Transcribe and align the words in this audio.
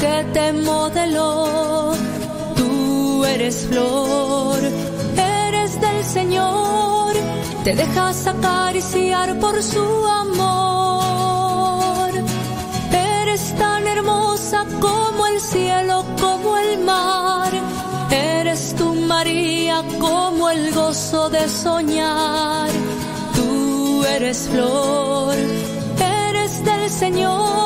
que 0.00 0.24
te 0.32 0.52
modeló. 0.52 1.92
Tú 2.56 3.24
eres 3.24 3.66
flor, 3.68 4.58
eres 5.16 5.80
del 5.80 6.04
Señor, 6.04 7.12
te 7.64 7.74
dejas 7.74 8.26
acariciar 8.26 9.38
por 9.38 9.62
su 9.62 10.06
amor. 10.22 12.10
Eres 12.92 13.54
tan 13.56 13.86
hermosa 13.86 14.64
como 14.80 15.26
el 15.26 15.40
cielo, 15.40 16.04
como 16.20 16.56
el 16.58 16.78
mar. 16.84 17.52
Eres 18.10 18.74
tu 18.76 18.94
María 18.94 19.82
como 19.98 20.50
el 20.50 20.72
gozo 20.74 21.30
de 21.30 21.48
soñar. 21.48 22.70
Tú 23.34 24.04
eres 24.04 24.48
flor, 24.48 25.34
eres 25.98 26.64
del 26.64 26.90
Señor 26.90 27.65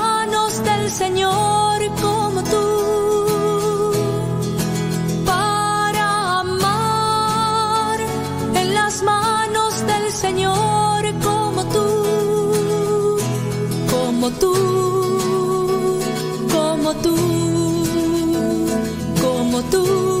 como. 19.69 20.20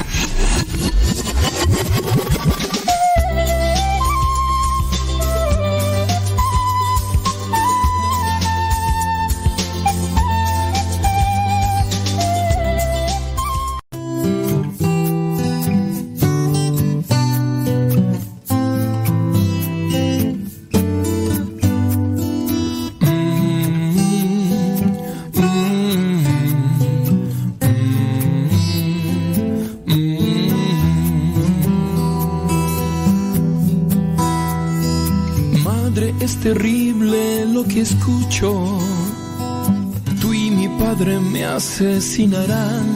Asesinarán. 41.61 42.87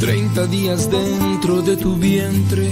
Treinta 0.00 0.44
días 0.46 0.90
dentro 0.90 1.62
de 1.62 1.76
tu 1.76 1.94
vientre 1.94 2.68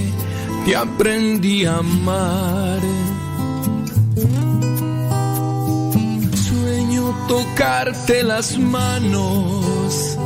te 0.65 0.75
aprendí 0.75 1.65
a 1.65 1.76
amar. 1.76 2.81
Sueño 6.49 7.05
tocarte 7.29 8.25
las 8.25 8.59
manos, 8.59 10.19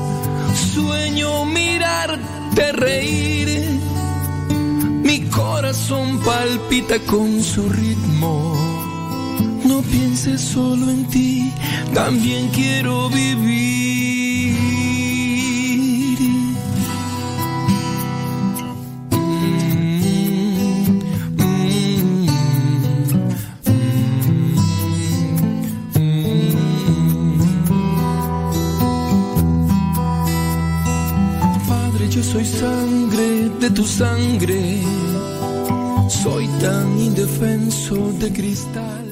sueño 0.74 1.44
mirarte 1.44 2.72
reír. 2.72 3.48
Mi 5.06 5.18
corazón 5.40 6.18
palpita 6.20 6.98
con 7.00 7.42
su 7.42 7.68
ritmo. 7.68 8.54
No 9.66 9.82
pienses 9.82 10.40
solo 10.40 10.88
en 10.88 11.04
ti, 11.08 11.52
también 11.92 12.48
quiero 12.48 13.10
vivir. 13.10 13.81
Tu 33.74 33.84
sangre. 33.84 34.82
Soy 36.08 36.46
tan 36.60 36.98
indefenso 36.98 38.12
de 38.18 38.32
cristal. 38.32 39.11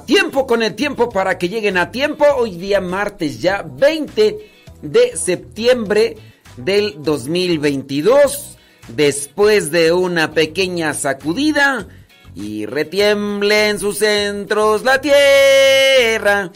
Tiempo 0.00 0.46
con 0.46 0.62
el 0.62 0.74
tiempo 0.74 1.10
para 1.10 1.36
que 1.38 1.48
lleguen 1.48 1.76
a 1.76 1.90
tiempo. 1.90 2.24
Hoy 2.36 2.56
día 2.56 2.80
martes 2.80 3.40
ya 3.40 3.62
20 3.62 4.50
de 4.80 5.16
septiembre 5.16 6.16
del 6.56 7.02
2022. 7.02 8.56
Después 8.88 9.70
de 9.70 9.92
una 9.92 10.32
pequeña 10.32 10.94
sacudida 10.94 11.86
y 12.34 12.66
retiemble 12.66 13.68
en 13.68 13.78
sus 13.78 13.98
centros 13.98 14.82
la 14.82 15.00
tierra. 15.00 16.50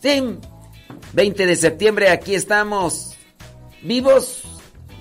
Sí, 0.00 0.38
20 1.12 1.46
de 1.46 1.56
septiembre 1.56 2.08
aquí 2.10 2.34
estamos 2.34 3.14
vivos. 3.82 4.42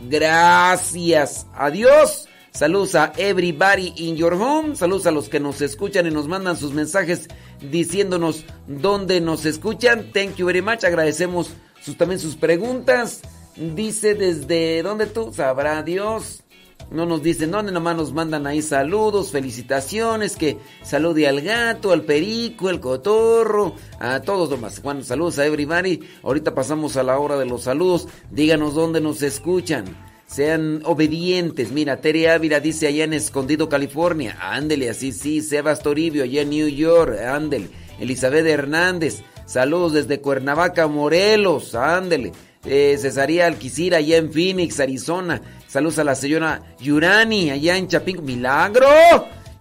Gracias 0.09 1.47
a 1.55 1.69
Dios 1.69 2.27
Saludos 2.53 2.93
a 2.93 3.13
everybody 3.17 3.93
in 3.95 4.15
your 4.15 4.35
home. 4.35 4.75
Saludos 4.75 5.07
a 5.07 5.11
los 5.11 5.27
que 5.27 5.39
nos 5.39 5.59
escuchan 5.61 6.05
y 6.05 6.11
nos 6.11 6.27
mandan 6.27 6.55
sus 6.55 6.71
mensajes 6.71 7.27
diciéndonos 7.71 8.45
dónde 8.67 9.21
nos 9.21 9.45
escuchan. 9.45 10.11
Thank 10.13 10.35
you 10.35 10.45
very 10.45 10.61
much. 10.61 10.83
Agradecemos 10.83 11.49
sus, 11.81 11.97
también 11.97 12.19
sus 12.19 12.35
preguntas. 12.35 13.21
Dice 13.55 14.13
desde 14.13 14.83
dónde 14.83 15.07
tú, 15.07 15.33
sabrá 15.33 15.81
Dios. 15.81 16.43
No 16.91 17.07
nos 17.07 17.23
dicen 17.23 17.49
dónde, 17.49 17.71
nomás 17.71 17.97
nos 17.97 18.13
mandan 18.13 18.45
ahí 18.45 18.61
saludos, 18.61 19.31
felicitaciones, 19.31 20.35
que 20.35 20.59
salude 20.83 21.27
al 21.27 21.41
gato, 21.41 21.91
al 21.91 22.03
perico, 22.03 22.69
al 22.69 22.79
cotorro, 22.79 23.73
a 23.99 24.19
todos 24.19 24.51
nomás. 24.51 24.79
Bueno, 24.83 25.01
saludos 25.01 25.39
a 25.39 25.45
everybody. 25.47 26.01
Ahorita 26.21 26.53
pasamos 26.53 26.97
a 26.97 27.03
la 27.03 27.17
hora 27.17 27.35
de 27.39 27.47
los 27.47 27.63
saludos. 27.63 28.07
Díganos 28.29 28.75
dónde 28.75 29.01
nos 29.01 29.23
escuchan 29.23 30.12
sean 30.33 30.81
obedientes. 30.85 31.71
Mira, 31.71 31.97
Tere 31.97 32.31
Ávila 32.31 32.59
dice 32.59 32.87
allá 32.87 33.03
en 33.03 33.13
Escondido, 33.13 33.69
California. 33.69 34.35
Ándele, 34.41 34.89
así 34.89 35.11
sí. 35.11 35.41
Sebas 35.41 35.81
Toribio 35.81 36.23
allá 36.23 36.41
en 36.41 36.49
New 36.49 36.67
York. 36.67 37.19
Ándele. 37.19 37.69
Elizabeth 37.99 38.47
Hernández. 38.47 39.21
Saludos 39.45 39.93
desde 39.93 40.21
Cuernavaca, 40.21 40.87
Morelos. 40.87 41.75
Ándele. 41.75 42.31
Eh, 42.65 42.97
Cesaría 42.99 43.45
Alquicira 43.45 43.97
allá 43.97 44.17
en 44.17 44.33
Phoenix, 44.33 44.79
Arizona. 44.79 45.39
Saludos 45.67 45.99
a 45.99 46.03
la 46.03 46.15
señora 46.15 46.63
Yurani 46.79 47.51
allá 47.51 47.77
en 47.77 47.87
Chapingo. 47.87 48.23
¡Milagro! 48.23 48.87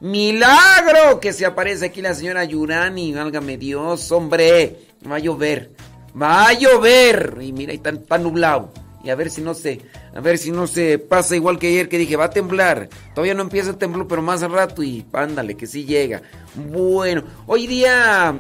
¡Milagro! 0.01 1.21
Que 1.21 1.35
se 1.35 1.45
aparece 1.45 1.87
aquí 1.87 2.01
la 2.01 2.15
señora 2.15 2.45
Yurani. 2.45 3.13
Válgame 3.13 3.59
Dios, 3.59 4.11
hombre. 4.11 4.79
Va 5.11 5.17
a 5.17 5.19
llover. 5.19 5.73
Va 6.21 6.49
a 6.49 6.53
llover. 6.55 7.37
Y 7.43 7.53
mira, 7.53 7.75
está, 7.75 7.91
está 7.91 8.17
nublado 8.17 8.73
y 9.05 9.11
a 9.11 9.15
ver 9.15 9.31
si 9.31 9.41
no 9.41 9.55
se, 9.55 9.81
a 10.15 10.21
ver 10.21 10.39
si 10.39 10.51
no 10.51 10.67
se 10.67 10.99
pasa 10.99 11.37
igual 11.37 11.59
que 11.59 11.69
ayer 11.69 11.89
que 11.89 11.99
dije, 11.99 12.17
va 12.17 12.25
a 12.27 12.31
temblar. 12.31 12.89
Todavía 13.15 13.35
no 13.35 13.43
empieza 13.43 13.73
a 13.73 13.79
temblar, 13.79 14.07
pero 14.07 14.23
más 14.23 14.43
al 14.43 14.53
rato 14.53 14.83
y 14.83 15.05
ándale, 15.13 15.57
que 15.57 15.67
sí 15.67 15.85
llega. 15.85 16.23
Bueno, 16.55 17.25
hoy 17.47 17.67
día, 17.67 18.39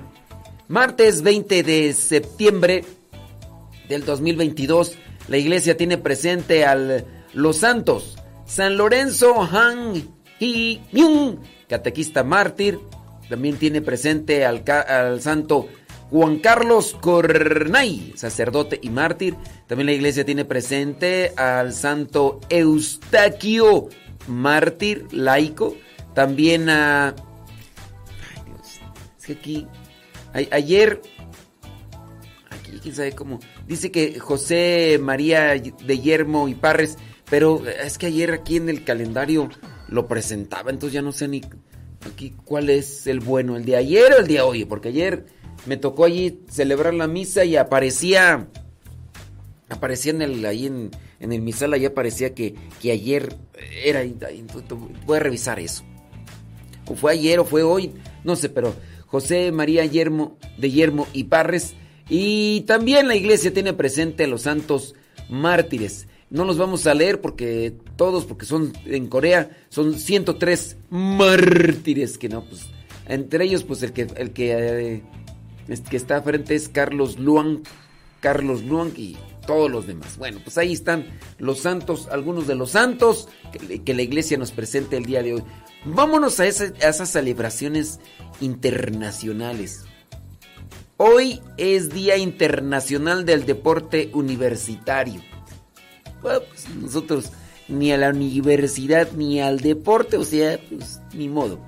martes 0.69 1.23
20 1.23 1.62
de 1.62 1.92
septiembre 1.92 2.85
del 3.88 4.04
2022, 4.04 4.97
la 5.28 5.37
iglesia 5.37 5.76
tiene 5.76 5.99
presente 5.99 6.64
al 6.64 7.07
los 7.35 7.57
santos 7.57 8.19
San 8.45 8.76
Lorenzo 8.76 9.40
Han 9.42 10.02
catequista 11.69 12.23
mártir. 12.23 12.78
También 13.31 13.57
tiene 13.57 13.81
presente 13.81 14.45
al, 14.45 14.62
al 14.69 15.23
santo 15.23 15.69
Juan 16.12 16.40
Carlos 16.40 16.95
Cornay, 17.00 18.12
sacerdote 18.16 18.78
y 18.83 18.90
mártir. 18.90 19.35
También 19.66 19.87
la 19.87 19.92
iglesia 19.92 20.26
tiene 20.26 20.45
presente 20.45 21.33
al 21.38 21.73
santo 21.73 22.38
Eustaquio, 22.50 23.88
mártir, 24.28 25.07
laico. 25.11 25.75
También 26.12 26.69
a... 26.69 27.09
Ay 27.09 28.42
Dios, 28.45 28.81
es 29.19 29.25
que 29.25 29.33
aquí... 29.33 29.66
ayer... 30.35 31.00
Aquí, 32.50 32.78
quién 32.83 32.95
sabe 32.95 33.12
cómo... 33.12 33.40
Dice 33.66 33.90
que 33.90 34.21
José 34.21 34.99
María 35.00 35.54
de 35.54 35.99
Yermo 35.99 36.47
y 36.47 36.54
Parres, 36.54 36.99
pero 37.31 37.62
es 37.66 37.97
que 37.97 38.09
ayer 38.09 38.33
aquí 38.33 38.59
en 38.59 38.69
el 38.69 38.85
calendario 38.85 39.49
lo 39.88 40.07
presentaba, 40.09 40.71
entonces 40.71 40.92
ya 40.92 41.00
no 41.00 41.12
sé 41.12 41.26
ni 41.26 41.40
aquí 42.07 42.35
cuál 42.45 42.69
es 42.69 43.07
el 43.07 43.21
bueno, 43.21 43.57
el 43.57 43.64
de 43.64 43.76
ayer 43.76 44.12
o 44.12 44.19
el 44.19 44.26
de 44.26 44.42
hoy, 44.42 44.66
porque 44.66 44.88
ayer 44.88 45.40
me 45.66 45.76
tocó 45.76 46.04
allí 46.04 46.40
celebrar 46.49 46.95
la 46.95 47.07
misa 47.07 47.45
y 47.45 47.57
aparecía, 47.57 48.49
aparecía 49.69 50.12
en 50.12 50.23
el, 50.23 50.45
ahí 50.45 50.66
en, 50.66 50.90
el 51.21 51.40
misal, 51.40 51.73
ahí 51.73 51.85
aparecía 51.85 52.35
que, 52.35 52.54
que 52.81 52.92
ayer 52.92 53.37
era, 53.85 54.02
voy 55.07 55.16
a 55.16 55.21
revisar 55.21 55.61
eso. 55.61 55.85
O 56.87 56.95
fue 56.95 57.12
ayer 57.12 57.38
o 57.38 57.45
fue 57.45 57.62
hoy, 57.62 57.92
no 58.25 58.35
sé, 58.35 58.49
pero 58.49 58.75
José 59.07 59.52
María 59.52 59.85
Yermo, 59.85 60.37
de 60.59 60.71
Yermo 60.71 61.07
y 61.12 61.25
Parres. 61.25 61.75
Y 62.09 62.62
también 62.62 63.09
la 63.09 63.14
iglesia 63.14 63.52
tiene 63.52 63.73
presente 63.73 64.25
a 64.25 64.26
los 64.26 64.42
santos 64.42 64.95
mártires. 65.28 66.09
No 66.28 66.45
los 66.45 66.59
vamos 66.59 66.87
a 66.87 66.95
leer 66.95 67.21
porque 67.21 67.75
todos, 67.97 68.25
porque 68.25 68.47
son 68.47 68.73
en 68.87 69.07
Corea, 69.07 69.50
son 69.69 69.99
103 69.99 70.76
mártires 70.90 72.19
que 72.19 72.28
no, 72.28 72.45
pues 72.45 72.62
entre 73.07 73.45
ellos 73.45 73.64
pues 73.64 73.83
el 73.83 73.92
que 73.92 74.07
el 74.16 74.31
que 74.33 74.52
eh, 74.52 75.02
que 75.88 75.97
está 75.97 76.21
frente 76.23 76.54
es 76.54 76.69
Carlos 76.69 77.19
Luang, 77.19 77.62
Carlos 78.21 78.62
Luang 78.62 78.92
y 78.97 79.16
todos 79.47 79.71
los 79.71 79.87
demás. 79.87 80.16
Bueno, 80.16 80.40
pues 80.42 80.59
ahí 80.59 80.73
están 80.73 81.07
los 81.38 81.61
santos, 81.61 82.09
algunos 82.11 82.47
de 82.47 82.54
los 82.54 82.71
santos 82.71 83.28
que, 83.85 83.95
la 83.95 84.02
iglesia 84.02 84.38
nos 84.38 84.52
presenta 84.52 84.97
el 84.97 85.04
día 85.04 85.23
de 85.23 85.35
hoy. 85.35 85.42
Vámonos 85.85 86.38
a, 86.40 86.47
esas 86.47 87.09
celebraciones 87.09 88.00
internacionales. 88.40 89.85
Hoy 90.97 91.40
es 91.57 91.90
Día 91.90 92.16
Internacional 92.16 93.25
del 93.25 93.45
Deporte 93.45 94.11
Universitario. 94.12 95.21
Pues 96.21 96.40
nosotros 96.81 97.33
ni 97.66 97.90
a 97.92 97.97
la 97.97 98.11
universidad 98.11 99.11
ni 99.12 99.40
al 99.40 99.61
deporte, 99.61 100.16
o 100.16 100.25
sea, 100.25 100.61
pues 100.69 101.00
ni 101.12 101.28
modo. 101.28 101.59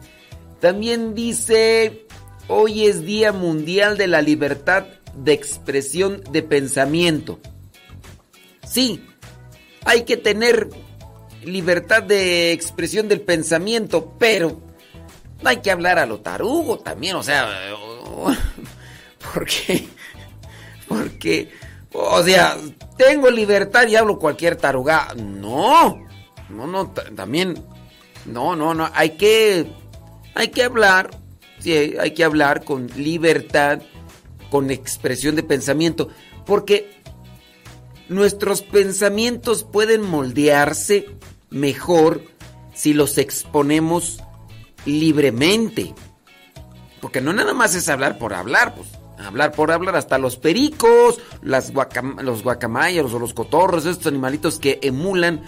También 0.60 1.14
dice 1.14 2.03
Hoy 2.46 2.86
es 2.86 3.06
Día 3.06 3.32
Mundial 3.32 3.96
de 3.96 4.06
la 4.06 4.20
Libertad 4.20 4.84
de 5.14 5.32
Expresión 5.32 6.22
de 6.30 6.42
Pensamiento. 6.42 7.40
Sí, 8.66 9.02
hay 9.86 10.02
que 10.02 10.18
tener 10.18 10.68
libertad 11.42 12.02
de 12.02 12.52
expresión 12.52 13.08
del 13.08 13.22
pensamiento, 13.22 14.14
pero 14.18 14.60
no 15.42 15.48
hay 15.48 15.58
que 15.58 15.70
hablar 15.70 15.98
a 15.98 16.06
lo 16.06 16.20
tarugo 16.20 16.78
también, 16.78 17.16
o 17.16 17.22
sea, 17.22 17.48
porque, 19.32 19.86
porque, 20.86 21.50
o 21.92 22.22
sea, 22.22 22.56
tengo 22.98 23.30
libertad 23.30 23.86
y 23.86 23.96
hablo 23.96 24.18
cualquier 24.18 24.56
taruga. 24.56 25.14
No, 25.16 26.06
no, 26.50 26.66
no, 26.66 26.90
también, 26.90 27.54
no, 28.26 28.54
no, 28.54 28.74
no, 28.74 28.90
hay 28.92 29.10
que, 29.10 29.66
hay 30.34 30.48
que 30.48 30.64
hablar 30.64 31.23
hay 31.72 32.12
que 32.12 32.24
hablar 32.24 32.64
con 32.64 32.88
libertad, 32.96 33.82
con 34.50 34.70
expresión 34.70 35.36
de 35.36 35.42
pensamiento, 35.42 36.08
porque 36.46 36.90
nuestros 38.08 38.62
pensamientos 38.62 39.64
pueden 39.64 40.02
moldearse 40.02 41.06
mejor 41.50 42.22
si 42.74 42.92
los 42.92 43.18
exponemos 43.18 44.22
libremente. 44.84 45.94
Porque 47.00 47.20
no 47.20 47.32
nada 47.32 47.54
más 47.54 47.74
es 47.74 47.88
hablar 47.88 48.18
por 48.18 48.34
hablar, 48.34 48.74
pues 48.74 48.88
hablar 49.18 49.52
por 49.52 49.70
hablar, 49.70 49.96
hasta 49.96 50.18
los 50.18 50.36
pericos, 50.36 51.20
las 51.42 51.72
los 52.22 52.42
guacamayos 52.42 53.12
o 53.12 53.18
los 53.18 53.34
cotorros, 53.34 53.86
estos 53.86 54.06
animalitos 54.06 54.58
que 54.58 54.78
emulan, 54.82 55.42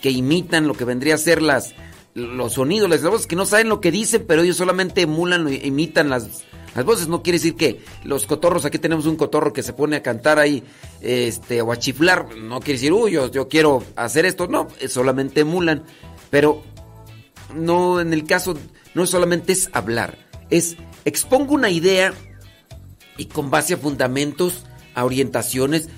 que 0.00 0.10
imitan 0.10 0.66
lo 0.66 0.74
que 0.74 0.84
vendría 0.84 1.14
a 1.14 1.18
ser 1.18 1.42
las, 1.42 1.74
los 2.14 2.54
sonidos, 2.54 2.90
las 2.90 3.02
voces 3.02 3.26
que 3.26 3.36
no 3.36 3.46
saben 3.46 3.68
lo 3.68 3.80
que 3.80 3.90
dicen, 3.90 4.24
pero 4.26 4.42
ellos 4.42 4.56
solamente 4.56 5.02
emulan 5.02 5.52
imitan 5.52 6.10
las, 6.10 6.44
las 6.74 6.84
voces. 6.84 7.08
No 7.08 7.22
quiere 7.22 7.38
decir 7.38 7.54
que 7.54 7.80
los 8.04 8.26
cotorros, 8.26 8.64
aquí 8.64 8.78
tenemos 8.78 9.06
un 9.06 9.16
cotorro 9.16 9.52
que 9.52 9.62
se 9.62 9.72
pone 9.72 9.96
a 9.96 10.02
cantar 10.02 10.38
ahí, 10.38 10.62
este, 11.00 11.62
o 11.62 11.72
a 11.72 11.78
chiflar. 11.78 12.36
No 12.36 12.60
quiere 12.60 12.74
decir, 12.74 12.92
uy, 12.92 13.12
yo, 13.12 13.30
yo 13.30 13.48
quiero 13.48 13.82
hacer 13.96 14.26
esto. 14.26 14.46
No, 14.46 14.68
solamente 14.88 15.40
emulan. 15.40 15.84
Pero 16.30 16.62
no, 17.54 18.00
en 18.00 18.12
el 18.12 18.24
caso, 18.24 18.56
no 18.94 19.06
solamente 19.06 19.52
es 19.52 19.70
hablar, 19.72 20.18
es 20.50 20.76
expongo 21.04 21.54
una 21.54 21.70
idea 21.70 22.12
y 23.16 23.26
con 23.26 23.50
base 23.50 23.74
a 23.74 23.78
fundamentos, 23.78 24.64
a 24.94 25.04
orientaciones, 25.04 25.88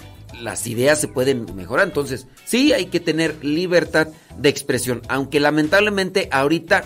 las 0.43 0.67
ideas 0.67 1.01
se 1.01 1.09
pueden 1.09 1.47
mejorar. 1.55 1.87
Entonces, 1.87 2.27
sí 2.45 2.73
hay 2.73 2.87
que 2.87 3.01
tener 3.01 3.45
libertad 3.45 4.09
de 4.39 4.49
expresión, 4.49 5.03
aunque 5.09 5.41
lamentablemente 5.41 6.29
ahorita 6.33 6.85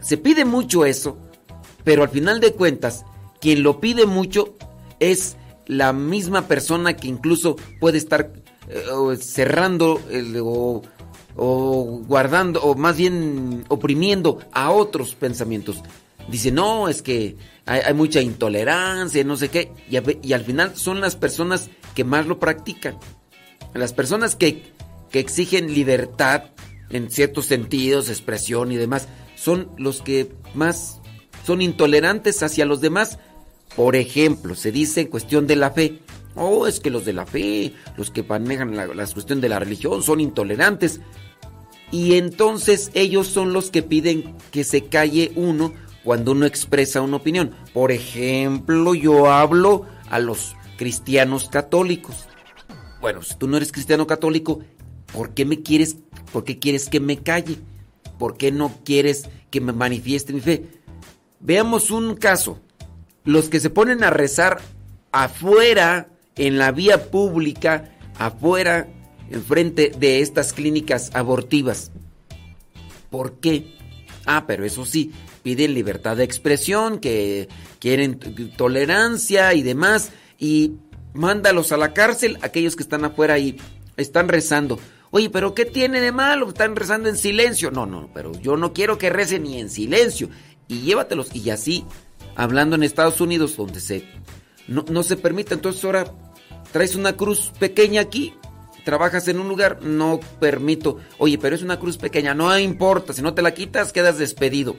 se 0.00 0.16
pide 0.16 0.44
mucho 0.44 0.84
eso, 0.84 1.18
pero 1.84 2.02
al 2.02 2.08
final 2.08 2.40
de 2.40 2.52
cuentas, 2.52 3.04
quien 3.40 3.62
lo 3.62 3.80
pide 3.80 4.06
mucho 4.06 4.56
es 5.00 5.36
la 5.66 5.92
misma 5.92 6.48
persona 6.48 6.96
que 6.96 7.08
incluso 7.08 7.56
puede 7.80 7.98
estar 7.98 8.32
eh, 8.68 9.16
cerrando 9.20 10.00
o, 10.42 10.82
o 11.36 11.84
guardando, 12.06 12.60
o 12.62 12.74
más 12.74 12.96
bien 12.96 13.64
oprimiendo 13.68 14.38
a 14.52 14.70
otros 14.70 15.14
pensamientos. 15.14 15.82
Dice, 16.28 16.52
no, 16.52 16.88
es 16.88 17.00
que 17.00 17.36
hay, 17.64 17.94
mucha 17.94 18.20
intolerancia, 18.20 19.24
no 19.24 19.36
sé 19.36 19.48
qué, 19.48 19.72
y, 19.90 19.96
y 20.28 20.32
al 20.34 20.44
final 20.44 20.76
son 20.76 21.00
las 21.00 21.16
personas 21.16 21.70
que 21.98 22.04
más 22.04 22.28
lo 22.28 22.38
practican. 22.38 22.96
Las 23.74 23.92
personas 23.92 24.36
que, 24.36 24.62
exigen 25.12 25.74
libertad 25.74 26.44
en 26.90 27.10
ciertos 27.10 27.46
sentidos, 27.46 28.08
expresión 28.08 28.70
y 28.70 28.76
demás, 28.76 29.08
son 29.34 29.72
los 29.78 30.00
que 30.00 30.30
más 30.54 31.00
son 31.44 31.60
intolerantes 31.60 32.44
hacia 32.44 32.66
los 32.66 32.80
demás. 32.80 33.18
Por 33.74 33.96
ejemplo, 33.96 34.54
se 34.54 34.70
dice 34.70 35.00
en 35.00 35.06
cuestión 35.08 35.48
de 35.48 35.56
la 35.56 35.72
fe, 35.72 35.98
oh, 36.36 36.68
es 36.68 36.78
que 36.78 36.90
los 36.90 37.04
de 37.04 37.14
la 37.14 37.26
fe, 37.26 37.74
los 37.96 38.12
que 38.12 38.22
manejan 38.22 38.76
la, 38.76 38.86
la 38.86 39.06
cuestión 39.08 39.40
de 39.40 39.48
la 39.48 39.58
religión, 39.58 40.04
son 40.04 40.20
intolerantes. 40.20 41.00
Y 41.90 42.14
entonces 42.14 42.92
ellos 42.94 43.26
son 43.26 43.52
los 43.52 43.72
que 43.72 43.82
piden 43.82 44.36
que 44.52 44.62
se 44.62 44.84
calle 44.84 45.32
uno 45.34 45.72
cuando 46.04 46.30
uno 46.30 46.46
expresa 46.46 47.00
una 47.00 47.16
opinión. 47.16 47.56
Por 47.74 47.90
ejemplo, 47.90 48.94
yo 48.94 49.32
hablo 49.32 49.84
a 50.10 50.20
los 50.20 50.54
cristianos 50.78 51.50
católicos. 51.50 52.26
Bueno, 53.02 53.22
si 53.22 53.34
tú 53.34 53.46
no 53.46 53.58
eres 53.58 53.72
cristiano 53.72 54.06
católico, 54.06 54.60
¿por 55.12 55.34
qué 55.34 55.44
me 55.44 55.62
quieres, 55.62 55.96
por 56.32 56.44
qué 56.44 56.58
quieres 56.58 56.88
que 56.88 57.00
me 57.00 57.18
calle? 57.18 57.58
¿Por 58.18 58.38
qué 58.38 58.50
no 58.50 58.72
quieres 58.84 59.28
que 59.50 59.60
me 59.60 59.72
manifieste 59.72 60.32
mi 60.32 60.40
fe? 60.40 60.64
Veamos 61.40 61.90
un 61.90 62.16
caso. 62.16 62.60
Los 63.24 63.50
que 63.50 63.60
se 63.60 63.68
ponen 63.68 64.02
a 64.02 64.10
rezar 64.10 64.60
afuera, 65.12 66.08
en 66.36 66.56
la 66.56 66.72
vía 66.72 67.10
pública, 67.10 67.96
afuera, 68.16 68.88
enfrente 69.30 69.92
de 69.98 70.20
estas 70.20 70.52
clínicas 70.52 71.10
abortivas. 71.14 71.90
¿Por 73.10 73.40
qué? 73.40 73.74
Ah, 74.24 74.44
pero 74.46 74.64
eso 74.64 74.84
sí, 74.84 75.12
piden 75.42 75.74
libertad 75.74 76.16
de 76.16 76.24
expresión, 76.24 76.98
que 76.98 77.48
quieren 77.78 78.18
tolerancia 78.56 79.54
y 79.54 79.62
demás 79.62 80.12
y 80.38 80.74
mándalos 81.12 81.72
a 81.72 81.76
la 81.76 81.92
cárcel 81.92 82.38
aquellos 82.42 82.76
que 82.76 82.82
están 82.82 83.04
afuera 83.04 83.38
y 83.38 83.56
están 83.96 84.28
rezando. 84.28 84.78
Oye, 85.10 85.30
pero 85.30 85.54
¿qué 85.54 85.64
tiene 85.64 86.00
de 86.00 86.12
malo? 86.12 86.48
Están 86.48 86.76
rezando 86.76 87.08
en 87.08 87.16
silencio. 87.16 87.70
No, 87.70 87.86
no, 87.86 88.10
pero 88.14 88.32
yo 88.40 88.56
no 88.56 88.72
quiero 88.72 88.98
que 88.98 89.10
recen 89.10 89.44
ni 89.44 89.58
en 89.58 89.70
silencio. 89.70 90.28
Y 90.68 90.82
llévatelos. 90.82 91.34
Y 91.34 91.50
así, 91.50 91.84
hablando 92.36 92.76
en 92.76 92.82
Estados 92.82 93.20
Unidos, 93.20 93.56
donde 93.56 93.80
se 93.80 94.04
no, 94.68 94.84
no 94.90 95.02
se 95.02 95.16
permite, 95.16 95.54
entonces 95.54 95.82
ahora 95.84 96.12
traes 96.72 96.94
una 96.94 97.14
cruz 97.14 97.52
pequeña 97.58 98.02
aquí, 98.02 98.34
trabajas 98.84 99.26
en 99.28 99.40
un 99.40 99.48
lugar, 99.48 99.82
no 99.82 100.20
permito. 100.38 100.98
Oye, 101.16 101.38
pero 101.38 101.56
es 101.56 101.62
una 101.62 101.80
cruz 101.80 101.96
pequeña, 101.96 102.34
no 102.34 102.56
importa, 102.58 103.14
si 103.14 103.22
no 103.22 103.32
te 103.34 103.42
la 103.42 103.54
quitas, 103.54 103.92
quedas 103.92 104.18
despedido. 104.18 104.76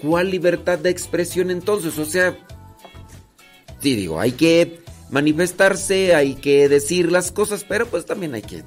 ¿Cuál 0.00 0.30
libertad 0.30 0.78
de 0.78 0.90
expresión 0.90 1.50
entonces? 1.50 1.98
O 1.98 2.04
sea, 2.04 2.36
sí 3.80 3.96
digo, 3.96 4.20
hay 4.20 4.32
que 4.32 4.83
manifestarse, 5.14 6.12
hay 6.12 6.34
que 6.34 6.68
decir 6.68 7.12
las 7.12 7.30
cosas, 7.30 7.64
pero 7.64 7.86
pues 7.86 8.04
también 8.04 8.34
hay 8.34 8.42
que, 8.42 8.64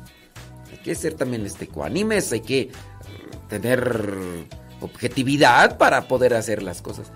hay 0.71 0.77
que 0.81 0.95
ser 0.95 1.13
también 1.13 1.45
este 1.45 1.67
coanimes, 1.67 2.31
hay 2.31 2.39
que 2.39 2.71
tener 3.49 4.15
objetividad 4.79 5.77
para 5.77 6.07
poder 6.07 6.33
hacer 6.33 6.63
las 6.63 6.81
cosas. 6.81 7.11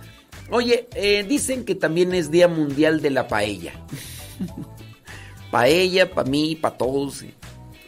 Oye, 0.49 0.89
eh, 0.95 1.23
dicen 1.23 1.63
que 1.63 1.75
también 1.75 2.13
es 2.13 2.29
Día 2.29 2.49
Mundial 2.49 3.01
de 3.01 3.09
la 3.09 3.29
Paella. 3.29 3.71
paella, 5.51 6.11
para 6.11 6.29
mí, 6.29 6.57
para 6.57 6.77
todos. 6.77 7.23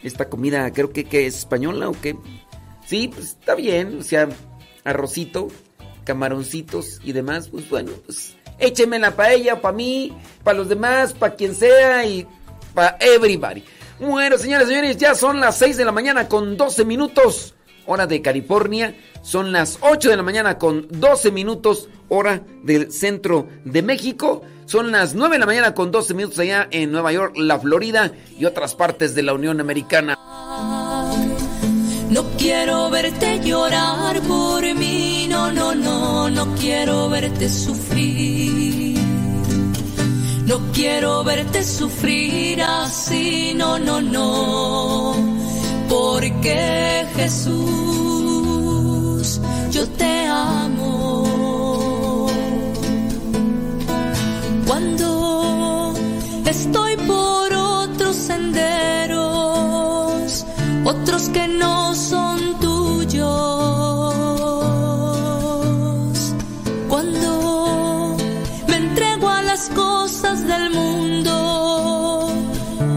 Esta 0.02 0.30
comida 0.30 0.72
creo 0.72 0.94
que, 0.94 1.04
que, 1.04 1.26
es 1.26 1.36
española 1.36 1.90
o 1.90 1.92
qué. 2.00 2.16
Sí, 2.86 3.08
pues 3.08 3.36
está 3.38 3.54
bien. 3.54 3.98
O 3.98 4.02
sea, 4.02 4.30
arrocito, 4.82 5.48
camaroncitos 6.04 7.00
y 7.04 7.12
demás. 7.12 7.48
Pues 7.50 7.68
bueno, 7.68 7.92
pues 8.06 8.34
écheme 8.58 8.98
la 8.98 9.12
paella 9.12 9.60
para 9.60 9.76
mí, 9.76 10.12
para 10.42 10.58
los 10.58 10.68
demás, 10.68 11.12
para 11.12 11.34
quien 11.34 11.54
sea 11.54 12.04
y 12.04 12.26
para 12.74 12.96
everybody. 13.00 13.64
Bueno, 13.98 14.36
señores, 14.38 14.68
señores, 14.68 14.96
ya 14.96 15.14
son 15.14 15.40
las 15.40 15.56
6 15.58 15.76
de 15.76 15.84
la 15.84 15.92
mañana 15.92 16.28
con 16.28 16.56
12 16.56 16.84
minutos, 16.84 17.54
hora 17.86 18.06
de 18.06 18.20
California. 18.20 18.94
Son 19.22 19.52
las 19.52 19.78
8 19.80 20.10
de 20.10 20.16
la 20.16 20.22
mañana 20.22 20.58
con 20.58 20.86
12 20.90 21.30
minutos, 21.30 21.88
hora 22.08 22.42
del 22.62 22.92
centro 22.92 23.48
de 23.64 23.82
México. 23.82 24.42
Son 24.66 24.90
las 24.90 25.14
9 25.14 25.36
de 25.36 25.38
la 25.38 25.46
mañana 25.46 25.74
con 25.74 25.90
12 25.90 26.14
minutos 26.14 26.38
allá 26.38 26.68
en 26.70 26.90
Nueva 26.90 27.12
York, 27.12 27.34
la 27.36 27.58
Florida 27.58 28.12
y 28.38 28.44
otras 28.44 28.74
partes 28.74 29.14
de 29.14 29.22
la 29.22 29.34
Unión 29.34 29.60
Americana. 29.60 30.18
No 32.14 32.22
quiero 32.38 32.90
verte 32.90 33.40
llorar 33.40 34.20
por 34.20 34.62
mí, 34.76 35.26
no, 35.28 35.50
no, 35.50 35.74
no, 35.74 36.30
no 36.30 36.54
quiero 36.54 37.08
verte 37.08 37.48
sufrir. 37.48 38.96
No 40.46 40.60
quiero 40.72 41.24
verte 41.24 41.64
sufrir 41.64 42.62
así, 42.62 43.52
no, 43.56 43.80
no, 43.80 44.00
no, 44.00 45.16
porque 45.88 47.04
Jesús, 47.16 47.50
yo 49.72 49.88
te 49.88 50.26
amo. 50.28 51.24
Cuando 54.68 55.94
estoy 56.46 56.96
por 56.96 57.52
otros 57.52 58.14
senderos, 58.14 58.93
otros 60.84 61.30
que 61.30 61.48
no 61.48 61.94
son 61.94 62.60
tuyos. 62.60 63.24
Cuando 66.88 68.16
me 68.68 68.76
entrego 68.76 69.28
a 69.28 69.42
las 69.42 69.68
cosas 69.70 70.46
del 70.46 70.70
mundo, 70.70 72.30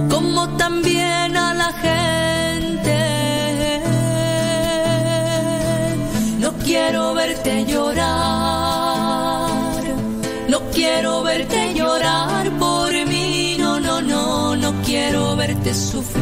como 0.09 0.49
también 0.57 1.37
a 1.37 1.53
la 1.53 1.71
gente. 1.85 2.97
No 6.39 6.51
quiero 6.65 7.13
verte 7.13 7.65
llorar, 7.65 8.07
no 10.49 10.59
quiero 10.73 11.23
verte 11.23 11.73
llorar 11.73 12.51
por 12.59 12.91
mí, 13.07 13.55
no, 13.59 13.79
no, 13.79 14.01
no, 14.01 14.55
no 14.55 14.73
quiero 14.83 15.35
verte 15.35 15.73
sufrir. 15.73 16.16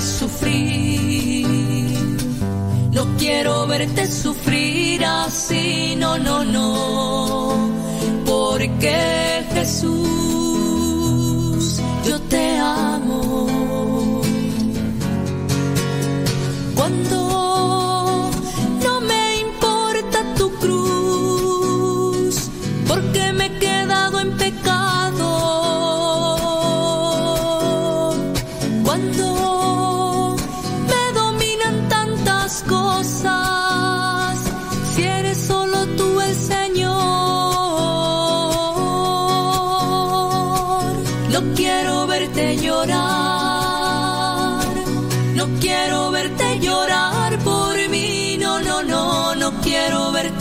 sufrir. 0.00 1.46
No 2.92 3.16
quiero 3.18 3.66
verte 3.66 4.06
sufrir 4.06 5.04
así, 5.04 5.94
no, 5.96 6.18
no, 6.18 6.44
no, 6.44 7.70
porque 8.24 9.44
Jesús, 9.54 9.90
yo 12.06 12.20
te 12.22 12.58
amo. 12.58 13.99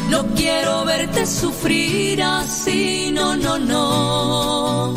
no 0.10 0.26
quiero 0.36 0.86
verte 0.86 1.26
sufrir 1.26 2.24
así, 2.24 3.12
no, 3.12 3.36
no, 3.36 3.58
no, 3.60 4.93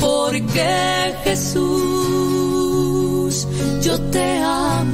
porque 0.00 1.14
Jesús, 1.24 1.66
yo 3.82 4.00
te 4.10 4.38
amo. 4.38 4.87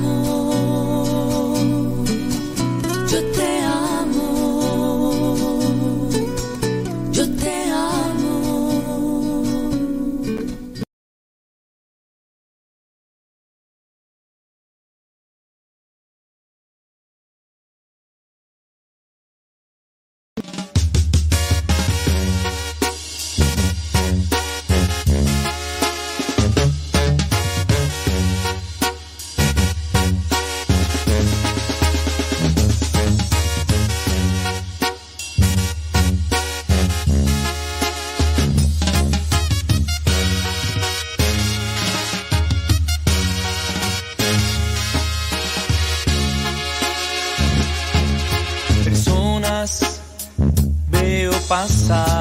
Veo 51.55 52.14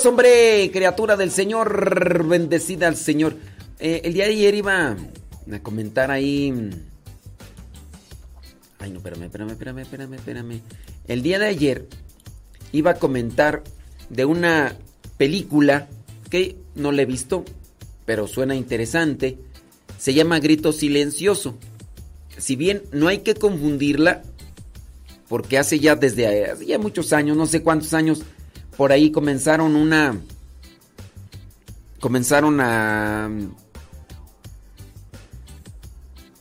pues, 0.00 0.10
hombre, 0.10 0.70
criatura 0.72 1.14
del 1.14 1.30
Señor, 1.30 2.26
bendecida 2.26 2.88
al 2.88 2.96
Señor. 2.96 3.36
Eh, 3.78 4.00
el 4.04 4.14
día 4.14 4.24
de 4.24 4.30
ayer 4.30 4.54
iba 4.54 4.96
a 5.52 5.58
comentar 5.62 6.10
ahí 6.10 6.70
Ay, 8.78 8.92
no, 8.92 8.96
espérame, 8.96 9.24
espérame, 9.24 9.50
espérame, 9.50 9.78
espérame, 9.80 10.14
espérame. 10.14 10.60
El 11.06 11.20
día 11.20 11.38
de 11.38 11.48
ayer 11.48 11.86
iba 12.72 12.92
a 12.92 12.94
comentar 12.94 13.62
de 14.08 14.24
una 14.24 14.74
película 15.18 15.86
que 16.30 16.56
no 16.74 16.92
la 16.92 17.02
he 17.02 17.06
visto, 17.06 17.44
pero 18.06 18.26
suena 18.26 18.54
interesante. 18.54 19.36
Se 19.98 20.14
llama 20.14 20.40
Grito 20.40 20.72
Silencioso. 20.72 21.58
Si 22.38 22.56
bien 22.56 22.84
no 22.90 23.08
hay 23.08 23.18
que 23.18 23.34
confundirla, 23.34 24.22
porque 25.28 25.58
hace 25.58 25.78
ya 25.78 25.94
desde 25.94 26.46
hace 26.52 26.64
ya 26.64 26.78
muchos 26.78 27.12
años, 27.12 27.36
no 27.36 27.44
sé 27.44 27.62
cuántos 27.62 27.92
años, 27.92 28.22
por 28.76 28.92
ahí 28.92 29.10
comenzaron 29.10 29.76
una. 29.76 30.20
Comenzaron 32.00 32.60
a. 32.60 33.30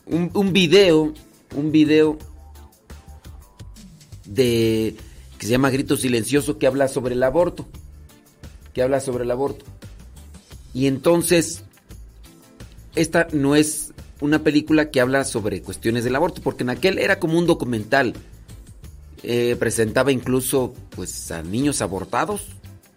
Un, 0.06 0.32
un 0.34 0.54
video, 0.54 1.14
un 1.56 1.72
video 1.72 2.18
de 4.26 4.96
que 5.38 5.46
se 5.46 5.52
llama 5.52 5.70
Grito 5.70 5.96
Silencioso 5.98 6.58
que 6.58 6.68
habla 6.68 6.88
sobre 6.88 7.16
el 7.16 7.24
aborto. 7.24 7.68
Que 8.74 8.82
habla 8.82 9.00
sobre 9.00 9.24
el 9.24 9.32
aborto. 9.32 9.66
Y 10.74 10.88
entonces 10.88 11.64
esta 12.96 13.28
no 13.32 13.56
es 13.56 13.94
una 14.22 14.44
película 14.44 14.92
que 14.92 15.00
habla 15.00 15.24
sobre 15.24 15.62
cuestiones 15.62 16.04
del 16.04 16.16
aborto, 16.16 16.42
porque 16.42 16.64
en 16.64 16.70
aquel 16.70 16.98
era 16.98 17.20
como 17.20 17.38
un 17.38 17.48
documental. 17.48 18.14
Eh, 19.24 19.56
presentaba 19.60 20.12
incluso 20.12 20.74
pues 20.96 21.32
a 21.32 21.44
niños 21.44 21.82
abortados, 21.82 22.48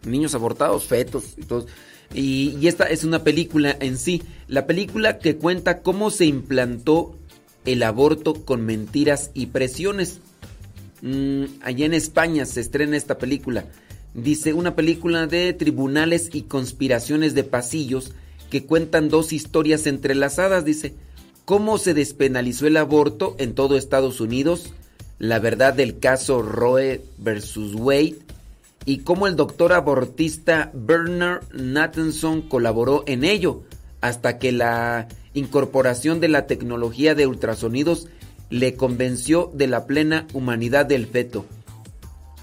niños 0.04 0.34
abortados, 0.34 0.84
fetos 0.84 1.34
y 1.36 1.42
todo. 1.42 1.66
Y, 2.14 2.66
esta 2.66 2.84
es 2.84 3.04
una 3.04 3.24
película 3.24 3.76
en 3.80 3.96
sí, 3.96 4.22
la 4.46 4.66
película 4.66 5.18
que 5.18 5.36
cuenta 5.36 5.80
cómo 5.82 6.10
se 6.10 6.26
implantó 6.26 7.16
el 7.64 7.82
aborto 7.82 8.44
con 8.44 8.64
mentiras 8.64 9.30
y 9.34 9.46
presiones. 9.46 10.20
Mm, 11.00 11.44
allá 11.62 11.86
en 11.86 11.94
España 11.94 12.44
se 12.44 12.60
estrena 12.60 12.96
esta 12.96 13.18
película. 13.18 13.66
Dice 14.14 14.52
una 14.52 14.76
película 14.76 15.26
de 15.26 15.52
tribunales 15.54 16.28
y 16.32 16.42
conspiraciones 16.42 17.34
de 17.34 17.44
pasillos 17.44 18.12
que 18.50 18.64
cuentan 18.64 19.08
dos 19.08 19.32
historias 19.32 19.86
entrelazadas. 19.86 20.64
Dice, 20.64 20.94
cómo 21.44 21.78
se 21.78 21.94
despenalizó 21.94 22.66
el 22.66 22.76
aborto 22.76 23.34
en 23.38 23.54
todo 23.54 23.76
Estados 23.76 24.20
Unidos, 24.20 24.74
la 25.18 25.38
verdad 25.38 25.74
del 25.74 25.98
caso 25.98 26.42
Roe 26.42 27.02
versus 27.18 27.74
Wade 27.74 28.16
y 28.84 28.98
cómo 28.98 29.26
el 29.26 29.36
doctor 29.36 29.72
abortista 29.72 30.70
Bernard 30.74 31.44
Nathanson 31.52 32.42
colaboró 32.42 33.04
en 33.06 33.24
ello 33.24 33.62
hasta 34.00 34.38
que 34.38 34.52
la 34.52 35.08
incorporación 35.34 36.20
de 36.20 36.28
la 36.28 36.46
tecnología 36.46 37.14
de 37.14 37.26
ultrasonidos 37.26 38.08
le 38.50 38.74
convenció 38.74 39.50
de 39.54 39.66
la 39.66 39.86
plena 39.86 40.26
humanidad 40.34 40.84
del 40.84 41.06
feto. 41.06 41.46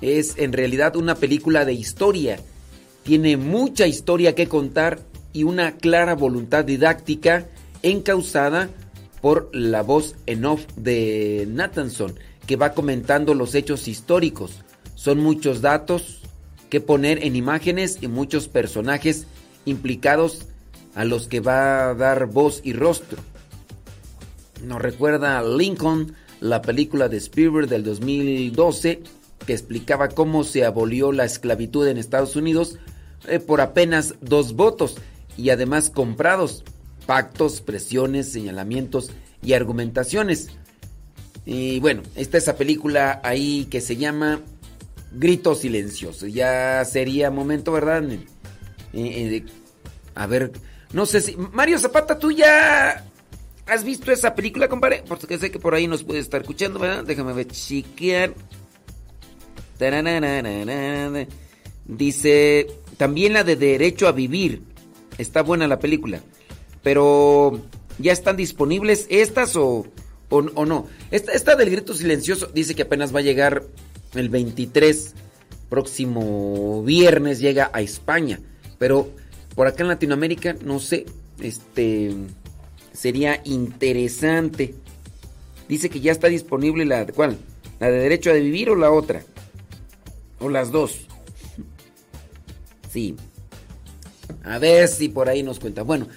Es 0.01 0.35
en 0.37 0.53
realidad 0.53 0.95
una 0.95 1.15
película 1.15 1.65
de 1.65 1.73
historia. 1.73 2.39
Tiene 3.03 3.37
mucha 3.37 3.85
historia 3.85 4.33
que 4.33 4.47
contar 4.47 4.99
y 5.33 5.43
una 5.43 5.73
clara 5.73 6.15
voluntad 6.15 6.65
didáctica 6.65 7.47
encausada 7.83 8.69
por 9.21 9.49
la 9.53 9.83
voz 9.83 10.15
en 10.25 10.45
off 10.45 10.65
de 10.75 11.45
Nathanson, 11.49 12.15
que 12.49 12.55
va 12.55 12.73
comentando 12.73 13.35
los 13.35 13.53
hechos 13.53 13.87
históricos. 13.87 14.63
Son 14.95 15.19
muchos 15.19 15.61
datos 15.61 16.21
que 16.71 16.81
poner 16.81 17.23
en 17.23 17.35
imágenes 17.35 17.99
y 18.01 18.07
muchos 18.07 18.47
personajes 18.47 19.27
implicados 19.65 20.47
a 20.95 21.05
los 21.05 21.27
que 21.27 21.41
va 21.41 21.91
a 21.91 21.93
dar 21.93 22.25
voz 22.25 22.61
y 22.63 22.73
rostro. 22.73 23.19
Nos 24.63 24.81
recuerda 24.81 25.43
Lincoln, 25.43 26.15
la 26.39 26.63
película 26.63 27.07
de 27.07 27.17
Spielberg 27.17 27.67
del 27.67 27.83
2012, 27.83 29.03
que 29.45 29.53
explicaba 29.53 30.09
cómo 30.09 30.43
se 30.43 30.65
abolió 30.65 31.11
la 31.11 31.25
esclavitud 31.25 31.87
en 31.87 31.99
Estados 31.99 32.35
Unidos 32.35 32.79
eh, 33.27 33.37
por 33.37 33.61
apenas 33.61 34.15
dos 34.21 34.53
votos 34.53 34.95
y 35.37 35.51
además 35.51 35.91
comprados, 35.91 36.63
pactos, 37.05 37.61
presiones, 37.61 38.31
señalamientos 38.31 39.11
y 39.43 39.53
argumentaciones. 39.53 40.49
Y 41.51 41.79
bueno, 41.79 42.03
está 42.15 42.37
esa 42.37 42.57
película 42.57 43.21
ahí 43.23 43.65
que 43.71 43.81
se 43.81 43.97
llama 43.97 44.39
Grito 45.11 45.55
Silencioso. 45.55 46.27
Ya 46.27 46.85
sería 46.85 47.31
momento, 47.31 47.71
¿verdad? 47.71 48.03
A 50.13 50.27
ver, 50.27 50.51
no 50.93 51.07
sé 51.07 51.21
si... 51.21 51.35
Mario 51.35 51.79
Zapata, 51.79 52.19
tú 52.19 52.29
ya 52.29 53.03
¿Has 53.65 53.83
visto 53.83 54.11
esa 54.11 54.35
película, 54.35 54.67
compadre? 54.67 55.03
Porque 55.07 55.39
sé 55.39 55.49
que 55.49 55.57
por 55.57 55.73
ahí 55.73 55.87
nos 55.87 56.03
puede 56.03 56.19
estar 56.19 56.41
escuchando, 56.41 56.77
¿verdad? 56.77 57.03
Déjame 57.03 57.33
ver, 57.33 57.47
chiquear. 57.47 58.35
Dice, 61.85 62.67
también 62.97 63.33
la 63.33 63.43
de 63.43 63.55
Derecho 63.55 64.07
a 64.07 64.11
Vivir. 64.11 64.61
Está 65.17 65.41
buena 65.41 65.67
la 65.67 65.79
película. 65.79 66.21
Pero, 66.83 67.59
¿ya 67.97 68.11
están 68.11 68.37
disponibles 68.37 69.07
estas 69.09 69.55
o, 69.55 69.87
o, 70.29 70.41
no? 70.65 70.87
Esta, 71.11 71.31
esta, 71.33 71.55
del 71.55 71.69
grito 71.69 71.93
silencioso 71.93 72.47
dice 72.53 72.75
que 72.75 72.83
apenas 72.83 73.13
va 73.13 73.19
a 73.19 73.23
llegar 73.23 73.63
el 74.13 74.29
23, 74.29 75.15
próximo 75.69 76.83
viernes 76.83 77.39
llega 77.39 77.69
a 77.73 77.81
España. 77.81 78.39
Pero 78.77 79.09
por 79.55 79.67
acá 79.67 79.83
en 79.83 79.89
Latinoamérica, 79.89 80.55
no 80.63 80.79
sé, 80.79 81.05
este 81.41 82.13
sería 82.93 83.41
interesante. 83.45 84.75
Dice 85.67 85.89
que 85.89 85.99
ya 85.99 86.11
está 86.11 86.27
disponible 86.27 86.85
la... 86.85 87.05
¿Cuál? 87.07 87.37
¿La 87.79 87.89
de 87.89 87.99
derecho 87.99 88.31
a 88.31 88.33
vivir 88.33 88.69
o 88.69 88.75
la 88.75 88.91
otra? 88.91 89.23
¿O 90.39 90.49
las 90.49 90.71
dos? 90.71 91.01
Sí. 92.91 93.15
A 94.43 94.57
ver 94.59 94.87
si 94.87 95.09
por 95.09 95.29
ahí 95.29 95.43
nos 95.43 95.59
cuenta. 95.59 95.83
Bueno, 95.83 96.07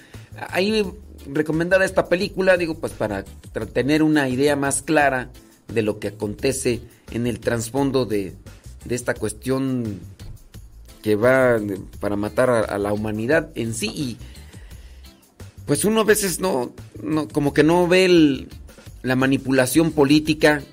ahí 0.49 0.83
recomendada 1.31 1.85
esta 1.85 2.09
película, 2.09 2.57
digo, 2.57 2.75
pues 2.75 2.93
para 2.93 3.23
tener 3.73 4.03
una 4.03 4.29
idea 4.29 4.55
más 4.55 4.81
clara 4.81 5.29
de 5.67 5.81
lo 5.81 5.99
que 5.99 6.09
acontece 6.09 6.81
en 7.11 7.27
el 7.27 7.39
trasfondo 7.39 8.05
de, 8.05 8.33
de 8.85 8.95
esta 8.95 9.13
cuestión 9.13 9.99
que 11.01 11.15
va 11.15 11.59
para 11.99 12.15
matar 12.15 12.49
a, 12.49 12.77
la 12.77 12.93
humanidad 12.93 13.49
en 13.55 13.73
sí. 13.73 13.87
Y 13.87 14.17
pues 15.65 15.85
uno 15.85 16.01
a 16.01 16.05
veces 16.05 16.39
no, 16.39 16.71
no 17.01 17.27
como 17.27 17.53
que 17.53 17.63
no 17.63 17.87
ve 17.87 18.47
la 19.01 19.15
manipulación 19.15 19.91
política 19.91 20.63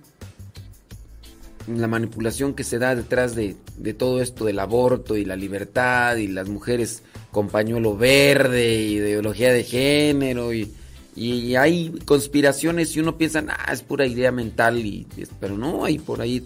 la 1.66 1.86
manipulación 1.86 2.54
que 2.54 2.64
se 2.64 2.78
da 2.78 2.96
detrás 2.96 3.34
de, 3.36 3.54
de, 3.76 3.94
todo 3.94 4.20
esto 4.20 4.44
del 4.44 4.58
aborto 4.58 5.16
y 5.16 5.24
la 5.24 5.36
libertad 5.36 6.16
y 6.16 6.26
las 6.26 6.48
mujeres 6.48 7.02
con 7.30 7.48
pañuelo 7.48 7.96
verde 7.96 8.74
ideología 8.74 9.52
de 9.52 9.64
género 9.64 10.52
y, 10.52 10.72
y 11.14 11.54
hay 11.56 11.90
conspiraciones 12.04 12.94
y 12.96 13.00
uno 13.00 13.16
piensa, 13.18 13.44
ah, 13.48 13.72
es 13.72 13.82
pura 13.82 14.06
idea 14.06 14.32
mental, 14.32 14.78
y, 14.78 15.06
pero 15.38 15.56
no, 15.56 15.84
hay 15.84 15.98
por 15.98 16.20
ahí 16.20 16.44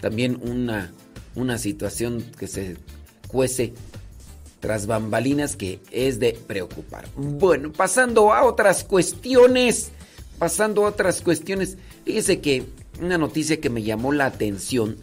también 0.00 0.38
una, 0.42 0.92
una 1.34 1.58
situación 1.58 2.24
que 2.38 2.46
se 2.46 2.76
cuece 3.28 3.72
tras 4.60 4.86
bambalinas 4.86 5.56
que 5.56 5.80
es 5.90 6.20
de 6.20 6.38
preocupar. 6.46 7.08
Bueno, 7.16 7.72
pasando 7.72 8.32
a 8.32 8.44
otras 8.44 8.84
cuestiones, 8.84 9.90
pasando 10.38 10.84
a 10.84 10.90
otras 10.90 11.20
cuestiones, 11.20 11.78
fíjese 12.04 12.40
que 12.40 12.64
una 13.00 13.18
noticia 13.18 13.60
que 13.60 13.70
me 13.70 13.82
llamó 13.82 14.12
la 14.12 14.26
atención, 14.26 14.98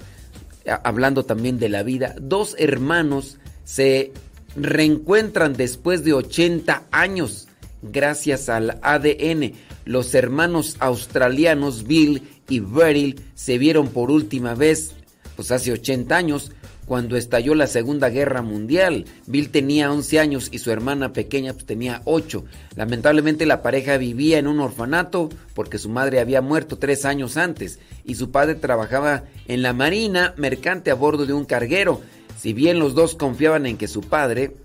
hablando 0.83 1.25
también 1.25 1.59
de 1.59 1.69
la 1.69 1.83
vida, 1.83 2.15
dos 2.21 2.55
hermanos 2.57 3.37
se 3.65 4.13
reencuentran 4.55 5.53
después 5.53 6.03
de 6.03 6.13
80 6.13 6.83
años 6.91 7.47
gracias 7.81 8.49
al 8.49 8.79
ADN. 8.81 9.53
Los 9.85 10.13
hermanos 10.13 10.75
australianos 10.79 11.85
Bill 11.85 12.23
y 12.47 12.59
Beryl 12.59 13.21
se 13.35 13.57
vieron 13.57 13.89
por 13.89 14.11
última 14.11 14.55
vez 14.55 14.93
pues 15.35 15.51
hace 15.51 15.71
80 15.71 16.15
años 16.15 16.51
cuando 16.85 17.17
estalló 17.17 17.53
la 17.53 17.67
Segunda 17.67 18.09
Guerra 18.09 18.41
Mundial. 18.41 19.05
Bill 19.27 19.51
tenía 19.51 19.91
11 19.91 20.19
años 20.19 20.49
y 20.51 20.57
su 20.57 20.71
hermana 20.71 21.13
pequeña 21.13 21.53
pues, 21.53 21.65
tenía 21.65 22.01
8. 22.05 22.43
Lamentablemente 22.75 23.45
la 23.45 23.61
pareja 23.61 23.97
vivía 23.97 24.39
en 24.39 24.47
un 24.47 24.59
orfanato 24.59 25.29
porque 25.53 25.77
su 25.77 25.87
madre 25.87 26.19
había 26.19 26.41
muerto 26.41 26.77
tres 26.77 27.05
años 27.05 27.37
antes 27.37 27.79
y 28.03 28.15
su 28.15 28.31
padre 28.31 28.55
trabajaba 28.55 29.23
en 29.47 29.61
la 29.61 29.71
marina 29.71 30.33
mercante 30.35 30.89
a 30.89 30.95
bordo 30.95 31.27
de 31.27 31.33
un 31.33 31.45
carguero. 31.45 32.01
Si 32.39 32.53
bien 32.53 32.79
los 32.79 32.95
dos 32.95 33.15
confiaban 33.15 33.65
en 33.65 33.77
que 33.77 33.89
su 33.89 33.99
padre 33.99 34.55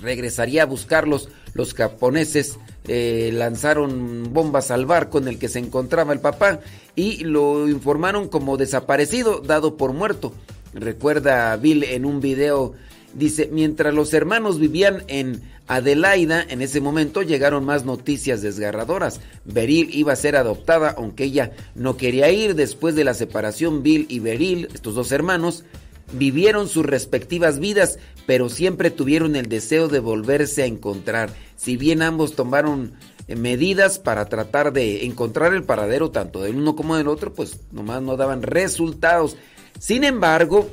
regresaría 0.00 0.62
a 0.62 0.66
buscarlos, 0.66 1.28
los 1.52 1.74
japoneses 1.74 2.58
eh, 2.88 3.30
lanzaron 3.34 4.32
bombas 4.32 4.70
al 4.70 4.86
barco 4.86 5.18
en 5.18 5.28
el 5.28 5.38
que 5.38 5.50
se 5.50 5.58
encontraba 5.58 6.14
el 6.14 6.20
papá 6.20 6.60
y 6.96 7.24
lo 7.24 7.68
informaron 7.68 8.28
como 8.28 8.56
desaparecido, 8.56 9.40
dado 9.40 9.76
por 9.76 9.92
muerto. 9.92 10.32
Recuerda 10.72 11.54
Bill 11.56 11.84
en 11.84 12.06
un 12.06 12.22
video, 12.22 12.72
dice, 13.12 13.50
mientras 13.52 13.92
los 13.92 14.14
hermanos 14.14 14.58
vivían 14.58 15.04
en 15.08 15.42
Adelaida, 15.68 16.42
en 16.48 16.62
ese 16.62 16.80
momento 16.80 17.20
llegaron 17.20 17.66
más 17.66 17.84
noticias 17.84 18.40
desgarradoras. 18.40 19.20
Beryl 19.44 19.90
iba 19.92 20.14
a 20.14 20.16
ser 20.16 20.36
adoptada, 20.36 20.94
aunque 20.96 21.24
ella 21.24 21.52
no 21.74 21.98
quería 21.98 22.30
ir. 22.30 22.54
Después 22.54 22.94
de 22.94 23.04
la 23.04 23.12
separación, 23.12 23.82
Bill 23.82 24.06
y 24.08 24.20
Beryl, 24.20 24.68
estos 24.72 24.94
dos 24.94 25.12
hermanos, 25.12 25.64
vivieron 26.12 26.68
sus 26.68 26.84
respectivas 26.84 27.58
vidas, 27.58 27.98
pero 28.26 28.48
siempre 28.48 28.90
tuvieron 28.90 29.36
el 29.36 29.48
deseo 29.48 29.88
de 29.88 30.00
volverse 30.00 30.62
a 30.62 30.66
encontrar. 30.66 31.30
Si 31.56 31.76
bien 31.76 32.02
ambos 32.02 32.34
tomaron 32.34 32.92
eh, 33.28 33.36
medidas 33.36 33.98
para 33.98 34.26
tratar 34.26 34.72
de 34.72 35.04
encontrar 35.04 35.54
el 35.54 35.64
paradero 35.64 36.10
tanto 36.10 36.42
del 36.42 36.56
uno 36.56 36.74
como 36.74 36.96
del 36.96 37.08
otro, 37.08 37.32
pues 37.32 37.60
nomás 37.70 38.02
no 38.02 38.16
daban 38.16 38.42
resultados. 38.42 39.36
Sin 39.78 40.04
embargo, 40.04 40.68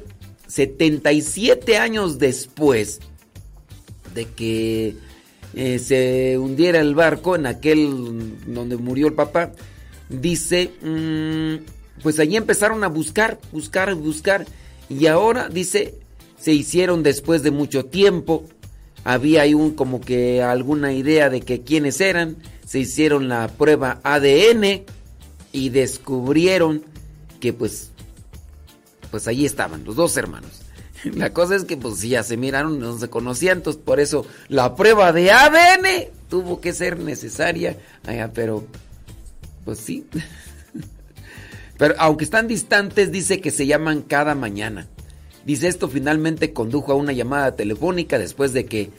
77 0.48 1.78
años 1.78 2.18
después 2.18 3.00
de 4.14 4.26
que 4.26 4.96
eh, 5.54 5.80
se 5.80 6.38
hundiera 6.38 6.80
el 6.80 6.96
barco 6.96 7.36
en 7.36 7.46
aquel 7.46 8.36
donde 8.48 8.78
murió 8.78 9.08
el 9.08 9.14
papá, 9.14 9.52
dice, 10.10 10.72
mm, 10.82 12.02
pues 12.02 12.20
allí 12.20 12.36
empezaron 12.36 12.84
a 12.84 12.88
buscar, 12.88 13.40
buscar, 13.52 13.94
buscar, 13.96 14.46
y 14.90 15.08
ahora 15.08 15.50
dice, 15.50 15.96
se 16.40 16.54
hicieron 16.54 17.04
después 17.04 17.44
de 17.44 17.52
mucho 17.52 17.86
tiempo, 17.86 18.46
había 19.04 19.44
ahí 19.44 19.54
un 19.54 19.72
como 19.72 20.02
que 20.02 20.42
alguna 20.42 20.94
idea 20.94 21.30
de 21.30 21.42
que 21.42 21.62
quiénes 21.62 22.02
eran, 22.02 22.38
se 22.66 22.80
hicieron 22.80 23.30
la 23.30 23.48
prueba 23.48 24.00
ADN 24.04 24.84
y 25.52 25.70
descubrieron 25.70 26.84
que 27.40 27.54
pues 27.54 27.92
pues 29.12 29.28
allí 29.28 29.46
estaban, 29.46 29.84
los 29.86 29.96
dos 29.96 30.16
hermanos. 30.18 30.62
La 31.16 31.34
cosa 31.34 31.56
es 31.56 31.64
que 31.64 31.78
pues 31.78 32.02
ya 32.02 32.24
se 32.24 32.38
miraron, 32.38 32.80
no 32.80 32.98
se 32.98 33.10
conocían, 33.10 33.60
entonces 33.60 33.82
por 33.84 34.00
eso 34.00 34.26
la 34.48 34.76
prueba 34.76 35.12
de 35.14 35.32
ADN 35.32 36.10
tuvo 36.30 36.62
que 36.62 36.74
ser 36.74 37.00
necesaria. 37.00 37.78
pero, 38.34 38.66
pues 39.66 39.80
sí. 39.80 40.06
Pero 41.80 41.96
aunque 41.98 42.26
están 42.26 42.50
distantes, 42.50 43.10
dice 43.10 43.40
que 43.40 43.52
se 43.52 43.66
llaman 43.66 44.02
cada 44.02 44.36
mañana. 44.36 44.88
Dice 45.46 45.70
esto 45.70 45.88
finalmente 45.88 46.52
condujo 46.52 46.92
a 46.92 46.96
una 46.96 47.14
llamada 47.14 47.56
telefónica 47.56 48.20
después 48.20 48.52
de 48.52 48.66
que 48.66 48.92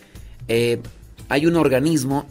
eh, 0.49 0.81
hay 1.29 1.45
un 1.45 1.57
organismo 1.57 2.27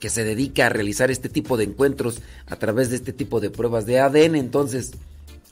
que 0.00 0.10
se 0.10 0.24
dedica 0.24 0.66
a 0.66 0.70
realizar 0.70 1.12
este 1.12 1.28
tipo 1.28 1.56
de 1.56 1.64
encuentros 1.64 2.20
a 2.46 2.56
través 2.56 2.90
de 2.90 2.96
este 2.96 3.12
tipo 3.12 3.38
de 3.38 3.50
pruebas 3.50 3.86
de 3.86 4.00
ADN. 4.00 4.34
Entonces, 4.34 4.90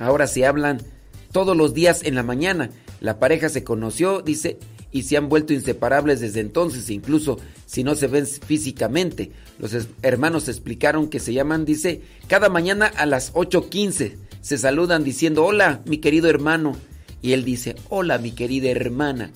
ahora 0.00 0.26
se 0.26 0.44
hablan 0.44 0.82
todos 1.30 1.56
los 1.56 1.72
días 1.72 2.02
en 2.02 2.16
la 2.16 2.24
mañana. 2.24 2.70
La 3.00 3.20
pareja 3.20 3.48
se 3.48 3.62
conoció, 3.62 4.20
dice, 4.20 4.58
y 4.96 5.02
se 5.02 5.18
han 5.18 5.28
vuelto 5.28 5.52
inseparables 5.52 6.20
desde 6.20 6.40
entonces, 6.40 6.88
incluso 6.88 7.38
si 7.66 7.84
no 7.84 7.94
se 7.94 8.06
ven 8.06 8.26
físicamente. 8.26 9.30
Los 9.58 9.76
hermanos 10.00 10.48
explicaron 10.48 11.10
que 11.10 11.20
se 11.20 11.34
llaman, 11.34 11.66
dice, 11.66 12.00
cada 12.28 12.48
mañana 12.48 12.86
a 12.86 13.04
las 13.04 13.34
8.15 13.34 14.14
se 14.40 14.56
saludan 14.56 15.04
diciendo, 15.04 15.44
hola, 15.44 15.82
mi 15.84 15.98
querido 15.98 16.30
hermano. 16.30 16.78
Y 17.20 17.34
él 17.34 17.44
dice, 17.44 17.76
hola, 17.90 18.16
mi 18.16 18.30
querida 18.30 18.70
hermana. 18.70 19.32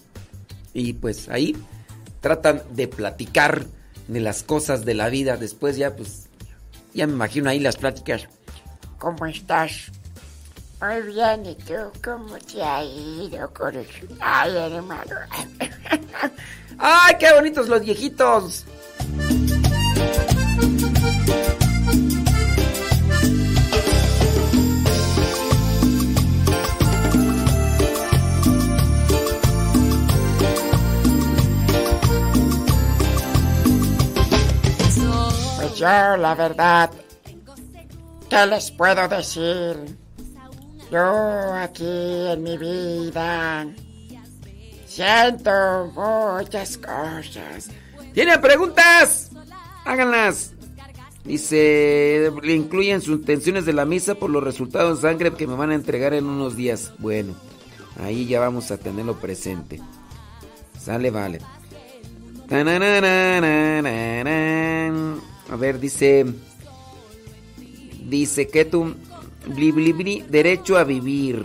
Y 0.72 0.94
pues 0.94 1.28
ahí 1.28 1.54
tratan 2.22 2.62
de 2.74 2.88
platicar 2.88 3.66
de 4.08 4.20
las 4.20 4.42
cosas 4.42 4.86
de 4.86 4.94
la 4.94 5.10
vida. 5.10 5.36
Después 5.36 5.76
ya, 5.76 5.94
pues, 5.94 6.30
ya 6.94 7.06
me 7.06 7.12
imagino 7.12 7.50
ahí 7.50 7.60
las 7.60 7.76
pláticas. 7.76 8.28
¿Cómo 8.96 9.26
estás? 9.26 9.92
Muy 10.80 11.02
bien, 11.02 11.44
¿y 11.44 11.54
tú 11.56 11.74
cómo 12.02 12.38
te 12.38 12.62
ha 12.62 12.82
ido, 12.82 13.52
corazón? 13.52 14.08
Ay, 14.18 14.56
hermano. 14.56 15.14
¡Ay, 16.78 17.16
qué 17.18 17.34
bonitos 17.34 17.68
los 17.68 17.82
viejitos! 17.82 18.64
Pues 35.56 35.74
yo, 35.76 36.16
la 36.16 36.34
verdad, 36.34 36.90
¿qué 38.30 38.46
les 38.46 38.70
puedo 38.70 39.08
decir? 39.08 39.99
Yo 40.90 41.54
aquí 41.54 41.84
en 41.86 42.42
mi 42.42 42.58
vida 42.58 43.66
siento 44.86 45.92
muchas 45.94 46.76
cosas. 46.78 47.70
¿Tienen 48.12 48.40
preguntas? 48.40 49.30
Háganlas. 49.84 50.52
Dice, 51.24 52.32
le 52.42 52.54
incluyen 52.54 53.00
sus 53.00 53.20
intenciones 53.20 53.66
de 53.66 53.72
la 53.72 53.84
misa 53.84 54.16
por 54.16 54.30
los 54.30 54.42
resultados 54.42 55.00
de 55.00 55.08
sangre 55.08 55.32
que 55.34 55.46
me 55.46 55.54
van 55.54 55.70
a 55.70 55.76
entregar 55.76 56.12
en 56.12 56.26
unos 56.26 56.56
días. 56.56 56.92
Bueno, 56.98 57.34
ahí 58.02 58.26
ya 58.26 58.40
vamos 58.40 58.72
a 58.72 58.78
tenerlo 58.78 59.20
presente. 59.20 59.80
Sale, 60.78 61.10
vale. 61.10 61.40
A 65.50 65.56
ver, 65.56 65.78
dice... 65.78 66.26
Dice 68.08 68.48
que 68.48 68.64
tú 68.64 68.96
derecho 69.46 70.76
a 70.76 70.84
vivir. 70.84 71.44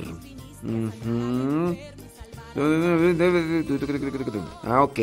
Ah, 4.63 4.84
ok. 4.84 4.99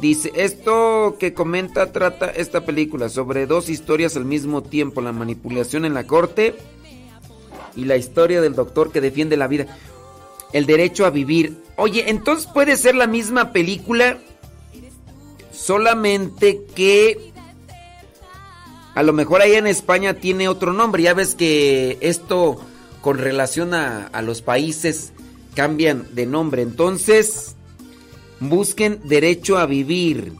Dice, 0.00 0.30
esto 0.34 1.16
que 1.18 1.32
comenta 1.32 1.92
trata 1.92 2.26
esta 2.26 2.64
película 2.64 3.08
sobre 3.08 3.46
dos 3.46 3.68
historias 3.68 4.16
al 4.16 4.26
mismo 4.26 4.62
tiempo, 4.62 5.00
la 5.00 5.12
manipulación 5.12 5.84
en 5.84 5.94
la 5.94 6.06
corte 6.06 6.54
y 7.74 7.84
la 7.84 7.96
historia 7.96 8.40
del 8.40 8.54
doctor 8.54 8.92
que 8.92 9.00
defiende 9.00 9.36
la 9.36 9.48
vida, 9.48 9.66
el 10.52 10.66
derecho 10.66 11.06
a 11.06 11.10
vivir. 11.10 11.56
Oye, 11.76 12.10
entonces 12.10 12.46
puede 12.52 12.76
ser 12.76 12.94
la 12.96 13.06
misma 13.06 13.52
película, 13.52 14.18
solamente 15.52 16.64
que 16.74 17.32
a 18.98 19.04
lo 19.04 19.12
mejor 19.12 19.42
ahí 19.42 19.54
en 19.54 19.68
España 19.68 20.14
tiene 20.14 20.48
otro 20.48 20.72
nombre. 20.72 21.04
Ya 21.04 21.14
ves 21.14 21.36
que 21.36 21.98
esto 22.00 22.60
con 23.00 23.18
relación 23.18 23.72
a, 23.72 24.10
los 24.22 24.42
países 24.42 25.12
cambian 25.54 26.08
de 26.16 26.26
nombre. 26.26 26.62
Entonces... 26.62 27.54
Busquen 28.40 29.00
Derecho 29.04 29.56
a 29.56 29.66
Vivir. 29.66 30.32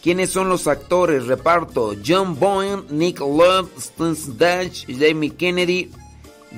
¿Quiénes 0.00 0.30
son 0.30 0.48
los 0.48 0.68
actores? 0.68 1.26
Reparto. 1.26 1.96
John 2.06 2.38
Boyne, 2.38 2.84
Nick 2.90 3.18
Love, 3.18 3.68
Stance 3.80 4.30
Dash, 4.36 4.84
Jamie 4.86 5.30
Kennedy, 5.30 5.90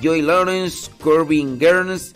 Joy 0.01 0.21
Lawrence, 0.21 0.91
Corbin 1.03 1.59
Gerns, 1.59 2.13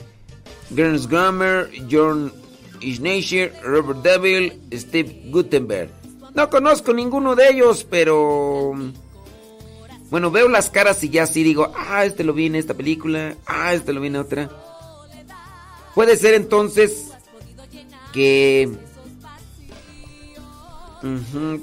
Gerns 0.76 1.08
Grammer, 1.08 1.70
John 1.90 2.32
Ischneicher, 2.80 3.52
Robert 3.64 4.04
Deville, 4.04 4.60
Steve 4.72 5.32
Gutenberg. 5.32 5.90
No 6.36 6.50
conozco 6.50 6.94
ninguno 6.94 7.36
de 7.36 7.50
ellos, 7.50 7.86
pero... 7.90 8.74
Bueno, 10.10 10.30
veo 10.30 10.48
las 10.48 10.70
caras 10.70 11.04
y 11.04 11.10
ya 11.10 11.26
sí 11.26 11.44
digo, 11.44 11.72
ah, 11.76 12.06
este 12.06 12.24
lo 12.24 12.34
vi 12.34 12.46
en 12.46 12.56
esta 12.56 12.76
película, 12.76 13.36
ah, 13.48 13.74
este 13.74 13.94
lo 13.94 14.02
vi 14.02 14.08
en 14.08 14.18
otra. 14.18 14.50
Puede 15.96 16.18
ser 16.18 16.36
entonces 16.36 17.12
que 18.12 18.70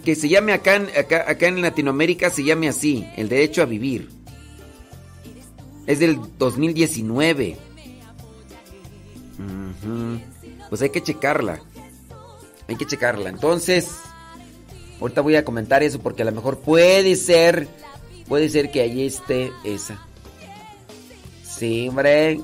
que 0.04 0.14
se 0.14 0.28
llame 0.28 0.52
acá 0.52 0.82
acá, 1.26 1.46
en 1.46 1.62
Latinoamérica 1.62 2.28
se 2.28 2.44
llame 2.44 2.68
así, 2.68 3.06
el 3.16 3.28
derecho 3.28 3.62
a 3.62 3.66
vivir. 3.66 4.10
Es 5.86 5.98
del 5.98 6.18
2019. 6.38 7.56
Pues 10.68 10.82
hay 10.82 10.90
que 10.90 11.02
checarla. 11.02 11.60
Hay 12.68 12.76
que 12.76 12.86
checarla. 12.86 13.30
Entonces, 13.30 13.90
ahorita 15.00 15.20
voy 15.20 15.36
a 15.36 15.44
comentar 15.44 15.82
eso 15.82 15.98
porque 15.98 16.22
a 16.22 16.26
lo 16.26 16.32
mejor 16.32 16.58
puede 16.58 17.16
ser, 17.16 17.68
puede 18.28 18.48
ser 18.48 18.70
que 18.70 18.82
allí 18.82 19.06
esté 19.06 19.52
esa. 19.64 19.98
Sí, 21.42 21.88
hombre. 21.88 22.40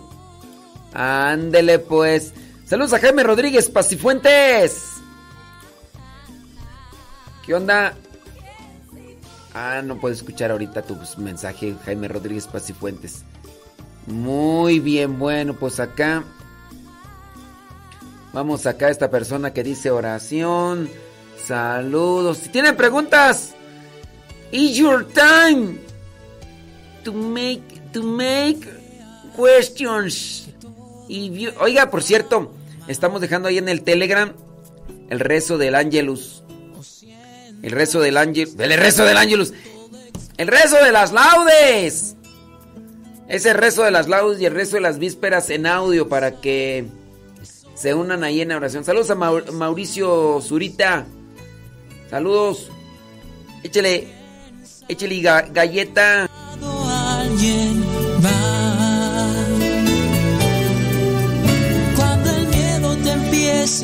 Ándele 0.93 1.79
pues. 1.79 2.33
Saludos 2.65 2.93
a 2.95 2.99
Jaime 2.99 3.23
Rodríguez 3.23 3.69
Pacifuentes. 3.71 4.83
¿Qué 7.45 7.55
onda? 7.55 7.95
Ah, 9.55 9.81
no 9.83 9.99
puedo 10.01 10.15
escuchar 10.15 10.51
ahorita 10.51 10.83
tu 10.83 10.99
mensaje, 11.19 11.75
Jaime 11.85 12.09
Rodríguez 12.09 12.47
Pacifuentes. 12.47 13.23
Muy 14.07 14.81
bien, 14.81 15.19
bueno, 15.19 15.55
pues 15.55 15.81
acá. 15.81 16.25
Vamos 18.33 18.67
acá 18.67 18.87
a 18.87 18.91
esta 18.91 19.11
persona 19.11 19.53
que 19.53 19.63
dice 19.63 19.91
oración. 19.91 20.91
Saludos. 21.47 22.39
Si 22.39 22.49
tienen 22.49 22.77
preguntas, 22.77 23.55
it's 24.51 24.77
your 24.77 25.07
time 25.07 25.79
to 27.05 27.13
make 27.13 27.63
to 27.93 28.03
make 28.03 28.67
questions. 29.37 30.49
Y 31.09 31.49
oiga, 31.61 31.89
por 31.91 32.03
cierto, 32.03 32.53
estamos 32.89 33.21
dejando 33.21 33.49
ahí 33.49 33.59
en 33.59 33.69
el 33.69 33.83
Telegram 33.83 34.33
el 35.09 35.21
rezo 35.21 35.57
del 35.57 35.77
Angelus. 35.77 36.43
El 37.63 37.71
rezo 37.71 38.01
del 38.01 38.17
Angelus. 38.17 38.59
El 38.59 38.77
rezo 38.77 39.05
del 39.05 39.17
Angelus. 39.17 39.53
El 40.37 40.49
rezo 40.49 40.83
de 40.85 40.91
las 40.91 41.13
laudes. 41.13 42.17
Ese 43.29 43.53
rezo 43.53 43.85
de 43.85 43.93
las 43.93 44.09
laudes 44.09 44.41
y 44.41 44.47
el 44.47 44.55
rezo 44.55 44.77
de 44.77 44.83
las 44.83 44.99
vísperas 44.99 45.51
en 45.51 45.67
audio 45.67 46.09
para 46.09 46.41
que 46.41 46.87
se 47.75 47.95
unan 47.95 48.25
ahí 48.25 48.41
en 48.41 48.51
oración. 48.51 48.85
Saludos 48.85 49.11
a 49.11 49.15
Mauricio 49.15 50.41
Zurita. 50.41 51.07
Saludos. 52.11 52.71
Échele, 53.63 54.09
échele 54.89 55.21
galleta. 55.21 56.29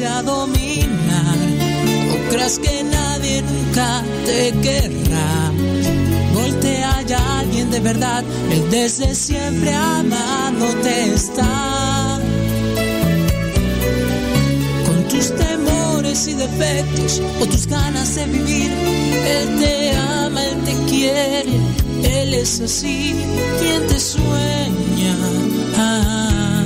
a 0.07 0.23
dominar. 0.23 1.37
O 2.15 2.31
creas 2.31 2.59
que 2.59 2.85
nadie 2.85 3.43
nunca 3.43 4.03
te 4.25 4.53
querrá. 4.63 5.51
Voltea 6.33 7.03
ya 7.03 7.41
alguien 7.41 7.71
de 7.71 7.81
verdad, 7.81 8.25
él 8.51 8.71
desde 8.71 9.15
siempre 9.15 9.75
amándote 9.75 11.15
está. 11.15 12.21
Con 14.87 15.09
tus 15.09 15.35
y 16.13 16.35
defectos 16.35 17.23
o 17.41 17.47
tus 17.47 17.67
ganas 17.67 18.15
de 18.17 18.27
vivir, 18.27 18.71
él 18.71 19.59
te 19.59 19.97
ama, 19.97 20.45
él 20.45 20.59
te 20.63 20.75
quiere, 20.91 21.57
él 22.05 22.35
es 22.35 22.61
así, 22.61 23.15
quien 23.59 23.87
te 23.87 23.99
sueña. 23.99 25.17
Ah, 25.75 26.65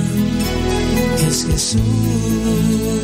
es 1.25 1.45
Jesús. 1.45 2.96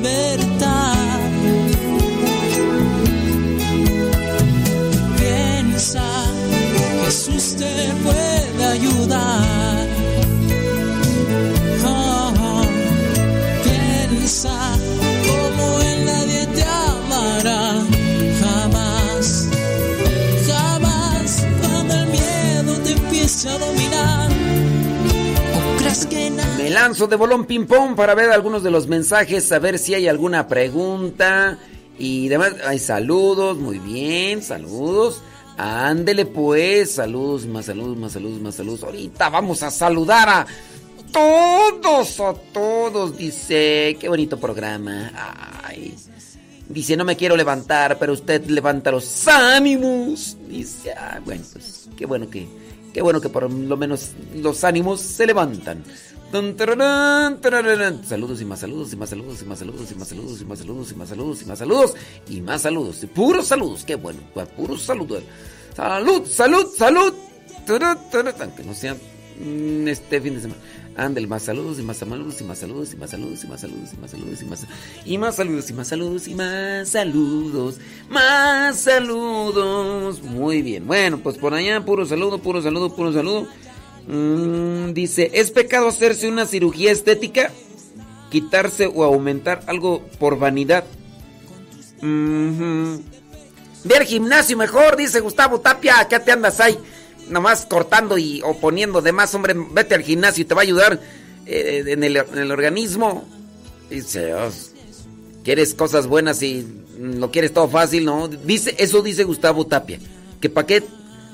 libertad. 0.00 0.94
Piensa, 5.18 6.02
Jesús 7.04 7.56
te 7.56 7.92
puede 8.02 8.64
ayudar. 8.64 9.49
Me 26.62 26.68
lanzo 26.68 27.06
de 27.06 27.16
bolón 27.16 27.46
ping 27.46 27.64
pong 27.64 27.96
para 27.96 28.14
ver 28.14 28.30
algunos 28.30 28.62
de 28.62 28.70
los 28.70 28.86
mensajes, 28.86 29.50
a 29.50 29.58
ver 29.58 29.78
si 29.78 29.94
hay 29.94 30.08
alguna 30.08 30.46
pregunta 30.46 31.58
y 31.98 32.28
demás. 32.28 32.54
Hay 32.66 32.78
saludos, 32.78 33.56
muy 33.56 33.78
bien, 33.78 34.42
saludos. 34.42 35.22
Ándele 35.56 36.26
pues, 36.26 36.92
saludos, 36.92 37.46
más 37.46 37.64
saludos, 37.64 37.96
más 37.96 38.12
saludos, 38.12 38.40
más 38.42 38.54
saludos. 38.56 38.82
Ahorita 38.82 39.30
vamos 39.30 39.62
a 39.62 39.70
saludar 39.70 40.28
a 40.28 40.46
todos, 41.10 42.20
a 42.20 42.34
todos. 42.52 43.16
Dice, 43.16 43.96
qué 43.98 44.08
bonito 44.10 44.38
programa. 44.38 45.12
Ay. 45.64 45.94
Dice, 46.68 46.94
no 46.94 47.06
me 47.06 47.16
quiero 47.16 47.38
levantar, 47.38 47.98
pero 47.98 48.12
usted 48.12 48.44
levanta 48.48 48.90
los 48.90 49.26
ánimos. 49.26 50.36
Dice, 50.46 50.92
ah, 50.92 51.20
bueno, 51.24 51.42
pues 51.52 51.88
qué 51.96 52.04
bueno 52.04 52.28
que 52.28 52.46
Qué 52.92 53.02
bueno 53.02 53.20
que 53.20 53.28
por 53.28 53.50
lo 53.50 53.76
menos 53.76 54.10
los 54.34 54.64
ánimos 54.64 55.00
se 55.00 55.26
levantan. 55.26 55.84
Saludos 58.06 58.40
y 58.40 58.44
más 58.44 58.60
saludos 58.60 58.92
y 58.92 58.96
más 58.96 59.08
saludos 59.10 59.42
y 59.42 59.44
más 59.46 59.58
saludos 59.58 59.90
y 59.90 59.94
más 59.96 60.08
saludos 60.08 60.40
y 60.40 60.44
más 60.44 60.58
saludos 60.58 60.92
y 60.92 60.94
más 60.94 61.08
saludos 61.08 61.42
y 61.42 61.44
más 61.44 61.58
saludos 61.58 61.94
y 62.28 62.40
más 62.40 62.62
saludos. 62.62 63.06
Puros 63.12 63.48
saludos, 63.48 63.84
qué 63.84 63.96
bueno, 63.96 64.20
puros 64.56 64.82
saludos. 64.82 65.24
Salud, 65.74 66.26
salud, 66.26 66.66
salud. 66.76 67.14
Aunque 68.40 68.64
no 68.64 68.74
sea 68.74 68.96
este 69.86 70.20
fin 70.20 70.34
de 70.34 70.40
semana. 70.40 70.60
Ándale, 70.96 71.26
más 71.26 71.42
saludos 71.42 71.78
y 71.78 71.82
más 71.82 71.96
saludos 71.96 72.40
y 72.40 72.44
más 72.44 72.58
saludos 72.58 72.92
y 72.92 72.96
más 72.96 73.10
saludos 73.10 73.42
y 73.42 73.46
más 73.46 73.60
saludos 73.60 73.92
y 73.92 73.96
más 73.96 74.10
saludos 74.10 74.42
y 74.42 74.44
más 74.44 74.66
y 75.06 75.18
más 75.18 75.36
saludos 75.36 75.70
y 75.70 75.72
más 75.72 75.88
saludos 75.88 76.28
y 76.28 76.34
más 76.34 76.88
saludos, 76.88 77.78
más 78.08 78.78
saludos. 78.80 80.22
Muy 80.22 80.62
bien. 80.62 80.86
Bueno, 80.86 81.18
pues 81.18 81.38
por 81.38 81.54
allá 81.54 81.84
puro 81.84 82.06
saludo, 82.06 82.38
puro 82.38 82.60
saludo, 82.62 82.94
puro 82.94 83.12
saludo. 83.12 83.48
Mm, 84.10 84.92
dice, 84.92 85.30
¿es 85.34 85.50
pecado 85.50 85.88
hacerse 85.88 86.28
una 86.28 86.46
cirugía 86.46 86.92
estética? 86.92 87.50
Quitarse 88.30 88.86
o 88.86 89.04
aumentar 89.04 89.62
algo 89.66 90.02
por 90.18 90.38
vanidad. 90.38 90.84
Ve 92.02 93.96
al 93.96 94.04
gimnasio 94.04 94.56
mejor, 94.56 94.96
dice 94.96 95.20
Gustavo 95.20 95.60
Tapia, 95.60 96.06
¿qué 96.08 96.18
te 96.20 96.32
andas 96.32 96.60
ahí? 96.60 96.76
nomás 97.30 97.66
cortando 97.66 98.18
y 98.18 98.42
o 98.44 98.58
poniendo 98.58 99.00
de 99.00 99.12
más, 99.12 99.34
hombre, 99.34 99.54
vete 99.72 99.94
al 99.94 100.02
gimnasio 100.02 100.42
y 100.42 100.44
te 100.44 100.54
va 100.54 100.60
a 100.60 100.64
ayudar. 100.64 101.00
eh, 101.46 101.84
en, 101.86 102.04
el, 102.04 102.16
en, 102.16 102.38
el, 102.38 102.50
organismo. 102.50 103.24
Dice, 103.88 104.32
quieres 105.42 105.74
cosas 105.74 106.06
buenas 106.06 106.42
y 106.42 106.66
lo 106.98 107.30
quieres 107.30 107.52
todo 107.52 107.68
fácil, 107.68 108.04
¿no? 108.04 108.28
Dice, 108.28 108.74
eso 108.78 109.02
dice 109.02 109.24
Gustavo 109.24 109.66
Tapia. 109.66 109.98
Que 110.40 110.50
para 110.50 110.66
qué 110.66 110.84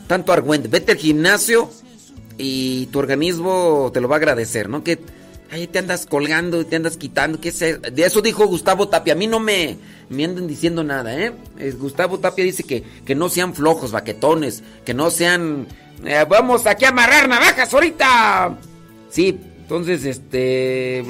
tanto 0.06 0.32
argüente. 0.32 0.68
Vete 0.68 0.92
al 0.92 0.98
gimnasio 0.98 1.70
y 2.38 2.86
tu 2.86 2.98
organismo 2.98 3.90
te 3.92 4.00
lo 4.00 4.08
va 4.08 4.16
a 4.16 4.18
agradecer, 4.18 4.68
¿no? 4.68 4.84
Que 4.84 4.98
ahí 5.50 5.66
te 5.66 5.78
andas 5.78 6.06
colgando, 6.06 6.64
te 6.66 6.76
andas 6.76 6.96
quitando. 6.96 7.40
¿qué 7.40 7.50
De 7.50 8.04
eso 8.04 8.20
dijo 8.20 8.46
Gustavo 8.46 8.88
Tapia. 8.88 9.14
A 9.14 9.16
mí 9.16 9.26
no 9.26 9.40
me, 9.40 9.76
me 10.08 10.24
anden 10.24 10.46
diciendo 10.46 10.84
nada, 10.84 11.16
¿eh? 11.18 11.32
Gustavo 11.78 12.18
Tapia 12.18 12.44
dice 12.44 12.64
que, 12.64 12.82
que 13.04 13.14
no 13.14 13.28
sean 13.28 13.54
flojos, 13.54 13.92
baquetones, 13.92 14.62
que 14.84 14.94
no 14.94 15.10
sean... 15.10 15.66
Eh, 16.04 16.26
vamos 16.28 16.66
aquí 16.66 16.84
a 16.84 16.90
amarrar 16.90 17.28
navajas 17.28 17.72
ahorita. 17.72 18.58
Sí, 19.10 19.38
entonces, 19.58 20.04
este... 20.04 21.04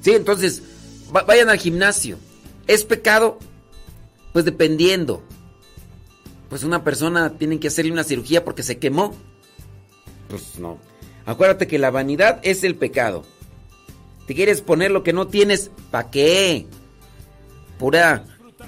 Sí, 0.00 0.12
entonces, 0.12 0.62
vayan 1.26 1.48
al 1.48 1.58
gimnasio. 1.58 2.18
¿Es 2.66 2.84
pecado? 2.84 3.38
Pues 4.32 4.44
dependiendo. 4.44 5.22
Pues 6.48 6.64
una 6.64 6.82
persona 6.82 7.30
tiene 7.38 7.60
que 7.60 7.68
hacerle 7.68 7.92
una 7.92 8.04
cirugía 8.04 8.44
porque 8.44 8.62
se 8.62 8.78
quemó. 8.78 9.14
Pues 10.30 10.58
no. 10.58 10.78
Acuérdate 11.26 11.66
que 11.66 11.78
la 11.78 11.90
vanidad 11.90 12.40
es 12.42 12.64
el 12.64 12.76
pecado. 12.76 13.24
¿Te 14.26 14.34
quieres 14.34 14.62
poner 14.62 14.90
lo 14.92 15.02
que 15.02 15.12
no 15.12 15.26
tienes? 15.26 15.70
¿Para 15.90 16.10
qué? 16.10 16.66
Pura 17.78 18.24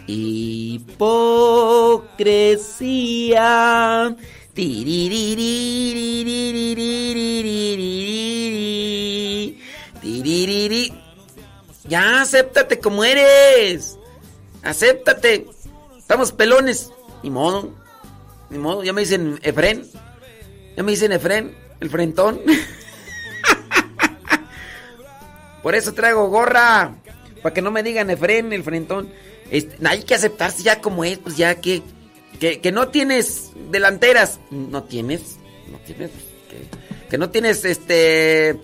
hipocresía. 0.07 0.97
Ya, 11.89 12.23
acéptate 12.23 12.79
como 12.81 13.05
eres. 13.05 13.99
Acéptate. 14.63 15.47
Estamos 15.97 16.33
pelones. 16.33 16.91
Ni 17.23 17.31
modo. 17.31 17.71
Ni 18.51 18.59
modo. 18.59 18.83
Ya 18.83 18.93
me 18.93 19.03
dicen 19.03 19.39
Efren. 19.43 19.89
Ya 20.77 20.83
me 20.83 20.93
dicen 20.93 21.13
Efren. 21.13 21.55
El 21.81 21.91
frentón. 21.91 22.41
Por 25.63 25.75
eso 25.75 25.93
traigo 25.95 26.29
gorra. 26.29 26.95
Para 27.43 27.53
que 27.53 27.63
no 27.63 27.71
me 27.71 27.83
digan 27.83 28.11
Efren, 28.11 28.53
el 28.53 28.63
frentón. 28.63 29.11
Este, 29.51 29.77
hay 29.87 30.03
que 30.03 30.15
aceptarse 30.15 30.63
ya 30.63 30.81
como 30.81 31.05
es. 31.05 31.19
Pues 31.19 31.37
ya 31.37 31.57
que, 31.57 31.83
que, 32.39 32.73
no 32.73 32.89
tienes 32.89 33.51
delanteras. 33.71 34.39
No 34.51 34.85
tienes. 34.85 35.39
No 35.71 35.79
tienes. 35.79 36.11
Que, 37.11 37.19
no 37.19 37.31
tienes 37.31 37.65
este. 37.65 38.57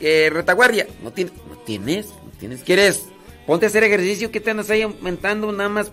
Eh, 0.00 0.30
retaguardia. 0.30 0.86
No, 1.02 1.12
tienes 1.12 1.32
no 1.48 1.56
tienes. 1.58 2.08
Tienes, 2.38 2.62
¿Quieres? 2.62 3.06
Ponte 3.46 3.66
a 3.66 3.68
hacer 3.68 3.84
ejercicio, 3.84 4.30
que 4.30 4.40
te 4.40 4.50
andas 4.50 4.68
ahí 4.70 4.82
aumentando 4.82 5.50
nada 5.52 5.68
más? 5.68 5.92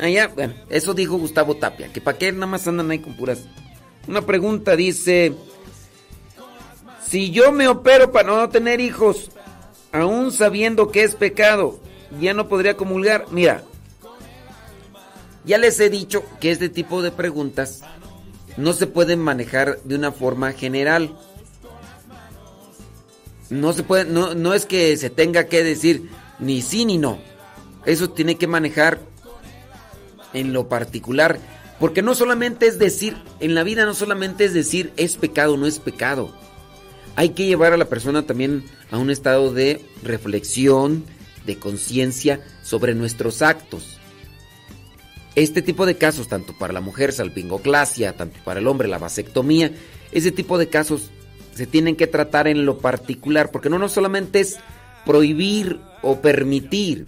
Allá, 0.00 0.28
bueno, 0.28 0.54
eso 0.70 0.94
dijo 0.94 1.18
Gustavo 1.18 1.56
Tapia, 1.56 1.92
que 1.92 2.00
para 2.00 2.16
qué 2.16 2.30
nada 2.30 2.46
más 2.46 2.66
andan 2.68 2.90
ahí 2.90 3.00
con 3.00 3.16
puras. 3.16 3.40
Una 4.08 4.22
pregunta 4.22 4.74
dice, 4.74 5.34
si 7.06 7.30
yo 7.30 7.52
me 7.52 7.68
opero 7.68 8.10
para 8.10 8.28
no 8.28 8.48
tener 8.48 8.80
hijos, 8.80 9.30
aún 9.92 10.32
sabiendo 10.32 10.90
que 10.90 11.02
es 11.02 11.14
pecado, 11.14 11.78
ya 12.18 12.32
no 12.32 12.48
podría 12.48 12.74
comulgar. 12.74 13.26
Mira, 13.30 13.64
ya 15.44 15.58
les 15.58 15.78
he 15.78 15.90
dicho 15.90 16.24
que 16.40 16.50
este 16.50 16.70
tipo 16.70 17.02
de 17.02 17.10
preguntas 17.10 17.82
no 18.56 18.72
se 18.72 18.86
pueden 18.86 19.20
manejar 19.20 19.78
de 19.84 19.96
una 19.96 20.10
forma 20.10 20.52
general. 20.52 21.14
No 23.50 23.74
se 23.74 23.82
puede, 23.82 24.06
no, 24.06 24.34
no 24.34 24.54
es 24.54 24.64
que 24.64 24.96
se 24.96 25.10
tenga 25.10 25.44
que 25.48 25.62
decir 25.62 26.10
ni 26.38 26.62
sí 26.62 26.86
ni 26.86 26.96
no. 26.96 27.18
Eso 27.84 28.08
tiene 28.08 28.36
que 28.36 28.46
manejar 28.46 29.00
en 30.32 30.54
lo 30.54 30.68
particular. 30.68 31.38
Porque 31.78 32.02
no 32.02 32.14
solamente 32.14 32.66
es 32.66 32.78
decir, 32.78 33.16
en 33.40 33.54
la 33.54 33.62
vida 33.62 33.86
no 33.86 33.94
solamente 33.94 34.44
es 34.44 34.52
decir 34.52 34.92
es 34.96 35.16
pecado 35.16 35.56
no 35.56 35.66
es 35.66 35.78
pecado. 35.78 36.34
Hay 37.16 37.30
que 37.30 37.46
llevar 37.46 37.72
a 37.72 37.76
la 37.76 37.86
persona 37.86 38.26
también 38.26 38.64
a 38.90 38.98
un 38.98 39.10
estado 39.10 39.52
de 39.52 39.84
reflexión, 40.02 41.04
de 41.46 41.58
conciencia 41.58 42.40
sobre 42.62 42.94
nuestros 42.94 43.42
actos. 43.42 43.98
Este 45.34 45.62
tipo 45.62 45.86
de 45.86 45.96
casos, 45.96 46.28
tanto 46.28 46.52
para 46.58 46.72
la 46.72 46.80
mujer 46.80 47.12
salpingoclasia, 47.12 48.16
tanto 48.16 48.38
para 48.44 48.60
el 48.60 48.66
hombre 48.66 48.88
la 48.88 48.98
vasectomía, 48.98 49.72
ese 50.12 50.32
tipo 50.32 50.58
de 50.58 50.68
casos 50.68 51.10
se 51.54 51.66
tienen 51.66 51.96
que 51.96 52.06
tratar 52.06 52.48
en 52.48 52.64
lo 52.64 52.78
particular, 52.78 53.50
porque 53.50 53.68
no, 53.68 53.78
no 53.78 53.88
solamente 53.88 54.40
es 54.40 54.58
prohibir 55.04 55.80
o 56.02 56.20
permitir, 56.20 57.06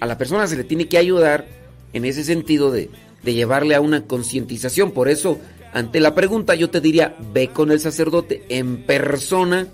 a 0.00 0.06
la 0.06 0.18
persona 0.18 0.46
se 0.46 0.56
le 0.56 0.64
tiene 0.64 0.88
que 0.88 0.98
ayudar 0.98 1.46
en 1.92 2.04
ese 2.04 2.24
sentido 2.24 2.70
de, 2.70 2.90
llevarle 3.32 3.74
a 3.74 3.80
una 3.80 4.06
concientización. 4.06 4.92
Por 4.92 5.08
eso, 5.08 5.38
ante 5.72 6.00
la 6.00 6.14
pregunta, 6.14 6.54
yo 6.54 6.68
te 6.68 6.80
diría, 6.80 7.16
ve 7.32 7.48
con 7.48 7.70
el 7.70 7.80
sacerdote 7.80 8.44
en 8.48 8.82
persona, 8.82 9.68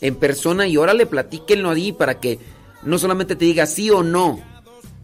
en 0.00 0.16
persona 0.16 0.66
y 0.66 0.76
órale, 0.76 1.06
platíquenlo 1.06 1.70
allí 1.70 1.92
para 1.92 2.20
que 2.20 2.38
no 2.82 2.98
solamente 2.98 3.36
te 3.36 3.44
diga 3.46 3.66
sí 3.66 3.90
o 3.90 4.02
no, 4.02 4.40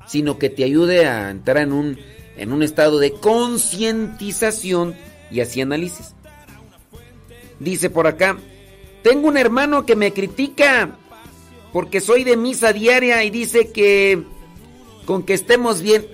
sino 0.07 0.39
que 0.39 0.51
te 0.51 0.65
ayude 0.65 1.07
a 1.07 1.31
entrar 1.31 1.59
en 1.59 1.73
un, 1.73 1.99
en 2.37 2.53
un 2.53 2.63
estado 2.63 2.99
de 2.99 3.13
concientización 3.13 4.95
y 5.31 5.41
así 5.41 5.61
análisis. 5.61 6.15
Dice 7.59 7.89
por 7.89 8.07
acá, 8.07 8.37
tengo 9.03 9.29
un 9.29 9.37
hermano 9.37 9.87
que 9.87 9.97
me 9.97 10.13
critica 10.13 10.99
porque 11.73 12.01
soy 12.01 12.25
de 12.25 12.37
misa 12.37 12.73
diaria 12.73 13.25
y 13.25 13.31
dice 13.31 13.73
que 13.73 14.23
con 15.05 15.23
que 15.23 15.35
estemos 15.35 15.83
bien. 15.83 16.07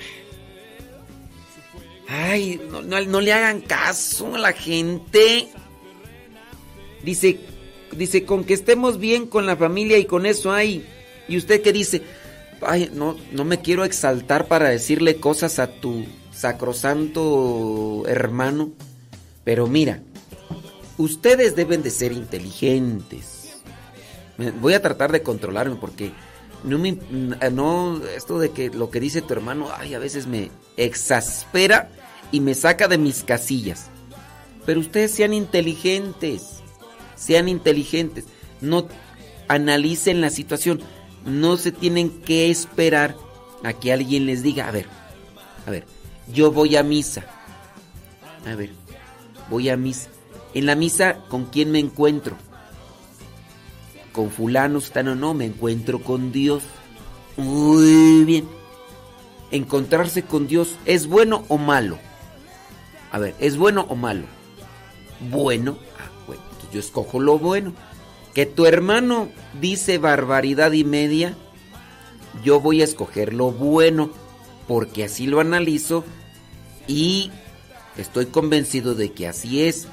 Ay, 2.08 2.60
no, 2.70 3.20
le 3.20 3.32
hagan 3.32 3.60
caso 3.60 4.34
a 4.34 4.38
la 4.38 4.52
gente. 4.52 5.48
Dice, 7.04 7.38
dice, 7.92 8.24
con 8.24 8.44
que 8.44 8.54
estemos 8.54 8.98
bien 8.98 9.26
con 9.26 9.46
la 9.46 9.56
familia 9.56 9.98
y 9.98 10.06
con 10.06 10.26
eso 10.26 10.50
hay. 10.50 10.84
Y 11.28 11.36
usted 11.36 11.62
que 11.62 11.72
dice, 11.72 12.02
ay, 12.62 12.90
no, 12.92 13.16
no 13.32 13.44
me 13.44 13.60
quiero 13.60 13.84
exaltar 13.84 14.48
para 14.48 14.70
decirle 14.70 15.20
cosas 15.20 15.58
a 15.58 15.68
tu 15.68 16.06
sacrosanto 16.32 18.04
hermano. 18.06 18.72
Pero 19.44 19.66
mira, 19.66 20.02
Ustedes 20.98 21.54
deben 21.54 21.84
de 21.84 21.90
ser 21.90 22.10
inteligentes. 22.10 23.56
Voy 24.60 24.74
a 24.74 24.82
tratar 24.82 25.12
de 25.12 25.22
controlarme 25.22 25.76
porque 25.76 26.10
no 26.64 26.78
me 26.78 26.98
no 27.52 28.00
esto 28.04 28.38
de 28.38 28.50
que 28.50 28.70
lo 28.70 28.90
que 28.90 29.00
dice 29.00 29.22
tu 29.22 29.32
hermano, 29.32 29.68
ay, 29.76 29.94
a 29.94 29.98
veces 29.98 30.26
me 30.26 30.50
exaspera 30.76 31.90
y 32.32 32.40
me 32.40 32.54
saca 32.54 32.88
de 32.88 32.98
mis 32.98 33.22
casillas. 33.22 33.86
Pero 34.66 34.80
ustedes 34.80 35.12
sean 35.12 35.32
inteligentes. 35.32 36.60
Sean 37.16 37.48
inteligentes. 37.48 38.24
No 38.60 38.88
analicen 39.48 40.20
la 40.20 40.30
situación. 40.30 40.80
No 41.24 41.56
se 41.56 41.72
tienen 41.72 42.10
que 42.22 42.50
esperar 42.50 43.16
a 43.64 43.72
que 43.72 43.92
alguien 43.92 44.26
les 44.26 44.42
diga, 44.42 44.68
a 44.68 44.70
ver, 44.70 44.86
a 45.66 45.70
ver, 45.70 45.84
yo 46.32 46.52
voy 46.52 46.76
a 46.76 46.82
misa. 46.82 47.24
A 48.46 48.54
ver, 48.54 48.70
voy 49.48 49.68
a 49.68 49.76
misa. 49.76 50.10
En 50.54 50.66
la 50.66 50.74
misa, 50.74 51.18
¿con 51.28 51.46
quién 51.46 51.70
me 51.70 51.78
encuentro? 51.78 52.36
Con 54.18 54.32
fulano, 54.32 54.80
o 54.80 55.14
no, 55.14 55.32
me 55.32 55.44
encuentro 55.44 56.02
con 56.02 56.32
Dios. 56.32 56.64
Muy 57.36 58.24
bien. 58.24 58.48
Encontrarse 59.52 60.24
con 60.24 60.48
Dios, 60.48 60.74
¿es 60.86 61.06
bueno 61.06 61.44
o 61.46 61.56
malo? 61.56 62.00
A 63.12 63.20
ver, 63.20 63.36
¿es 63.38 63.56
bueno 63.56 63.86
o 63.88 63.94
malo? 63.94 64.24
Bueno. 65.30 65.78
Ah, 66.00 66.10
bueno, 66.26 66.42
yo 66.72 66.80
escojo 66.80 67.20
lo 67.20 67.38
bueno. 67.38 67.74
Que 68.34 68.44
tu 68.44 68.66
hermano 68.66 69.28
dice 69.60 69.98
barbaridad 69.98 70.72
y 70.72 70.82
media, 70.82 71.36
yo 72.42 72.58
voy 72.58 72.80
a 72.80 72.86
escoger 72.86 73.32
lo 73.32 73.52
bueno, 73.52 74.10
porque 74.66 75.04
así 75.04 75.28
lo 75.28 75.38
analizo 75.38 76.04
y 76.88 77.30
estoy 77.96 78.26
convencido 78.26 78.96
de 78.96 79.12
que 79.12 79.28
así 79.28 79.62
es. 79.62 79.86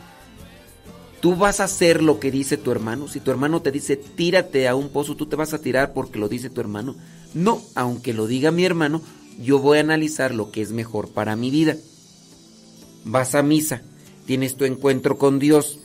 Tú 1.26 1.36
vas 1.36 1.60
a 1.60 1.64
hacer 1.64 2.04
lo 2.04 2.20
que 2.20 2.30
dice 2.30 2.56
tu 2.56 2.72
hermano. 2.72 3.08
Si 3.08 3.20
tu 3.20 3.32
hermano 3.32 3.64
te 3.64 3.72
dice 3.72 3.96
tírate 3.96 4.68
a 4.68 4.76
un 4.76 4.90
pozo, 4.90 5.16
tú 5.16 5.26
te 5.26 5.36
vas 5.36 5.56
a 5.56 5.58
tirar 5.58 5.92
porque 5.92 6.20
lo 6.20 6.30
dice 6.30 6.52
tu 6.52 6.62
hermano. 6.62 6.96
No, 7.34 7.64
aunque 7.74 8.14
lo 8.14 8.28
diga 8.28 8.52
mi 8.52 8.64
hermano, 8.64 9.02
yo 9.42 9.58
voy 9.58 9.80
a 9.80 9.82
analizar 9.82 10.36
lo 10.36 10.52
que 10.52 10.62
es 10.62 10.72
mejor 10.72 11.10
para 11.10 11.36
mi 11.36 11.50
vida. 11.50 11.78
Vas 13.06 13.34
a 13.34 13.42
misa, 13.42 13.82
tienes 14.28 14.56
tu 14.56 14.66
encuentro 14.66 15.18
con 15.18 15.40
Dios. 15.40 15.80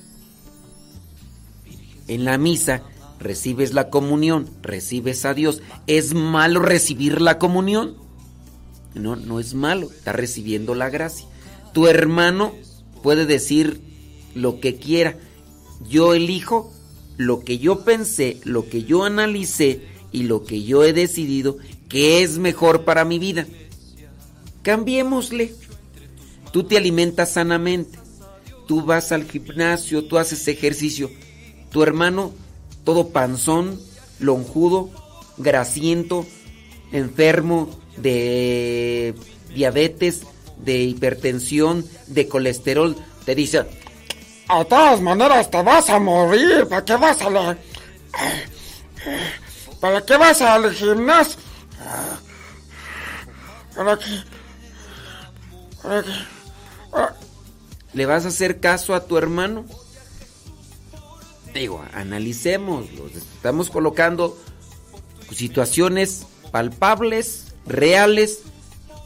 En 2.06 2.26
la 2.26 2.36
misa 2.36 2.82
recibes 3.18 3.72
la 3.72 3.88
comunión, 3.88 4.46
recibes 4.60 5.24
a 5.24 5.32
Dios. 5.32 5.62
¿Es 5.86 6.12
malo 6.12 6.60
recibir 6.60 7.22
la 7.22 7.38
comunión? 7.38 7.96
No, 8.92 9.16
no 9.16 9.40
es 9.40 9.54
malo, 9.54 9.90
está 9.90 10.12
recibiendo 10.12 10.74
la 10.74 10.90
gracia. 10.90 11.24
Tu 11.72 11.86
hermano 11.86 12.52
puede 13.02 13.24
decir 13.24 13.80
lo 14.34 14.60
que 14.60 14.76
quiera, 14.76 15.16
yo 15.88 16.14
elijo 16.14 16.72
lo 17.16 17.40
que 17.40 17.58
yo 17.58 17.84
pensé, 17.84 18.40
lo 18.44 18.68
que 18.68 18.84
yo 18.84 19.04
analicé 19.04 19.80
y 20.12 20.24
lo 20.24 20.44
que 20.44 20.62
yo 20.62 20.84
he 20.84 20.92
decidido 20.92 21.58
que 21.88 22.22
es 22.22 22.38
mejor 22.38 22.84
para 22.84 23.04
mi 23.04 23.18
vida. 23.18 23.46
Cambiémosle. 24.62 25.54
Tú 26.52 26.64
te 26.64 26.76
alimentas 26.76 27.32
sanamente. 27.32 27.98
Tú 28.66 28.82
vas 28.82 29.12
al 29.12 29.24
gimnasio, 29.24 30.04
tú 30.04 30.18
haces 30.18 30.46
ejercicio. 30.48 31.10
Tu 31.70 31.82
hermano, 31.82 32.32
todo 32.84 33.08
panzón, 33.08 33.80
lonjudo, 34.18 34.90
grasiento, 35.38 36.26
enfermo 36.92 37.70
de 37.96 39.14
diabetes, 39.54 40.22
de 40.64 40.82
hipertensión, 40.84 41.84
de 42.06 42.28
colesterol, 42.28 42.96
te 43.24 43.34
dice, 43.34 43.64
a 44.50 44.64
todas 44.64 45.00
maneras 45.00 45.50
te 45.50 45.62
vas 45.62 45.88
a 45.90 45.98
morir, 46.00 46.66
¿para 46.68 46.84
qué 46.84 46.96
vas 46.96 47.22
a 47.22 47.30
la... 47.30 47.56
¿Para 49.80 50.04
qué 50.04 50.16
vas 50.16 50.42
al 50.42 50.74
gimnasio? 50.74 51.38
¿Para 53.76 53.96
qué? 53.96 54.22
¿Para 55.82 56.02
qué? 56.02 56.10
¿Le 57.92 58.06
vas 58.06 58.24
a 58.24 58.28
hacer 58.28 58.60
caso 58.60 58.94
a 58.94 59.04
tu 59.04 59.16
hermano? 59.16 59.64
Digo, 61.54 61.84
analicémoslo. 61.92 63.06
Estamos 63.06 63.70
colocando 63.70 64.36
situaciones 65.32 66.26
palpables, 66.50 67.54
reales, 67.66 68.42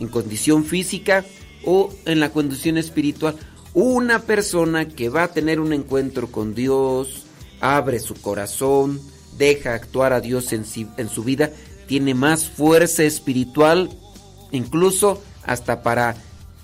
en 0.01 0.09
condición 0.09 0.65
física 0.65 1.25
o 1.65 1.93
en 2.07 2.21
la 2.21 2.31
condición 2.31 2.79
espiritual. 2.79 3.37
Una 3.75 4.21
persona 4.21 4.89
que 4.89 5.09
va 5.09 5.25
a 5.25 5.33
tener 5.33 5.59
un 5.59 5.73
encuentro 5.73 6.29
con 6.29 6.55
Dios, 6.55 7.25
abre 7.61 7.99
su 7.99 8.15
corazón, 8.15 9.01
deja 9.37 9.75
actuar 9.75 10.13
a 10.13 10.21
Dios 10.21 10.53
en, 10.53 10.65
en 10.97 11.09
su 11.09 11.25
vida, 11.25 11.51
tiene 11.89 12.15
más 12.15 12.49
fuerza 12.49 13.03
espiritual, 13.03 13.91
incluso 14.53 15.21
hasta 15.43 15.83
para 15.83 16.17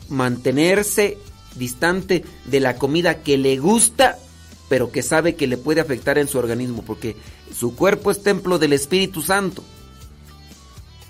mantenerse 0.08 1.18
distante 1.56 2.24
de 2.44 2.60
la 2.60 2.76
comida 2.76 3.22
que 3.22 3.36
le 3.36 3.58
gusta, 3.58 4.16
pero 4.68 4.92
que 4.92 5.02
sabe 5.02 5.34
que 5.34 5.48
le 5.48 5.56
puede 5.56 5.80
afectar 5.80 6.16
en 6.16 6.28
su 6.28 6.38
organismo, 6.38 6.84
porque 6.86 7.16
su 7.52 7.74
cuerpo 7.74 8.12
es 8.12 8.22
templo 8.22 8.60
del 8.60 8.72
Espíritu 8.72 9.20
Santo. 9.20 9.64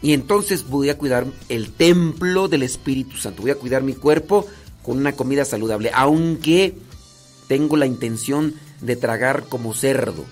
Y 0.00 0.14
entonces 0.14 0.66
voy 0.66 0.88
a 0.88 0.96
cuidar 0.96 1.26
el 1.50 1.72
templo 1.72 2.48
del 2.48 2.62
Espíritu 2.62 3.18
Santo, 3.18 3.42
voy 3.42 3.50
a 3.50 3.56
cuidar 3.56 3.82
mi 3.82 3.92
cuerpo 3.92 4.46
con 4.82 4.98
una 4.98 5.12
comida 5.12 5.44
saludable, 5.44 5.90
aunque 5.94 6.74
tengo 7.48 7.76
la 7.76 7.86
intención 7.86 8.54
de 8.80 8.96
tragar 8.96 9.44
como 9.44 9.74
cerdo, 9.74 10.24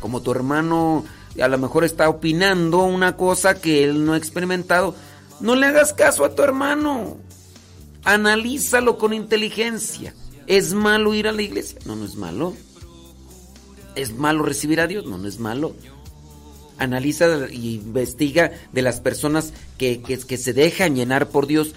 como 0.00 0.22
tu 0.22 0.32
hermano 0.32 1.04
a 1.42 1.48
lo 1.48 1.58
mejor 1.58 1.84
está 1.84 2.08
opinando 2.08 2.84
una 2.84 3.16
cosa 3.16 3.60
que 3.60 3.84
él 3.84 4.04
no 4.04 4.12
ha 4.12 4.16
experimentado. 4.16 4.94
No 5.40 5.56
le 5.56 5.66
hagas 5.66 5.92
caso 5.92 6.24
a 6.24 6.34
tu 6.34 6.42
hermano. 6.42 7.16
Analízalo 8.04 8.98
con 8.98 9.12
inteligencia. 9.12 10.14
¿Es 10.46 10.74
malo 10.74 11.14
ir 11.14 11.26
a 11.26 11.32
la 11.32 11.42
iglesia? 11.42 11.80
No, 11.86 11.96
no 11.96 12.04
es 12.04 12.16
malo. 12.16 12.54
¿Es 13.94 14.14
malo 14.14 14.44
recibir 14.44 14.80
a 14.80 14.86
Dios? 14.86 15.06
No, 15.06 15.18
no 15.18 15.26
es 15.26 15.38
malo. 15.38 15.74
Analiza 16.78 17.48
y 17.50 17.76
investiga 17.76 18.52
de 18.72 18.82
las 18.82 19.00
personas 19.00 19.52
que, 19.78 20.02
que, 20.02 20.36
se 20.36 20.52
dejan 20.52 20.96
llenar 20.96 21.28
por 21.28 21.46
Dios. 21.46 21.74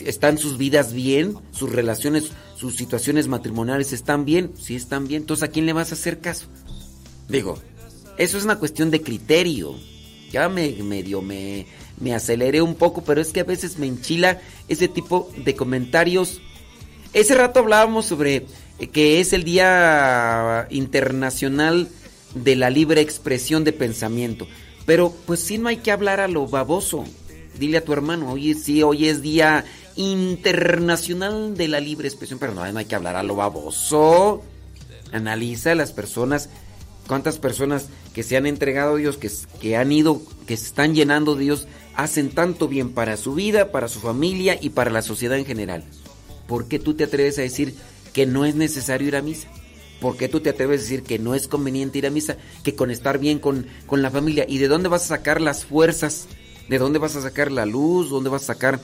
¿Están 0.00 0.38
sus 0.38 0.58
vidas 0.58 0.92
bien? 0.92 1.36
¿Sus 1.52 1.70
relaciones, 1.70 2.30
sus 2.56 2.76
situaciones 2.76 3.28
matrimoniales 3.28 3.92
están 3.92 4.24
bien? 4.24 4.52
Sí, 4.60 4.74
están 4.74 5.06
bien. 5.06 5.22
Entonces, 5.22 5.48
¿a 5.48 5.52
quién 5.52 5.66
le 5.66 5.72
vas 5.72 5.90
a 5.90 5.94
hacer 5.94 6.20
caso? 6.20 6.46
Digo, 7.28 7.58
eso 8.18 8.38
es 8.38 8.44
una 8.44 8.58
cuestión 8.58 8.90
de 8.90 9.02
criterio. 9.02 9.74
Ya 10.30 10.48
me 10.48 10.70
medio 10.82 11.22
me, 11.22 11.66
me 12.00 12.14
aceleré 12.14 12.60
un 12.60 12.74
poco, 12.74 13.04
pero 13.04 13.20
es 13.20 13.32
que 13.32 13.40
a 13.40 13.44
veces 13.44 13.78
me 13.78 13.86
enchila 13.86 14.40
ese 14.68 14.88
tipo 14.88 15.30
de 15.36 15.54
comentarios. 15.54 16.40
Ese 17.12 17.34
rato 17.34 17.60
hablábamos 17.60 18.06
sobre 18.06 18.46
eh, 18.78 18.88
que 18.88 19.20
es 19.20 19.32
el 19.32 19.44
Día 19.44 20.66
Internacional 20.70 21.88
de 22.34 22.56
la 22.56 22.70
Libre 22.70 23.00
Expresión 23.00 23.64
de 23.64 23.72
Pensamiento. 23.72 24.48
Pero 24.86 25.14
pues 25.26 25.40
sí 25.40 25.58
no 25.58 25.68
hay 25.68 25.78
que 25.78 25.92
hablar 25.92 26.20
a 26.20 26.28
lo 26.28 26.46
baboso. 26.46 27.04
Dile 27.58 27.78
a 27.78 27.84
tu 27.84 27.92
hermano, 27.92 28.32
oye, 28.32 28.54
sí, 28.54 28.82
hoy 28.82 29.06
es 29.06 29.22
Día 29.22 29.64
Internacional 29.96 31.56
de 31.56 31.68
la 31.68 31.80
Libre 31.80 32.08
Expresión, 32.08 32.38
pero 32.38 32.54
no, 32.54 32.70
no 32.70 32.78
hay 32.78 32.84
que 32.84 32.94
hablar 32.94 33.16
a 33.16 33.22
lo 33.22 33.36
baboso. 33.36 34.42
Analiza 35.12 35.72
a 35.72 35.74
las 35.74 35.92
personas 35.92 36.48
cuántas 37.06 37.38
personas 37.38 37.86
que 38.12 38.22
se 38.22 38.36
han 38.36 38.46
entregado 38.46 38.94
a 38.94 38.98
Dios, 38.98 39.16
que, 39.16 39.30
que 39.60 39.76
han 39.76 39.92
ido, 39.92 40.22
que 40.46 40.56
se 40.56 40.66
están 40.66 40.94
llenando 40.94 41.34
de 41.34 41.44
Dios, 41.44 41.68
hacen 41.94 42.30
tanto 42.30 42.68
bien 42.68 42.92
para 42.92 43.16
su 43.16 43.34
vida, 43.34 43.72
para 43.72 43.88
su 43.88 44.00
familia 44.00 44.58
y 44.60 44.70
para 44.70 44.90
la 44.90 45.02
sociedad 45.02 45.38
en 45.38 45.44
general. 45.44 45.84
¿Por 46.46 46.68
qué 46.68 46.78
tú 46.78 46.94
te 46.94 47.04
atreves 47.04 47.38
a 47.38 47.42
decir 47.42 47.74
que 48.12 48.26
no 48.26 48.44
es 48.44 48.54
necesario 48.54 49.08
ir 49.08 49.16
a 49.16 49.22
misa? 49.22 49.48
¿Por 50.00 50.16
qué 50.16 50.28
tú 50.28 50.40
te 50.40 50.50
atreves 50.50 50.80
a 50.80 50.82
decir 50.82 51.02
que 51.02 51.18
no 51.18 51.34
es 51.34 51.48
conveniente 51.48 51.98
ir 51.98 52.06
a 52.06 52.10
misa? 52.10 52.36
Que 52.62 52.74
con 52.74 52.90
estar 52.90 53.18
bien 53.18 53.38
con, 53.38 53.66
con 53.86 54.02
la 54.02 54.10
familia. 54.10 54.44
¿Y 54.48 54.58
de 54.58 54.68
dónde 54.68 54.88
vas 54.88 55.04
a 55.04 55.16
sacar 55.16 55.40
las 55.40 55.64
fuerzas? 55.64 56.26
¿De 56.68 56.78
dónde 56.78 56.98
vas 56.98 57.16
a 57.16 57.22
sacar 57.22 57.50
la 57.50 57.64
luz? 57.64 58.10
¿Dónde 58.10 58.30
vas 58.30 58.42
a 58.42 58.54
sacar 58.54 58.80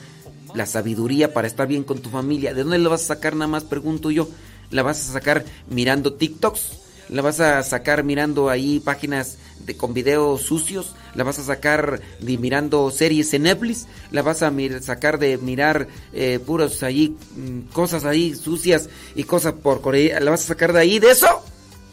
la 0.55 0.67
sabiduría 0.67 1.33
para 1.33 1.47
estar 1.47 1.67
bien 1.67 1.85
con 1.85 2.01
tu 2.01 2.11
familia? 2.11 2.55
¿De 2.55 2.63
dónde 2.63 2.79
la 2.79 2.89
vas 2.89 3.05
a 3.05 3.15
sacar 3.15 3.35
nada 3.35 3.49
más? 3.49 3.65
Pregunto 3.65 4.11
yo. 4.11 4.29
¿La 4.71 4.83
vas 4.83 5.09
a 5.09 5.13
sacar 5.13 5.45
mirando 5.69 6.15
TikToks? 6.15 6.81
la 7.11 7.23
vas 7.23 7.41
a 7.41 7.63
sacar 7.63 8.05
mirando 8.05 8.49
ahí 8.49 8.81
páginas 8.81 9.37
de, 9.67 9.77
con 9.77 9.93
videos 9.93 10.43
sucios, 10.43 10.95
la 11.15 11.25
vas 11.25 11.39
a 11.39 11.45
sacar 11.45 12.01
mirando 12.21 12.91
series 12.91 13.35
en 13.35 13.43
Netflix, 13.43 13.87
la 14.13 14.23
vas 14.23 14.43
a 14.43 14.53
sacar 14.81 15.19
de 15.19 15.37
mirar 15.39 15.89
eh, 16.13 16.39
puros 16.45 16.83
ahí 16.83 17.17
mm, 17.37 17.73
cosas 17.73 18.05
ahí 18.05 18.35
sucias 18.35 18.89
y 19.15 19.25
cosas 19.25 19.55
por 19.55 19.81
Corea, 19.81 20.21
la 20.21 20.31
vas 20.31 20.45
a 20.45 20.49
sacar 20.49 20.73
de 20.73 20.81
ahí 20.81 20.99
de 20.99 21.11
eso. 21.11 21.45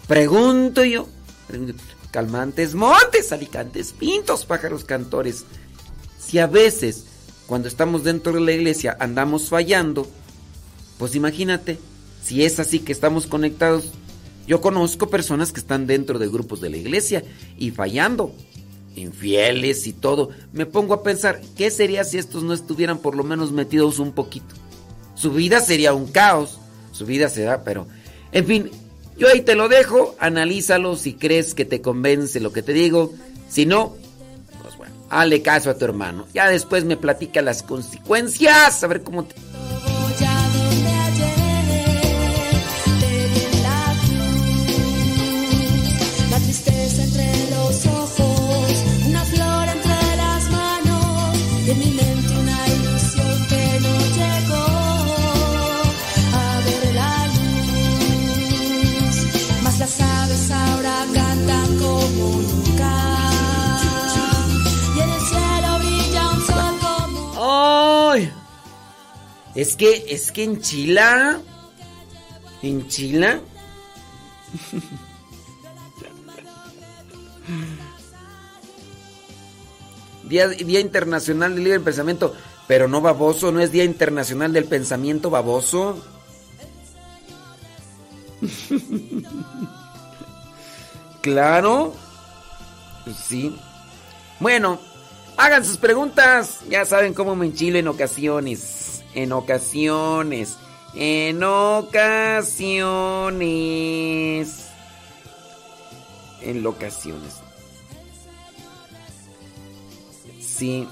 Pregunto 0.08 0.86
yo. 0.86 1.08
Calmantes 2.12 2.74
montes, 2.74 3.32
alicantes 3.32 3.94
pintos, 3.94 4.46
pájaros 4.46 4.86
cantores. 4.86 5.46
Si 6.20 6.40
a 6.40 6.48
veces 6.48 7.06
cuando 7.48 7.68
estamos 7.68 8.04
dentro 8.04 8.34
de 8.34 8.42
la 8.42 8.52
iglesia 8.52 8.96
andamos 9.00 9.50
fallando, 9.50 10.08
pues 11.00 11.16
imagínate, 11.16 11.80
si 12.22 12.44
es 12.44 12.60
así 12.60 12.80
que 12.80 12.92
estamos 12.92 13.26
conectados 13.26 13.92
yo 14.48 14.62
conozco 14.62 15.10
personas 15.10 15.52
que 15.52 15.60
están 15.60 15.88
dentro 15.88 16.18
de 16.20 16.30
grupos 16.30 16.62
de 16.62 16.70
la 16.70 16.78
iglesia 16.78 17.22
y 17.58 17.72
fallando, 17.72 18.34
infieles 18.96 19.86
y 19.88 19.94
todo. 19.94 20.30
Me 20.54 20.66
pongo 20.66 20.94
a 20.94 21.04
pensar, 21.04 21.42
¿qué 21.58 21.70
sería 21.70 22.06
si 22.06 22.18
estos 22.18 22.44
no 22.44 22.54
estuvieran 22.54 23.00
por 23.00 23.16
lo 23.16 23.26
menos 23.26 23.52
metidos 23.52 24.00
un 24.00 24.14
poquito? 24.14 24.56
Su 25.16 25.32
vida 25.32 25.60
sería 25.60 25.94
un 25.94 26.08
caos, 26.08 26.60
su 26.94 27.06
vida 27.06 27.28
será, 27.28 27.64
pero... 27.64 27.88
En 28.32 28.46
fin, 28.46 28.72
yo 29.18 29.28
ahí 29.28 29.42
te 29.42 29.56
lo 29.56 29.68
dejo, 29.68 30.16
analízalo 30.20 30.96
si 30.96 31.14
crees 31.14 31.54
que 31.54 31.66
te 31.66 31.82
convence 31.82 32.40
lo 32.40 32.54
que 32.54 32.62
te 32.62 32.72
digo. 32.72 33.14
Si 33.50 33.66
no, 33.66 33.98
hale 35.10 35.42
caso 35.42 35.70
a 35.70 35.78
tu 35.78 35.86
hermano. 35.86 36.26
Ya 36.34 36.50
después 36.50 36.86
me 36.86 36.98
platica 36.98 37.42
las 37.42 37.64
consecuencias, 37.64 38.84
a 38.84 38.88
ver 38.88 39.04
cómo 39.04 39.24
te... 39.24 39.36
Es 69.58 69.76
que, 69.76 70.06
es 70.10 70.32
que 70.32 70.44
en 70.44 70.62
Chila. 70.62 71.42
En 72.62 72.88
Chila. 72.88 73.42
Día, 80.30 80.48
Día, 80.50 80.80
Internacional 80.80 81.56
del 81.56 81.64
Libre 81.64 81.80
Pensamiento. 81.80 82.36
Pero 82.68 82.88
no 82.88 83.02
baboso, 83.02 83.52
no 83.52 83.60
es 83.60 83.72
Día 83.72 83.84
Internacional 83.84 84.54
del 84.54 84.66
Pensamiento 84.66 85.32
baboso. 85.32 86.06
claro. 91.22 91.96
Sí. 93.28 93.58
Bueno, 94.40 94.80
hagan 95.36 95.66
sus 95.66 95.78
preguntas. 95.78 96.60
Ya 96.70 96.86
saben 96.86 97.16
cómo 97.16 97.36
me 97.36 97.48
enchilo 97.48 97.80
en 97.80 97.88
ocasiones 97.88 98.87
en 99.14 99.32
ocasiones, 99.32 100.58
en 100.96 101.44
ocasiones. 101.44 102.88
en 106.42 106.64
locaciones. 106.64 107.36
Sí. 110.40 110.88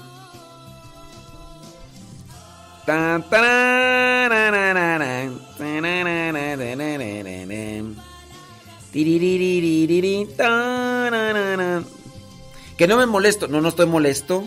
Que 12.76 12.86
no 12.86 12.96
me 12.96 13.06
molesto. 13.06 13.48
No, 13.48 13.60
no 13.60 13.68
estoy 13.68 13.86
molesto. 13.86 14.44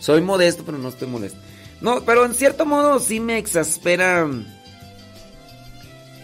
Soy 0.00 0.20
modesto, 0.20 0.64
pero 0.64 0.78
no 0.78 0.88
estoy 0.88 1.08
molesto. 1.08 1.38
No, 1.82 2.04
pero 2.04 2.24
en 2.24 2.32
cierto 2.32 2.64
modo 2.64 3.00
sí 3.00 3.18
me 3.18 3.38
exaspera 3.38 4.28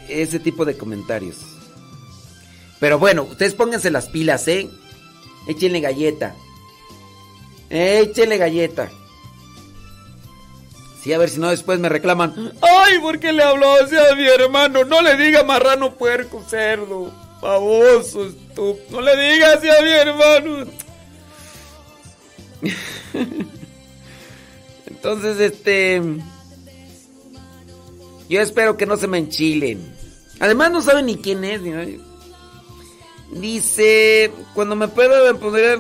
ese 0.09 0.39
tipo 0.39 0.65
de 0.65 0.79
comentarios. 0.79 1.37
Pero 2.79 3.01
bueno, 3.01 3.25
ustedes 3.25 3.55
pónganse 3.55 3.91
las 3.91 4.09
pilas, 4.09 4.47
¿eh? 4.47 4.71
Échenle 5.49 5.81
galleta. 5.81 6.37
Échenle 7.71 8.39
galleta. 8.39 8.89
Sí, 11.03 11.13
a 11.13 11.19
ver 11.19 11.29
si 11.29 11.41
no 11.41 11.51
después 11.51 11.81
me 11.81 11.89
reclaman. 11.89 12.53
Ay, 12.63 13.01
¿por 13.01 13.19
qué 13.19 13.33
le 13.33 13.43
habló 13.43 13.73
así 13.83 13.97
a 13.97 14.15
mi 14.15 14.29
hermano? 14.29 14.85
No 14.85 15.03
le 15.03 15.17
diga 15.17 15.43
marrano, 15.43 15.95
puerco, 15.95 16.41
cerdo, 16.49 17.13
baboso, 17.43 18.27
estúpido. 18.27 18.85
No 18.91 19.01
le 19.01 19.17
diga 19.17 19.55
así 19.55 19.69
a 19.69 19.83
mi 19.83 19.91
hermano. 19.91 20.71
Entonces, 24.99 25.39
este... 25.39 26.03
Yo 28.29 28.41
espero 28.41 28.77
que 28.77 28.85
no 28.85 28.97
se 28.97 29.07
me 29.07 29.19
enchilen. 29.19 29.97
Además 30.41 30.73
no 30.73 30.83
saben 30.83 31.07
ni 31.07 31.19
quién 31.19 31.45
es. 31.45 31.61
Dice, 33.31 34.33
cuando 34.55 34.75
me 34.75 34.89
pueda 34.89 35.33
me 35.33 35.39
podría... 35.39 35.79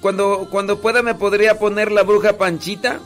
Cuando, 0.00 0.46
cuando 0.48 0.80
pueda 0.80 1.02
me 1.02 1.16
podría 1.16 1.58
poner 1.58 1.90
la 1.90 2.04
bruja 2.04 2.38
Panchita. 2.38 3.00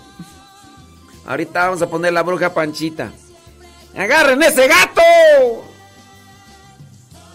Ahorita 1.24 1.64
vamos 1.64 1.80
a 1.80 1.88
poner 1.88 2.12
la 2.12 2.22
bruja 2.22 2.52
Panchita. 2.52 3.12
¡Agarren 3.96 4.42
ese 4.42 4.68
gato! 4.68 5.00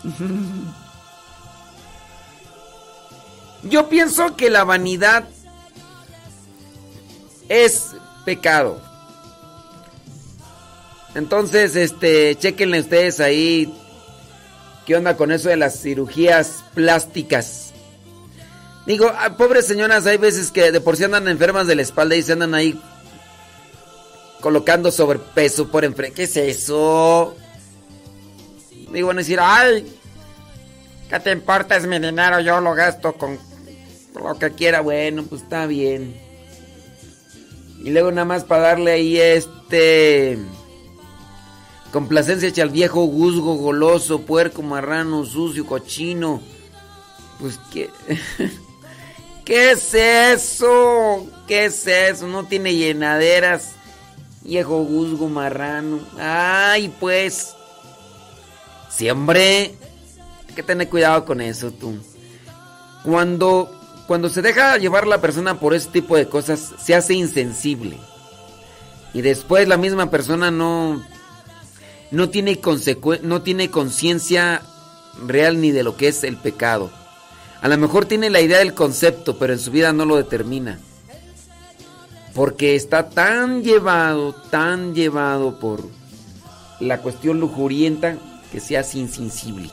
Yo 3.63 3.89
pienso 3.89 4.36
que 4.36 4.51
la 4.51 4.63
vanidad 4.63 5.28
es 7.49 7.91
pecado. 8.25 8.81
Entonces, 11.15 11.75
este, 11.75 12.35
chequenle 12.35 12.81
ustedes 12.81 13.19
ahí 13.19 13.73
qué 14.85 14.95
onda 14.95 15.17
con 15.17 15.31
eso 15.31 15.49
de 15.49 15.57
las 15.57 15.81
cirugías 15.81 16.63
plásticas. 16.73 17.73
Digo, 18.85 19.11
ah, 19.17 19.35
pobres 19.35 19.65
señoras, 19.65 20.05
hay 20.05 20.17
veces 20.17 20.51
que 20.51 20.71
de 20.71 20.81
por 20.81 20.95
sí 20.95 21.03
andan 21.03 21.27
enfermas 21.27 21.67
de 21.67 21.75
la 21.75 21.81
espalda 21.81 22.15
y 22.15 22.21
se 22.21 22.33
andan 22.33 22.53
ahí 22.53 22.79
colocando 24.41 24.91
sobrepeso 24.91 25.71
por 25.71 25.85
enfrente. 25.85 26.15
¿Qué 26.15 26.23
es 26.23 26.37
eso? 26.37 27.35
Digo, 28.91 29.07
van 29.07 29.17
a 29.17 29.21
decir, 29.21 29.39
ay, 29.41 29.91
¿qué 31.09 31.19
te 31.19 31.31
importa? 31.31 31.75
Es 31.75 31.87
mi 31.87 31.97
dinero, 31.97 32.39
yo 32.41 32.61
lo 32.61 32.75
gasto 32.75 33.13
con 33.13 33.39
lo 34.13 34.37
que 34.37 34.51
quiera. 34.51 34.81
Bueno, 34.81 35.23
pues 35.23 35.41
está 35.41 35.65
bien. 35.65 36.24
Y 37.86 37.91
luego 37.91 38.11
nada 38.11 38.25
más 38.25 38.43
para 38.43 38.63
darle 38.63 38.93
ahí 38.93 39.19
este... 39.19 40.39
Complacencia 41.91 42.49
hacia 42.49 42.63
el 42.63 42.71
viejo 42.71 43.03
guzgo, 43.03 43.57
goloso, 43.57 44.21
puerco, 44.21 44.63
marrano, 44.63 45.23
sucio, 45.23 45.67
cochino. 45.67 46.41
Pues 47.39 47.59
qué... 47.71 47.91
¿Qué 49.45 49.69
es 49.69 49.93
eso? 49.93 51.27
¿Qué 51.47 51.65
es 51.65 51.86
eso? 51.86 52.25
No 52.25 52.45
tiene 52.45 52.73
llenaderas. 52.73 53.73
Viejo 54.41 54.83
guzgo, 54.83 55.29
marrano. 55.29 55.99
Ay, 56.19 56.91
pues. 56.99 57.55
Siempre. 58.89 59.75
Hay 60.49 60.55
que 60.55 60.63
tener 60.63 60.89
cuidado 60.89 61.23
con 61.25 61.39
eso, 61.39 61.69
tú. 61.69 61.99
Cuando 63.03 63.74
cuando 64.08 64.30
se 64.30 64.41
deja 64.41 64.78
llevar 64.78 65.08
la 65.08 65.22
persona 65.22 65.60
por 65.60 65.74
ese 65.74 65.89
tipo 65.89 66.16
de 66.16 66.28
cosas, 66.28 66.74
se 66.78 66.95
hace 66.95 67.14
insensible. 67.14 67.97
Y 69.14 69.22
después 69.22 69.68
la 69.68 69.78
misma 69.78 70.12
persona 70.12 70.51
no, 70.51 71.03
no 72.12 72.30
tiene, 72.30 72.60
no 73.24 73.41
tiene 73.41 73.72
conciencia 73.72 74.62
real 75.26 75.62
ni 75.62 75.72
de 75.72 75.84
lo 75.84 75.95
que 75.97 76.10
es 76.10 76.24
el 76.24 76.38
pecado. 76.38 76.91
A 77.62 77.68
lo 77.68 77.78
mejor 77.78 78.06
tiene 78.06 78.30
la 78.30 78.41
idea 78.41 78.60
del 78.60 78.74
concepto, 78.74 79.38
pero 79.38 79.53
en 79.53 79.60
su 79.60 79.72
vida 79.72 79.93
no 79.93 80.06
lo 80.06 80.18
determina. 80.18 80.80
Porque 82.34 82.76
está 82.76 83.10
tan 83.10 83.64
llevado, 83.64 84.34
tan 84.34 84.93
llevado 84.93 85.60
por 85.60 85.88
la 86.80 86.99
cuestión 86.99 87.39
lujurienta 87.39 88.18
que 88.51 88.60
se 88.60 88.78
hace 88.78 88.99
insensible. 88.99 89.72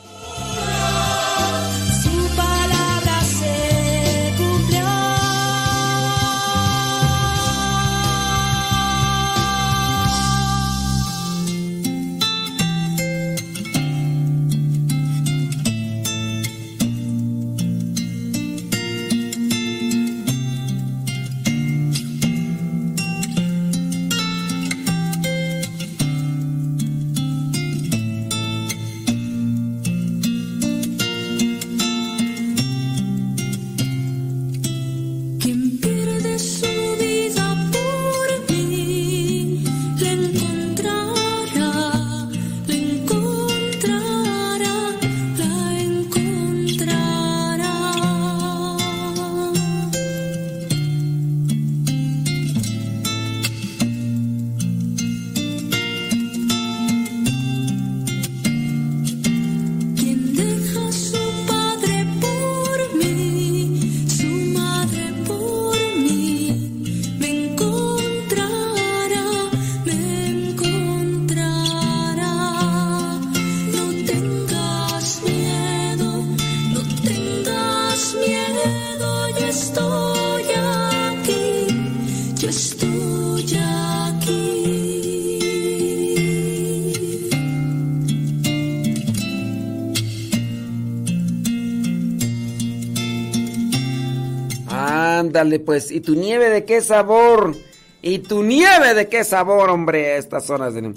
Pues. 95.65 95.91
¿Y 95.91 96.01
tu 96.01 96.15
nieve 96.15 96.49
de 96.49 96.65
qué 96.65 96.81
sabor? 96.81 97.55
¿Y 98.01 98.19
tu 98.19 98.43
nieve 98.43 98.93
de 98.93 99.07
qué 99.07 99.23
sabor, 99.23 99.69
hombre? 99.69 100.17
Estas 100.17 100.45
zonas 100.45 100.73
de... 100.73 100.93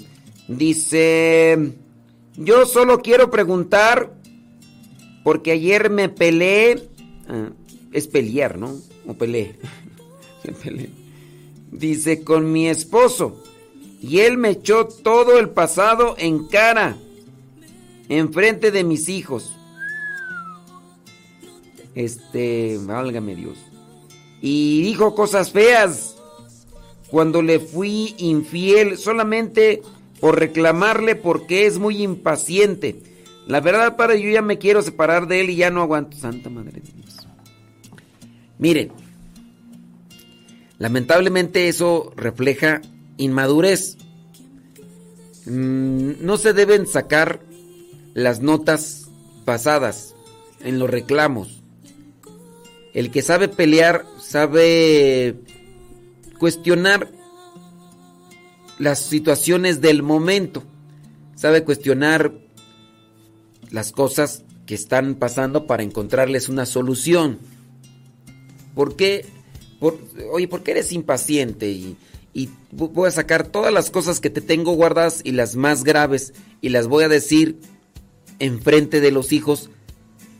Dice... 0.47 1.73
Yo 2.35 2.65
solo 2.65 3.01
quiero 3.01 3.31
preguntar... 3.31 4.13
Porque 5.23 5.51
ayer 5.51 5.89
me 5.89 6.09
peleé... 6.09 6.89
Ah, 7.27 7.49
es 7.91 8.07
pelear, 8.07 8.57
¿no? 8.57 8.75
O 9.07 9.13
peleé. 9.13 9.55
me 10.43 10.53
peleé. 10.53 10.89
Dice, 11.71 12.23
con 12.23 12.51
mi 12.51 12.67
esposo. 12.67 13.43
Y 14.01 14.19
él 14.19 14.37
me 14.37 14.51
echó 14.51 14.87
todo 14.87 15.39
el 15.39 15.49
pasado 15.49 16.15
en 16.17 16.47
cara. 16.47 16.97
Enfrente 18.09 18.71
de 18.71 18.83
mis 18.83 19.09
hijos. 19.09 19.53
Este, 21.95 22.77
válgame 22.85 23.35
Dios 23.35 23.66
y 24.41 24.81
dijo 24.81 25.15
cosas 25.15 25.51
feas 25.51 26.15
cuando 27.09 27.41
le 27.41 27.59
fui 27.59 28.15
infiel 28.17 28.97
solamente 28.97 29.81
por 30.19 30.39
reclamarle 30.39 31.15
porque 31.15 31.65
es 31.65 31.79
muy 31.79 32.01
impaciente. 32.03 33.01
La 33.47 33.61
verdad, 33.61 33.95
Padre, 33.95 34.21
yo 34.21 34.29
ya 34.29 34.41
me 34.41 34.57
quiero 34.57 34.81
separar 34.81 35.27
de 35.27 35.41
él 35.41 35.49
y 35.49 35.55
ya 35.55 35.69
no 35.69 35.81
aguanto. 35.81 36.17
Santa 36.17 36.49
Madre 36.49 36.81
de 36.81 36.91
Dios. 36.91 37.27
Miren, 38.57 38.91
lamentablemente 40.79 41.69
eso 41.69 42.11
refleja 42.15 42.81
inmadurez. 43.15 43.97
Mm, 45.45 46.25
no 46.25 46.37
se 46.37 46.51
deben 46.53 46.87
sacar 46.87 47.39
las 48.13 48.41
notas 48.41 49.09
pasadas 49.45 50.13
en 50.59 50.79
los 50.79 50.89
reclamos. 50.89 51.63
El 52.93 53.11
que 53.11 53.21
sabe 53.21 53.47
pelear 53.47 54.05
sabe 54.27 55.35
cuestionar 56.37 57.11
las 58.77 58.99
situaciones 58.99 59.79
del 59.79 60.03
momento, 60.03 60.63
sabe 61.35 61.63
cuestionar 61.63 62.33
las 63.71 63.91
cosas 63.91 64.43
que 64.65 64.75
están 64.75 65.15
pasando 65.15 65.65
para 65.65 65.83
encontrarles 65.83 66.49
una 66.49 66.65
solución. 66.65 67.39
¿Por 68.75 68.95
qué? 68.95 69.25
oye, 70.31 70.47
¿por 70.47 70.63
qué 70.63 70.71
eres 70.71 70.91
impaciente? 70.91 71.69
Y, 71.69 71.95
y 72.33 72.49
voy 72.71 73.07
a 73.07 73.11
sacar 73.11 73.47
todas 73.47 73.73
las 73.73 73.89
cosas 73.89 74.19
que 74.19 74.29
te 74.29 74.41
tengo 74.41 74.73
guardadas 74.73 75.21
y 75.23 75.31
las 75.31 75.55
más 75.55 75.83
graves 75.83 76.33
y 76.59 76.69
las 76.69 76.87
voy 76.87 77.05
a 77.05 77.09
decir 77.09 77.59
enfrente 78.39 78.99
de 78.99 79.11
los 79.11 79.31
hijos. 79.31 79.69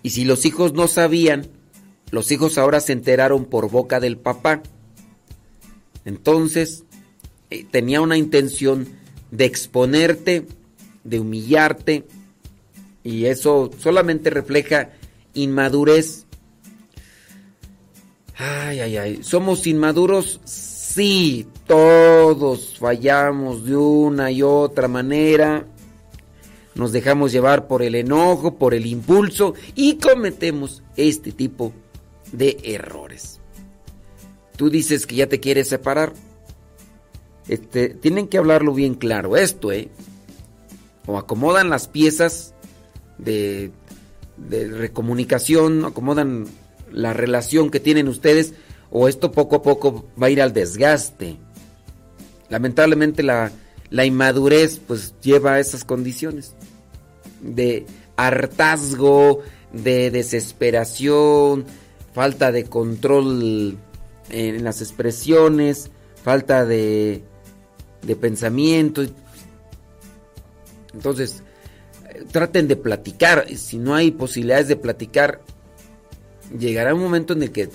Y 0.03 0.09
si 0.09 0.25
los 0.25 0.45
hijos 0.45 0.73
no 0.73 0.87
sabían, 0.87 1.56
los 2.11 2.31
hijos 2.31 2.57
ahora 2.57 2.79
se 2.79 2.93
enteraron 2.93 3.45
por 3.45 3.69
boca 3.69 3.99
del 3.99 4.17
papá. 4.17 4.61
Entonces, 6.05 6.83
eh, 7.49 7.65
tenía 7.69 8.01
una 8.01 8.17
intención 8.17 8.87
de 9.31 9.45
exponerte, 9.45 10.45
de 11.03 11.19
humillarte, 11.19 12.05
y 13.03 13.25
eso 13.25 13.71
solamente 13.79 14.29
refleja 14.29 14.91
inmadurez. 15.33 16.25
Ay, 18.35 18.79
ay, 18.81 18.97
ay. 18.97 19.23
¿Somos 19.23 19.65
inmaduros? 19.65 20.41
Sí, 20.43 21.47
todos 21.65 22.77
fallamos 22.77 23.65
de 23.65 23.75
una 23.75 24.31
y 24.31 24.43
otra 24.43 24.87
manera. 24.87 25.65
Nos 26.75 26.91
dejamos 26.91 27.31
llevar 27.31 27.67
por 27.67 27.81
el 27.81 27.95
enojo, 27.95 28.55
por 28.55 28.73
el 28.73 28.85
impulso 28.85 29.53
y 29.73 29.95
cometemos 29.95 30.83
este 30.95 31.31
tipo 31.31 31.71
de 31.71 31.86
errores. 32.63 33.39
Tú 34.55 34.69
dices 34.69 35.05
que 35.05 35.15
ya 35.15 35.27
te 35.27 35.39
quieres 35.39 35.69
separar. 35.69 36.13
Este, 37.47 37.89
tienen 37.89 38.27
que 38.27 38.37
hablarlo 38.37 38.73
bien 38.73 38.95
claro. 38.95 39.37
Esto, 39.37 39.71
¿eh? 39.71 39.89
O 41.05 41.17
acomodan 41.17 41.69
las 41.69 41.87
piezas 41.87 42.53
de, 43.17 43.71
de 44.35 44.67
recomunicación, 44.67 45.85
acomodan 45.85 46.47
la 46.91 47.13
relación 47.13 47.69
que 47.69 47.79
tienen 47.79 48.07
ustedes, 48.07 48.53
o 48.91 49.07
esto 49.07 49.31
poco 49.31 49.57
a 49.57 49.61
poco 49.61 50.07
va 50.21 50.27
a 50.27 50.29
ir 50.29 50.41
al 50.41 50.53
desgaste. 50.53 51.37
Lamentablemente 52.49 53.23
la, 53.23 53.51
la 53.89 54.05
inmadurez 54.05 54.79
pues 54.85 55.13
lleva 55.21 55.53
a 55.53 55.59
esas 55.59 55.83
condiciones 55.83 56.53
de 57.41 57.85
hartazgo, 58.15 59.41
de 59.73 60.11
desesperación, 60.11 61.65
falta 62.17 62.51
de 62.51 62.63
control 62.63 63.77
en 64.31 64.63
las 64.63 64.81
expresiones, 64.81 65.91
falta 66.23 66.65
de, 66.65 67.21
de 68.01 68.15
pensamiento. 68.15 69.03
Entonces, 70.95 71.43
traten 72.31 72.67
de 72.67 72.75
platicar. 72.75 73.45
Si 73.55 73.77
no 73.77 73.93
hay 73.93 74.09
posibilidades 74.09 74.67
de 74.67 74.77
platicar, 74.77 75.41
llegará 76.57 76.95
un 76.95 77.03
momento 77.03 77.33
en 77.33 77.43
el 77.43 77.51
que 77.51 77.69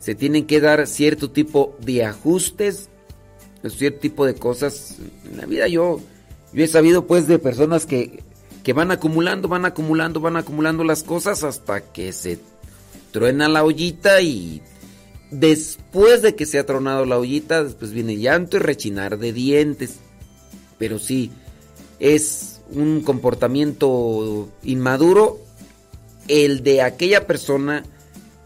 se 0.00 0.16
tienen 0.16 0.44
que 0.44 0.60
dar 0.60 0.84
cierto 0.88 1.30
tipo 1.30 1.76
de 1.78 2.04
ajustes, 2.04 2.88
cierto 3.68 4.00
tipo 4.00 4.26
de 4.26 4.34
cosas. 4.34 4.96
En 5.30 5.36
la 5.36 5.46
vida 5.46 5.68
yo, 5.68 6.00
yo 6.52 6.64
he 6.64 6.66
sabido 6.66 7.06
pues 7.06 7.28
de 7.28 7.38
personas 7.38 7.86
que, 7.86 8.24
que 8.64 8.72
van 8.72 8.90
acumulando, 8.90 9.46
van 9.46 9.64
acumulando, 9.64 10.18
van 10.18 10.36
acumulando 10.36 10.82
las 10.82 11.04
cosas 11.04 11.44
hasta 11.44 11.92
que 11.92 12.12
se 12.12 12.40
truena 13.10 13.48
la 13.48 13.64
ollita 13.64 14.20
y 14.20 14.62
después 15.30 16.22
de 16.22 16.34
que 16.34 16.46
se 16.46 16.58
ha 16.58 16.66
tronado 16.66 17.04
la 17.04 17.18
ollita, 17.18 17.64
después 17.64 17.92
viene 17.92 18.16
llanto 18.16 18.56
y 18.56 18.60
rechinar 18.60 19.18
de 19.18 19.32
dientes. 19.32 19.96
Pero 20.78 20.98
sí, 20.98 21.30
es 21.98 22.60
un 22.70 23.02
comportamiento 23.02 24.48
inmaduro 24.62 25.40
el 26.28 26.62
de 26.62 26.82
aquella 26.82 27.26
persona 27.26 27.84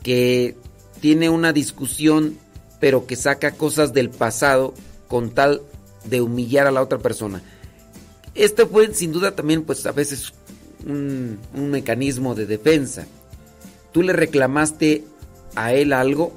que 0.02 0.56
tiene 1.00 1.28
una 1.28 1.52
discusión 1.52 2.38
pero 2.82 3.06
que 3.06 3.14
saca 3.14 3.52
cosas 3.52 3.92
del 3.92 4.10
pasado 4.10 4.74
con 5.06 5.30
tal 5.30 5.62
de 6.04 6.20
humillar 6.20 6.66
a 6.66 6.72
la 6.72 6.82
otra 6.82 6.98
persona. 6.98 7.40
Este 8.34 8.66
fue 8.66 8.92
sin 8.92 9.12
duda 9.12 9.36
también 9.36 9.62
pues 9.62 9.86
a 9.86 9.92
veces 9.92 10.32
un, 10.84 11.38
un 11.54 11.70
mecanismo 11.70 12.34
de 12.34 12.44
defensa. 12.46 13.06
Tú 13.92 14.02
le 14.02 14.12
reclamaste 14.12 15.04
a 15.54 15.72
él 15.74 15.92
algo, 15.92 16.32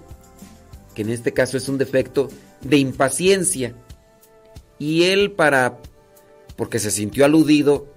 que 0.94 1.02
en 1.02 1.10
este 1.10 1.34
caso 1.34 1.58
es 1.58 1.70
un 1.70 1.78
defecto 1.78 2.30
de 2.62 2.78
impaciencia, 2.78 3.74
y 4.78 5.04
él 5.04 5.32
para 5.32 5.78
porque 6.56 6.80
se 6.80 6.92
sintió 6.92 7.26
aludido, 7.26 7.88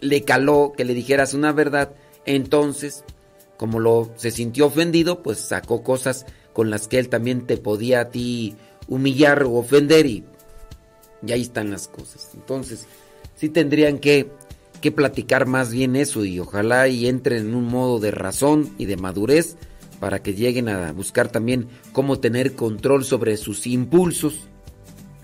le 0.00 0.24
caló 0.24 0.72
que 0.76 0.84
le 0.84 0.94
dijeras 0.94 1.34
una 1.34 1.52
verdad, 1.52 1.92
entonces, 2.26 3.04
como 3.56 3.80
lo 3.80 4.12
se 4.16 4.30
sintió 4.30 4.66
ofendido, 4.66 5.22
pues 5.22 5.38
sacó 5.38 5.82
cosas 5.82 6.26
con 6.52 6.70
las 6.70 6.88
que 6.88 6.98
él 6.98 7.08
también 7.08 7.46
te 7.46 7.56
podía 7.56 8.00
a 8.00 8.10
ti 8.10 8.56
humillar 8.88 9.42
o 9.44 9.54
ofender 9.54 10.06
y, 10.06 10.24
y 11.26 11.32
ahí 11.32 11.42
están 11.42 11.70
las 11.70 11.88
cosas. 11.88 12.30
Entonces, 12.34 12.86
sí 13.36 13.48
tendrían 13.48 13.98
que, 13.98 14.30
que 14.84 14.92
platicar 14.92 15.46
más 15.46 15.72
bien 15.72 15.96
eso 15.96 16.26
y 16.26 16.38
ojalá 16.38 16.88
y 16.88 17.06
entren 17.06 17.46
en 17.46 17.54
un 17.54 17.64
modo 17.64 18.00
de 18.00 18.10
razón 18.10 18.68
y 18.76 18.84
de 18.84 18.98
madurez 18.98 19.56
para 19.98 20.22
que 20.22 20.34
lleguen 20.34 20.68
a 20.68 20.92
buscar 20.92 21.30
también 21.30 21.68
cómo 21.94 22.20
tener 22.20 22.52
control 22.52 23.02
sobre 23.02 23.38
sus 23.38 23.66
impulsos, 23.66 24.40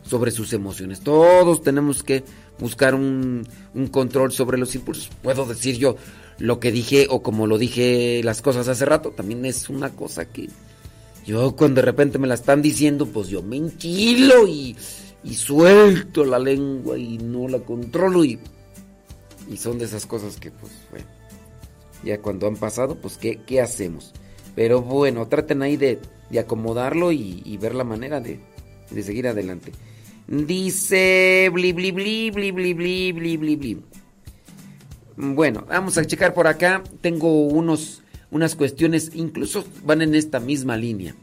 sobre 0.02 0.30
sus 0.30 0.54
emociones. 0.54 1.00
Todos 1.00 1.62
tenemos 1.62 2.02
que 2.02 2.24
buscar 2.58 2.94
un, 2.94 3.46
control 3.90 4.32
sobre 4.32 4.56
los 4.56 4.74
impulsos. 4.74 5.10
Puedo 5.22 5.44
decir 5.44 5.76
yo 5.76 5.96
lo 6.38 6.58
que 6.58 6.72
dije 6.72 7.06
o 7.10 7.22
como 7.22 7.46
lo 7.46 7.58
dije 7.58 8.22
las 8.24 8.40
cosas 8.40 8.66
hace 8.66 8.86
rato, 8.86 9.10
también 9.10 9.44
es 9.44 9.68
una 9.68 9.90
cosa 9.90 10.24
que 10.24 10.48
yo 11.26 11.54
cuando 11.54 11.82
de 11.82 11.84
repente 11.84 12.18
me 12.18 12.26
la 12.26 12.32
están 12.32 12.62
diciendo, 12.62 13.04
pues 13.04 13.28
yo 13.28 13.42
me 13.42 13.58
enchilo 13.58 14.48
y, 14.48 14.74
y 15.22 15.34
suelto 15.34 16.24
la 16.24 16.38
lengua 16.38 16.96
y 16.96 17.18
no 17.18 17.46
la 17.46 17.58
controlo 17.58 18.24
y, 18.24 18.38
y 19.50 19.56
son 19.56 19.78
de 19.78 19.84
esas 19.84 20.06
cosas 20.06 20.36
que 20.36 20.50
pues 20.50 20.72
bueno, 20.90 21.06
ya 22.04 22.22
cuando 22.22 22.46
han 22.46 22.56
pasado, 22.56 22.94
pues 22.94 23.18
¿qué, 23.18 23.40
qué 23.44 23.60
hacemos? 23.60 24.12
Pero 24.54 24.80
bueno, 24.80 25.26
traten 25.26 25.62
ahí 25.62 25.76
de, 25.76 25.98
acomodarlo 26.38 27.12
y, 27.12 27.58
ver 27.60 27.74
la 27.74 27.84
manera 27.84 28.20
de, 28.20 28.40
de 28.90 29.02
seguir 29.02 29.26
adelante. 29.26 29.72
Dice 30.26 31.50
bli 31.52 31.72
bli 31.72 31.90
bli 31.90 32.30
bli 32.30 32.52
bli 32.52 32.74
bli 32.74 33.12
bli 33.12 33.36
bli 33.36 33.56
bli. 33.56 33.82
Bueno, 35.16 35.66
vamos 35.68 35.98
a 35.98 36.04
checar 36.04 36.32
por 36.32 36.46
acá. 36.46 36.82
Tengo 37.00 37.46
unos 37.46 38.02
unas 38.30 38.54
cuestiones, 38.54 39.10
incluso 39.14 39.64
van 39.84 40.02
en 40.02 40.14
esta 40.14 40.38
misma 40.38 40.76
línea. 40.76 41.16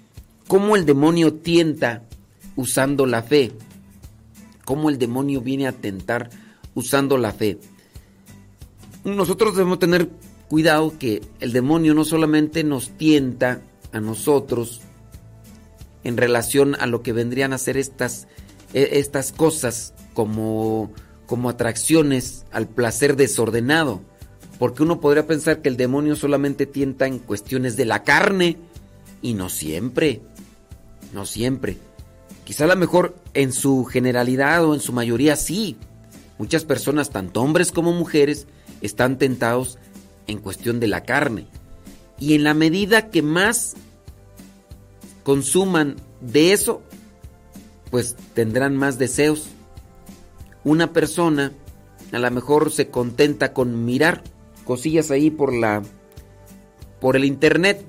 ¿Cómo 0.48 0.76
el 0.76 0.86
demonio 0.86 1.34
tienta 1.34 2.04
usando 2.58 3.06
la 3.06 3.24
fe? 3.24 3.54
¿Cómo 4.66 4.90
el 4.90 4.98
demonio 4.98 5.40
viene 5.40 5.68
a 5.68 5.72
tentar 5.72 6.30
usando 6.76 7.18
la 7.18 7.32
fe? 7.32 7.60
Nosotros 9.16 9.56
debemos 9.56 9.80
tener 9.80 10.10
cuidado 10.50 10.98
que 11.00 11.22
el 11.40 11.54
demonio 11.54 11.94
no 11.94 12.04
solamente 12.04 12.66
nos 12.66 12.90
tienta 12.90 13.62
a 13.94 14.02
nosotros 14.02 14.82
en 16.04 16.18
relación 16.18 16.76
a 16.76 16.88
lo 16.88 17.04
que 17.04 17.14
vendrían 17.14 17.54
a 17.54 17.58
ser 17.58 17.78
estas 17.78 18.28
e, 18.74 19.00
estas 19.00 19.32
cosas 19.32 19.94
como, 20.14 20.92
como 21.26 21.50
atracciones 21.50 22.46
al 22.52 22.68
placer 22.68 23.16
desordenado. 23.16 24.02
Porque 24.60 24.84
uno 24.84 25.00
podría 25.00 25.26
pensar 25.26 25.62
que 25.62 25.70
el 25.70 25.78
demonio 25.78 26.18
solamente 26.18 26.66
tienta 26.66 27.08
en 27.08 27.20
cuestiones 27.20 27.78
de 27.78 27.86
la 27.86 28.04
carne. 28.04 28.58
Y 29.22 29.36
no 29.36 29.48
siempre. 29.48 30.22
No 31.14 31.26
siempre. 31.26 31.78
Quizá 32.44 32.66
a 32.66 32.68
lo 32.68 32.76
mejor 32.76 33.16
en 33.34 33.54
su 33.54 33.86
generalidad 33.86 34.66
o 34.66 34.74
en 34.74 34.82
su 34.82 34.92
mayoría 34.92 35.38
sí. 35.38 35.78
Muchas 36.40 36.66
personas, 36.66 37.10
tanto 37.10 37.42
hombres 37.42 37.72
como 37.72 37.94
mujeres, 37.94 38.48
están 38.82 39.18
tentados 39.18 39.78
en 40.28 40.40
cuestión 40.40 40.80
de 40.80 40.88
la 40.88 41.04
carne. 41.04 41.48
Y 42.20 42.34
en 42.34 42.44
la 42.44 42.54
medida 42.54 43.10
que 43.10 43.22
más 43.22 43.76
consuman 45.24 45.96
de 46.22 46.54
eso, 46.54 46.82
pues 47.92 48.16
tendrán 48.34 48.76
más 48.76 48.98
deseos. 48.98 49.48
Una 50.64 50.94
persona 50.94 51.54
a 52.12 52.20
lo 52.20 52.32
mejor 52.32 52.72
se 52.72 52.90
contenta 52.90 53.54
con 53.54 53.86
mirar 53.86 54.24
cosillas 54.66 55.12
ahí 55.12 55.30
por 55.30 55.54
la 55.54 55.84
por 57.00 57.16
el 57.16 57.26
internet 57.26 57.86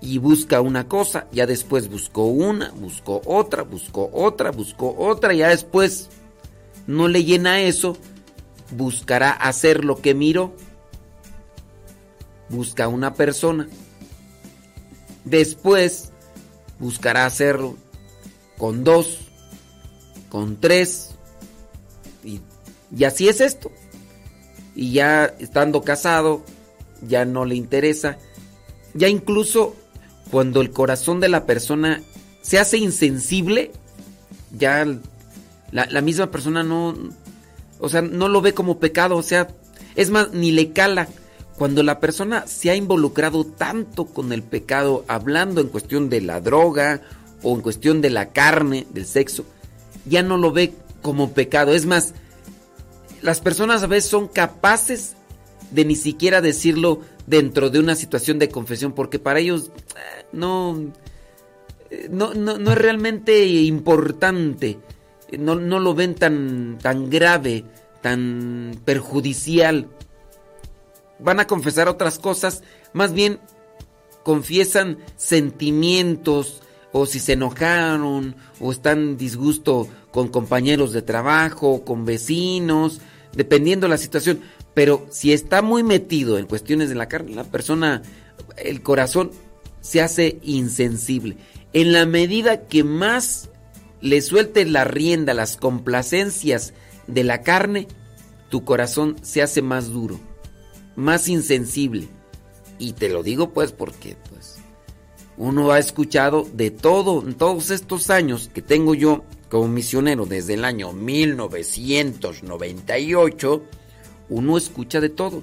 y 0.00 0.18
busca 0.18 0.60
una 0.60 0.88
cosa, 0.88 1.28
ya 1.30 1.46
después 1.46 1.88
buscó 1.88 2.26
una, 2.26 2.72
buscó 2.72 3.22
otra, 3.24 3.62
buscó 3.62 4.10
otra, 4.12 4.50
buscó 4.50 4.96
otra, 4.98 5.32
ya 5.32 5.48
después 5.48 6.08
no 6.88 7.06
le 7.06 7.22
llena 7.22 7.60
eso, 7.60 7.96
buscará 8.72 9.30
hacer 9.30 9.84
lo 9.84 10.00
que 10.00 10.14
miró. 10.14 10.54
Busca 12.48 12.88
una 12.88 13.14
persona. 13.14 13.68
Después 15.24 16.10
buscará 16.78 17.26
hacerlo 17.26 17.76
con 18.58 18.84
dos, 18.84 19.18
con 20.28 20.60
tres, 20.60 21.10
y, 22.24 22.40
y 22.96 23.04
así 23.04 23.28
es 23.28 23.40
esto. 23.40 23.70
Y 24.74 24.92
ya 24.92 25.26
estando 25.38 25.82
casado, 25.82 26.44
ya 27.06 27.24
no 27.24 27.44
le 27.44 27.54
interesa. 27.54 28.18
Ya 28.94 29.08
incluso 29.08 29.76
cuando 30.30 30.60
el 30.60 30.70
corazón 30.70 31.20
de 31.20 31.28
la 31.28 31.46
persona 31.46 32.02
se 32.42 32.58
hace 32.58 32.78
insensible, 32.78 33.70
ya 34.56 34.86
la, 35.70 36.00
misma 36.00 36.30
persona 36.30 36.62
no, 36.62 36.94
o 37.82 37.88
sea, 37.88 38.00
no 38.00 38.28
lo 38.28 38.40
ve 38.40 38.54
como 38.54 38.78
pecado, 38.78 39.16
o 39.16 39.22
sea, 39.22 39.48
es 39.96 40.10
más, 40.10 40.32
ni 40.32 40.52
le 40.52 40.72
cala. 40.72 41.08
Cuando 41.58 41.82
la 41.82 42.00
persona 42.00 42.46
se 42.46 42.70
ha 42.70 42.76
involucrado 42.76 43.44
tanto 43.44 44.06
con 44.06 44.32
el 44.32 44.42
pecado, 44.42 45.04
hablando 45.08 45.60
en 45.60 45.68
cuestión 45.68 46.08
de 46.08 46.20
la 46.20 46.40
droga 46.40 47.02
o 47.42 47.54
en 47.54 47.60
cuestión 47.60 48.00
de 48.00 48.10
la 48.10 48.30
carne, 48.30 48.86
del 48.90 49.04
sexo, 49.04 49.44
ya 50.06 50.22
no 50.22 50.38
lo 50.38 50.52
ve 50.52 50.72
como 51.02 51.32
pecado. 51.32 51.74
Es 51.74 51.84
más, 51.84 52.14
las 53.20 53.40
personas 53.40 53.82
a 53.82 53.88
veces 53.88 54.08
son 54.08 54.28
capaces 54.28 55.14
de 55.72 55.84
ni 55.84 55.96
siquiera 55.96 56.40
decirlo 56.40 57.00
dentro 57.26 57.68
de 57.68 57.78
una 57.80 57.96
situación 57.96 58.38
de 58.38 58.48
confesión, 58.48 58.92
porque 58.92 59.18
para 59.18 59.40
ellos 59.40 59.70
eh, 59.96 60.24
no, 60.32 60.78
no, 62.10 62.34
no, 62.34 62.72
es 62.72 62.78
realmente 62.78 63.44
importante, 63.44 64.78
no, 65.38 65.54
no, 65.54 65.78
lo 65.78 65.94
ven 65.94 66.14
tan, 66.14 66.78
tan 66.80 67.10
grave, 67.10 67.64
tan 68.00 68.80
perjudicial. 68.84 69.88
Van 71.18 71.40
a 71.40 71.46
confesar 71.46 71.88
otras 71.88 72.18
cosas, 72.18 72.62
más 72.92 73.12
bien 73.12 73.38
confiesan 74.22 74.98
sentimientos, 75.16 76.62
o 76.92 77.06
si 77.06 77.18
se 77.18 77.32
enojaron, 77.32 78.36
o 78.60 78.70
están 78.70 79.16
disgusto 79.16 79.88
con 80.10 80.28
compañeros 80.28 80.92
de 80.92 81.02
trabajo, 81.02 81.84
con 81.84 82.04
vecinos, 82.04 83.00
dependiendo 83.34 83.86
de 83.86 83.90
la 83.90 83.98
situación. 83.98 84.40
Pero 84.74 85.06
si 85.10 85.32
está 85.32 85.62
muy 85.62 85.82
metido 85.82 86.38
en 86.38 86.46
cuestiones 86.46 86.88
de 86.88 86.94
la 86.94 87.08
carne, 87.08 87.34
la 87.34 87.44
persona, 87.44 88.02
el 88.56 88.82
corazón 88.82 89.30
se 89.80 90.00
hace 90.00 90.38
insensible. 90.42 91.36
En 91.72 91.92
la 91.92 92.06
medida 92.06 92.66
que 92.66 92.84
más 92.84 93.48
le 94.02 94.20
sueltes 94.20 94.70
la 94.70 94.84
rienda, 94.84 95.32
las 95.32 95.56
complacencias 95.56 96.74
de 97.06 97.24
la 97.24 97.40
carne, 97.42 97.88
tu 98.50 98.64
corazón 98.64 99.16
se 99.22 99.40
hace 99.40 99.62
más 99.62 99.90
duro, 99.90 100.20
más 100.96 101.28
insensible. 101.28 102.08
Y 102.78 102.92
te 102.92 103.08
lo 103.08 103.22
digo 103.22 103.48
pues 103.50 103.72
porque 103.72 104.18
pues 104.28 104.58
uno 105.36 105.70
ha 105.70 105.78
escuchado 105.78 106.48
de 106.52 106.70
todo 106.70 107.26
en 107.26 107.32
todos 107.34 107.70
estos 107.70 108.10
años 108.10 108.50
que 108.52 108.60
tengo 108.60 108.94
yo 108.94 109.24
como 109.48 109.68
misionero 109.68 110.26
desde 110.26 110.52
el 110.54 110.64
año 110.64 110.92
1998 110.92 113.62
uno 114.28 114.56
escucha 114.56 115.00
de 115.00 115.10
todo 115.10 115.42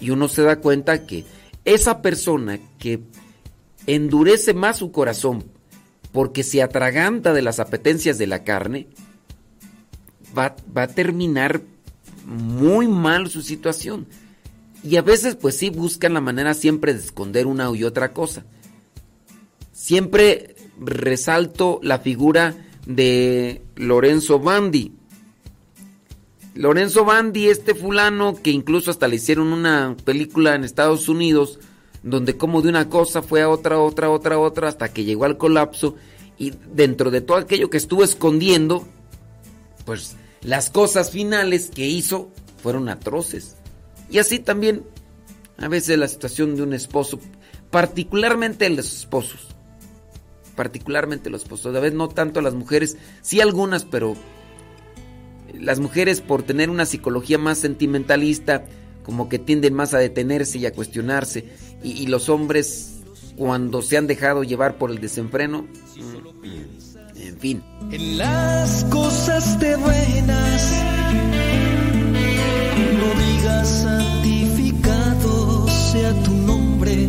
y 0.00 0.10
uno 0.10 0.28
se 0.28 0.42
da 0.42 0.60
cuenta 0.60 1.06
que 1.06 1.24
esa 1.64 2.02
persona 2.02 2.60
que 2.78 3.00
endurece 3.86 4.52
más 4.54 4.78
su 4.78 4.92
corazón 4.92 5.44
porque 6.12 6.42
se 6.42 6.62
atraganta 6.62 7.32
de 7.32 7.42
las 7.42 7.60
apetencias 7.60 8.18
de 8.18 8.26
la 8.26 8.44
carne, 8.44 8.88
va, 10.36 10.56
va 10.76 10.82
a 10.82 10.88
terminar 10.88 11.60
muy 12.24 12.88
mal 12.88 13.30
su 13.30 13.42
situación. 13.42 14.06
Y 14.84 14.96
a 14.96 15.02
veces 15.02 15.34
pues 15.34 15.56
sí 15.56 15.70
buscan 15.70 16.14
la 16.14 16.20
manera 16.20 16.54
siempre 16.54 16.94
de 16.94 17.00
esconder 17.00 17.46
una 17.46 17.70
y 17.74 17.84
otra 17.84 18.12
cosa. 18.12 18.44
Siempre 19.72 20.54
resalto 20.80 21.80
la 21.82 21.98
figura 21.98 22.54
de 22.86 23.62
Lorenzo 23.76 24.38
Bandi. 24.38 24.92
Lorenzo 26.54 27.04
Bandi, 27.04 27.48
este 27.48 27.74
fulano 27.74 28.34
que 28.34 28.50
incluso 28.50 28.90
hasta 28.90 29.08
le 29.08 29.16
hicieron 29.16 29.52
una 29.52 29.96
película 30.04 30.54
en 30.54 30.64
Estados 30.64 31.08
Unidos, 31.08 31.60
donde 32.02 32.36
como 32.36 32.62
de 32.62 32.68
una 32.68 32.88
cosa 32.88 33.22
fue 33.22 33.42
a 33.42 33.48
otra, 33.48 33.78
otra, 33.78 34.10
otra, 34.10 34.38
otra, 34.38 34.68
hasta 34.68 34.92
que 34.92 35.04
llegó 35.04 35.24
al 35.24 35.38
colapso 35.38 35.96
y 36.38 36.52
dentro 36.72 37.10
de 37.10 37.20
todo 37.20 37.36
aquello 37.36 37.70
que 37.70 37.76
estuvo 37.76 38.04
escondiendo, 38.04 38.86
pues 39.84 40.16
las 40.42 40.70
cosas 40.70 41.10
finales 41.10 41.70
que 41.74 41.86
hizo 41.86 42.30
fueron 42.62 42.88
atroces. 42.88 43.56
Y 44.10 44.18
así 44.18 44.38
también 44.38 44.84
a 45.58 45.68
veces 45.68 45.98
la 45.98 46.08
situación 46.08 46.56
de 46.56 46.62
un 46.62 46.72
esposo, 46.72 47.18
particularmente 47.70 48.68
los 48.70 48.92
esposos, 48.92 49.48
particularmente 50.54 51.30
los 51.30 51.42
esposos, 51.42 51.74
a 51.74 51.80
veces 51.80 51.96
no 51.96 52.08
tanto 52.08 52.40
las 52.40 52.54
mujeres, 52.54 52.96
sí 53.22 53.40
algunas, 53.40 53.84
pero 53.84 54.16
las 55.52 55.80
mujeres 55.80 56.20
por 56.20 56.42
tener 56.42 56.70
una 56.70 56.86
psicología 56.86 57.38
más 57.38 57.58
sentimentalista, 57.58 58.64
como 59.02 59.28
que 59.28 59.38
tienden 59.38 59.74
más 59.74 59.94
a 59.94 59.98
detenerse 59.98 60.58
y 60.58 60.66
a 60.66 60.72
cuestionarse, 60.72 61.46
y, 61.82 62.06
los 62.06 62.28
hombres 62.28 63.00
cuando 63.36 63.82
se 63.82 63.96
han 63.96 64.06
dejado 64.06 64.42
llevar 64.42 64.78
por 64.78 64.90
el 64.90 65.00
desenfreno, 65.00 65.62
mm, 65.62 67.20
en 67.20 67.38
fin. 67.38 67.62
En 67.90 68.18
las 68.18 68.84
cosas 68.84 69.58
buenas, 69.58 70.82
no 72.98 73.22
digas 73.22 73.68
santificado 73.68 75.68
sea 75.68 76.12
tu 76.24 76.32
nombre, 76.32 77.08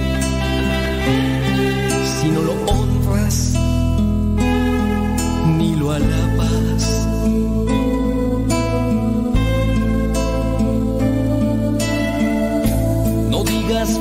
si 2.21 2.29
no 2.29 2.41
lo 2.41 2.53
honras 2.71 3.53
ni 5.57 5.75
lo 5.75 5.91
alabas. 5.91 6.99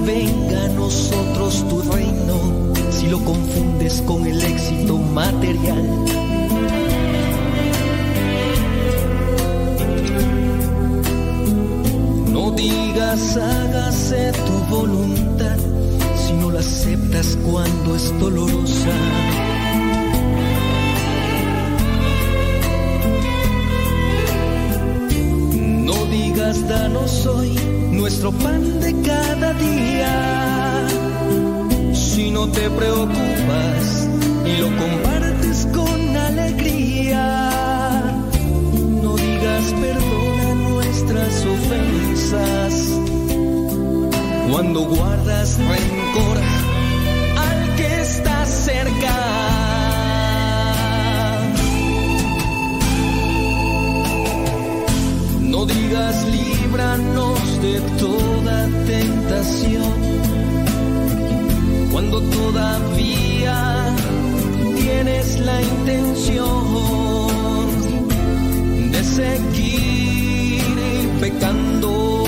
venga 0.05 0.48
nosotros 0.69 1.65
tu 1.69 1.83
reino 1.83 2.73
si 2.91 3.09
lo 3.09 3.19
confundes 3.25 4.03
con 4.03 4.27
el 4.27 4.43
éxito 4.43 4.99
material. 4.99 6.05
No 12.33 12.51
digas 12.53 13.37
hágase 13.37 14.33
tu 14.33 14.77
voluntad 14.77 15.59
si 16.17 16.33
no 16.35 16.51
la 16.51 16.61
aceptas 16.61 17.39
cuando 17.45 17.97
es 17.97 18.19
dolorosa. 18.19 19.48
Digas 26.49 26.69
danos 26.69 27.27
hoy 27.27 27.51
nuestro 27.91 28.33
pan 28.33 28.81
de 28.81 28.95
cada 29.03 29.53
día. 29.53 30.87
Si 31.93 32.31
no 32.31 32.49
te 32.49 32.71
preocupas 32.71 34.09
y 34.47 34.57
lo 34.57 34.69
compartes 34.69 35.69
con 35.75 36.17
alegría, 36.17 38.03
no 39.03 39.17
digas 39.17 39.75
perdona 39.81 40.55
nuestras 40.71 41.45
ofensas. 41.45 42.75
Cuando 44.51 44.81
guardas 44.87 45.59
rencor 45.59 46.39
al 47.37 47.77
que 47.77 48.01
está 48.01 48.47
cerca. 48.47 49.38
No 55.59 55.67
digas 55.67 56.25
líbranos 56.29 57.41
de 57.61 57.81
toda 57.99 58.69
tentación. 58.87 59.93
Cuando 61.91 62.21
todavía 62.21 63.93
tienes 64.77 65.41
la 65.41 65.61
intención 65.61 66.63
de 68.93 69.03
seguir 69.03 70.63
pecando, 71.21 72.25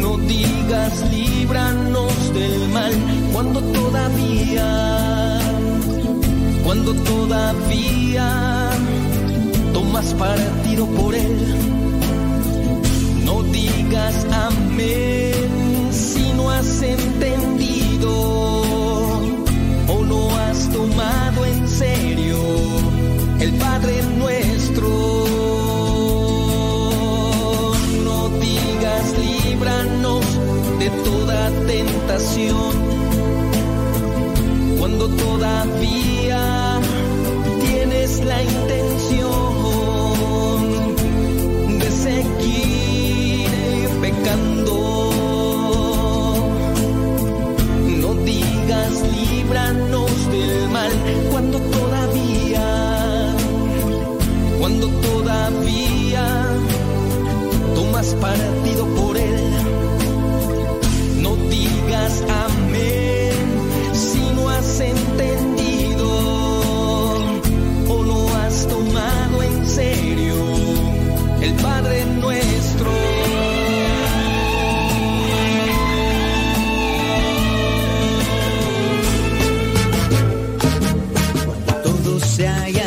no 0.00 0.16
digas 0.18 0.92
líbranos 1.10 2.34
del 2.34 2.68
mal 2.68 2.94
cuando 3.32 3.60
todavía, 3.62 5.40
cuando 6.62 6.94
todavía 6.94 8.75
has 9.96 10.12
partido 10.14 10.86
por 10.86 11.14
él. 11.14 11.54
No 13.24 13.42
digas 13.44 14.26
amén 14.30 15.88
si 15.90 16.32
no 16.34 16.50
has 16.50 16.82
entendido 16.82 18.10
o 19.88 20.04
no 20.04 20.36
has 20.36 20.68
tomado 20.70 21.46
en 21.46 21.66
serio 21.66 22.36
el 23.40 23.52
Padre 23.54 24.02
nuestro. 24.18 24.88
No 28.04 28.28
digas 28.40 29.14
líbranos 29.18 30.24
de 30.78 30.90
toda 31.08 31.50
tentación 31.66 32.72
cuando 34.78 35.08
todavía 35.08 36.80
tienes 37.62 38.24
la 38.24 38.42
intención 38.42 38.85
No 48.02 48.14
digas 48.24 49.02
líbranos 49.16 50.30
del 50.30 50.68
mal 50.70 50.92
cuando 51.30 51.58
todavía, 51.58 52.66
cuando 54.58 54.88
todavía 54.88 56.46
tomas 57.74 58.14
partido 58.14 58.86
por 58.96 59.16
él. 59.16 59.45
se 82.36 82.46
haya 82.46 82.85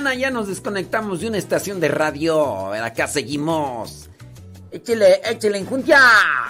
mañana 0.00 0.14
ya 0.14 0.30
nos 0.30 0.46
desconectamos 0.46 1.20
de 1.20 1.28
una 1.28 1.38
estación 1.38 1.80
de 1.80 1.88
radio. 1.88 2.70
Acá 2.74 3.08
seguimos. 3.08 4.10
Échele, 4.70 5.22
échele, 5.24 5.56
enjuntia. 5.56 5.98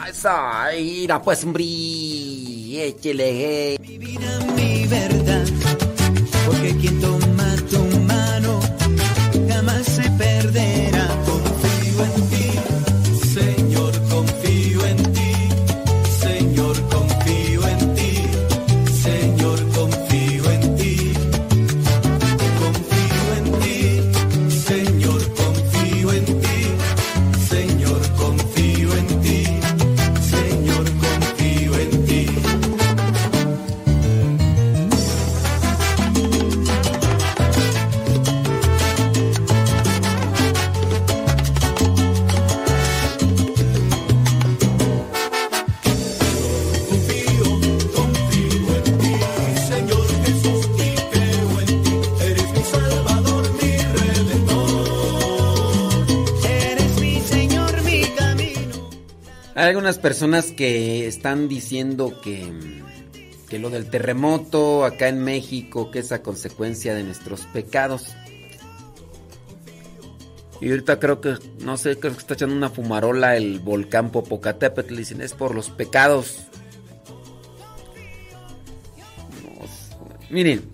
Esa, 0.08 0.74
ira 0.74 1.22
pues, 1.22 1.44
hombre. 1.44 1.62
Échele, 1.62 3.78
hey. 3.78 3.85
personas 60.06 60.52
que 60.52 61.08
están 61.08 61.48
diciendo 61.48 62.20
que, 62.22 62.48
que 63.48 63.58
lo 63.58 63.70
del 63.70 63.90
terremoto 63.90 64.84
acá 64.84 65.08
en 65.08 65.18
México, 65.18 65.90
que 65.90 65.98
es 65.98 66.12
a 66.12 66.22
consecuencia 66.22 66.94
de 66.94 67.02
nuestros 67.02 67.40
pecados. 67.46 68.14
Y 70.60 70.70
ahorita 70.70 71.00
creo 71.00 71.20
que, 71.20 71.34
no 71.58 71.76
sé, 71.76 71.98
creo 71.98 72.12
que 72.12 72.20
está 72.20 72.34
echando 72.34 72.54
una 72.54 72.70
fumarola 72.70 73.36
el 73.36 73.58
volcán 73.58 74.12
Popocatépetl. 74.12 74.94
Dicen, 74.94 75.20
es 75.22 75.32
por 75.32 75.56
los 75.56 75.70
pecados. 75.70 76.38
Miren, 80.30 80.70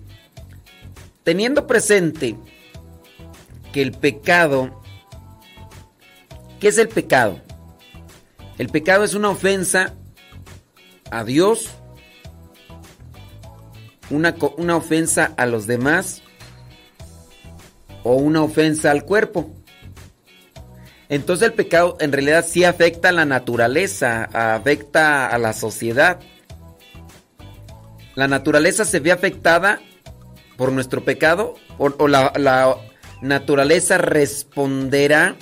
teniendo 1.23 1.65
presente 1.65 2.35
que 3.71 3.81
el 3.81 3.93
pecado, 3.93 4.83
¿qué 6.59 6.67
es 6.67 6.77
el 6.77 6.87
pecado? 6.87 7.42
El 8.57 8.69
pecado 8.69 9.03
es 9.03 9.13
una 9.15 9.29
ofensa 9.29 9.93
a 11.09 11.23
Dios, 11.23 11.69
una, 14.09 14.35
una 14.57 14.75
ofensa 14.75 15.33
a 15.37 15.45
los 15.45 15.65
demás 15.65 16.21
o 18.03 18.15
una 18.15 18.43
ofensa 18.43 18.91
al 18.91 19.05
cuerpo. 19.05 19.51
Entonces 21.09 21.47
el 21.47 21.53
pecado 21.53 21.97
en 21.99 22.11
realidad 22.11 22.45
sí 22.47 22.63
afecta 22.63 23.09
a 23.09 23.11
la 23.11 23.25
naturaleza, 23.25 24.29
afecta 24.33 25.27
a 25.27 25.37
la 25.37 25.53
sociedad. 25.53 26.19
¿La 28.15 28.27
naturaleza 28.27 28.85
se 28.85 28.99
ve 28.99 29.11
afectada 29.11 29.79
por 30.57 30.71
nuestro 30.71 31.03
pecado? 31.03 31.55
¿O, 31.77 32.07
la, 32.07 32.31
la 32.35 32.77
naturaleza 33.21 33.97
responderá 33.97 35.35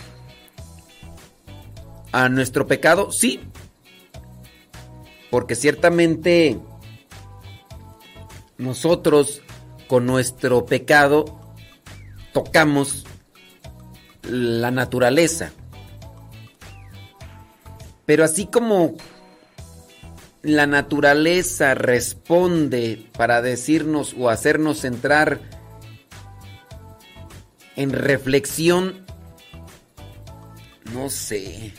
a 2.12 2.30
nuestro 2.30 2.68
pecado? 2.68 3.12
Sí. 3.12 3.40
Porque 5.30 5.56
ciertamente 5.56 6.60
nosotros 8.58 9.42
con 9.88 10.06
nuestro 10.06 10.66
pecado 10.66 11.56
tocamos 12.34 13.06
la 14.24 14.72
naturaleza. 14.72 15.52
Pero 18.06 18.24
así 18.24 18.46
como 18.46 18.96
la 20.42 20.66
naturaleza 20.68 21.76
responde 21.76 23.08
para 23.18 23.42
decirnos 23.42 24.16
o 24.18 24.30
hacernos 24.30 24.86
entrar 24.86 25.40
en 27.76 27.92
reflexión, 27.92 29.06
no 30.94 31.10
sé. 31.10 31.74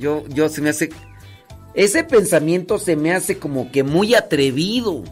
Yo, 0.00 0.24
yo 0.28 0.48
se 0.48 0.62
me 0.62 0.70
hace. 0.70 0.88
Ese 1.74 2.02
pensamiento 2.04 2.78
se 2.78 2.96
me 2.96 3.12
hace 3.12 3.38
como 3.38 3.70
que 3.70 3.84
muy 3.84 4.14
atrevido. 4.14 5.04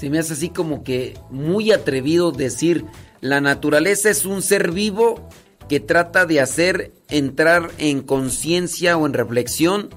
Se 0.00 0.08
me 0.08 0.20
hace 0.20 0.34
así 0.34 0.48
como 0.48 0.84
que 0.84 1.18
muy 1.30 1.72
atrevido 1.72 2.30
decir, 2.30 2.84
la 3.20 3.40
naturaleza 3.40 4.10
es 4.10 4.24
un 4.24 4.42
ser 4.42 4.70
vivo 4.70 5.28
que 5.68 5.80
trata 5.80 6.24
de 6.24 6.40
hacer 6.40 6.92
entrar 7.08 7.70
en 7.78 8.02
conciencia 8.02 8.96
o 8.96 9.06
en 9.06 9.12
reflexión 9.12 9.90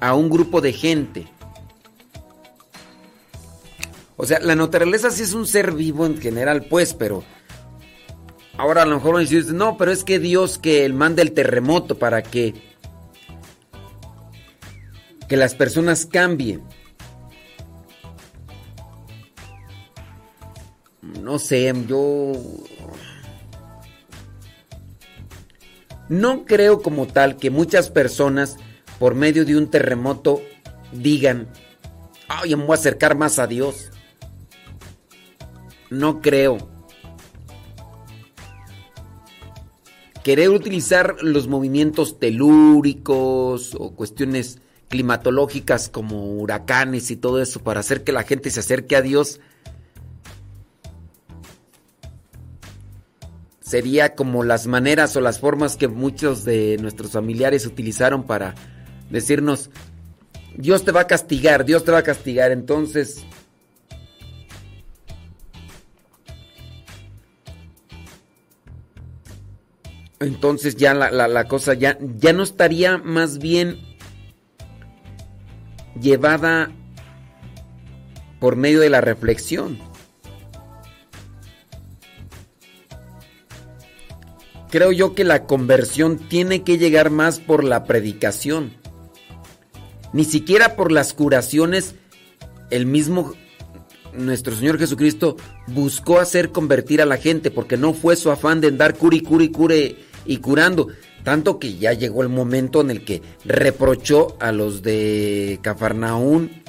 a 0.00 0.14
un 0.14 0.30
grupo 0.30 0.60
de 0.60 0.72
gente. 0.72 1.26
O 4.16 4.24
sea, 4.26 4.38
la 4.38 4.54
naturaleza 4.54 5.10
sí 5.10 5.24
es 5.24 5.32
un 5.32 5.46
ser 5.46 5.72
vivo 5.72 6.06
en 6.06 6.20
general, 6.20 6.66
pues, 6.70 6.94
pero 6.94 7.24
ahora 8.58 8.82
a 8.82 8.86
lo 8.86 8.96
mejor 8.96 9.16
me 9.16 9.24
dicen, 9.24 9.56
no, 9.56 9.76
pero 9.76 9.90
es 9.92 10.04
que 10.04 10.18
Dios 10.18 10.58
que 10.58 10.88
manda 10.88 11.22
el 11.22 11.32
terremoto 11.32 11.98
para 11.98 12.22
que 12.22 12.54
que 15.28 15.36
las 15.36 15.54
personas 15.54 16.06
cambien. 16.06 16.62
No 21.20 21.40
sé, 21.40 21.72
yo 21.88 22.32
No 26.08 26.44
creo 26.44 26.82
como 26.82 27.06
tal 27.06 27.36
que 27.36 27.50
muchas 27.50 27.90
personas 27.90 28.56
por 29.00 29.14
medio 29.14 29.44
de 29.44 29.56
un 29.56 29.68
terremoto 29.68 30.40
digan, 30.92 31.48
ay, 32.28 32.54
me 32.54 32.64
voy 32.64 32.76
a 32.76 32.78
acercar 32.78 33.16
más 33.16 33.40
a 33.40 33.46
Dios. 33.48 33.90
No 35.90 36.20
creo. 36.20 36.75
Querer 40.26 40.50
utilizar 40.50 41.18
los 41.22 41.46
movimientos 41.46 42.18
telúricos 42.18 43.76
o 43.78 43.92
cuestiones 43.92 44.58
climatológicas 44.88 45.88
como 45.88 46.38
huracanes 46.38 47.12
y 47.12 47.16
todo 47.16 47.40
eso 47.40 47.60
para 47.60 47.78
hacer 47.78 48.02
que 48.02 48.10
la 48.10 48.24
gente 48.24 48.50
se 48.50 48.58
acerque 48.58 48.96
a 48.96 49.02
Dios 49.02 49.38
sería 53.60 54.16
como 54.16 54.42
las 54.42 54.66
maneras 54.66 55.14
o 55.14 55.20
las 55.20 55.38
formas 55.38 55.76
que 55.76 55.86
muchos 55.86 56.44
de 56.44 56.76
nuestros 56.80 57.12
familiares 57.12 57.64
utilizaron 57.64 58.24
para 58.24 58.56
decirnos, 59.10 59.70
Dios 60.56 60.84
te 60.84 60.90
va 60.90 61.02
a 61.02 61.06
castigar, 61.06 61.64
Dios 61.64 61.84
te 61.84 61.92
va 61.92 61.98
a 61.98 62.02
castigar. 62.02 62.50
Entonces, 62.50 63.24
entonces 70.20 70.76
ya 70.76 70.94
la, 70.94 71.10
la, 71.10 71.48
cosa 71.48 71.74
ya, 71.74 71.98
ya 72.18 72.32
no 72.32 72.42
estaría 72.42 72.98
más 72.98 73.38
bien 73.38 73.78
llevada 76.00 76.70
por 78.40 78.56
medio 78.56 78.80
de 78.80 78.90
la 78.90 79.00
reflexión. 79.00 79.78
creo 84.76 84.92
yo 84.92 85.14
que 85.14 85.24
la 85.24 85.46
conversión 85.46 86.18
tiene 86.18 86.62
que 86.62 86.76
llegar 86.76 87.08
más 87.08 87.40
por 87.40 87.64
la 87.64 87.84
predicación. 87.84 88.74
Ni 90.12 90.24
siquiera 90.24 90.76
por 90.76 90.92
las 90.92 91.14
curaciones. 91.14 91.94
El 92.68 92.84
mismo 92.84 93.32
nuestro 94.16 94.54
Señor 94.54 94.78
Jesucristo 94.78 95.36
buscó 95.68 96.18
hacer 96.18 96.50
convertir 96.50 97.02
a 97.02 97.06
la 97.06 97.16
gente 97.16 97.50
porque 97.50 97.76
no 97.76 97.94
fue 97.94 98.16
su 98.16 98.30
afán 98.30 98.60
de 98.60 98.68
andar 98.68 98.96
curi, 98.96 99.20
curi, 99.20 99.50
cure 99.50 99.96
y 100.24 100.38
curando. 100.38 100.88
Tanto 101.22 101.58
que 101.58 101.76
ya 101.76 101.92
llegó 101.92 102.22
el 102.22 102.28
momento 102.28 102.80
en 102.80 102.90
el 102.90 103.04
que 103.04 103.22
reprochó 103.44 104.36
a 104.40 104.52
los 104.52 104.82
de 104.82 105.58
Cafarnaún. 105.62 106.62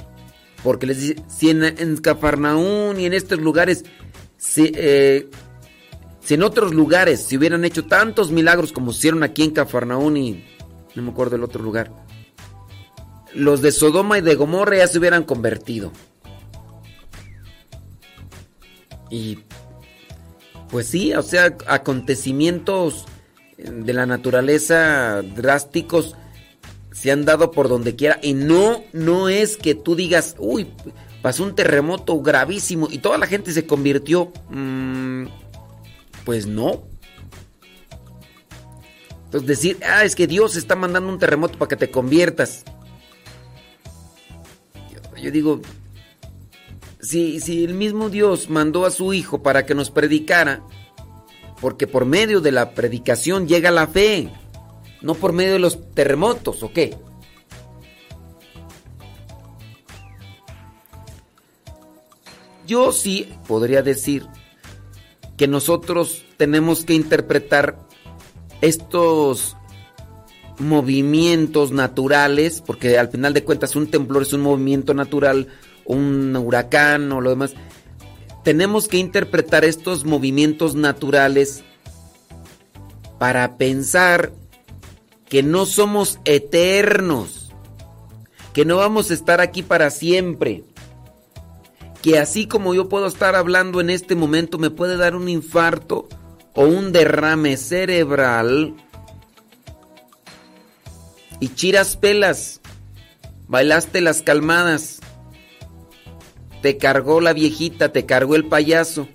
Porque 0.62 0.86
les 0.86 1.00
dice, 1.00 1.22
si 1.28 1.50
en, 1.50 1.62
en 1.62 1.96
Cafarnaún 1.98 2.98
y 2.98 3.06
en 3.06 3.14
estos 3.14 3.38
lugares 3.38 3.84
se, 4.36 4.72
eh, 4.74 5.28
si 6.20 6.34
en 6.34 6.42
otros 6.42 6.74
lugares 6.74 7.22
se 7.22 7.36
hubieran 7.36 7.64
hecho 7.64 7.86
tantos 7.86 8.30
milagros 8.30 8.72
como 8.72 8.90
hicieron 8.90 9.22
aquí 9.22 9.44
en 9.44 9.50
Cafarnaún 9.52 10.16
y 10.16 10.44
no 10.94 11.02
me 11.02 11.10
acuerdo 11.10 11.32
del 11.32 11.44
otro 11.44 11.62
lugar, 11.62 11.92
los 13.34 13.62
de 13.62 13.72
Sodoma 13.72 14.18
y 14.18 14.22
de 14.22 14.34
Gomorra 14.34 14.76
ya 14.76 14.86
se 14.88 14.98
hubieran 14.98 15.24
convertido. 15.24 15.92
Y 19.10 19.38
pues 20.70 20.86
sí, 20.86 21.14
o 21.14 21.22
sea, 21.22 21.56
acontecimientos 21.66 23.06
de 23.56 23.92
la 23.92 24.06
naturaleza 24.06 25.22
drásticos 25.22 26.14
se 26.92 27.10
han 27.10 27.24
dado 27.24 27.50
por 27.50 27.68
donde 27.68 27.96
quiera 27.96 28.18
y 28.22 28.34
no 28.34 28.82
no 28.92 29.28
es 29.28 29.56
que 29.56 29.74
tú 29.74 29.94
digas, 29.94 30.36
uy, 30.38 30.68
pasó 31.22 31.44
un 31.44 31.54
terremoto 31.54 32.20
gravísimo 32.20 32.88
y 32.90 32.98
toda 32.98 33.18
la 33.18 33.26
gente 33.26 33.52
se 33.52 33.66
convirtió. 33.66 34.32
Mm, 34.50 35.26
pues 36.24 36.46
no. 36.46 36.82
Entonces 39.24 39.46
decir, 39.46 39.78
ah, 39.86 40.04
es 40.04 40.14
que 40.14 40.26
Dios 40.26 40.56
está 40.56 40.74
mandando 40.74 41.10
un 41.10 41.18
terremoto 41.18 41.58
para 41.58 41.68
que 41.68 41.76
te 41.76 41.90
conviertas. 41.90 42.64
Yo, 45.22 45.30
digo, 45.30 45.60
si, 47.00 47.40
si 47.40 47.64
el 47.64 47.74
mismo 47.74 48.10
Dios 48.10 48.50
mandó 48.50 48.86
a 48.86 48.90
su 48.90 49.12
Hijo 49.12 49.42
para 49.42 49.66
que 49.66 49.74
nos 49.74 49.90
predicara, 49.90 50.62
porque 51.60 51.86
por 51.86 52.04
medio 52.04 52.40
de 52.40 52.52
la 52.52 52.72
predicación 52.72 53.46
llega 53.48 53.70
la 53.70 53.86
fe, 53.86 54.32
no 55.02 55.14
por 55.14 55.32
medio 55.32 55.54
de 55.54 55.58
los 55.58 55.94
terremotos, 55.94 56.62
¿o 56.62 56.72
qué? 56.72 56.96
Yo 62.66 62.92
sí 62.92 63.32
podría 63.46 63.82
decir 63.82 64.26
que 65.38 65.48
nosotros 65.48 66.24
tenemos 66.36 66.84
que 66.84 66.92
interpretar 66.92 67.78
estos 68.60 69.56
movimientos 70.58 71.70
naturales, 71.70 72.60
porque 72.60 72.98
al 72.98 73.08
final 73.08 73.32
de 73.32 73.44
cuentas 73.44 73.76
un 73.76 73.86
temblor 73.86 74.22
es 74.22 74.32
un 74.32 74.42
movimiento 74.42 74.92
natural, 74.92 75.48
un 75.88 76.36
huracán 76.36 77.10
o 77.10 77.20
lo 77.20 77.30
demás. 77.30 77.54
Tenemos 78.44 78.86
que 78.86 78.98
interpretar 78.98 79.64
estos 79.64 80.04
movimientos 80.04 80.74
naturales 80.74 81.64
para 83.18 83.56
pensar 83.56 84.32
que 85.28 85.42
no 85.42 85.66
somos 85.66 86.20
eternos, 86.24 87.52
que 88.52 88.64
no 88.64 88.76
vamos 88.76 89.10
a 89.10 89.14
estar 89.14 89.40
aquí 89.40 89.62
para 89.62 89.90
siempre, 89.90 90.64
que 92.02 92.18
así 92.18 92.46
como 92.46 92.74
yo 92.74 92.88
puedo 92.88 93.06
estar 93.06 93.34
hablando 93.34 93.80
en 93.80 93.90
este 93.90 94.14
momento, 94.14 94.58
me 94.58 94.70
puede 94.70 94.96
dar 94.96 95.16
un 95.16 95.28
infarto 95.28 96.08
o 96.54 96.64
un 96.64 96.92
derrame 96.92 97.56
cerebral. 97.56 98.74
Y 101.40 101.48
chiras 101.50 101.96
pelas, 101.96 102.60
bailaste 103.46 104.00
las 104.00 104.22
calmadas, 104.22 105.00
te 106.62 106.76
cargó 106.76 107.20
la 107.20 107.32
viejita, 107.32 107.92
te 107.92 108.06
cargó 108.06 108.34
el 108.36 108.46
payaso. 108.46 109.08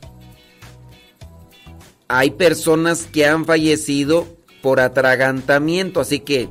Hay 2.07 2.31
personas 2.31 3.05
que 3.05 3.25
han 3.25 3.45
fallecido 3.45 4.27
por 4.61 4.79
atragantamiento, 4.79 5.99
así 5.99 6.19
que 6.19 6.49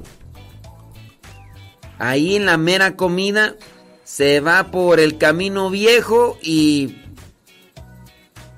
ahí 1.99 2.37
en 2.37 2.47
la 2.47 2.57
mera 2.57 2.97
comida 2.97 3.57
se 4.05 4.41
va 4.41 4.71
por 4.71 5.01
el 5.01 5.19
camino 5.19 5.71
viejo 5.71 6.37
y 6.43 6.97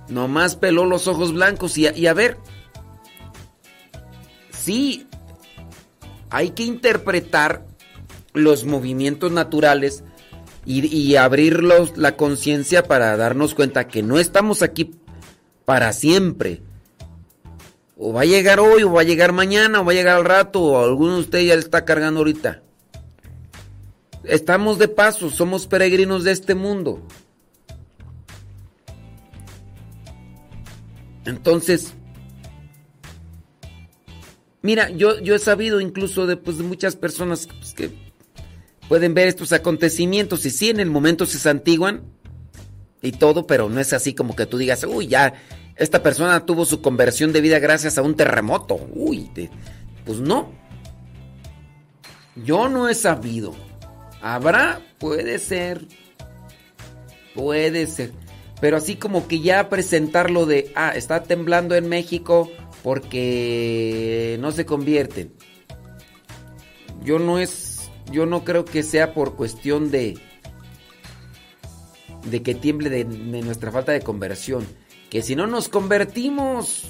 nomás 0.09 0.56
peló 0.56 0.85
los 0.86 1.06
ojos 1.06 1.32
blancos 1.32 1.78
y 1.78 2.06
a, 2.06 2.15
ver, 2.15 2.39
sí, 4.51 5.06
hay 6.31 6.51
que 6.51 6.65
interpretar 6.65 7.65
los 8.32 8.65
movimientos 8.65 9.31
naturales 9.31 10.02
y, 10.65 10.86
y 10.86 11.16
abrirlos 11.16 11.97
la 11.97 12.16
conciencia 12.16 12.82
para 12.85 13.16
darnos 13.16 13.55
cuenta 13.55 13.89
que 13.89 14.03
no 14.03 14.19
estamos 14.19 14.62
aquí 14.62 14.93
para 15.65 15.93
siempre. 15.93 16.62
O 17.97 18.12
va 18.12 18.23
a 18.23 18.27
llegar 18.27 18.61
hoy, 18.61 18.82
o 18.82 18.93
va 18.93 19.03
a 19.03 19.05
llegar 19.05 19.32
mañana, 19.32 19.81
o 19.81 19.85
va 19.85 19.93
a 19.93 19.95
llegar 19.95 20.16
al 20.16 20.24
rato, 20.24 20.61
o 20.61 20.85
alguno 20.85 21.15
de 21.15 21.20
ustedes 21.20 21.47
ya 21.47 21.55
le 21.55 21.61
está 21.61 21.85
cargando 21.85 22.20
ahorita. 22.20 22.62
Estamos 24.24 24.78
de 24.78 24.89
paso, 24.89 25.31
somos 25.31 25.66
peregrinos 25.66 26.24
de 26.24 26.32
este 26.32 26.55
mundo. 26.55 27.07
Entonces, 31.24 31.95
mira, 34.62 34.91
yo, 34.91 35.20
yo 35.20 35.35
he 35.35 35.39
sabido 35.39 35.81
incluso 35.81 36.27
de, 36.27 36.36
pues, 36.36 36.59
de 36.59 36.65
muchas 36.65 36.97
personas 36.97 37.47
pues, 37.47 37.74
que 37.74 37.93
pueden 38.89 39.15
ver 39.15 39.28
estos 39.28 39.52
acontecimientos 39.52 40.44
y 40.47 40.51
sí, 40.51 40.70
en 40.70 40.81
el 40.81 40.90
momento 40.90 41.27
se 41.27 41.39
santiguan 41.39 42.02
y 43.02 43.12
todo, 43.12 43.47
pero 43.47 43.69
no 43.69 43.81
es 43.81 43.93
así 43.93 44.15
como 44.15 44.35
que 44.35 44.47
tú 44.47 44.59
digas, 44.59 44.85
uy, 44.85 45.09
ya, 45.09 45.35
esta 45.77 46.02
persona 46.02 46.47
tuvo 46.47 46.65
su 46.65 46.81
conversión 46.81 47.32
de 47.32 47.40
vida 47.40 47.59
gracias 47.59 47.98
a 47.98 48.02
un 48.02 48.15
terremoto. 48.15 48.78
Uy, 48.93 49.31
pues 50.05 50.20
no. 50.20 50.52
Yo 52.36 52.69
no 52.69 52.89
he 52.89 52.94
sabido. 52.94 53.55
¿Habrá? 54.23 54.81
Puede 54.98 55.39
ser. 55.39 55.86
Puede 57.35 57.86
ser. 57.86 58.12
Pero 58.61 58.77
así 58.77 58.97
como 58.97 59.27
que 59.27 59.40
ya 59.40 59.69
presentarlo 59.69 60.47
de, 60.47 60.73
ah, 60.74 60.93
está 60.94 61.24
temblando 61.24 61.74
en 61.74 61.89
México 61.89 62.51
porque 62.82 64.39
no 64.40 64.52
se 64.52 64.65
convierten. 64.65 65.32
Yo 67.02 67.19
no 67.19 67.39
es, 67.39 67.51
yo 68.10 68.26
no 68.26 68.44
creo 68.44 68.64
que 68.64 68.82
sea 68.82 69.14
por 69.14 69.35
cuestión 69.35 69.90
de, 69.90 70.18
de 72.24 72.43
que 72.43 72.55
tiemble 72.55 72.90
de, 72.90 73.05
nuestra 73.05 73.70
falta 73.70 73.93
de 73.93 74.01
conversión. 74.01 74.66
Que 75.10 75.22
si 75.22 75.36
no 75.36 75.47
nos 75.47 75.68
convertimos, 75.68 76.85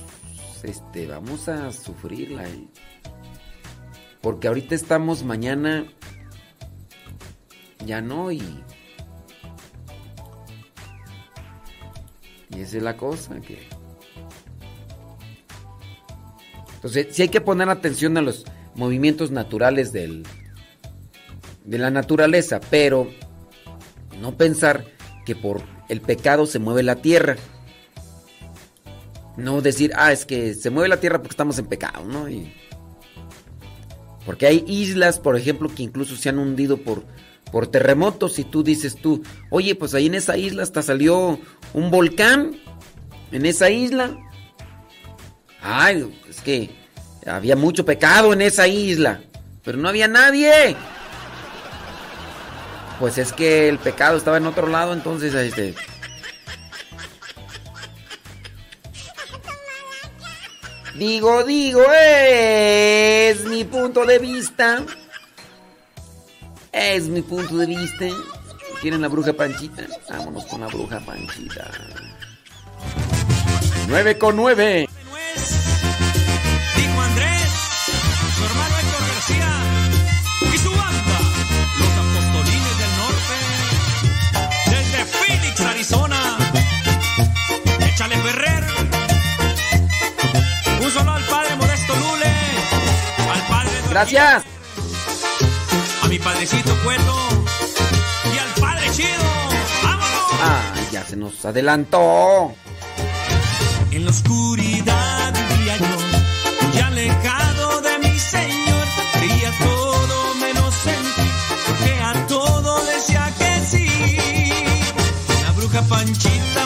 este, 0.63 1.07
vamos 1.07 1.49
a 1.49 1.73
sufrirla. 1.73 2.45
¿eh? 2.49 2.65
Porque 4.21 4.49
ahorita 4.49 4.75
estamos 4.75 5.25
mañana 5.25 5.87
ya 7.85 8.01
no 8.01 8.33
y... 8.33 8.43
Y 12.51 12.61
esa 12.61 12.77
es 12.77 12.83
la 12.83 12.97
cosa 12.97 13.41
que... 13.41 13.69
Entonces, 16.77 17.09
sí 17.11 17.23
hay 17.23 17.29
que 17.29 17.41
poner 17.41 17.69
atención 17.69 18.17
a 18.17 18.23
los 18.23 18.45
movimientos 18.75 19.31
naturales 19.31 19.93
del, 19.93 20.25
de 21.65 21.79
la 21.79 21.91
naturaleza, 21.91 22.61
pero 22.71 23.09
no 24.21 24.37
pensar 24.37 24.85
que 25.27 25.35
por 25.35 25.63
el 25.89 26.01
pecado 26.01 26.47
se 26.47 26.59
mueve 26.59 26.83
la 26.83 26.97
tierra. 26.97 27.37
No 29.37 29.61
decir, 29.61 29.93
ah, 29.97 30.13
es 30.13 30.25
que 30.25 30.55
se 30.55 30.71
mueve 30.71 30.89
la 30.89 31.01
tierra 31.01 31.19
porque 31.19 31.33
estamos 31.33 31.59
en 31.59 31.67
pecado, 31.67 32.05
¿no? 32.05 32.29
Y 32.29 32.55
porque 34.25 34.47
hay 34.47 34.65
islas, 34.67 35.19
por 35.19 35.37
ejemplo, 35.37 35.69
que 35.75 35.83
incluso 35.83 36.17
se 36.17 36.29
han 36.29 36.39
hundido 36.39 36.79
por 36.79 37.05
por 37.55 37.69
terremotos 37.69 38.41
y 38.41 38.45
tú 38.45 38.65
dices 38.65 38.97
tú, 38.97 39.23
oye, 39.49 39.77
pues 39.77 39.95
ahí 39.95 40.07
en 40.07 40.17
esa 40.17 40.37
isla 40.37 40.65
hasta 40.65 40.83
salió 40.83 41.39
un 41.73 41.91
volcán, 41.93 42.57
en 43.31 43.47
esa 43.47 43.71
isla. 43.71 44.19
Ay, 45.63 46.21
es 46.29 46.41
que 46.41 46.71
había 47.25 47.55
mucho 47.55 47.85
pecado 47.85 48.33
en 48.33 48.43
esa 48.43 48.67
isla, 48.67 49.23
pero 49.63 49.79
no 49.79 49.89
había 49.89 50.09
nadie. 50.09 50.75
Pues 52.99 53.19
es 53.19 53.33
que 53.33 53.69
el 53.69 53.79
pecado 53.79 54.17
estaba 54.17 54.37
en 54.37 54.47
otro 54.47 54.67
lado, 54.67 54.93
entonces 54.93 55.35
este 55.35 55.75
Digo, 60.95 61.43
digo, 61.43 61.83
es 61.93 63.45
mi 63.47 63.65
punto 63.65 64.07
de 64.07 64.21
vista. 64.21 64.85
Es 66.71 67.09
mi 67.09 67.21
punto 67.21 67.57
de 67.57 67.67
vista. 67.67 68.07
¿Quieren 68.81 69.03
la 69.03 69.09
bruja 69.09 69.33
Panchita? 69.33 69.83
Vámonos 70.09 70.45
con 70.47 70.61
la 70.61 70.69
bruja 70.69 71.01
Panchita. 71.01 71.69
9 73.89 74.19
con 74.19 74.37
9. 74.37 74.89
Dijo 76.77 77.01
Andrés, 77.01 77.51
su 78.37 78.45
hermano 78.45 78.84
Gracias 93.95 94.45
mi 96.09 96.19
padrecito 96.19 96.77
cuerdo 96.83 97.15
y 98.35 98.39
al 98.39 98.61
padre 98.61 98.91
chido. 98.91 99.25
¡Vámonos! 99.83 100.33
Ah, 100.43 100.75
ya 100.93 101.05
se 101.05 101.17
nos 101.17 101.45
adelantó. 101.45 102.53
En 103.91 104.05
la 104.05 104.11
oscuridad 104.11 105.33
vivía 105.49 105.77
yo, 105.77 106.77
y 106.77 106.81
alejado 106.81 107.81
de 107.83 107.99
mi 108.01 108.19
Señor, 108.19 108.87
creía 109.13 109.51
todo 109.59 110.35
menos 110.41 110.75
en 110.87 111.03
ti, 111.15 111.31
porque 111.67 112.03
a 112.03 112.27
todo 112.27 112.85
decía 112.85 113.33
que 113.39 113.61
sí. 113.65 113.89
La 115.43 115.53
bruja 115.53 115.83
Panchita. 115.83 116.64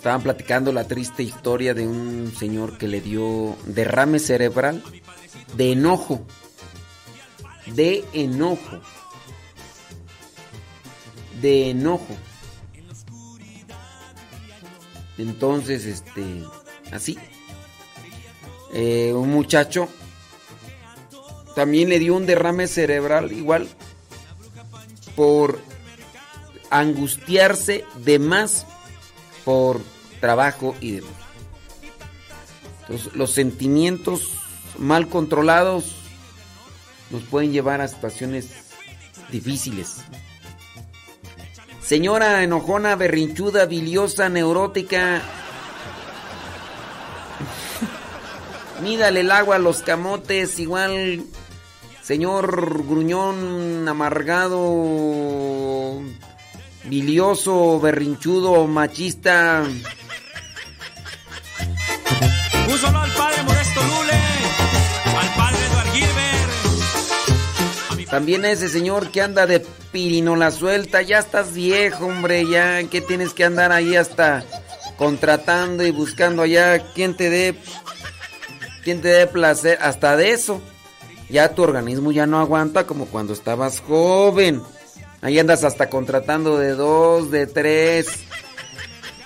Estaban 0.00 0.22
platicando 0.22 0.72
la 0.72 0.88
triste 0.88 1.22
historia 1.22 1.74
de 1.74 1.86
un 1.86 2.32
señor 2.34 2.78
que 2.78 2.88
le 2.88 3.02
dio 3.02 3.54
derrame 3.66 4.18
cerebral 4.18 4.82
de 5.56 5.72
enojo 5.72 6.24
de 7.74 8.04
enojo. 8.12 8.80
De 11.40 11.70
enojo. 11.70 12.16
Entonces, 15.18 15.84
este, 15.84 16.44
así. 16.92 17.18
Eh, 18.72 19.12
un 19.14 19.30
muchacho 19.30 19.88
también 21.56 21.88
le 21.88 21.98
dio 21.98 22.14
un 22.14 22.24
derrame 22.24 22.68
cerebral 22.68 23.32
igual 23.32 23.68
por 25.16 25.60
angustiarse 26.70 27.84
de 27.96 28.20
más 28.20 28.66
por 29.50 29.80
trabajo 30.20 30.76
y 30.80 30.92
demás. 30.92 31.10
los 33.14 33.32
sentimientos 33.32 34.34
mal 34.78 35.08
controlados 35.08 35.96
nos 37.10 37.24
pueden 37.24 37.50
llevar 37.50 37.80
a 37.80 37.88
situaciones 37.88 38.46
difíciles. 39.32 40.04
Señora 41.82 42.44
enojona, 42.44 42.94
berrinchuda, 42.94 43.66
biliosa, 43.66 44.28
neurótica. 44.28 45.20
Mídale 48.84 49.22
el 49.22 49.32
agua 49.32 49.56
a 49.56 49.58
los 49.58 49.82
camotes, 49.82 50.60
igual. 50.60 51.24
Señor 52.02 52.86
gruñón, 52.86 53.88
amargado, 53.88 54.60
bilioso, 56.90 57.80
berrinchudo, 57.80 58.66
machista. 58.66 59.62
Un 62.68 62.78
solo 62.78 62.98
al 62.98 63.12
padre 63.12 63.42
Modesto 63.44 63.80
Lule, 63.80 64.20
al 65.20 65.34
padre 65.36 65.58
Eduardo 65.66 65.92
Gilbert 65.92 66.50
También 68.10 68.44
ese 68.44 68.68
señor 68.68 69.10
que 69.10 69.22
anda 69.22 69.46
de 69.46 69.60
pirinola 69.92 70.50
suelta, 70.50 71.00
ya 71.02 71.20
estás 71.20 71.54
viejo, 71.54 72.06
hombre, 72.06 72.46
ya 72.48 72.82
que 72.84 73.00
tienes 73.00 73.34
que 73.34 73.44
andar 73.44 73.70
ahí 73.72 73.94
hasta 73.94 74.44
contratando 74.98 75.86
y 75.86 75.92
buscando 75.92 76.42
allá 76.42 76.92
quien 76.92 77.16
te 77.16 77.30
dé 77.30 77.56
quien 78.82 79.00
te 79.00 79.08
dé 79.08 79.26
placer, 79.26 79.78
hasta 79.80 80.16
de 80.16 80.32
eso. 80.32 80.60
Ya 81.28 81.54
tu 81.54 81.62
organismo 81.62 82.10
ya 82.10 82.26
no 82.26 82.40
aguanta 82.40 82.86
como 82.86 83.06
cuando 83.06 83.32
estabas 83.32 83.80
joven. 83.80 84.62
Ahí 85.22 85.38
andas 85.38 85.64
hasta 85.64 85.90
contratando 85.90 86.58
de 86.58 86.70
dos, 86.72 87.30
de 87.30 87.46
tres. 87.46 88.06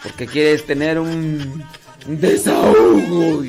Porque 0.03 0.27
quieres 0.27 0.67
tener 0.67 0.99
un 0.99 1.65
desahogo. 2.07 3.45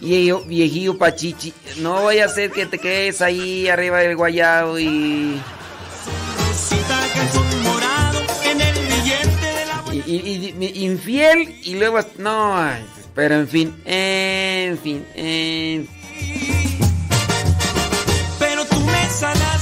Y 0.00 0.30
viejillo 0.46 0.98
pachichi. 0.98 1.54
No 1.78 2.02
voy 2.02 2.18
a 2.18 2.26
hacer 2.26 2.50
que 2.50 2.66
te 2.66 2.78
quedes 2.78 3.22
ahí 3.22 3.68
arriba 3.68 3.98
del 3.98 4.16
guayado 4.16 4.78
y. 4.78 5.40
Y, 10.04 10.54
y, 10.60 10.84
infiel 10.84 11.58
y 11.64 11.74
luego 11.74 11.98
no 12.18 12.56
pero 13.14 13.34
en 13.34 13.48
fin 13.48 13.74
en 13.84 14.78
fin 14.78 15.04
en 15.16 15.88
pero 18.38 18.64
tú 18.66 18.78
me 18.78 19.10
sanaste 19.10 19.55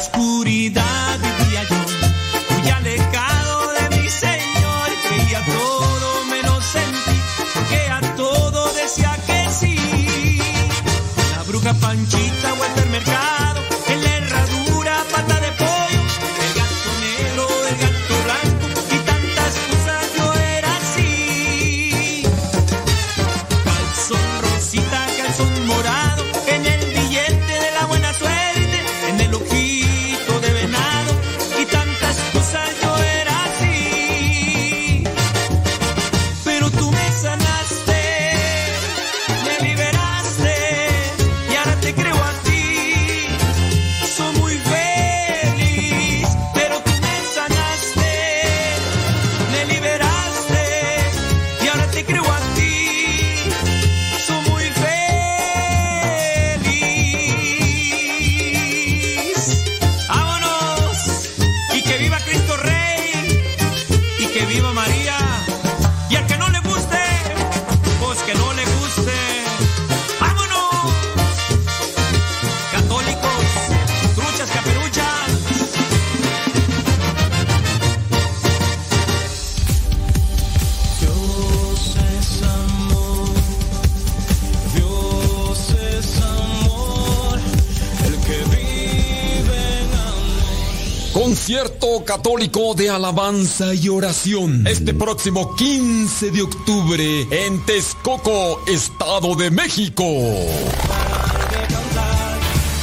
oscuridad 0.00 0.89
católico 92.10 92.74
de 92.74 92.90
alabanza 92.90 93.72
y 93.72 93.88
oración. 93.88 94.66
Este 94.66 94.92
próximo 94.92 95.54
15 95.54 96.32
de 96.32 96.42
octubre 96.42 97.20
en 97.30 97.64
Texcoco, 97.64 98.60
Estado 98.66 99.36
de 99.36 99.52
México. 99.52 100.02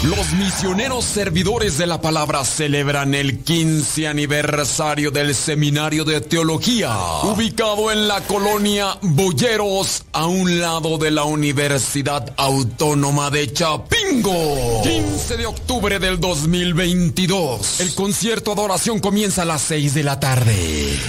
Los 0.04 0.32
misioneros 0.32 1.04
servidores 1.04 1.78
de 1.78 1.88
la 1.88 2.00
palabra 2.00 2.46
celebran 2.46 3.14
el 3.16 3.40
15 3.40 4.08
aniversario 4.08 5.12
del 5.12 5.36
Seminario 5.36 6.06
de 6.06 6.22
Teología, 6.22 6.96
ubicado 7.24 7.92
en 7.92 8.08
la 8.08 8.22
colonia 8.22 8.98
Boyeros, 9.02 10.06
a 10.14 10.28
un 10.28 10.62
lado 10.62 10.98
de 10.98 11.12
la 11.12 11.26
Universidad 11.26 12.34
Autónoma 12.38 13.30
de 13.30 13.52
Chapingo. 14.08 14.82
15 14.84 15.38
de 15.38 15.46
octubre 15.46 16.00
del 16.00 16.20
2022. 16.20 17.82
El 17.82 17.94
concierto 17.94 18.52
adoración 18.54 19.00
comienza 19.00 19.42
a 19.42 19.46
las 19.46 19.62
6 19.64 19.94
de 19.94 20.04
la 20.04 20.20
tarde. 20.20 21.00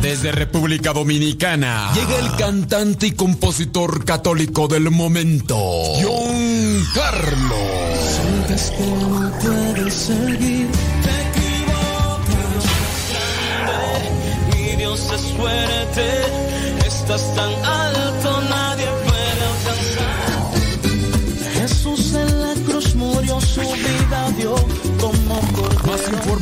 Desde 0.00 0.32
República 0.32 0.92
Dominicana 0.92 1.90
llega 1.94 2.18
el 2.18 2.36
cantante 2.36 3.06
y 3.08 3.12
compositor 3.12 4.04
católico 4.04 4.68
del 4.68 4.90
momento, 4.90 5.56
John 5.56 6.86
Carlos. 6.94 7.58
Sientes 8.20 8.70
que 8.70 8.86
no 8.86 9.32
puedes 9.40 9.94
seguir, 9.94 10.68
te 11.02 11.10
equivocas. 11.40 12.64
Mi 14.52 14.76
Dios 14.76 15.10
es 15.14 15.32
fuerte, 15.32 16.04
estás 16.86 17.34
tan 17.34 17.53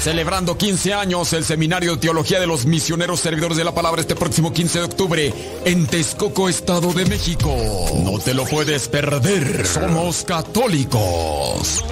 Celebrando 0.00 0.56
15 0.56 0.94
años 0.94 1.30
el 1.34 1.44
Seminario 1.44 1.92
de 1.92 1.98
Teología 1.98 2.40
de 2.40 2.46
los 2.46 2.64
Misioneros 2.64 3.20
Servidores 3.20 3.58
de 3.58 3.64
la 3.64 3.74
Palabra 3.74 4.00
este 4.00 4.16
próximo 4.16 4.50
15 4.50 4.78
de 4.78 4.84
octubre 4.86 5.34
en 5.66 5.86
Texcoco, 5.86 6.48
Estado 6.48 6.94
de 6.94 7.04
México. 7.04 7.54
No 8.02 8.18
te 8.18 8.32
lo 8.32 8.46
puedes 8.46 8.88
perder. 8.88 9.66
Somos 9.66 10.24
católicos. 10.24 11.84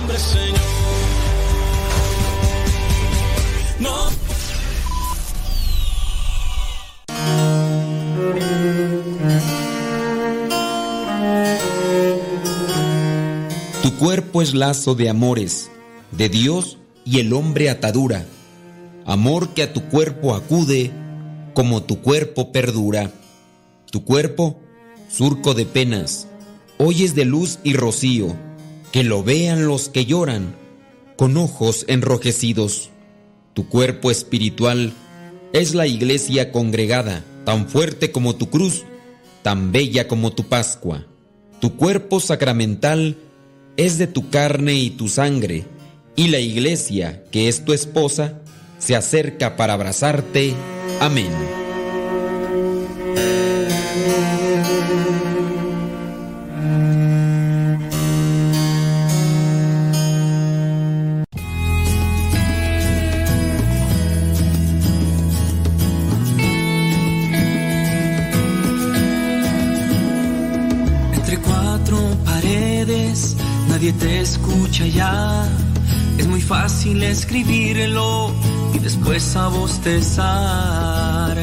Tu 13.82 13.96
cuerpo 13.98 14.40
es 14.40 14.54
lazo 14.54 14.94
de 14.94 15.10
amores, 15.10 15.70
de 16.12 16.30
Dios 16.30 16.78
y 17.10 17.20
el 17.20 17.32
hombre 17.32 17.70
atadura, 17.70 18.26
amor 19.06 19.54
que 19.54 19.62
a 19.62 19.72
tu 19.72 19.88
cuerpo 19.88 20.34
acude, 20.34 20.90
como 21.54 21.82
tu 21.82 22.02
cuerpo 22.02 22.52
perdura. 22.52 23.10
Tu 23.90 24.04
cuerpo, 24.04 24.60
surco 25.08 25.54
de 25.54 25.64
penas, 25.64 26.28
hoy 26.76 27.04
es 27.04 27.14
de 27.14 27.24
luz 27.24 27.60
y 27.64 27.72
rocío, 27.72 28.36
que 28.92 29.04
lo 29.04 29.22
vean 29.22 29.66
los 29.66 29.88
que 29.88 30.04
lloran, 30.04 30.54
con 31.16 31.38
ojos 31.38 31.86
enrojecidos. 31.88 32.90
Tu 33.54 33.66
cuerpo 33.68 34.10
espiritual 34.10 34.92
es 35.54 35.74
la 35.74 35.86
iglesia 35.86 36.52
congregada, 36.52 37.24
tan 37.46 37.70
fuerte 37.70 38.12
como 38.12 38.36
tu 38.36 38.50
cruz, 38.50 38.84
tan 39.42 39.72
bella 39.72 40.08
como 40.08 40.34
tu 40.34 40.44
Pascua. 40.44 41.06
Tu 41.58 41.74
cuerpo 41.74 42.20
sacramental 42.20 43.16
es 43.78 43.96
de 43.96 44.08
tu 44.08 44.28
carne 44.28 44.74
y 44.74 44.90
tu 44.90 45.08
sangre, 45.08 45.64
y 46.18 46.26
la 46.26 46.40
iglesia, 46.40 47.22
que 47.30 47.46
es 47.46 47.64
tu 47.64 47.72
esposa, 47.72 48.34
se 48.80 48.96
acerca 48.96 49.54
para 49.54 49.74
abrazarte. 49.74 50.52
Amén. 50.98 51.30
Fácil 76.88 77.02
escribirlo 77.02 78.32
y 78.72 78.78
después 78.78 79.36
a 79.36 79.48
bostezar. 79.48 81.36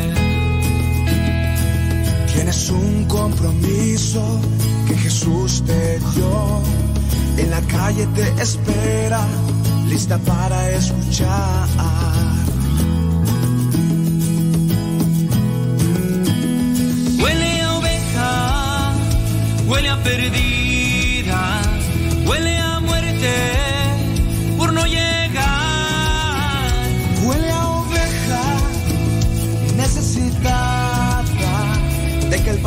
Tienes 2.34 2.70
un 2.70 3.06
compromiso 3.06 4.42
que 4.88 4.98
Jesús 4.98 5.64
te 5.66 6.00
dio. 6.00 6.62
En 7.38 7.52
la 7.52 7.62
calle 7.62 8.08
te 8.16 8.42
espera, 8.42 9.26
lista 9.88 10.18
para 10.20 10.72
escuchar. 10.72 11.68
Huele 17.22 17.62
a 17.62 17.74
oveja, 17.78 18.94
huele 19.68 19.90
a 19.90 20.04
perdida, 20.04 21.62
huele 22.26 22.55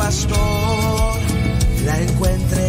pastor 0.09 1.19
la 1.85 2.01
encuentre 2.01 2.68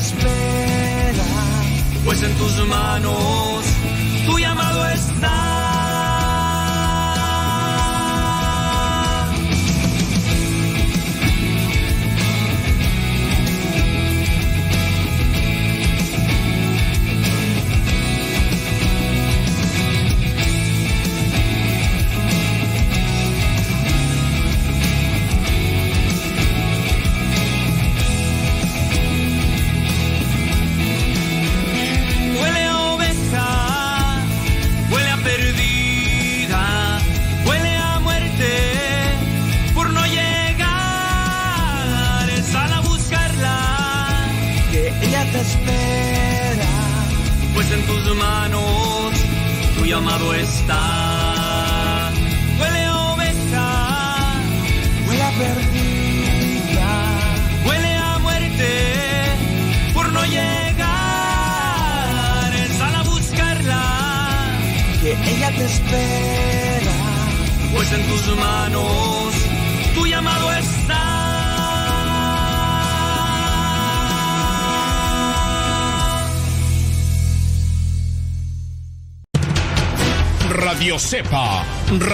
espera. 0.00 1.24
pues 2.04 2.22
en 2.22 2.34
tus 2.34 2.66
manos 2.66 3.59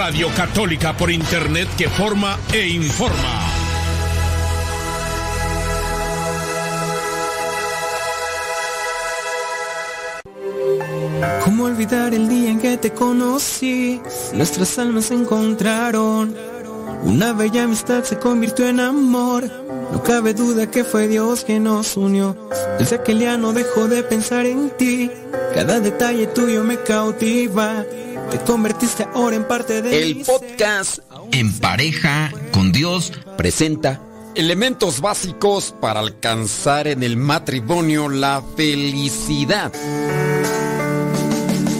Radio 0.07 0.29
Católica 0.33 0.95
por 0.95 1.11
Internet 1.11 1.67
que 1.77 1.89
forma 1.89 2.39
e 2.53 2.65
informa. 2.65 3.41
¿Cómo 11.43 11.65
olvidar 11.65 12.13
el 12.13 12.29
día 12.29 12.51
en 12.51 12.61
que 12.61 12.77
te 12.77 12.93
conocí? 12.93 14.01
Nuestras 14.31 14.79
almas 14.79 15.07
se 15.07 15.15
encontraron. 15.15 16.33
Una 17.03 17.33
bella 17.33 17.63
amistad 17.63 18.05
se 18.05 18.17
convirtió 18.17 18.65
en 18.69 18.79
amor. 18.79 19.43
No 19.91 20.01
cabe 20.03 20.33
duda 20.33 20.71
que 20.71 20.85
fue 20.85 21.09
Dios 21.09 21.43
quien 21.43 21.65
nos 21.65 21.97
unió. 21.97 22.33
Desde 22.79 22.95
aquel 22.95 23.19
día 23.19 23.37
no 23.37 23.51
dejo 23.51 23.89
de 23.89 24.03
pensar 24.03 24.45
en 24.45 24.69
ti. 24.69 25.11
Cada 25.53 25.81
detalle 25.81 26.27
tuyo 26.27 26.63
me 26.63 26.77
cautiva. 26.77 27.83
Te 28.31 28.39
convertiste 28.39 29.07
ahora 29.13 29.35
en 29.35 29.47
parte 29.47 29.81
de 29.81 30.03
El 30.03 30.23
podcast 30.23 30.99
En 31.31 31.57
pareja 31.59 32.31
con 32.51 32.71
Dios 32.71 33.13
presenta 33.37 34.01
elementos 34.35 35.01
básicos 35.01 35.73
para 35.79 35.99
alcanzar 35.99 36.87
en 36.87 37.03
el 37.03 37.17
matrimonio 37.17 38.09
la 38.09 38.43
felicidad. 38.55 39.71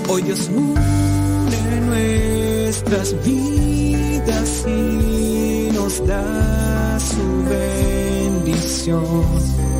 Hoy 0.07 0.21
Dios 0.21 0.49
une 0.49 1.81
nuestras 1.81 3.15
vidas 3.25 4.65
y 4.67 5.69
nos 5.73 6.05
da 6.07 6.99
su 6.99 7.49
bendición. 7.49 9.76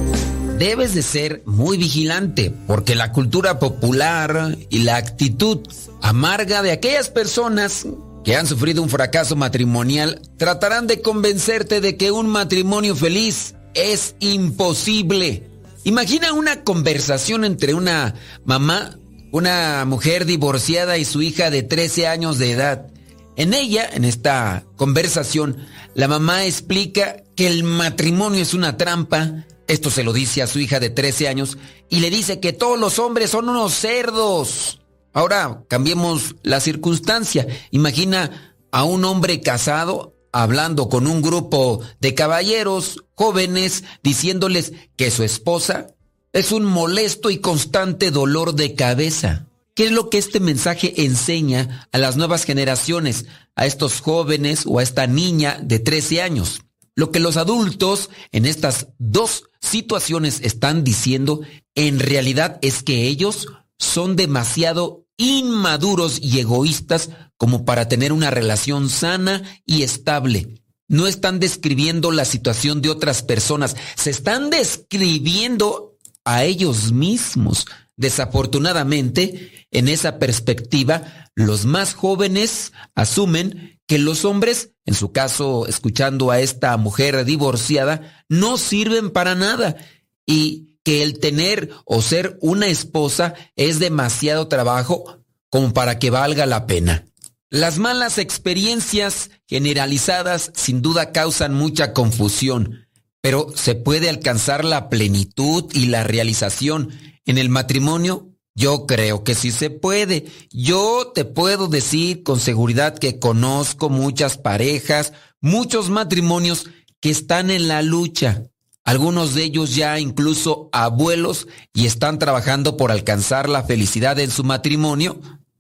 Debes 0.58 0.96
de 0.96 1.04
ser 1.04 1.44
muy 1.46 1.78
vigilante 1.78 2.52
porque 2.66 2.96
la 2.96 3.12
cultura 3.12 3.60
popular 3.60 4.58
y 4.70 4.80
la 4.80 4.96
actitud 4.96 5.60
amarga 6.02 6.64
de 6.64 6.72
aquellas 6.72 7.10
personas 7.10 7.86
que 8.24 8.36
han 8.36 8.48
sufrido 8.48 8.82
un 8.82 8.90
fracaso 8.90 9.36
matrimonial 9.36 10.20
tratarán 10.38 10.88
de 10.88 11.02
convencerte 11.04 11.80
de 11.80 11.96
que 11.96 12.10
un 12.10 12.28
matrimonio 12.28 12.96
feliz 12.96 13.54
es 13.76 14.16
imposible. 14.20 15.48
Imagina 15.84 16.34
una 16.34 16.64
conversación 16.64 17.46
entre 17.46 17.76
una 17.76 18.16
mamá, 18.44 18.98
una 19.32 19.86
mujer 19.86 20.26
divorciada 20.26 20.98
y 20.98 21.06
su 21.06 21.22
hija 21.22 21.52
de 21.52 21.62
13 21.62 22.08
años 22.08 22.40
de 22.40 22.52
edad. 22.52 22.88
En 23.36 23.54
ella, 23.54 23.88
en 23.94 24.06
esta 24.06 24.64
conversación, 24.76 25.58
la 25.94 26.08
mamá 26.08 26.46
explica 26.46 27.18
que 27.36 27.46
el 27.46 27.64
matrimonio 27.64 28.42
es 28.42 28.56
una 28.56 28.76
trampa. 28.76 29.46
Esto 29.68 29.92
se 29.92 30.04
lo 30.04 30.14
dice 30.14 30.42
a 30.42 30.48
su 30.48 30.60
hija 30.60 30.80
de 30.80 30.90
13 30.90 31.28
años 31.28 31.58
y 31.90 32.00
le 32.00 32.10
dice 32.10 32.40
que 32.40 32.54
todos 32.54 32.80
los 32.80 33.00
hombres 33.00 33.30
son 33.30 33.50
unos 33.50 33.74
cerdos. 33.74 34.80
Ahora 35.14 35.64
cambiemos 35.68 36.36
la 36.44 36.60
circunstancia. 36.60 37.48
Imagina 37.72 38.56
a 38.72 38.84
un 38.84 39.04
hombre 39.04 39.42
casado 39.42 40.14
hablando 40.32 40.88
con 40.88 41.08
un 41.08 41.22
grupo 41.22 41.82
de 42.00 42.14
caballeros 42.14 43.04
jóvenes 43.16 43.84
diciéndoles 44.04 44.74
que 44.96 45.12
su 45.12 45.24
esposa 45.24 45.88
es 46.32 46.52
un 46.52 46.64
molesto 46.64 47.30
y 47.30 47.40
constante 47.40 48.12
dolor 48.12 48.54
de 48.54 48.76
cabeza. 48.76 49.48
¿Qué 49.74 49.86
es 49.86 49.92
lo 49.92 50.10
que 50.10 50.18
este 50.18 50.40
mensaje 50.40 51.04
enseña 51.04 51.88
a 51.92 51.98
las 51.98 52.16
nuevas 52.16 52.46
generaciones, 52.46 53.26
a 53.56 53.66
estos 53.66 54.02
jóvenes 54.02 54.64
o 54.66 54.80
a 54.80 54.84
esta 54.84 55.08
niña 55.08 55.60
de 55.62 55.80
13 55.80 56.22
años? 56.22 56.62
Lo 56.98 57.12
que 57.12 57.20
los 57.20 57.38
adultos 57.38 58.10
en 58.32 58.48
estas 58.48 58.88
dos 58.98 59.44
situaciones 59.62 60.42
están 60.42 60.84
diciendo 60.84 61.42
en 61.76 62.00
realidad 62.00 62.58
es 62.64 62.82
que 62.82 63.04
ellos 63.04 63.46
son 63.78 64.16
demasiado 64.16 65.06
inmaduros 65.16 66.18
y 66.20 66.40
egoístas 66.40 67.12
como 67.38 67.66
para 67.66 67.88
tener 67.88 68.12
una 68.12 68.32
relación 68.32 68.90
sana 68.90 69.44
y 69.64 69.84
estable. 69.84 70.64
No 70.88 71.06
están 71.06 71.40
describiendo 71.40 72.10
la 72.12 72.26
situación 72.26 72.82
de 72.82 72.90
otras 72.90 73.22
personas, 73.22 73.76
se 73.96 74.10
están 74.10 74.50
describiendo 74.50 76.00
a 76.26 76.46
ellos 76.46 76.92
mismos. 76.94 77.68
Desafortunadamente, 77.96 79.68
en 79.70 79.88
esa 79.88 80.18
perspectiva, 80.18 81.30
los 81.36 81.66
más 81.66 81.94
jóvenes 81.94 82.74
asumen 82.96 83.77
que 83.88 83.98
los 83.98 84.26
hombres, 84.26 84.72
en 84.86 84.94
su 84.94 85.12
caso 85.12 85.66
escuchando 85.66 86.30
a 86.30 86.40
esta 86.40 86.76
mujer 86.78 87.26
divorciada, 87.26 88.24
no 88.30 88.58
sirven 88.58 89.10
para 89.12 89.34
nada 89.34 89.78
y 90.26 90.78
que 90.84 91.04
el 91.04 91.20
tener 91.20 91.72
o 91.86 92.02
ser 92.02 92.38
una 92.42 92.68
esposa 92.68 93.34
es 93.56 93.80
demasiado 93.80 94.48
trabajo 94.48 95.24
como 95.50 95.74
para 95.74 96.00
que 96.00 96.10
valga 96.10 96.46
la 96.46 96.68
pena. 96.68 97.08
Las 97.50 97.78
malas 97.78 98.18
experiencias 98.18 99.32
generalizadas 99.48 100.52
sin 100.54 100.82
duda 100.82 101.14
causan 101.14 101.54
mucha 101.54 101.94
confusión, 101.94 102.88
pero 103.22 103.48
se 103.56 103.76
puede 103.76 104.10
alcanzar 104.10 104.66
la 104.66 104.90
plenitud 104.90 105.66
y 105.74 105.86
la 105.86 106.04
realización 106.04 106.90
en 107.26 107.38
el 107.38 107.50
matrimonio. 107.50 108.34
Yo 108.58 108.86
creo 108.88 109.24
que 109.24 109.36
sí 109.36 109.52
se 109.52 109.70
puede. 109.70 110.26
Yo 110.52 111.14
te 111.16 111.24
puedo 111.24 111.70
decir 111.70 112.24
con 112.24 112.42
seguridad 112.42 112.98
que 112.98 113.20
conozco 113.20 113.90
muchas 113.90 114.38
parejas, 114.38 115.14
muchos 115.40 115.90
matrimonios 115.90 116.66
que 117.00 117.10
están 117.10 117.52
en 117.52 117.70
la 117.70 117.82
lucha 117.82 118.44
algunos 118.88 119.34
de 119.34 119.44
ellos 119.44 119.76
ya 119.76 120.00
incluso 120.00 120.70
abuelos 120.72 121.50
y 121.74 121.88
están 121.88 122.20
trabajando 122.20 122.78
por 122.78 122.90
alcanzar 122.90 123.50
la 123.50 123.64
felicidad 123.64 124.18
en 124.18 124.32
su 124.32 124.46
matrimonio 124.46 125.20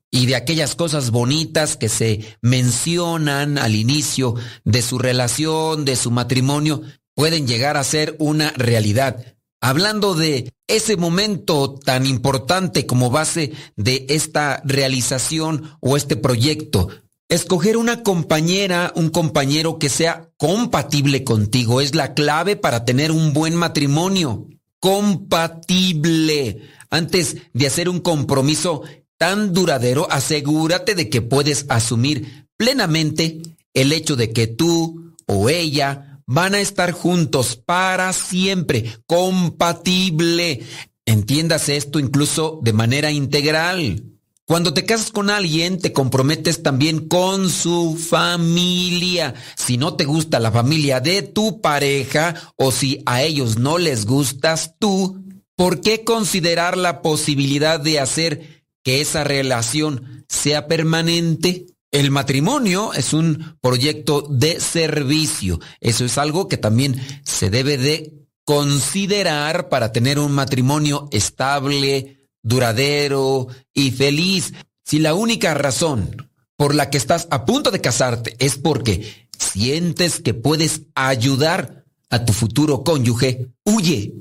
y 0.10 0.28
de 0.28 0.38
aquellas 0.38 0.76
cosas 0.76 1.12
bonitas 1.12 1.76
que 1.76 1.90
se 1.90 2.38
mencionan 2.42 3.58
al 3.58 3.76
inicio 3.76 4.36
de 4.64 4.82
su 4.82 4.98
relación, 4.98 5.84
de 5.84 5.98
su 5.98 6.10
matrimonio, 6.10 6.84
pueden 7.16 7.48
llegar 7.48 7.76
a 7.76 7.84
ser 7.84 8.16
una 8.18 8.52
realidad. 8.52 9.37
Hablando 9.60 10.14
de 10.14 10.52
ese 10.68 10.98
momento 10.98 11.76
tan 11.76 12.06
importante 12.06 12.86
como 12.86 13.10
base 13.10 13.54
de 13.76 14.06
esta 14.10 14.62
realización 14.66 15.78
o 15.80 15.98
este 15.98 16.16
proyecto, 16.16 16.90
Escoger 17.30 17.76
una 17.76 18.04
compañera, 18.04 18.94
un 18.96 19.10
compañero 19.10 19.80
que 19.80 19.90
sea 19.90 20.30
compatible 20.38 21.26
contigo 21.26 21.82
es 21.82 21.94
la 21.94 22.14
clave 22.14 22.56
para 22.56 22.86
tener 22.86 23.12
un 23.12 23.34
buen 23.34 23.54
matrimonio. 23.54 24.48
Compatible. 24.80 26.62
Antes 26.90 27.36
de 27.52 27.68
hacer 27.68 27.90
un 27.90 28.00
compromiso 28.00 28.84
tan 29.18 29.52
duradero, 29.52 30.08
asegúrate 30.10 30.96
de 30.96 31.10
que 31.10 31.22
puedes 31.22 31.66
asumir 31.68 32.48
plenamente 32.56 33.42
el 33.74 33.92
hecho 33.92 34.16
de 34.16 34.32
que 34.32 34.48
tú 34.48 35.14
o 35.26 35.50
ella 35.50 36.07
van 36.28 36.54
a 36.54 36.60
estar 36.60 36.92
juntos 36.92 37.56
para 37.56 38.14
siempre. 38.14 39.00
Compatible. 39.08 40.62
Entiendas 41.06 41.70
esto 41.70 42.00
incluso 42.00 42.60
de 42.62 42.74
manera 42.74 43.12
integral. 43.12 44.04
Cuando 44.46 44.74
te 44.74 44.86
casas 44.86 45.12
con 45.12 45.30
alguien, 45.30 45.80
te 45.80 45.92
comprometes 45.92 46.64
también 46.64 47.08
con 47.08 47.50
su 47.50 47.98
familia. 47.98 49.34
Si 49.58 49.78
no 49.78 49.96
te 49.96 50.06
gusta 50.06 50.40
la 50.40 50.52
familia 50.52 51.02
de 51.02 51.22
tu 51.22 51.60
pareja 51.60 52.54
o 52.56 52.72
si 52.72 53.02
a 53.06 53.24
ellos 53.24 53.58
no 53.58 53.78
les 53.78 54.06
gustas 54.06 54.76
tú, 54.80 55.22
¿por 55.56 55.82
qué 55.82 56.06
considerar 56.06 56.78
la 56.78 57.02
posibilidad 57.02 57.78
de 57.80 58.00
hacer 58.00 58.64
que 58.84 59.02
esa 59.02 59.26
relación 59.26 60.26
sea 60.30 60.68
permanente? 60.68 61.66
El 61.92 62.12
matrimonio 62.12 62.94
es 62.94 63.14
un 63.14 63.58
proyecto 63.62 64.22
de 64.30 64.60
servicio. 64.60 65.60
Eso 65.80 66.06
es 66.06 66.18
algo 66.18 66.48
que 66.48 66.58
también 66.58 67.02
se 67.24 67.50
debe 67.50 67.78
de 67.78 68.14
considerar 68.44 69.70
para 69.70 69.92
tener 69.92 70.20
un 70.20 70.32
matrimonio 70.32 71.08
estable, 71.12 72.28
duradero 72.44 73.48
y 73.74 73.92
feliz. 73.92 74.54
Si 74.84 75.00
la 75.00 75.14
única 75.14 75.54
razón 75.54 76.30
por 76.58 76.76
la 76.76 76.90
que 76.90 76.98
estás 76.98 77.28
a 77.30 77.46
punto 77.46 77.72
de 77.72 77.82
casarte 77.82 78.36
es 78.40 78.58
porque 78.58 79.28
sientes 79.38 80.20
que 80.20 80.34
puedes 80.34 80.82
ayudar 80.96 81.86
a 82.10 82.26
tu 82.26 82.34
futuro 82.34 82.84
cónyuge, 82.84 83.48
huye. 83.64 84.14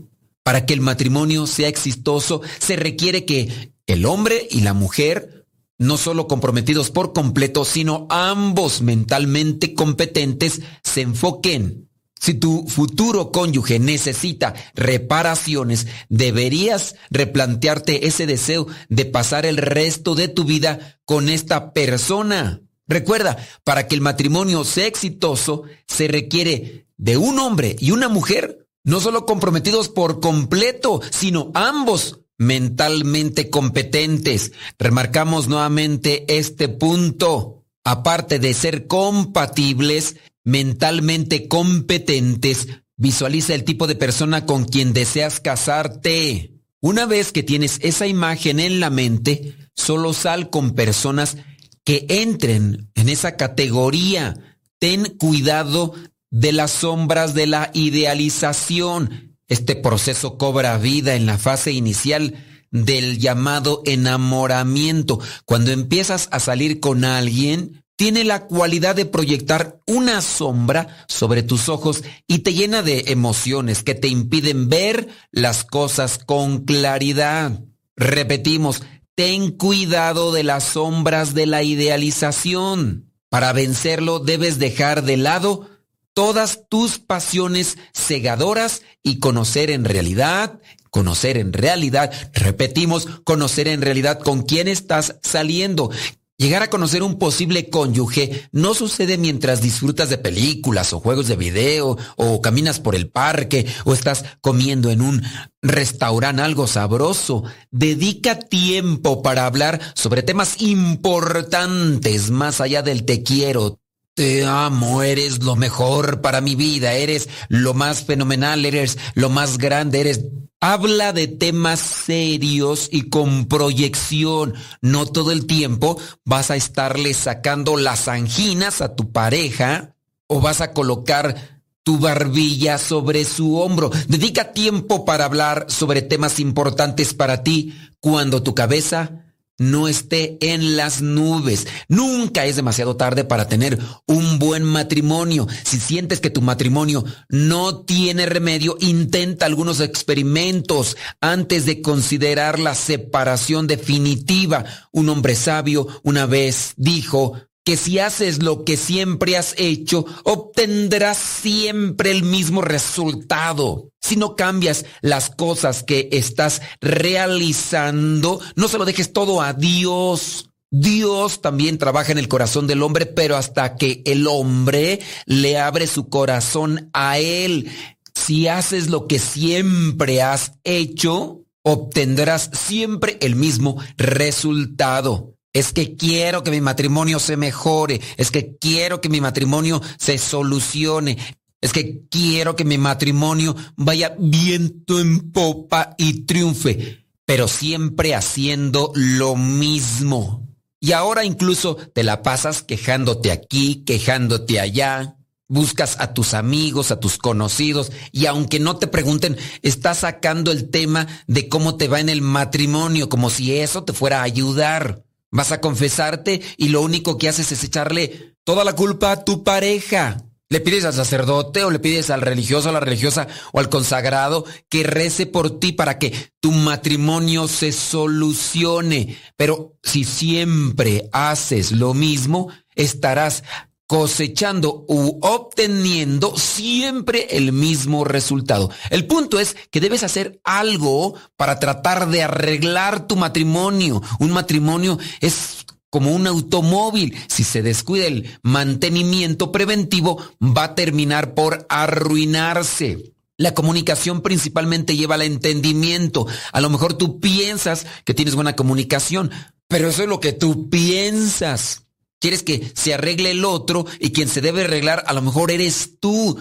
Para 0.43 0.65
que 0.65 0.75
el 0.75 0.81
matrimonio 0.81 1.47
sea 1.49 1.67
exitoso, 1.67 2.41
se 2.61 2.77
requiere 2.77 3.25
que 3.25 3.73
el 3.87 4.07
hombre 4.07 4.47
y 4.49 4.61
la 4.61 4.75
mujer, 4.75 5.36
no 5.79 5.97
solo 5.97 6.27
comprometidos 6.27 6.91
por 6.91 7.13
completo, 7.13 7.65
sino 7.65 8.07
ambos 8.11 8.83
mentalmente 8.83 9.75
competentes, 9.75 10.63
se 10.83 11.03
enfoquen 11.03 11.87
si 12.21 12.35
tu 12.35 12.67
futuro 12.67 13.31
cónyuge 13.31 13.79
necesita 13.79 14.55
reparaciones, 14.75 15.87
deberías 16.09 16.97
replantearte 17.11 18.07
ese 18.07 18.27
deseo 18.27 18.67
de 18.89 19.05
pasar 19.05 19.47
el 19.47 19.59
resto 19.59 20.15
de 20.15 20.29
tu 20.29 20.45
vida 20.45 20.99
con 21.05 21.29
esta 21.29 21.73
persona. 21.73 22.63
Recuerda, 22.89 23.37
para 23.65 23.87
que 23.87 23.95
el 23.95 24.01
matrimonio 24.01 24.65
sea 24.65 24.87
exitoso, 24.87 25.65
se 25.87 26.09
requiere 26.09 26.89
de 26.97 27.17
un 27.17 27.39
hombre 27.39 27.77
y 27.79 27.91
una 27.91 28.09
mujer, 28.09 28.67
no 28.83 29.01
solo 29.01 29.27
comprometidos 29.27 29.89
por 29.89 30.21
completo, 30.21 31.01
sino 31.11 31.51
ambos 31.55 32.21
mentalmente 32.39 33.51
competentes. 33.51 34.53
Remarcamos 34.79 35.49
nuevamente 35.49 36.25
este 36.39 36.69
punto. 36.69 37.65
Aparte 37.85 38.39
de 38.39 38.53
ser 38.53 38.87
compatibles, 38.87 40.17
mentalmente 40.45 41.49
competentes, 41.49 42.69
visualiza 42.97 43.55
el 43.55 43.65
tipo 43.65 43.87
de 43.87 43.95
persona 43.95 44.47
con 44.47 44.65
quien 44.65 44.93
deseas 44.93 45.41
casarte. 45.41 46.53
Una 46.81 47.07
vez 47.07 47.33
que 47.33 47.43
tienes 47.43 47.79
esa 47.83 48.07
imagen 48.07 48.61
en 48.61 48.81
la 48.81 48.91
mente, 48.91 49.57
solo 49.75 50.13
sal 50.13 50.51
con 50.51 50.75
personas 50.75 51.37
que 51.85 52.07
entren 52.09 52.91
en 52.95 53.09
esa 53.09 53.37
categoría. 53.37 54.59
Ten 54.79 55.05
cuidado 55.17 55.95
de 56.31 56.53
las 56.53 56.73
sombras 56.73 57.35
de 57.35 57.47
la 57.47 57.71
idealización. 57.73 59.36
Este 59.49 59.77
proceso 59.77 60.39
cobra 60.39 60.77
vida 60.79 61.15
en 61.15 61.27
la 61.27 61.39
fase 61.39 61.73
inicial 61.73 62.35
del 62.71 63.19
llamado 63.19 63.83
enamoramiento. 63.85 65.21
Cuando 65.45 65.71
empiezas 65.71 66.29
a 66.33 66.41
salir 66.41 66.81
con 66.81 67.05
alguien, 67.05 67.85
tiene 67.97 68.25
la 68.25 68.47
cualidad 68.47 68.95
de 68.95 69.07
proyectar 69.07 69.81
una 69.87 70.21
sombra 70.21 71.07
sobre 71.09 71.43
tus 71.43 71.69
ojos 71.69 72.03
y 72.27 72.41
te 72.41 72.53
llena 72.53 72.83
de 72.83 73.05
emociones 73.09 73.83
que 73.83 73.95
te 73.95 74.09
impiden 74.09 74.69
ver 74.69 75.09
las 75.31 75.65
cosas 75.65 76.19
con 76.19 76.65
claridad. 76.65 77.61
Repetimos, 77.97 78.83
ten 79.15 79.51
cuidado 79.53 80.33
de 80.33 80.43
las 80.43 80.65
sombras 80.65 81.33
de 81.33 81.47
la 81.47 81.63
idealización. 81.63 83.13
Para 83.31 83.53
vencerlo 83.55 84.19
debes 84.19 84.59
dejar 84.59 85.03
de 85.03 85.17
lado 85.17 85.71
todas 86.17 86.63
tus 86.71 86.99
pasiones 86.99 87.77
cegadoras 87.93 88.81
y 89.03 89.19
conocer 89.19 89.71
en 89.71 89.85
realidad, 89.85 90.61
conocer 90.89 91.37
en 91.37 91.53
realidad, 91.53 92.11
repetimos, 92.33 93.07
conocer 93.25 93.69
en 93.69 93.83
realidad 93.83 94.21
con 94.21 94.41
quién 94.41 94.67
estás 94.67 95.17
saliendo, 95.23 95.91
Llegar 96.39 96.63
a 96.63 96.69
conocer 96.69 97.03
un 97.03 97.19
posible 97.19 97.71
cónyuge 97.71 98.47
no 98.53 98.75
sucede 98.75 99.17
mientras 99.17 99.63
disfrutas 99.63 100.11
de 100.11 100.19
películas 100.19 100.93
o 100.93 101.01
juegos 101.01 101.29
de 101.29 101.37
video 101.37 101.97
o 102.17 102.43
caminas 102.43 102.79
por 102.79 102.95
el 102.95 103.09
parque 103.09 103.65
o 103.87 103.95
estás 103.95 104.23
comiendo 104.43 104.91
en 104.91 105.01
un 105.01 105.23
restaurante 105.63 106.43
algo 106.43 106.67
sabroso. 106.67 107.45
Dedica 107.71 108.39
tiempo 108.39 109.23
para 109.23 109.47
hablar 109.47 109.81
sobre 109.95 110.23
temas 110.23 110.61
importantes 110.61 112.31
más 112.31 112.61
allá 112.61 112.83
del 112.83 113.07
te 113.07 113.23
quiero. 113.23 113.81
Te 114.17 114.47
amo, 114.47 115.03
eres 115.03 115.45
lo 115.45 115.57
mejor 115.57 116.23
para 116.23 116.41
mi 116.41 116.55
vida, 116.55 116.95
eres 116.95 117.29
lo 117.51 117.75
más 117.75 118.03
fenomenal, 118.07 118.65
eres 118.65 118.97
lo 119.15 119.29
más 119.29 119.59
grande, 119.59 120.01
eres... 120.01 120.25
Habla 120.59 121.13
de 121.13 121.29
temas 121.29 121.81
serios 121.81 122.89
y 122.91 123.11
con 123.11 123.45
proyección. 123.45 124.55
No 124.81 125.05
todo 125.05 125.33
el 125.33 125.47
tiempo 125.47 126.01
vas 126.25 126.51
a 126.51 126.57
estarle 126.57 127.13
sacando 127.13 127.77
las 127.77 128.09
anginas 128.09 128.81
a 128.81 128.97
tu 128.97 129.13
pareja 129.13 129.95
o 130.29 130.41
vas 130.41 130.63
a 130.63 130.73
colocar 130.73 131.61
tu 131.83 131.99
barbilla 131.99 132.79
sobre 132.79 133.27
su 133.27 133.59
hombro. 133.59 133.91
Dedica 134.09 134.55
tiempo 134.55 135.05
para 135.05 135.27
hablar 135.27 135.67
sobre 135.69 136.01
temas 136.01 136.41
importantes 136.41 137.13
para 137.13 137.43
ti 137.43 137.75
cuando 138.01 138.43
tu 138.43 138.55
cabeza 138.55 139.26
no 139.59 139.89
esté 139.89 140.37
en 140.41 140.77
las 140.77 141.03
nubes. 141.03 141.67
Nunca 141.89 142.45
es 142.45 142.57
demasiado 142.57 142.97
tarde 142.97 143.25
para 143.25 143.49
tener 143.49 143.79
un 144.07 144.39
buen 144.39 144.63
matrimonio. 144.63 145.47
Si 145.65 145.79
sientes 145.79 146.21
que 146.21 146.31
tu 146.31 146.43
matrimonio 146.43 147.05
no 147.29 147.81
tiene 147.85 148.27
remedio, 148.27 148.77
intenta 148.81 149.47
algunos 149.47 149.81
experimentos 149.81 150.97
antes 151.21 151.65
de 151.67 151.83
considerar 151.83 152.59
la 152.59 152.75
separación 152.75 153.67
definitiva. 153.67 154.65
Un 154.93 155.09
hombre 155.09 155.35
sabio 155.35 155.87
una 156.03 156.27
vez 156.27 156.75
dijo, 156.77 157.35
que 157.67 157.77
si 157.77 157.99
haces 157.99 158.45
lo 158.45 158.65
que 158.65 158.77
siempre 158.77 159.37
has 159.37 159.53
hecho, 159.59 160.07
obtendrás 160.23 161.19
siempre 161.19 162.13
el 162.13 162.23
mismo 162.23 162.63
resultado. 162.63 163.91
Si 164.01 164.15
no 164.15 164.37
cambias 164.37 164.85
las 165.01 165.31
cosas 165.31 165.83
que 165.83 166.09
estás 166.13 166.63
realizando, 166.81 168.41
no 168.55 168.69
se 168.69 168.79
lo 168.79 168.85
dejes 168.85 169.13
todo 169.13 169.43
a 169.43 169.53
Dios. 169.53 170.51
Dios 170.71 171.43
también 171.43 171.77
trabaja 171.77 172.13
en 172.13 172.19
el 172.19 172.29
corazón 172.29 172.69
del 172.69 172.85
hombre, 172.85 173.05
pero 173.05 173.37
hasta 173.37 173.75
que 173.75 174.01
el 174.07 174.29
hombre 174.29 175.01
le 175.25 175.59
abre 175.59 175.89
su 175.89 176.09
corazón 176.09 176.89
a 176.93 177.19
él. 177.19 177.69
Si 178.15 178.47
haces 178.47 178.91
lo 178.91 179.09
que 179.09 179.19
siempre 179.19 180.23
has 180.23 180.53
hecho, 180.63 181.43
obtendrás 181.65 182.49
siempre 182.53 183.19
el 183.21 183.35
mismo 183.35 183.83
resultado 183.97 185.36
es 185.57 185.73
que 185.73 185.97
quiero 185.97 186.43
que 186.43 186.51
mi 186.51 186.61
matrimonio 186.61 187.19
se 187.19 187.39
mejore, 187.39 188.03
es 188.19 188.31
que 188.31 188.59
quiero 188.59 189.01
que 189.01 189.09
mi 189.09 189.23
matrimonio 189.23 189.81
se 189.97 190.19
solucione, 190.19 191.17
es 191.63 191.73
que 191.73 192.03
quiero 192.11 192.57
que 192.57 192.67
mi 192.67 192.77
matrimonio 192.77 193.57
vaya 193.75 194.15
viento 194.19 195.01
en 195.01 195.33
popa 195.33 195.95
y 195.97 196.27
triunfe, 196.27 197.07
pero 197.25 197.49
siempre 197.49 198.15
haciendo 198.15 198.93
lo 198.95 199.35
mismo. 199.35 200.47
Y 200.79 200.93
ahora 200.93 201.25
incluso 201.25 201.77
te 201.77 202.05
la 202.05 202.23
pasas 202.23 202.63
quejándote 202.63 203.33
aquí, 203.33 203.83
quejándote 203.87 204.61
allá, 204.61 205.17
buscas 205.49 205.97
a 206.01 206.13
tus 206.13 206.35
amigos, 206.35 206.91
a 206.91 207.01
tus 207.01 207.17
conocidos, 207.17 207.93
y 208.13 208.27
aunque 208.27 208.61
no 208.61 208.77
te 208.77 208.89
pregunten, 208.89 209.39
estás 209.63 210.01
sacando 210.01 210.53
el 210.53 210.69
tema 210.69 211.07
de 211.27 211.49
cómo 211.49 211.79
te 211.79 211.89
va 211.89 212.01
en 212.01 212.11
el 212.11 212.21
matrimonio, 212.21 213.09
como 213.09 213.31
si 213.31 213.57
eso 213.57 213.85
te 213.85 213.95
fuera 213.95 214.21
a 214.21 214.25
ayudar. 214.25 215.06
Vas 215.31 215.53
a 215.53 215.61
confesarte 215.61 216.41
y 216.57 216.69
lo 216.69 216.83
único 216.83 217.19
que 217.19 217.29
haces 217.29 217.53
es 217.53 217.65
echarle 217.65 218.37
toda 218.45 218.65
la 218.65 218.75
culpa 218.75 219.13
a 219.13 219.25
tu 219.25 219.45
pareja. 219.45 220.19
Le 220.49 220.61
pides 220.61 220.85
al 220.85 220.95
sacerdote 220.95 221.65
o 221.65 221.71
le 221.71 221.81
pides 221.81 222.11
al 222.11 222.21
religioso, 222.21 222.69
a 222.69 222.73
la 222.73 222.79
religiosa 222.79 223.27
o 223.53 223.59
al 223.59 223.69
consagrado 223.69 224.45
que 224.69 224.85
rece 224.85 225.27
por 225.27 225.59
ti 225.59 225.73
para 225.73 225.99
que 225.99 226.13
tu 226.39 226.53
matrimonio 226.53 227.49
se 227.49 227.73
solucione. 227.73 229.19
Pero 229.37 229.77
si 229.83 230.05
siempre 230.05 231.09
haces 231.13 231.73
lo 231.73 231.95
mismo, 231.95 232.49
estarás 232.77 233.43
cosechando 233.87 234.85
u 234.89 235.19
obteniendo 235.23 236.37
siempre 236.37 237.29
el 237.31 237.53
mismo 237.53 238.05
resultado. 238.05 238.71
El 238.91 239.07
punto 239.07 239.39
es 239.39 239.57
que 239.71 239.81
debes 239.81 240.03
hacer 240.03 240.41
algo 240.45 241.15
para 241.37 241.59
tratar 241.59 242.09
de 242.09 242.23
arreglar 242.23 243.07
tu 243.07 243.17
matrimonio. 243.17 244.03
Un 244.19 244.33
matrimonio 244.33 244.99
es 245.21 245.65
como 245.91 246.15
un 246.15 246.27
automóvil. 246.27 247.17
Si 247.29 247.45
se 247.45 247.63
descuida 247.63 248.07
el 248.07 248.39
mantenimiento 248.43 249.53
preventivo, 249.53 250.23
va 250.43 250.65
a 250.65 250.75
terminar 250.75 251.35
por 251.35 251.67
arruinarse. 251.69 253.15
La 253.39 253.55
comunicación 253.55 254.23
principalmente 254.23 254.97
lleva 254.97 255.15
al 255.15 255.23
entendimiento. 255.23 256.27
A 256.53 256.61
lo 256.61 256.71
mejor 256.71 256.95
tú 256.95 257.21
piensas 257.21 257.87
que 258.05 258.15
tienes 258.15 258.35
buena 258.35 258.57
comunicación, 258.57 259.31
pero 259.69 259.89
eso 259.89 260.03
es 260.03 260.09
lo 260.09 260.21
que 260.21 260.33
tú 260.33 260.71
piensas. 260.71 261.86
Quieres 262.19 262.43
que 262.43 262.73
se 262.75 262.95
arregle 262.95 263.31
el 263.31 263.45
otro 263.45 263.87
y 264.01 264.13
quien 264.13 264.29
se 264.29 264.41
debe 264.41 264.65
arreglar 264.65 265.05
a 265.07 265.13
lo 265.13 265.23
mejor 265.23 265.51
eres 265.51 265.99
tú. 266.01 266.39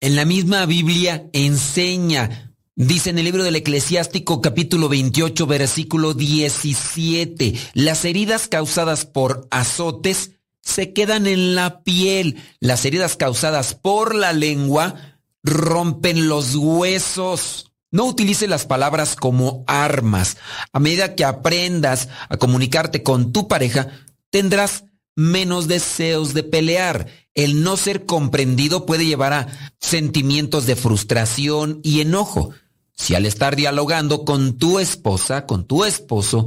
En 0.00 0.14
la 0.14 0.24
misma 0.24 0.66
Biblia 0.66 1.28
enseña, 1.32 2.54
dice 2.74 3.10
en 3.10 3.18
el 3.18 3.24
libro 3.24 3.42
del 3.42 3.56
Eclesiástico 3.56 4.40
capítulo 4.40 4.88
28 4.88 5.46
versículo 5.46 6.14
17, 6.14 7.54
las 7.74 8.04
heridas 8.04 8.46
causadas 8.46 9.06
por 9.06 9.48
azotes 9.50 10.32
se 10.66 10.92
quedan 10.92 11.26
en 11.26 11.54
la 11.54 11.82
piel, 11.82 12.42
las 12.60 12.84
heridas 12.84 13.16
causadas 13.16 13.74
por 13.74 14.14
la 14.14 14.32
lengua 14.32 15.16
rompen 15.42 16.28
los 16.28 16.56
huesos. 16.56 17.72
No 17.92 18.04
utilice 18.04 18.48
las 18.48 18.66
palabras 18.66 19.14
como 19.14 19.64
armas. 19.68 20.36
A 20.72 20.80
medida 20.80 21.14
que 21.14 21.24
aprendas 21.24 22.08
a 22.28 22.36
comunicarte 22.36 23.02
con 23.04 23.32
tu 23.32 23.46
pareja, 23.46 23.88
tendrás 24.30 24.84
menos 25.16 25.66
deseos 25.66 26.34
de 26.34 26.44
pelear. 26.44 27.08
El 27.34 27.62
no 27.62 27.76
ser 27.76 28.06
comprendido 28.06 28.86
puede 28.86 29.06
llevar 29.06 29.32
a 29.32 29.72
sentimientos 29.80 30.66
de 30.66 30.76
frustración 30.76 31.80
y 31.82 32.00
enojo. 32.00 32.50
Si 32.94 33.14
al 33.14 33.26
estar 33.26 33.56
dialogando 33.56 34.24
con 34.24 34.56
tu 34.56 34.78
esposa, 34.78 35.46
con 35.46 35.66
tu 35.66 35.84
esposo, 35.84 36.46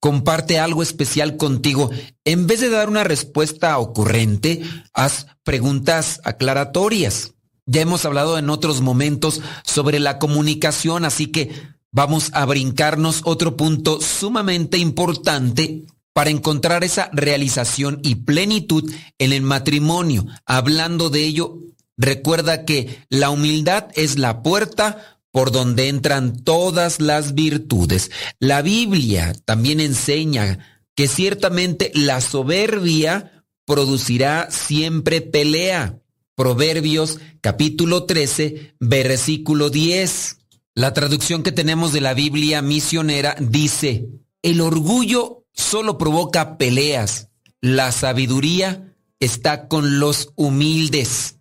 comparte 0.00 0.58
algo 0.58 0.82
especial 0.82 1.36
contigo, 1.36 1.90
en 2.24 2.46
vez 2.46 2.60
de 2.60 2.70
dar 2.70 2.88
una 2.88 3.04
respuesta 3.04 3.78
ocurrente, 3.78 4.62
haz 4.92 5.26
preguntas 5.42 6.20
aclaratorias. 6.24 7.32
Ya 7.64 7.80
hemos 7.80 8.04
hablado 8.04 8.38
en 8.38 8.50
otros 8.50 8.80
momentos 8.80 9.40
sobre 9.64 9.98
la 9.98 10.18
comunicación, 10.18 11.04
así 11.04 11.28
que 11.28 11.50
vamos 11.90 12.30
a 12.34 12.44
brincarnos 12.44 13.22
otro 13.24 13.56
punto 13.56 14.00
sumamente 14.00 14.78
importante 14.78 15.86
para 16.16 16.30
encontrar 16.30 16.82
esa 16.82 17.10
realización 17.12 18.00
y 18.02 18.14
plenitud 18.14 18.90
en 19.18 19.34
el 19.34 19.42
matrimonio. 19.42 20.26
Hablando 20.46 21.10
de 21.10 21.24
ello, 21.24 21.58
recuerda 21.98 22.64
que 22.64 23.00
la 23.10 23.28
humildad 23.28 23.88
es 23.96 24.18
la 24.18 24.42
puerta 24.42 25.20
por 25.30 25.52
donde 25.52 25.90
entran 25.90 26.42
todas 26.42 27.02
las 27.02 27.34
virtudes. 27.34 28.10
La 28.38 28.62
Biblia 28.62 29.34
también 29.44 29.78
enseña 29.78 30.80
que 30.94 31.06
ciertamente 31.06 31.92
la 31.92 32.22
soberbia 32.22 33.44
producirá 33.66 34.50
siempre 34.50 35.20
pelea. 35.20 35.98
Proverbios 36.34 37.18
capítulo 37.42 38.04
13, 38.04 38.74
versículo 38.80 39.68
10. 39.68 40.38
La 40.74 40.94
traducción 40.94 41.42
que 41.42 41.52
tenemos 41.52 41.92
de 41.92 42.00
la 42.00 42.14
Biblia 42.14 42.62
misionera 42.62 43.36
dice, 43.38 44.08
el 44.40 44.62
orgullo 44.62 45.45
solo 45.56 45.98
provoca 45.98 46.58
peleas. 46.58 47.28
La 47.60 47.90
sabiduría 47.90 48.94
está 49.18 49.66
con 49.66 49.98
los 49.98 50.32
humildes. 50.36 51.36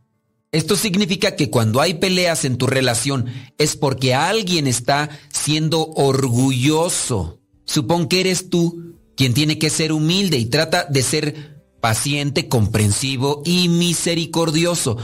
Esto 0.52 0.78
significa 0.78 1.36
que 1.36 1.50
cuando 1.50 1.82
hay 1.82 1.96
peleas 1.96 2.46
en 2.46 2.58
tu 2.58 2.66
relación 2.66 3.26
es 3.58 3.76
porque 3.76 4.16
alguien 4.16 4.68
está 4.68 5.10
siendo 5.30 5.86
orgulloso. 5.88 7.42
Supón 7.66 8.08
que 8.08 8.22
eres 8.22 8.50
tú 8.50 8.96
quien 9.18 9.34
tiene 9.34 9.60
que 9.60 9.70
ser 9.70 9.92
humilde 9.92 10.38
y 10.38 10.46
trata 10.46 10.86
de 10.86 11.04
ser 11.04 11.62
paciente, 11.82 12.48
comprensivo 12.48 13.42
y 13.46 13.68
misericordioso. 13.68 14.98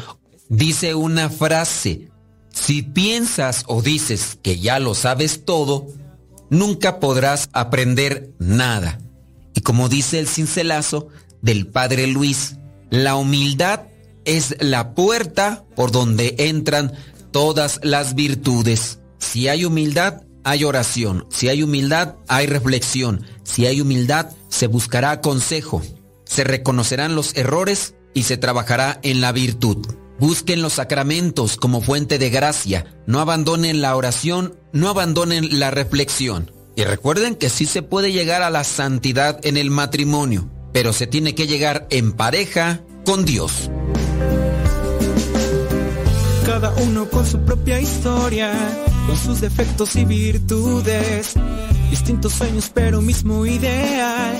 Dice 0.48 0.96
una 0.96 1.30
frase, 1.30 2.10
si 2.54 2.82
piensas 2.82 3.66
o 3.68 3.82
dices 3.82 4.38
que 4.42 4.60
ya 4.60 4.80
lo 4.80 4.96
sabes 4.96 5.44
todo, 5.46 5.88
nunca 6.52 7.00
podrás 7.00 7.50
aprender 7.54 8.30
nada. 8.38 9.00
Y 9.56 9.62
como 9.62 9.90
dice 9.90 10.20
el 10.20 10.28
cincelazo 10.28 11.08
del 11.42 11.66
padre 11.66 12.06
Luis, 12.06 12.58
la 12.92 13.16
humildad 13.16 13.82
es 14.26 14.56
la 14.60 14.94
puerta 14.94 15.64
por 15.76 15.92
donde 15.92 16.36
entran 16.38 16.94
todas 17.32 17.80
las 17.82 18.14
virtudes. 18.14 19.00
Si 19.18 19.48
hay 19.48 19.66
humildad, 19.66 20.22
hay 20.44 20.64
oración. 20.64 21.26
Si 21.30 21.50
hay 21.50 21.64
humildad, 21.64 22.16
hay 22.28 22.46
reflexión. 22.46 23.26
Si 23.44 23.66
hay 23.66 23.82
humildad, 23.82 24.30
se 24.50 24.68
buscará 24.68 25.22
consejo. 25.22 25.82
Se 26.26 26.44
reconocerán 26.44 27.16
los 27.16 27.36
errores 27.36 27.96
y 28.14 28.24
se 28.24 28.38
trabajará 28.38 29.00
en 29.04 29.22
la 29.22 29.32
virtud. 29.32 29.88
Busquen 30.22 30.62
los 30.62 30.74
sacramentos 30.74 31.58
como 31.58 31.82
fuente 31.82 32.20
de 32.20 32.30
gracia. 32.30 32.86
No 33.08 33.22
abandonen 33.22 33.82
la 33.82 33.96
oración, 33.96 34.56
no 34.72 34.88
abandonen 34.88 35.58
la 35.60 35.72
reflexión. 35.72 36.52
Y 36.76 36.84
recuerden 36.84 37.34
que 37.34 37.50
sí 37.50 37.66
se 37.66 37.82
puede 37.82 38.12
llegar 38.12 38.44
a 38.44 38.52
la 38.52 38.64
santidad 38.64 39.44
en 39.44 39.58
el 39.58 39.72
matrimonio, 39.72 40.48
pero 40.74 40.94
se 40.94 41.08
tiene 41.08 41.34
que 41.34 41.48
llegar 41.48 41.88
en 41.90 42.12
pareja 42.12 42.82
con 43.04 43.26
Dios. 43.26 43.72
Cada 46.46 46.70
uno 46.76 47.10
con 47.10 47.26
su 47.26 47.40
propia 47.40 47.82
historia, 47.82 48.54
con 49.08 49.18
sus 49.18 49.42
defectos 49.42 49.96
y 49.96 50.06
virtudes. 50.06 51.34
Distintos 51.90 52.34
sueños, 52.34 52.70
pero 52.72 53.02
mismo 53.02 53.44
ideal. 53.48 54.40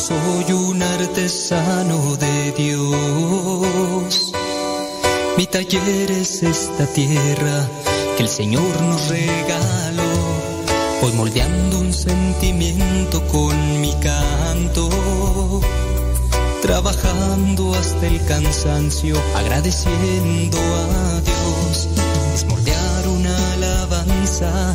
Soy 0.00 0.52
un 0.52 0.82
artesano 0.82 2.16
de 2.16 2.52
Dios. 2.52 4.32
Mi 5.36 5.46
taller 5.46 6.10
es 6.10 6.42
esta 6.42 6.86
tierra 6.86 7.68
que 8.16 8.22
el 8.22 8.28
Señor 8.28 8.80
nos 8.80 9.08
regaló. 9.08 10.12
Voy 11.02 11.12
moldeando 11.12 11.80
un 11.80 11.92
sentimiento 11.92 13.26
con 13.26 13.80
mi 13.82 13.92
canto. 14.00 14.88
Trabajando 16.62 17.74
hasta 17.74 18.06
el 18.06 18.24
cansancio, 18.24 19.20
agradeciendo 19.34 20.58
a 20.58 21.20
Dios. 21.20 21.88
Es 22.34 22.46
moldear 22.46 23.06
una 23.06 23.52
alabanza, 23.52 24.74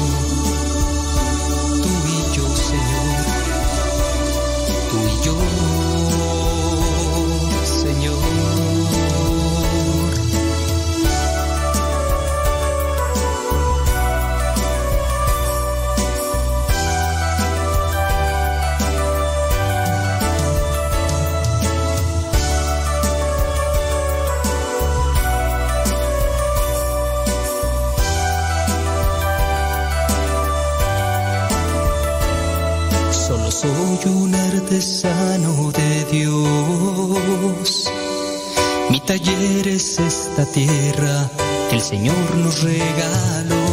Esta 40.31 40.45
tierra 40.45 41.29
que 41.69 41.75
el 41.75 41.81
Señor 41.81 42.35
nos 42.37 42.63
regaló. 42.63 43.65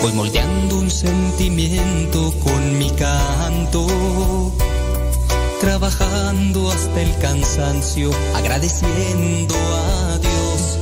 Voy 0.00 0.12
moldeando 0.12 0.78
un 0.78 0.90
sentimiento 0.90 2.32
con 2.42 2.78
mi 2.78 2.90
canto. 2.90 4.52
Trabajando 5.60 6.70
hasta 6.70 7.02
el 7.02 7.18
cansancio, 7.18 8.10
agradeciendo 8.34 9.54
a 9.54 10.18
Dios. 10.18 10.78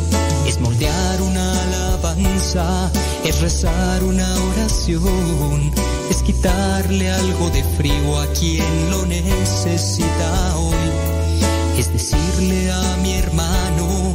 Es 0.47 0.61
moldear 0.61 1.23
una 1.23 1.63
alabanza, 1.63 2.93
es 3.25 3.41
rezar 3.41 4.05
una 4.05 4.33
oración, 4.53 5.73
es 6.09 6.23
quitarle 6.23 7.11
algo 7.11 7.51
de 7.51 7.65
frío 7.65 8.21
a 8.21 8.27
quien 8.29 8.91
lo 8.91 9.05
necesita 9.07 10.57
hoy. 10.57 11.79
Es 11.79 11.93
decirle 11.93 12.71
a 12.71 12.97
mi 13.03 13.15
hermano 13.15 14.15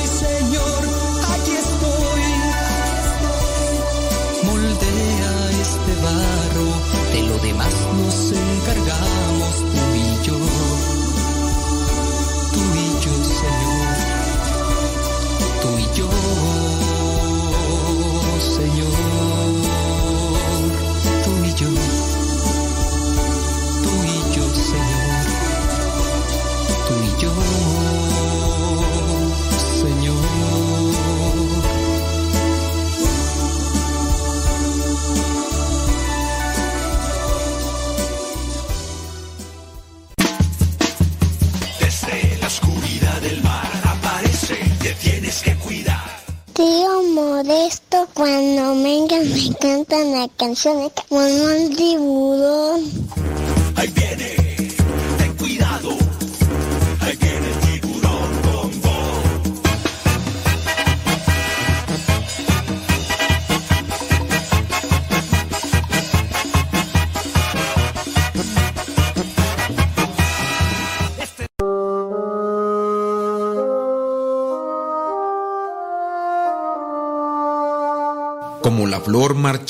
demás 7.41 7.73
nos 7.97 8.31
encargamos 8.31 9.55
tú 9.57 9.95
y 9.95 10.25
yo. 10.25 10.37
Tú 12.53 12.59
y 12.75 13.03
yo, 13.03 13.23
Señor. 13.23 13.70
De 50.41 50.91
como 50.95 51.21
un 51.21 51.75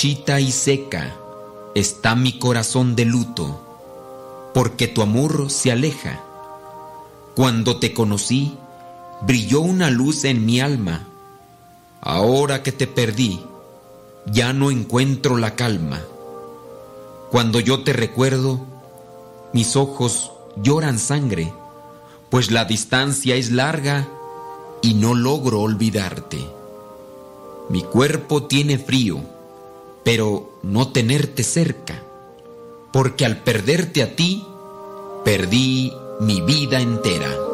y 0.04 0.52
seca, 0.52 1.16
está 1.76 2.16
mi 2.16 2.40
corazón 2.40 2.96
de 2.96 3.06
luto, 3.06 4.50
porque 4.52 4.88
tu 4.88 5.04
amor 5.04 5.52
se 5.52 5.72
aleja, 5.72 6.24
Cuando 7.36 7.78
te 7.78 7.94
conocí, 7.94 8.58
brilló 9.22 9.62
una 9.62 9.90
luz 9.92 10.26
en 10.26 10.44
mi 10.46 10.60
alma. 10.60 11.08
Ahora 12.02 12.64
que 12.64 12.72
te 12.72 12.88
perdí, 12.88 13.40
ya 14.26 14.54
no 14.54 14.72
encuentro 14.72 15.38
la 15.38 15.56
calma. 15.56 16.02
Cuando 17.30 17.60
yo 17.60 17.84
te 17.84 17.94
recuerdo, 17.94 18.60
mis 19.54 19.76
ojos 19.76 20.32
lloran 20.58 20.98
sangre, 21.00 21.54
pues 22.30 22.50
la 22.52 22.66
distancia 22.66 23.36
es 23.36 23.52
larga 23.52 24.08
y 24.82 24.96
no 24.96 25.14
logro 25.14 25.62
olvidarte. 25.62 26.40
Mi 27.70 27.84
cuerpo 27.84 28.44
tiene 28.48 28.78
frío, 28.78 29.22
pero 30.04 30.60
no 30.64 30.92
tenerte 30.92 31.44
cerca, 31.44 32.04
porque 32.92 33.26
al 33.26 33.38
perderte 33.38 34.04
a 34.04 34.16
ti, 34.16 34.46
perdí 35.24 35.94
mi 36.20 36.42
vida 36.42 36.82
entera. 36.82 37.51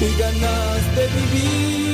y 0.00 0.18
ganas 0.18 0.96
de 0.96 1.06
vivir. 1.06 1.85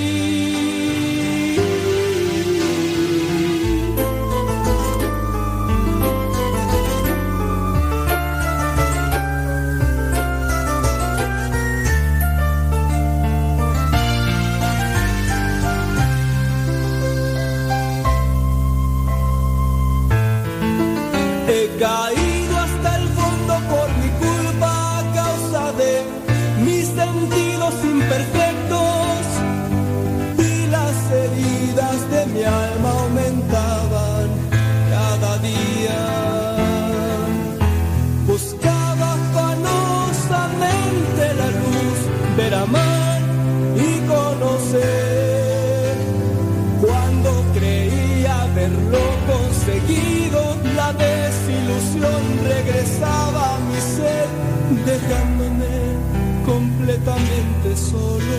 Solo, 57.92 58.38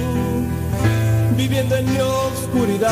viviendo 1.37 1.75
en 1.75 1.85
mi 1.91 1.99
oscuridad. 1.99 2.91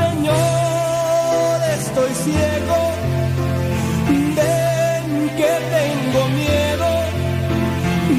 Señor, 0.00 1.56
estoy 1.78 2.12
ciego, 2.24 2.78
ven 4.36 5.06
que 5.38 5.52
tengo 5.76 6.20
miedo, 6.42 6.90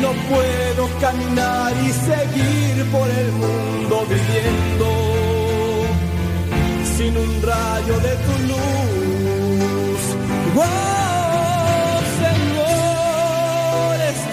no 0.04 0.12
puedo 0.32 0.84
caminar 1.00 1.72
y 1.88 1.90
seguir 2.10 2.76
por 2.92 3.08
el 3.22 3.30
mundo 3.44 3.96
viviendo 4.14 4.88
sin 6.98 7.14
un 7.18 7.32
rayo 7.42 7.96
de 8.08 8.14
tu 8.26 8.34
luz. 8.50 10.04
Oh, 10.58 10.91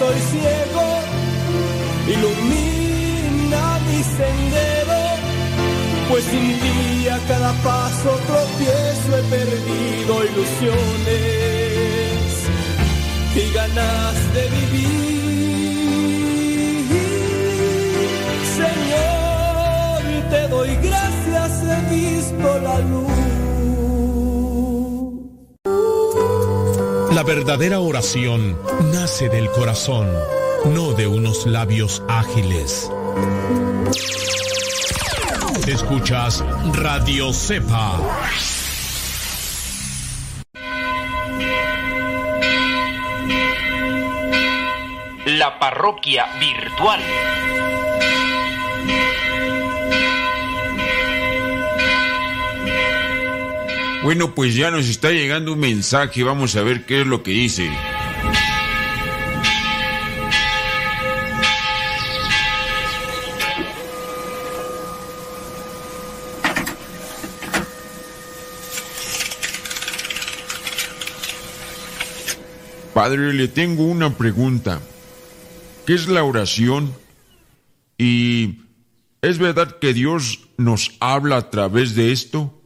Estoy 0.09 0.21
ciego, 0.39 0.85
ilumina 2.07 3.63
mi 3.87 4.01
sendero, 4.03 5.01
pues 6.09 6.23
sin 6.23 6.59
ti 6.59 7.07
a 7.07 7.19
cada 7.27 7.53
paso 7.61 8.09
tropiezo 8.25 9.17
he 9.17 9.21
perdido 9.29 10.25
ilusiones 10.25 11.09
y 13.35 13.53
ganas 13.53 14.15
de 14.33 14.43
vivir. 14.49 14.89
Señor, 18.57 20.01
te 20.31 20.41
doy 20.47 20.75
gracias, 20.77 21.51
he 21.63 21.79
visto 21.93 22.59
la 22.61 22.79
luz. 22.79 23.28
La 27.19 27.25
verdadera 27.25 27.81
oración 27.81 28.57
nace 28.93 29.27
del 29.27 29.51
corazón, 29.51 30.07
no 30.73 30.93
de 30.93 31.05
unos 31.05 31.45
labios 31.45 32.01
ágiles. 32.07 32.89
Escuchas 35.67 36.41
Radio 36.71 37.33
Cepa. 37.33 37.99
La 45.25 45.59
parroquia 45.59 46.25
virtual. 46.39 47.01
Bueno, 54.09 54.33
pues 54.33 54.55
ya 54.55 54.71
nos 54.71 54.89
está 54.89 55.11
llegando 55.11 55.53
un 55.53 55.59
mensaje, 55.59 56.23
vamos 56.23 56.55
a 56.55 56.63
ver 56.63 56.87
qué 56.87 57.01
es 57.01 57.05
lo 57.05 57.21
que 57.21 57.29
dice. 57.29 57.69
Padre, 72.95 73.31
le 73.35 73.47
tengo 73.47 73.83
una 73.83 74.17
pregunta. 74.17 74.81
¿Qué 75.85 75.93
es 75.93 76.07
la 76.07 76.23
oración? 76.23 76.95
¿Y 77.99 78.61
es 79.21 79.37
verdad 79.37 79.77
que 79.77 79.93
Dios 79.93 80.47
nos 80.57 80.93
habla 80.99 81.37
a 81.37 81.49
través 81.51 81.93
de 81.93 82.11
esto? 82.11 82.58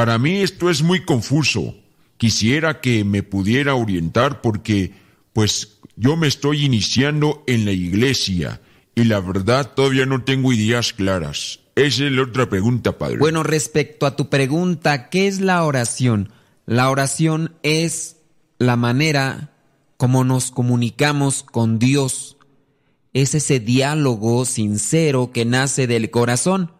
Para 0.00 0.16
mí 0.16 0.40
esto 0.40 0.70
es 0.70 0.82
muy 0.82 1.04
confuso. 1.04 1.74
Quisiera 2.16 2.80
que 2.80 3.04
me 3.04 3.22
pudiera 3.22 3.74
orientar 3.74 4.40
porque, 4.40 4.94
pues, 5.34 5.78
yo 5.94 6.16
me 6.16 6.26
estoy 6.26 6.64
iniciando 6.64 7.44
en 7.46 7.66
la 7.66 7.72
iglesia 7.72 8.62
y 8.94 9.04
la 9.04 9.20
verdad 9.20 9.74
todavía 9.74 10.06
no 10.06 10.24
tengo 10.24 10.54
ideas 10.54 10.94
claras. 10.94 11.60
Esa 11.74 12.06
es 12.06 12.12
la 12.12 12.22
otra 12.22 12.48
pregunta, 12.48 12.96
Padre. 12.96 13.18
Bueno, 13.18 13.42
respecto 13.42 14.06
a 14.06 14.16
tu 14.16 14.30
pregunta, 14.30 15.10
¿qué 15.10 15.28
es 15.28 15.38
la 15.42 15.62
oración? 15.64 16.32
La 16.64 16.88
oración 16.88 17.54
es 17.62 18.16
la 18.58 18.76
manera 18.76 19.52
como 19.98 20.24
nos 20.24 20.50
comunicamos 20.50 21.42
con 21.42 21.78
Dios. 21.78 22.38
Es 23.12 23.34
ese 23.34 23.60
diálogo 23.60 24.46
sincero 24.46 25.30
que 25.30 25.44
nace 25.44 25.86
del 25.86 26.10
corazón, 26.10 26.72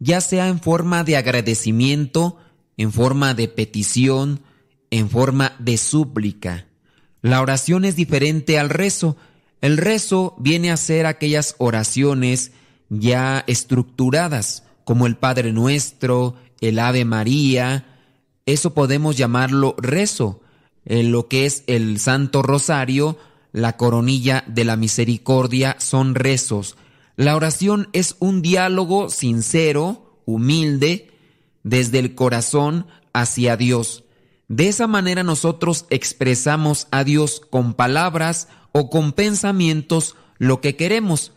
ya 0.00 0.20
sea 0.20 0.48
en 0.48 0.58
forma 0.58 1.04
de 1.04 1.16
agradecimiento, 1.16 2.40
en 2.76 2.92
forma 2.92 3.34
de 3.34 3.48
petición, 3.48 4.40
en 4.90 5.08
forma 5.08 5.54
de 5.58 5.76
súplica. 5.76 6.66
La 7.22 7.40
oración 7.40 7.84
es 7.84 7.96
diferente 7.96 8.58
al 8.58 8.70
rezo. 8.70 9.16
El 9.60 9.78
rezo 9.78 10.34
viene 10.38 10.70
a 10.70 10.76
ser 10.76 11.06
aquellas 11.06 11.54
oraciones 11.58 12.52
ya 12.88 13.42
estructuradas, 13.46 14.64
como 14.84 15.06
el 15.06 15.16
Padre 15.16 15.52
Nuestro, 15.52 16.36
el 16.60 16.78
Ave 16.78 17.04
María. 17.04 17.86
Eso 18.44 18.74
podemos 18.74 19.16
llamarlo 19.16 19.74
rezo. 19.78 20.40
En 20.84 21.10
lo 21.10 21.26
que 21.26 21.46
es 21.46 21.64
el 21.66 21.98
Santo 21.98 22.42
Rosario, 22.42 23.18
la 23.52 23.76
coronilla 23.76 24.44
de 24.46 24.64
la 24.64 24.76
misericordia 24.76 25.76
son 25.80 26.14
rezos. 26.14 26.76
La 27.16 27.34
oración 27.34 27.88
es 27.92 28.14
un 28.20 28.42
diálogo 28.42 29.08
sincero, 29.08 30.20
humilde, 30.26 31.10
desde 31.66 31.98
el 31.98 32.14
corazón 32.14 32.86
hacia 33.12 33.56
Dios. 33.56 34.04
De 34.46 34.68
esa 34.68 34.86
manera 34.86 35.24
nosotros 35.24 35.84
expresamos 35.90 36.86
a 36.92 37.02
Dios 37.02 37.42
con 37.50 37.74
palabras 37.74 38.46
o 38.70 38.88
con 38.88 39.12
pensamientos 39.12 40.14
lo 40.38 40.60
que 40.60 40.76
queremos. 40.76 41.32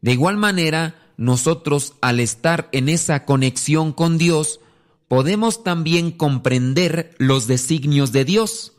De 0.00 0.12
igual 0.12 0.36
manera, 0.36 0.94
nosotros 1.16 1.94
al 2.00 2.20
estar 2.20 2.68
en 2.70 2.88
esa 2.88 3.24
conexión 3.24 3.92
con 3.92 4.18
Dios, 4.18 4.60
podemos 5.08 5.64
también 5.64 6.12
comprender 6.12 7.16
los 7.18 7.48
designios 7.48 8.12
de 8.12 8.24
Dios. 8.24 8.74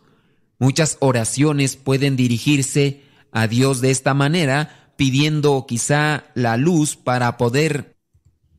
Muchas 0.58 0.96
oraciones 1.02 1.76
pueden 1.76 2.16
dirigirse 2.16 3.04
a 3.34 3.48
Dios 3.48 3.82
de 3.82 3.92
esta 3.92 4.14
manera, 4.14 4.94
pidiendo 4.96 5.66
quizá 5.68 6.28
la 6.34 6.56
luz 6.56 6.96
para 6.96 7.36
poder 7.38 7.93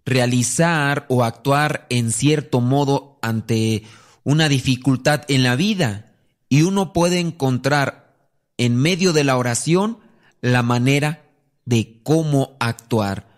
realizar 0.04 1.06
o 1.08 1.24
actuar 1.24 1.86
en 1.90 2.10
cierto 2.12 2.60
modo 2.60 3.18
ante 3.22 3.84
una 4.22 4.48
dificultad 4.48 5.22
en 5.28 5.42
la 5.42 5.56
vida 5.56 6.12
y 6.48 6.62
uno 6.62 6.92
puede 6.92 7.20
encontrar 7.20 8.14
en 8.56 8.76
medio 8.76 9.12
de 9.12 9.24
la 9.24 9.36
oración 9.36 9.98
la 10.40 10.62
manera 10.62 11.24
de 11.64 12.00
cómo 12.02 12.56
actuar. 12.60 13.28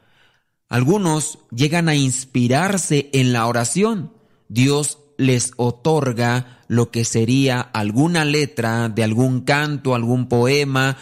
Algunos 0.68 1.38
llegan 1.50 1.88
a 1.88 1.94
inspirarse 1.94 3.10
en 3.12 3.32
la 3.32 3.46
oración. 3.46 4.12
Dios 4.48 4.98
les 5.16 5.52
otorga 5.56 6.62
lo 6.68 6.90
que 6.90 7.04
sería 7.04 7.60
alguna 7.60 8.24
letra 8.24 8.88
de 8.88 9.04
algún 9.04 9.42
canto, 9.42 9.94
algún 9.94 10.28
poema 10.28 10.96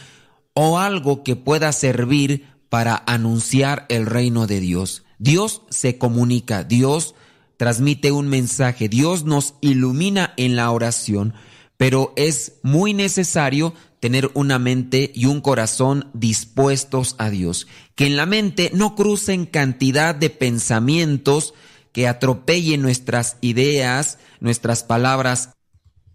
o 0.53 0.79
algo 0.79 1.25
que 1.25 1.37
pueda 1.37 1.73
servir 1.73 2.47
para 2.69 3.03
anunciar 3.07 3.87
el 3.89 4.07
reino 4.07 4.47
de 4.47 4.61
Dios. 4.61 5.05
Dios 5.19 5.63
se 5.71 5.99
comunica, 5.99 6.65
Dios 6.65 7.15
transmite 7.57 8.13
un 8.13 8.29
mensaje, 8.29 8.89
Dios 8.89 9.25
nos 9.25 9.55
ilumina 9.61 10.35
en 10.37 10.57
la 10.57 10.71
oración, 10.71 11.35
pero 11.77 12.13
es 12.17 12.55
muy 12.63 12.95
necesario 12.95 13.75
tener 14.01 14.31
una 14.35 14.59
mente 14.59 15.13
y 15.15 15.27
un 15.27 15.41
corazón 15.41 16.11
dispuestos 16.13 17.15
a 17.19 17.31
Dios, 17.31 17.67
que 17.95 18.07
en 18.07 18.17
la 18.17 18.27
mente 18.27 18.71
no 18.75 18.95
crucen 18.95 19.47
cantidad 19.47 20.15
de 20.15 20.31
pensamientos 20.31 21.55
que 21.93 22.09
atropellen 22.09 22.83
nuestras 22.83 23.39
ideas, 23.41 24.19
nuestras 24.41 24.83
palabras 24.83 25.51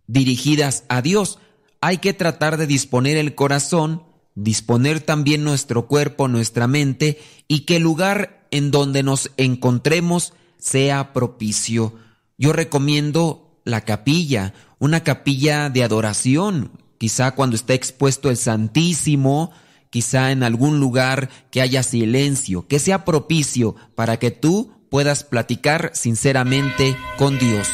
dirigidas 0.07 0.83
a 0.89 1.01
Dios. 1.01 1.39
Hay 1.81 1.99
que 1.99 2.13
tratar 2.13 2.57
de 2.57 2.67
disponer 2.67 3.17
el 3.17 3.33
corazón, 3.33 4.03
disponer 4.35 4.99
también 4.99 5.43
nuestro 5.43 5.87
cuerpo, 5.87 6.27
nuestra 6.27 6.67
mente, 6.67 7.19
y 7.47 7.61
que 7.61 7.77
el 7.77 7.83
lugar 7.83 8.38
en 8.51 8.71
donde 8.71 9.03
nos 9.03 9.31
encontremos 9.37 10.33
sea 10.57 11.13
propicio. 11.13 11.95
Yo 12.37 12.53
recomiendo 12.53 13.59
la 13.63 13.81
capilla, 13.81 14.53
una 14.79 15.03
capilla 15.03 15.69
de 15.69 15.83
adoración, 15.83 16.71
quizá 16.97 17.31
cuando 17.31 17.55
esté 17.55 17.73
expuesto 17.73 18.29
el 18.29 18.37
Santísimo, 18.37 19.51
quizá 19.89 20.31
en 20.31 20.43
algún 20.43 20.79
lugar 20.79 21.29
que 21.51 21.61
haya 21.61 21.83
silencio, 21.83 22.67
que 22.67 22.79
sea 22.79 23.05
propicio 23.05 23.75
para 23.95 24.17
que 24.17 24.31
tú 24.31 24.73
puedas 24.89 25.23
platicar 25.23 25.91
sinceramente 25.93 26.95
con 27.17 27.37
Dios. 27.37 27.67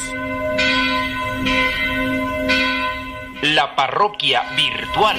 La 3.42 3.76
parroquia 3.76 4.42
virtual. 4.56 5.18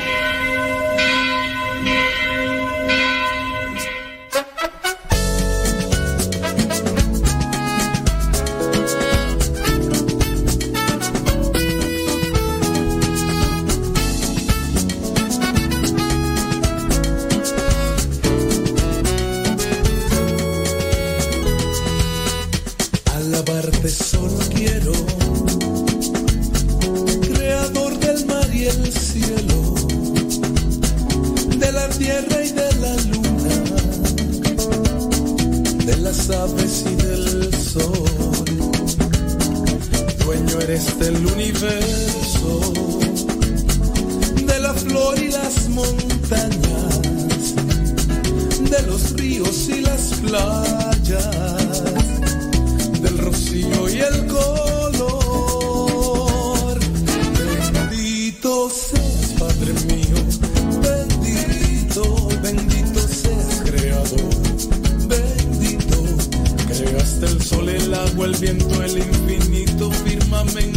Tierra 31.99 32.45
y 32.45 32.51
de 32.53 32.73
la 32.83 32.95
luna, 33.13 33.57
de 35.85 35.97
las 35.99 36.31
aves 36.31 36.85
y 36.91 36.95
del 36.95 37.55
sol. 37.55 38.45
Dueño 40.25 40.61
eres 40.61 40.99
del 40.99 41.27
universo, 41.27 42.73
de 44.45 44.61
la 44.61 44.75
flor 44.75 45.19
y 45.19 45.31
las 45.31 45.69
montañas, 45.69 47.55
de 48.71 48.83
los 48.87 49.13
ríos 49.13 49.69
y 49.69 49.81
las 49.81 50.13
playas 50.23 51.67
rocío 53.27 53.89
y 53.89 54.01
el 54.01 54.27
color. 54.27 54.66
Agua, 68.17 68.27
el 68.27 68.37
viento, 68.37 68.83
el 68.83 68.97
infinito 68.97 69.91
firmamento. 69.91 70.76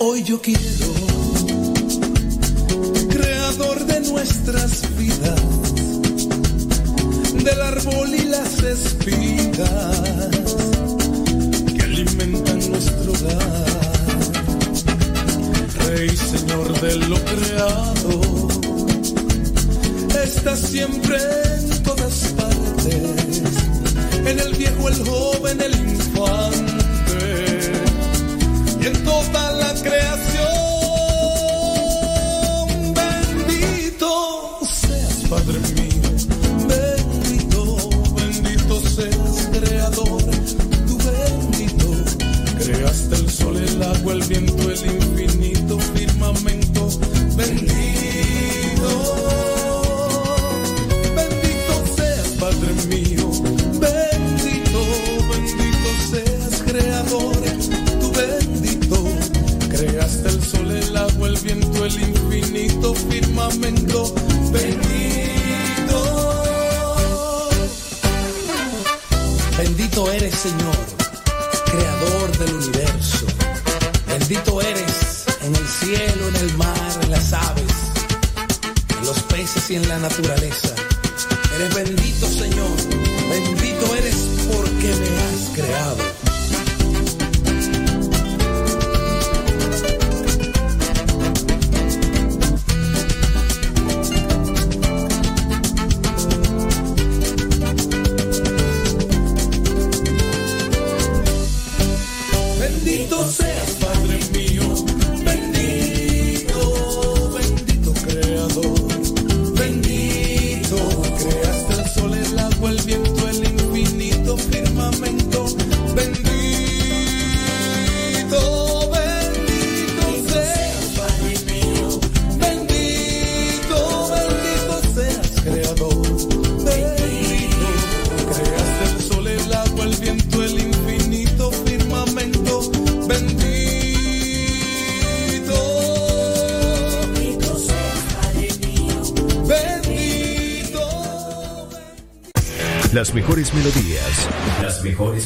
Hoy 0.00 0.22
yo 0.22 0.40
quiero, 0.40 0.97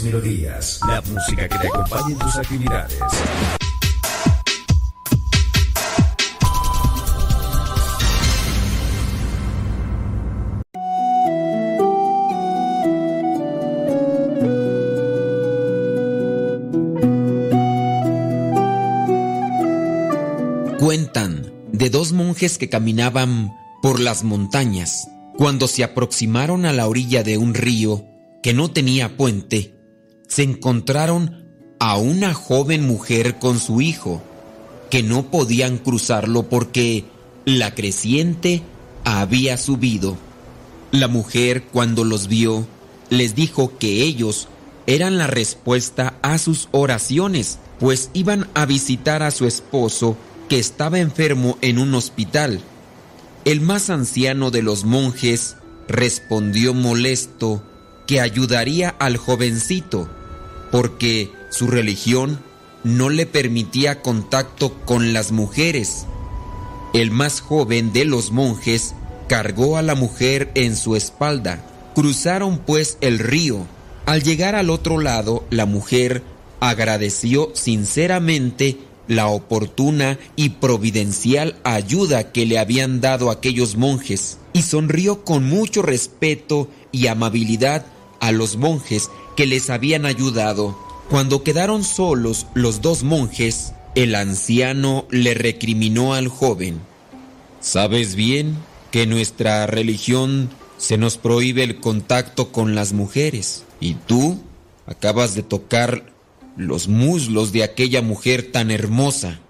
melodías. 0.03 0.81
La 0.87 1.01
música 1.03 1.49
que 1.49 1.59
te 1.59 1.69
acompañe 1.69 2.13
en 2.13 2.19
tus 2.19 2.37
actividades. 2.37 2.99
Cuentan 20.79 21.53
de 21.73 21.91
dos 21.91 22.13
monjes 22.13 22.59
que 22.59 22.69
caminaban 22.69 23.53
por 23.83 24.01
las 24.01 24.25
montañas. 24.25 25.09
Cuando 25.39 25.69
se 25.69 25.85
aproximaron 25.85 26.67
a 26.67 26.73
la 26.73 26.87
orilla 26.87 27.23
de 27.23 27.39
un 27.39 27.55
río 27.55 28.05
que 28.43 28.53
no 28.53 28.71
tenía 28.71 29.17
puente, 29.17 29.72
se 30.33 30.43
encontraron 30.43 31.45
a 31.79 31.99
una 31.99 32.33
joven 32.33 32.87
mujer 32.87 33.39
con 33.39 33.61
su 33.61 33.83
hijo, 33.83 34.23
que 34.89 35.03
no 35.03 35.31
podían 35.31 35.77
cruzarlo 35.77 36.45
porque 36.45 37.05
la 37.45 37.75
creciente 37.75 38.63
había 39.05 39.59
subido. 39.59 40.17
La 40.91 41.07
mujer 41.07 41.65
cuando 41.65 42.05
los 42.05 42.29
vio 42.29 42.67
les 43.11 43.35
dijo 43.35 43.77
que 43.77 44.05
ellos 44.05 44.49
eran 44.87 45.19
la 45.19 45.27
respuesta 45.27 46.15
a 46.23 46.39
sus 46.39 46.71
oraciones, 46.71 47.59
pues 47.79 48.09
iban 48.15 48.49
a 48.55 48.65
visitar 48.65 49.23
a 49.23 49.33
su 49.33 49.47
esposo 49.47 50.17
que 50.49 50.59
estaba 50.59 50.99
enfermo 50.99 51.59
en 51.61 51.79
un 51.79 51.95
hospital. 51.95 52.63
El 53.45 53.61
más 53.61 53.91
anciano 53.91 54.51
de 54.51 54.63
los 54.63 54.87
monjes 54.87 55.57
respondió 55.89 56.73
molesto 56.73 57.63
que 58.07 58.23
ayudaría 58.23 58.89
al 58.99 59.19
jovencito, 59.19 60.09
porque 60.73 61.31
su 61.51 61.69
religión 61.69 62.41
no 62.83 63.11
le 63.11 63.27
permitía 63.27 64.03
contacto 64.03 64.75
con 64.85 65.13
las 65.13 65.31
mujeres. 65.31 66.07
El 66.93 67.13
más 67.13 67.41
joven 67.41 67.93
de 67.93 68.05
los 68.05 68.33
monjes 68.33 68.95
cargó 69.29 69.77
a 69.77 69.83
la 69.83 69.95
mujer 69.95 70.51
en 70.55 70.77
su 70.77 70.97
espalda. 70.97 71.65
Cruzaron 71.95 72.59
pues 72.59 72.99
el 73.01 73.21
río. 73.21 73.67
Al 74.07 74.23
llegar 74.23 74.57
al 74.57 74.71
otro 74.71 74.99
lado, 74.99 75.45
la 75.51 75.67
mujer 75.67 76.25
agradeció 76.59 77.51
sinceramente 77.55 78.79
la 79.09 79.29
oportuna 79.29 80.19
y 80.37 80.51
providencial 80.51 81.57
ayuda 81.65 82.33
que 82.33 82.47
le 82.47 82.59
habían 82.59 83.01
dado 83.01 83.31
aquellos 83.31 83.77
monjes 83.77 84.39
y 84.53 84.63
sonrió 84.63 85.25
con 85.25 85.45
mucho 85.45 85.83
respeto 85.83 86.69
y 86.93 87.09
amabilidad 87.09 87.85
a 88.21 88.33
los 88.33 88.57
monjes 88.57 89.11
que 89.37 89.47
les 89.47 89.71
habían 89.71 90.07
ayudado. 90.07 90.79
Cuando 91.09 91.43
quedaron 91.43 91.85
solos 91.85 92.47
los 92.55 92.81
dos 92.81 93.03
monjes, 93.03 93.73
el 93.95 94.15
anciano 94.15 95.07
le 95.11 95.35
recriminó 95.35 96.15
al 96.15 96.29
joven. 96.29 96.81
Sabes 97.61 98.15
bien 98.15 98.57
que 98.91 99.07
nuestra 99.07 99.67
religión 99.67 100.51
se 100.79 100.97
nos 100.99 101.17
prohíbe 101.17 101.63
el 101.63 101.81
contacto 101.81 102.51
con 102.51 102.75
las 102.75 102.93
mujeres 102.93 103.65
y 103.81 103.95
tú 103.95 104.41
acabas 104.87 105.35
de 105.35 105.43
tocar 105.43 106.13
los 106.57 106.89
muslos 106.89 107.53
de 107.53 107.63
aquella 107.63 108.03
mujer 108.03 108.51
tan 108.51 108.71
hermosa. 108.71 109.41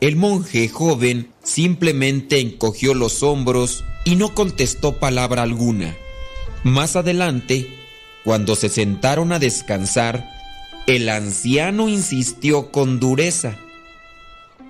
El 0.00 0.16
monje 0.16 0.68
joven 0.68 1.30
simplemente 1.44 2.40
encogió 2.40 2.92
los 2.94 3.22
hombros 3.22 3.84
y 4.04 4.16
no 4.16 4.34
contestó 4.34 4.98
palabra 4.98 5.42
alguna. 5.42 5.96
Más 6.64 6.96
adelante, 6.96 7.68
cuando 8.24 8.56
se 8.56 8.68
sentaron 8.68 9.32
a 9.32 9.38
descansar, 9.38 10.30
el 10.86 11.08
anciano 11.08 11.88
insistió 11.88 12.70
con 12.70 13.00
dureza. 13.00 13.56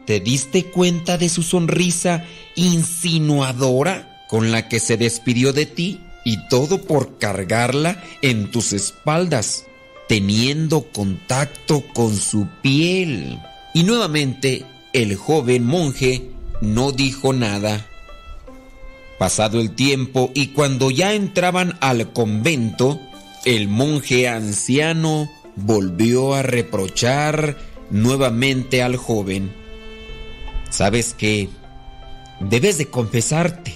¿Te 0.06 0.20
diste 0.20 0.64
cuenta 0.64 1.18
de 1.18 1.28
su 1.28 1.42
sonrisa 1.42 2.24
insinuadora 2.56 4.24
con 4.28 4.50
la 4.50 4.68
que 4.68 4.80
se 4.80 4.96
despidió 4.96 5.52
de 5.52 5.66
ti? 5.66 6.00
Y 6.24 6.48
todo 6.48 6.82
por 6.82 7.18
cargarla 7.18 8.02
en 8.20 8.50
tus 8.50 8.72
espaldas, 8.72 9.64
teniendo 10.08 10.88
contacto 10.92 11.82
con 11.94 12.16
su 12.16 12.48
piel. 12.62 13.40
Y 13.74 13.84
nuevamente 13.84 14.64
el 14.92 15.16
joven 15.16 15.64
monje 15.64 16.30
no 16.60 16.92
dijo 16.92 17.32
nada. 17.32 17.86
Pasado 19.18 19.60
el 19.60 19.72
tiempo 19.72 20.30
y 20.34 20.48
cuando 20.48 20.90
ya 20.90 21.14
entraban 21.14 21.76
al 21.80 22.12
convento, 22.12 23.00
el 23.44 23.69
monje 23.69 24.28
anciano 24.28 25.28
volvió 25.56 26.35
a 26.35 26.43
reprochar 26.43 27.59
nuevamente 27.90 28.82
al 28.82 28.97
joven, 28.97 29.52
¿sabes 30.70 31.14
qué? 31.14 31.48
Debes 32.40 32.78
de 32.78 32.86
confesarte 32.89 33.74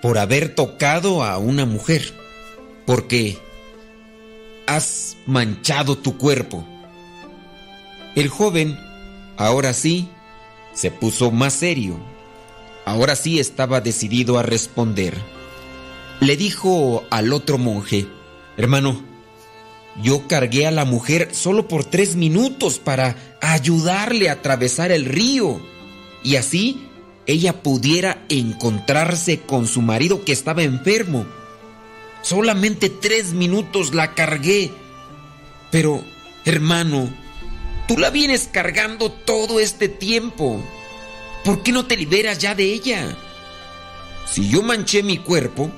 por 0.00 0.18
haber 0.18 0.54
tocado 0.54 1.24
a 1.24 1.38
una 1.38 1.66
mujer, 1.66 2.12
porque 2.86 3.38
has 4.66 5.16
manchado 5.26 5.98
tu 5.98 6.16
cuerpo. 6.16 6.64
El 8.14 8.28
joven, 8.28 8.78
ahora 9.36 9.72
sí, 9.72 10.08
se 10.72 10.90
puso 10.90 11.30
más 11.30 11.52
serio. 11.54 11.98
Ahora 12.84 13.16
sí 13.16 13.40
estaba 13.40 13.80
decidido 13.80 14.38
a 14.38 14.42
responder. 14.42 15.16
Le 16.20 16.36
dijo 16.36 17.04
al 17.10 17.32
otro 17.32 17.58
monje, 17.58 18.06
hermano, 18.56 19.02
yo 20.02 20.26
cargué 20.26 20.66
a 20.66 20.70
la 20.70 20.84
mujer 20.84 21.28
solo 21.32 21.68
por 21.68 21.84
tres 21.84 22.16
minutos 22.16 22.78
para 22.78 23.16
ayudarle 23.40 24.28
a 24.28 24.34
atravesar 24.34 24.90
el 24.90 25.04
río 25.04 25.60
y 26.22 26.36
así 26.36 26.88
ella 27.26 27.62
pudiera 27.62 28.24
encontrarse 28.28 29.40
con 29.40 29.66
su 29.66 29.82
marido 29.82 30.24
que 30.24 30.32
estaba 30.32 30.62
enfermo. 30.62 31.26
Solamente 32.22 32.88
tres 32.90 33.32
minutos 33.32 33.94
la 33.94 34.14
cargué. 34.14 34.70
Pero, 35.70 36.04
hermano, 36.44 37.08
tú 37.86 37.98
la 37.98 38.10
vienes 38.10 38.48
cargando 38.50 39.10
todo 39.10 39.60
este 39.60 39.88
tiempo. 39.88 40.62
¿Por 41.44 41.62
qué 41.62 41.72
no 41.72 41.86
te 41.86 41.96
liberas 41.96 42.38
ya 42.38 42.54
de 42.54 42.64
ella? 42.64 43.16
Si 44.30 44.48
yo 44.48 44.62
manché 44.62 45.02
mi 45.02 45.18
cuerpo, 45.18 45.70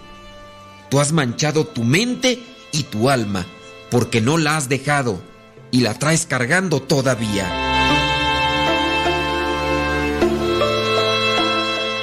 tú 0.88 1.00
has 1.00 1.12
manchado 1.12 1.66
tu 1.66 1.82
mente 1.82 2.40
y 2.76 2.82
tu 2.82 3.10
alma, 3.10 3.46
porque 3.90 4.20
no 4.20 4.38
la 4.38 4.56
has 4.56 4.68
dejado 4.68 5.20
y 5.70 5.80
la 5.80 5.94
traes 5.94 6.26
cargando 6.26 6.80
todavía. 6.80 7.46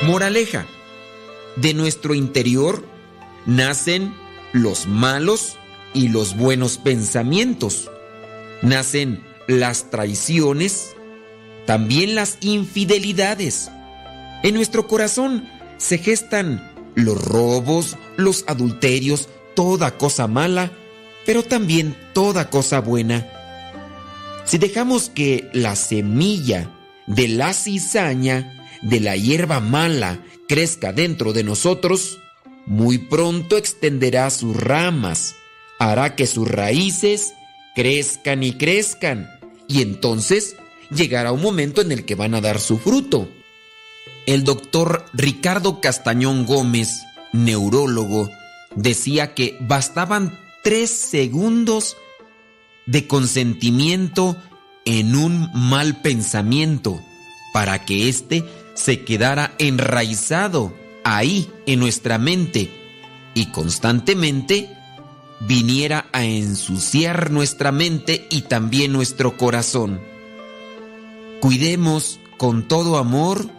Moraleja, 0.03 0.65
de 1.55 1.73
nuestro 1.73 2.13
interior 2.13 2.85
nacen 3.45 4.13
los 4.51 4.87
malos 4.87 5.57
y 5.93 6.09
los 6.09 6.35
buenos 6.35 6.77
pensamientos. 6.77 7.89
Nacen 8.61 9.23
las 9.47 9.89
traiciones, 9.89 10.95
también 11.65 12.15
las 12.15 12.37
infidelidades. 12.41 13.69
En 14.43 14.55
nuestro 14.55 14.87
corazón 14.87 15.49
se 15.77 15.97
gestan 15.97 16.71
los 16.95 17.23
robos, 17.23 17.97
los 18.17 18.43
adulterios, 18.47 19.29
toda 19.55 19.97
cosa 19.97 20.27
mala, 20.27 20.71
pero 21.25 21.43
también 21.43 21.95
toda 22.13 22.49
cosa 22.49 22.81
buena. 22.81 23.27
Si 24.45 24.57
dejamos 24.57 25.09
que 25.09 25.49
la 25.53 25.75
semilla 25.75 26.69
de 27.07 27.27
la 27.27 27.53
cizaña, 27.53 28.67
de 28.81 28.99
la 28.99 29.15
hierba 29.15 29.59
mala, 29.59 30.19
crezca 30.47 30.91
dentro 30.91 31.33
de 31.33 31.43
nosotros, 31.43 32.19
muy 32.65 32.97
pronto 32.97 33.57
extenderá 33.57 34.29
sus 34.29 34.55
ramas, 34.55 35.35
hará 35.79 36.15
que 36.15 36.27
sus 36.27 36.47
raíces 36.47 37.33
crezcan 37.75 38.43
y 38.43 38.53
crezcan, 38.53 39.29
y 39.67 39.81
entonces 39.81 40.55
llegará 40.89 41.31
un 41.31 41.41
momento 41.41 41.81
en 41.81 41.91
el 41.91 42.05
que 42.05 42.15
van 42.15 42.35
a 42.35 42.41
dar 42.41 42.59
su 42.59 42.77
fruto. 42.77 43.29
El 44.25 44.43
doctor 44.43 45.05
Ricardo 45.13 45.81
Castañón 45.81 46.45
Gómez, 46.45 47.03
neurólogo, 47.33 48.29
decía 48.75 49.33
que 49.33 49.57
bastaban 49.61 50.37
tres 50.63 50.89
segundos 50.89 51.97
de 52.85 53.07
consentimiento 53.07 54.37
en 54.85 55.15
un 55.15 55.49
mal 55.53 56.01
pensamiento 56.01 57.01
para 57.53 57.85
que 57.85 58.09
éste 58.09 58.43
se 58.73 59.03
quedara 59.03 59.53
enraizado 59.59 60.73
ahí 61.03 61.49
en 61.65 61.79
nuestra 61.79 62.17
mente 62.17 62.71
y 63.33 63.47
constantemente 63.47 64.69
viniera 65.39 66.05
a 66.11 66.23
ensuciar 66.23 67.31
nuestra 67.31 67.71
mente 67.71 68.27
y 68.29 68.43
también 68.43 68.93
nuestro 68.93 69.37
corazón. 69.37 70.01
Cuidemos 71.39 72.19
con 72.37 72.67
todo 72.67 72.97
amor 72.97 73.49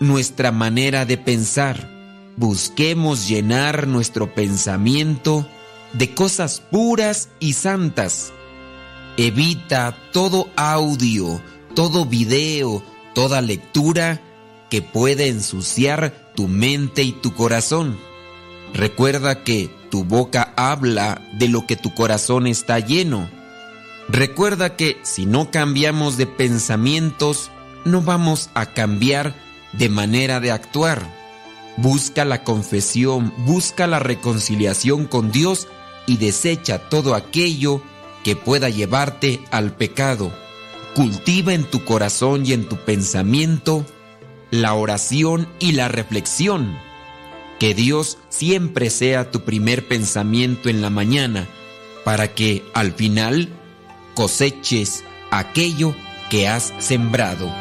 nuestra 0.00 0.52
manera 0.52 1.04
de 1.04 1.18
pensar. 1.18 1.95
Busquemos 2.36 3.28
llenar 3.28 3.86
nuestro 3.86 4.34
pensamiento 4.34 5.48
de 5.94 6.14
cosas 6.14 6.60
puras 6.60 7.30
y 7.40 7.54
santas. 7.54 8.30
Evita 9.16 9.96
todo 10.12 10.50
audio, 10.54 11.40
todo 11.74 12.04
video, 12.04 12.82
toda 13.14 13.40
lectura 13.40 14.20
que 14.68 14.82
puede 14.82 15.28
ensuciar 15.28 16.32
tu 16.34 16.46
mente 16.46 17.02
y 17.04 17.12
tu 17.12 17.32
corazón. 17.32 17.98
Recuerda 18.74 19.42
que 19.42 19.70
tu 19.90 20.04
boca 20.04 20.52
habla 20.56 21.22
de 21.38 21.48
lo 21.48 21.66
que 21.66 21.76
tu 21.76 21.94
corazón 21.94 22.46
está 22.46 22.80
lleno. 22.80 23.30
Recuerda 24.10 24.76
que 24.76 24.98
si 25.04 25.24
no 25.24 25.50
cambiamos 25.50 26.18
de 26.18 26.26
pensamientos, 26.26 27.50
no 27.86 28.02
vamos 28.02 28.50
a 28.52 28.66
cambiar 28.66 29.34
de 29.72 29.88
manera 29.88 30.38
de 30.38 30.52
actuar. 30.52 31.15
Busca 31.76 32.24
la 32.24 32.42
confesión, 32.42 33.32
busca 33.38 33.86
la 33.86 33.98
reconciliación 33.98 35.06
con 35.06 35.30
Dios 35.30 35.68
y 36.06 36.16
desecha 36.16 36.88
todo 36.88 37.14
aquello 37.14 37.82
que 38.24 38.34
pueda 38.34 38.68
llevarte 38.68 39.40
al 39.50 39.76
pecado. 39.76 40.32
Cultiva 40.94 41.52
en 41.52 41.64
tu 41.64 41.84
corazón 41.84 42.46
y 42.46 42.52
en 42.52 42.68
tu 42.68 42.76
pensamiento 42.76 43.84
la 44.50 44.74
oración 44.74 45.48
y 45.58 45.72
la 45.72 45.88
reflexión. 45.88 46.78
Que 47.58 47.74
Dios 47.74 48.18
siempre 48.28 48.90
sea 48.90 49.30
tu 49.30 49.40
primer 49.44 49.86
pensamiento 49.86 50.68
en 50.68 50.82
la 50.82 50.90
mañana, 50.90 51.46
para 52.04 52.34
que 52.34 52.64
al 52.74 52.92
final 52.92 53.48
coseches 54.14 55.04
aquello 55.30 55.94
que 56.30 56.48
has 56.48 56.72
sembrado. 56.78 57.52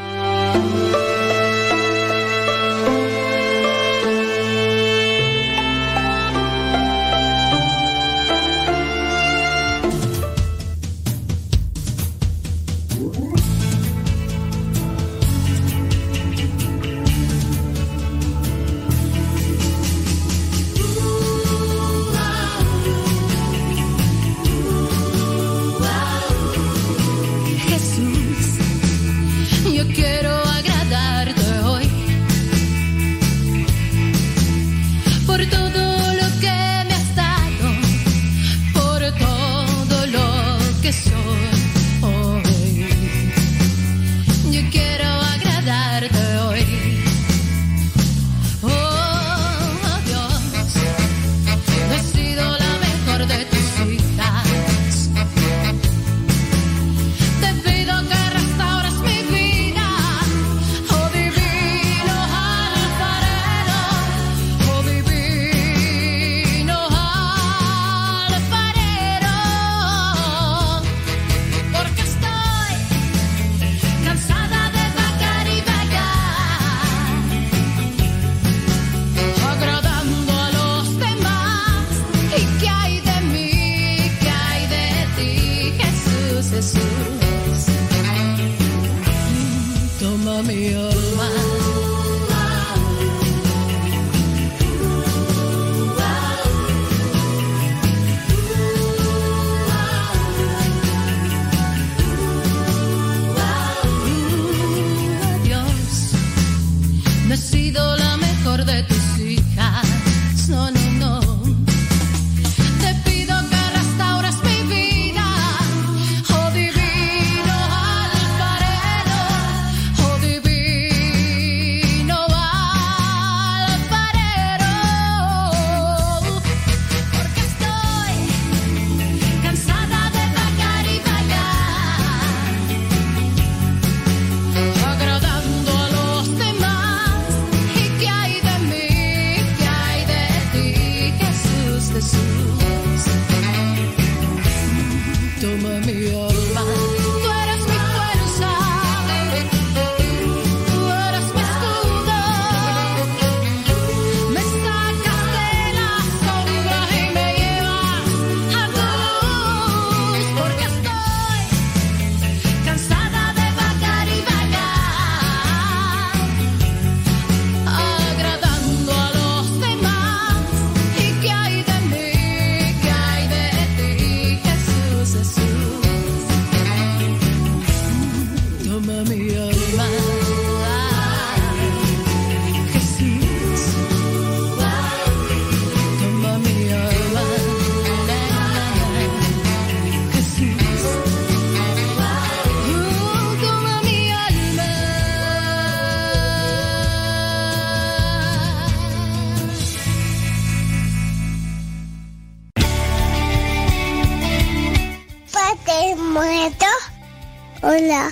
Hola, 207.76 208.10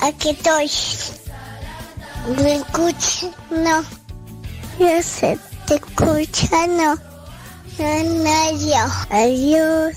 aquí 0.00 0.30
estoy. 0.30 0.70
¿Me 2.42 2.54
escuchas? 2.54 3.26
No. 3.50 3.82
Yo 4.78 5.02
sé, 5.02 5.38
te 5.66 5.74
escucha, 5.74 6.66
no. 6.68 6.94
No, 7.78 8.58
yo. 8.58 8.86
Adiós. 9.10 9.94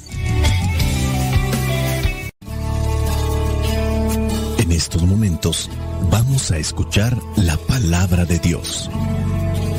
En 4.57 4.71
estos 4.73 5.03
momentos 5.03 5.69
vamos 6.09 6.51
a 6.51 6.57
escuchar 6.57 7.17
la 7.37 7.55
palabra 7.55 8.25
de 8.25 8.39
Dios. 8.39 8.89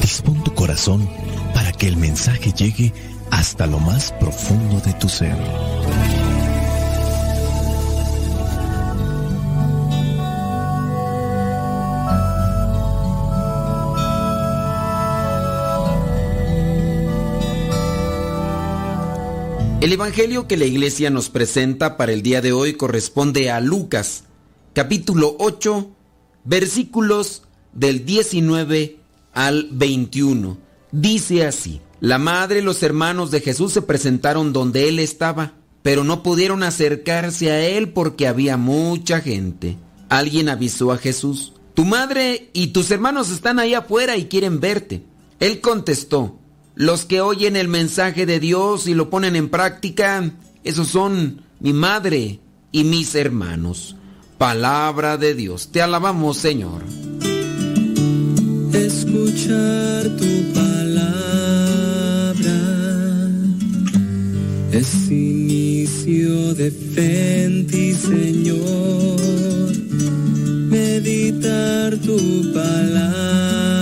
Dispón 0.01 0.43
tu 0.43 0.55
corazón 0.55 1.07
para 1.53 1.71
que 1.73 1.89
el 1.89 1.99
mensaje 1.99 2.51
llegue 2.53 2.95
hasta 3.31 3.67
lo 3.67 3.79
más 3.79 4.11
profundo 4.13 4.81
de 4.81 4.95
tu 4.95 5.09
ser. 5.11 5.37
El 19.83 19.93
Evangelio 19.93 20.47
que 20.47 20.57
la 20.57 20.65
iglesia 20.65 21.11
nos 21.11 21.29
presenta 21.29 21.97
para 21.97 22.13
el 22.13 22.23
día 22.23 22.41
de 22.41 22.53
hoy 22.53 22.75
corresponde 22.75 23.51
a 23.51 23.59
Lucas, 23.59 24.23
capítulo 24.75 25.35
8, 25.41 25.91
versículos 26.45 27.43
del 27.73 28.05
19 28.05 29.01
al 29.33 29.71
21. 29.73 30.57
Dice 30.93 31.45
así, 31.45 31.81
la 31.99 32.19
madre 32.19 32.61
y 32.61 32.63
los 32.63 32.85
hermanos 32.85 33.33
de 33.33 33.41
Jesús 33.41 33.73
se 33.73 33.83
presentaron 33.83 34.53
donde 34.53 34.89
él 34.89 35.01
estaba, 35.01 35.55
pero 35.83 36.05
no 36.05 36.23
pudieron 36.23 36.63
acercarse 36.63 37.51
a 37.51 37.67
él 37.67 37.89
porque 37.89 38.29
había 38.29 38.57
mucha 38.57 39.21
gente. 39.21 39.79
Alguien 40.09 40.49
avisó 40.49 40.93
a 40.93 40.97
Jesús, 40.97 41.55
tu 41.75 41.85
madre 41.85 42.51
y 42.53 42.69
tus 42.69 42.89
hermanos 42.93 43.33
están 43.33 43.59
ahí 43.59 43.75
afuera 43.75 44.17
y 44.17 44.27
quieren 44.27 44.61
verte. 44.61 45.03
Él 45.41 45.61
contestó, 45.61 46.39
los 46.75 47.05
que 47.05 47.21
oyen 47.21 47.57
el 47.57 47.69
mensaje 47.69 48.27
de 48.27 48.41
Dios 48.41 48.87
y 48.87 48.95
lo 48.95 49.11
ponen 49.11 49.37
en 49.37 49.49
práctica, 49.49 50.33
esos 50.65 50.89
son 50.89 51.43
mi 51.61 51.73
madre 51.73 52.41
y 52.71 52.85
mis 52.85 53.15
hermanos. 53.15 53.97
Palabra 54.39 55.17
de 55.17 55.35
Dios. 55.35 55.69
Te 55.71 55.83
alabamos, 55.83 56.39
Señor. 56.39 56.83
Escuchar 58.73 60.09
tu 60.17 60.53
palabra 60.55 60.73
es 64.73 65.11
inicio 65.11 66.55
de 66.55 66.71
fe 66.71 67.67
ti, 67.71 67.95
Señor. 67.95 69.21
Meditar 70.69 71.97
tu 71.99 72.53
palabra 72.53 73.82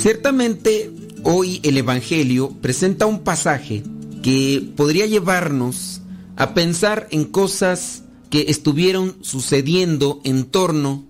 Ciertamente, 0.00 0.90
hoy 1.24 1.60
el 1.62 1.76
Evangelio 1.76 2.56
presenta 2.62 3.04
un 3.04 3.18
pasaje 3.20 3.82
que 4.22 4.72
podría 4.74 5.04
llevarnos 5.04 6.00
a 6.36 6.54
pensar 6.54 7.06
en 7.10 7.26
cosas 7.26 8.04
que 8.30 8.46
estuvieron 8.48 9.18
sucediendo 9.20 10.22
en 10.24 10.46
torno 10.46 11.04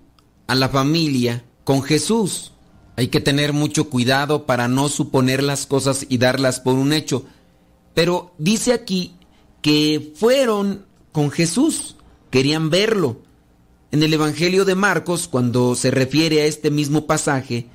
a 0.45 0.55
la 0.55 0.67
familia 0.67 1.45
con 1.63 1.83
Jesús. 1.83 2.51
Hay 2.97 3.07
que 3.07 3.21
tener 3.21 3.53
mucho 3.53 3.89
cuidado 3.89 4.45
para 4.45 4.67
no 4.67 4.89
suponer 4.89 5.41
las 5.41 5.67
cosas 5.67 6.05
y 6.09 6.17
darlas 6.17 6.59
por 6.59 6.75
un 6.75 6.91
hecho. 6.91 7.23
Pero 7.93 8.33
dice 8.39 8.73
aquí 8.73 9.13
que 9.61 10.11
fueron 10.15 10.85
con 11.13 11.31
Jesús, 11.31 11.95
querían 12.29 12.69
verlo. 12.69 13.21
En 13.91 14.03
el 14.03 14.13
Evangelio 14.13 14.65
de 14.65 14.75
Marcos, 14.75 15.29
cuando 15.29 15.75
se 15.75 15.91
refiere 15.91 16.41
a 16.41 16.45
este 16.45 16.71
mismo 16.71 17.07
pasaje, 17.07 17.69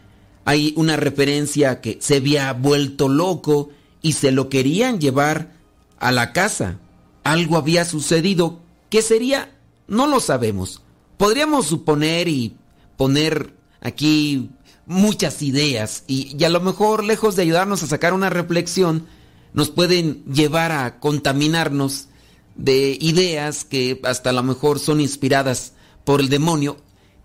hay 0.47 0.73
una 0.77 0.97
referencia 0.97 1.81
que 1.81 1.99
se 2.01 2.17
había 2.17 2.53
vuelto 2.53 3.09
loco 3.09 3.71
y 4.01 4.13
se 4.13 4.31
lo 4.31 4.49
querían 4.49 5.01
llevar 5.01 5.55
a 5.99 6.13
la 6.13 6.33
casa. 6.33 6.79
Algo 7.25 7.57
había 7.57 7.85
sucedido. 7.85 8.61
¿Qué 8.89 9.03
sería? 9.03 9.59
No 9.89 10.07
lo 10.07 10.21
sabemos. 10.21 10.83
Podríamos 11.17 11.67
suponer 11.67 12.29
y 12.29 12.57
poner 12.97 13.55
aquí 13.81 14.51
muchas 14.87 15.43
ideas 15.43 16.05
y, 16.07 16.37
y, 16.39 16.45
a 16.45 16.49
lo 16.49 16.61
mejor 16.61 17.03
lejos 17.03 17.35
de 17.35 17.43
ayudarnos 17.43 17.83
a 17.83 17.89
sacar 17.89 18.15
una 18.15 18.31
reflexión, 18.31 19.09
nos 19.53 19.71
pueden 19.71 20.25
llevar 20.27 20.71
a 20.71 21.01
contaminarnos 21.01 22.07
de 22.55 22.97
ideas 23.01 23.65
que 23.65 24.01
hasta 24.05 24.31
a 24.31 24.33
lo 24.33 24.45
mejor 24.45 24.79
son 24.79 25.01
inspiradas 25.01 25.73
por 26.05 26.21
el 26.21 26.29
demonio, 26.29 26.77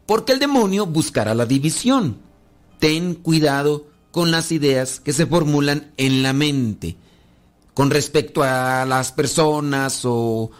porque 0.07 0.33
el 0.33 0.39
demonio 0.39 0.87
buscará 0.87 1.35
la 1.35 1.45
división. 1.45 2.30
Ten 2.81 3.13
cuidado 3.13 3.85
con 4.09 4.31
las 4.31 4.51
ideas 4.51 4.99
que 4.99 5.13
se 5.13 5.27
formulan 5.27 5.93
en 5.97 6.23
la 6.23 6.33
mente 6.33 6.97
con 7.75 7.89
respecto 7.89 8.43
a 8.43 8.85
las 8.85 9.11
personas 9.11 10.01
o, 10.03 10.51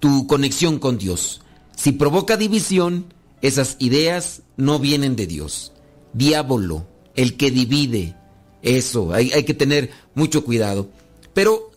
tu 0.00 0.26
conexión 0.26 0.78
con 0.78 0.98
Dios. 0.98 1.42
Si 1.76 1.92
provoca 1.92 2.36
división, 2.36 3.12
esas 3.40 3.76
ideas 3.78 4.42
no 4.56 4.78
vienen 4.78 5.14
de 5.14 5.26
Dios. 5.26 5.72
Diablo, 6.12 6.88
el 7.14 7.36
que 7.36 7.50
divide. 7.50 8.16
Eso, 8.62 9.12
hay, 9.12 9.30
hay, 9.32 9.44
que 9.44 9.54
tener 9.54 9.90
mucho 10.14 10.44
cuidado. 10.44 10.88
Pero 11.34 11.70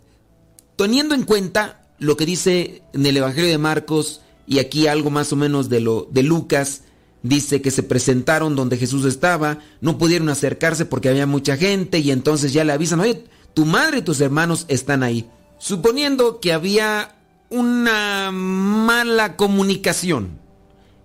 teniendo 0.75 1.13
en 1.13 1.23
cuenta 1.23 1.85
lo 1.99 2.17
que 2.17 2.25
dice 2.25 2.81
en 2.93 3.05
el 3.05 3.17
Evangelio 3.17 3.49
de 3.49 3.57
Marcos 3.57 4.21
y 4.47 4.59
aquí 4.59 4.87
algo 4.87 5.11
más 5.11 5.33
o 5.33 5.35
menos 5.35 5.69
de 5.69 5.81
lo 5.81 6.07
de 6.09 6.23
Lucas, 6.23 6.81
dice 7.27 7.61
que 7.61 7.71
se 7.71 7.83
presentaron 7.83 8.55
donde 8.55 8.77
Jesús 8.77 9.05
estaba, 9.05 9.59
no 9.81 9.97
pudieron 9.97 10.29
acercarse 10.29 10.85
porque 10.85 11.09
había 11.09 11.25
mucha 11.25 11.57
gente 11.57 11.99
y 11.99 12.11
entonces 12.11 12.53
ya 12.53 12.63
le 12.63 12.73
avisan, 12.73 12.99
oye, 12.99 13.23
tu 13.53 13.65
madre 13.65 13.99
y 13.99 14.01
tus 14.01 14.21
hermanos 14.21 14.65
están 14.67 15.03
ahí. 15.03 15.29
Suponiendo 15.57 16.39
que 16.39 16.53
había 16.53 17.15
una 17.49 18.31
mala 18.31 19.35
comunicación 19.35 20.39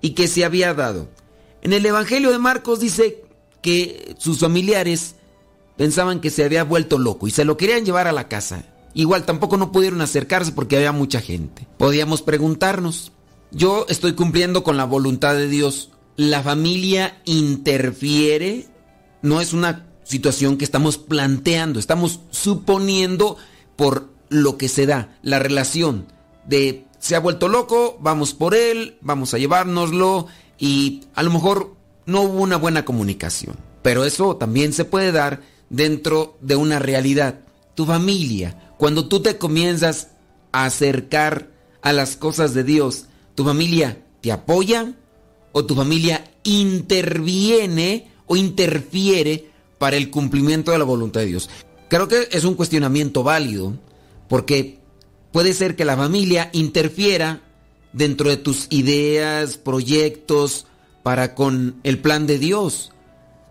y 0.00 0.10
que 0.10 0.28
se 0.28 0.44
había 0.44 0.74
dado. 0.74 1.08
En 1.62 1.72
el 1.72 1.84
Evangelio 1.84 2.30
de 2.30 2.38
Marcos 2.38 2.80
dice 2.80 3.24
que 3.62 4.14
sus 4.18 4.40
familiares 4.40 5.14
pensaban 5.76 6.20
que 6.20 6.30
se 6.30 6.44
había 6.44 6.64
vuelto 6.64 6.98
loco 6.98 7.28
y 7.28 7.30
se 7.30 7.44
lo 7.44 7.56
querían 7.56 7.84
llevar 7.84 8.06
a 8.06 8.12
la 8.12 8.28
casa. 8.28 8.64
Igual 8.92 9.24
tampoco 9.24 9.56
no 9.56 9.72
pudieron 9.72 10.00
acercarse 10.00 10.52
porque 10.52 10.76
había 10.76 10.92
mucha 10.92 11.20
gente. 11.20 11.66
Podíamos 11.78 12.22
preguntarnos, 12.22 13.12
yo 13.52 13.86
estoy 13.88 14.14
cumpliendo 14.14 14.64
con 14.64 14.76
la 14.76 14.84
voluntad 14.84 15.34
de 15.34 15.48
Dios. 15.48 15.90
¿La 16.20 16.42
familia 16.42 17.18
interfiere? 17.24 18.66
No 19.22 19.40
es 19.40 19.54
una 19.54 19.86
situación 20.04 20.58
que 20.58 20.66
estamos 20.66 20.98
planteando, 20.98 21.80
estamos 21.80 22.20
suponiendo 22.28 23.38
por 23.74 24.10
lo 24.28 24.58
que 24.58 24.68
se 24.68 24.84
da, 24.84 25.16
la 25.22 25.38
relación 25.38 26.08
de 26.46 26.84
se 26.98 27.16
ha 27.16 27.20
vuelto 27.20 27.48
loco, 27.48 27.96
vamos 28.02 28.34
por 28.34 28.54
él, 28.54 28.98
vamos 29.00 29.32
a 29.32 29.38
llevárnoslo 29.38 30.26
y 30.58 31.04
a 31.14 31.22
lo 31.22 31.30
mejor 31.30 31.74
no 32.04 32.20
hubo 32.20 32.42
una 32.42 32.58
buena 32.58 32.84
comunicación. 32.84 33.56
Pero 33.80 34.04
eso 34.04 34.36
también 34.36 34.74
se 34.74 34.84
puede 34.84 35.12
dar 35.12 35.40
dentro 35.70 36.36
de 36.42 36.56
una 36.56 36.78
realidad. 36.78 37.40
Tu 37.74 37.86
familia, 37.86 38.74
cuando 38.76 39.08
tú 39.08 39.22
te 39.22 39.38
comienzas 39.38 40.08
a 40.52 40.66
acercar 40.66 41.48
a 41.80 41.94
las 41.94 42.18
cosas 42.18 42.52
de 42.52 42.62
Dios, 42.62 43.06
¿tu 43.34 43.42
familia 43.42 44.04
te 44.20 44.32
apoya 44.32 44.96
o 45.52 45.64
tu 45.64 45.74
familia 45.74 46.30
interviene 46.44 48.10
o 48.26 48.36
interfiere 48.36 49.50
para 49.78 49.96
el 49.96 50.10
cumplimiento 50.10 50.72
de 50.72 50.78
la 50.78 50.84
voluntad 50.84 51.20
de 51.20 51.26
Dios? 51.26 51.50
Creo 51.88 52.08
que 52.08 52.28
es 52.30 52.44
un 52.44 52.54
cuestionamiento 52.54 53.22
válido 53.22 53.76
porque 54.28 54.78
puede 55.32 55.54
ser 55.54 55.76
que 55.76 55.84
la 55.84 55.96
familia 55.96 56.50
interfiera 56.52 57.42
dentro 57.92 58.30
de 58.30 58.36
tus 58.36 58.66
ideas, 58.70 59.56
proyectos 59.56 60.66
para 61.02 61.34
con 61.34 61.76
el 61.82 61.98
plan 61.98 62.26
de 62.26 62.38
Dios. 62.38 62.92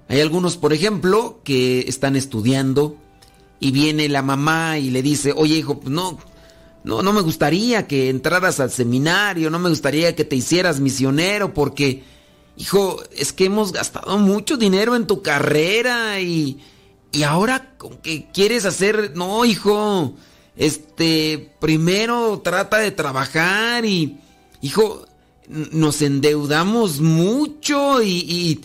Hay 0.07 0.21
algunos, 0.21 0.57
por 0.57 0.73
ejemplo, 0.73 1.41
que 1.43 1.81
están 1.81 2.15
estudiando 2.15 2.97
y 3.59 3.71
viene 3.71 4.09
la 4.09 4.21
mamá 4.21 4.79
y 4.79 4.89
le 4.89 5.01
dice, 5.01 5.33
oye 5.35 5.55
hijo, 5.55 5.79
pues 5.79 5.91
no, 5.91 6.17
no, 6.83 7.01
no 7.01 7.13
me 7.13 7.21
gustaría 7.21 7.87
que 7.87 8.09
entraras 8.09 8.59
al 8.59 8.71
seminario, 8.71 9.49
no 9.49 9.59
me 9.59 9.69
gustaría 9.69 10.15
que 10.15 10.25
te 10.25 10.35
hicieras 10.35 10.79
misionero 10.79 11.53
porque, 11.53 12.03
hijo, 12.57 13.01
es 13.15 13.33
que 13.33 13.45
hemos 13.45 13.73
gastado 13.73 14.17
mucho 14.17 14.57
dinero 14.57 14.95
en 14.95 15.05
tu 15.05 15.21
carrera 15.21 16.19
y, 16.21 16.59
y 17.11 17.23
ahora 17.23 17.75
con 17.77 17.97
que 17.97 18.27
quieres 18.31 18.65
hacer, 18.65 19.11
no, 19.15 19.43
hijo, 19.43 20.15
este, 20.55 21.53
primero 21.59 22.39
trata 22.43 22.77
de 22.77 22.91
trabajar 22.91 23.85
y, 23.85 24.19
hijo, 24.61 25.05
nos 25.49 26.01
endeudamos 26.01 27.01
mucho 27.01 28.01
y, 28.01 28.09
y 28.09 28.61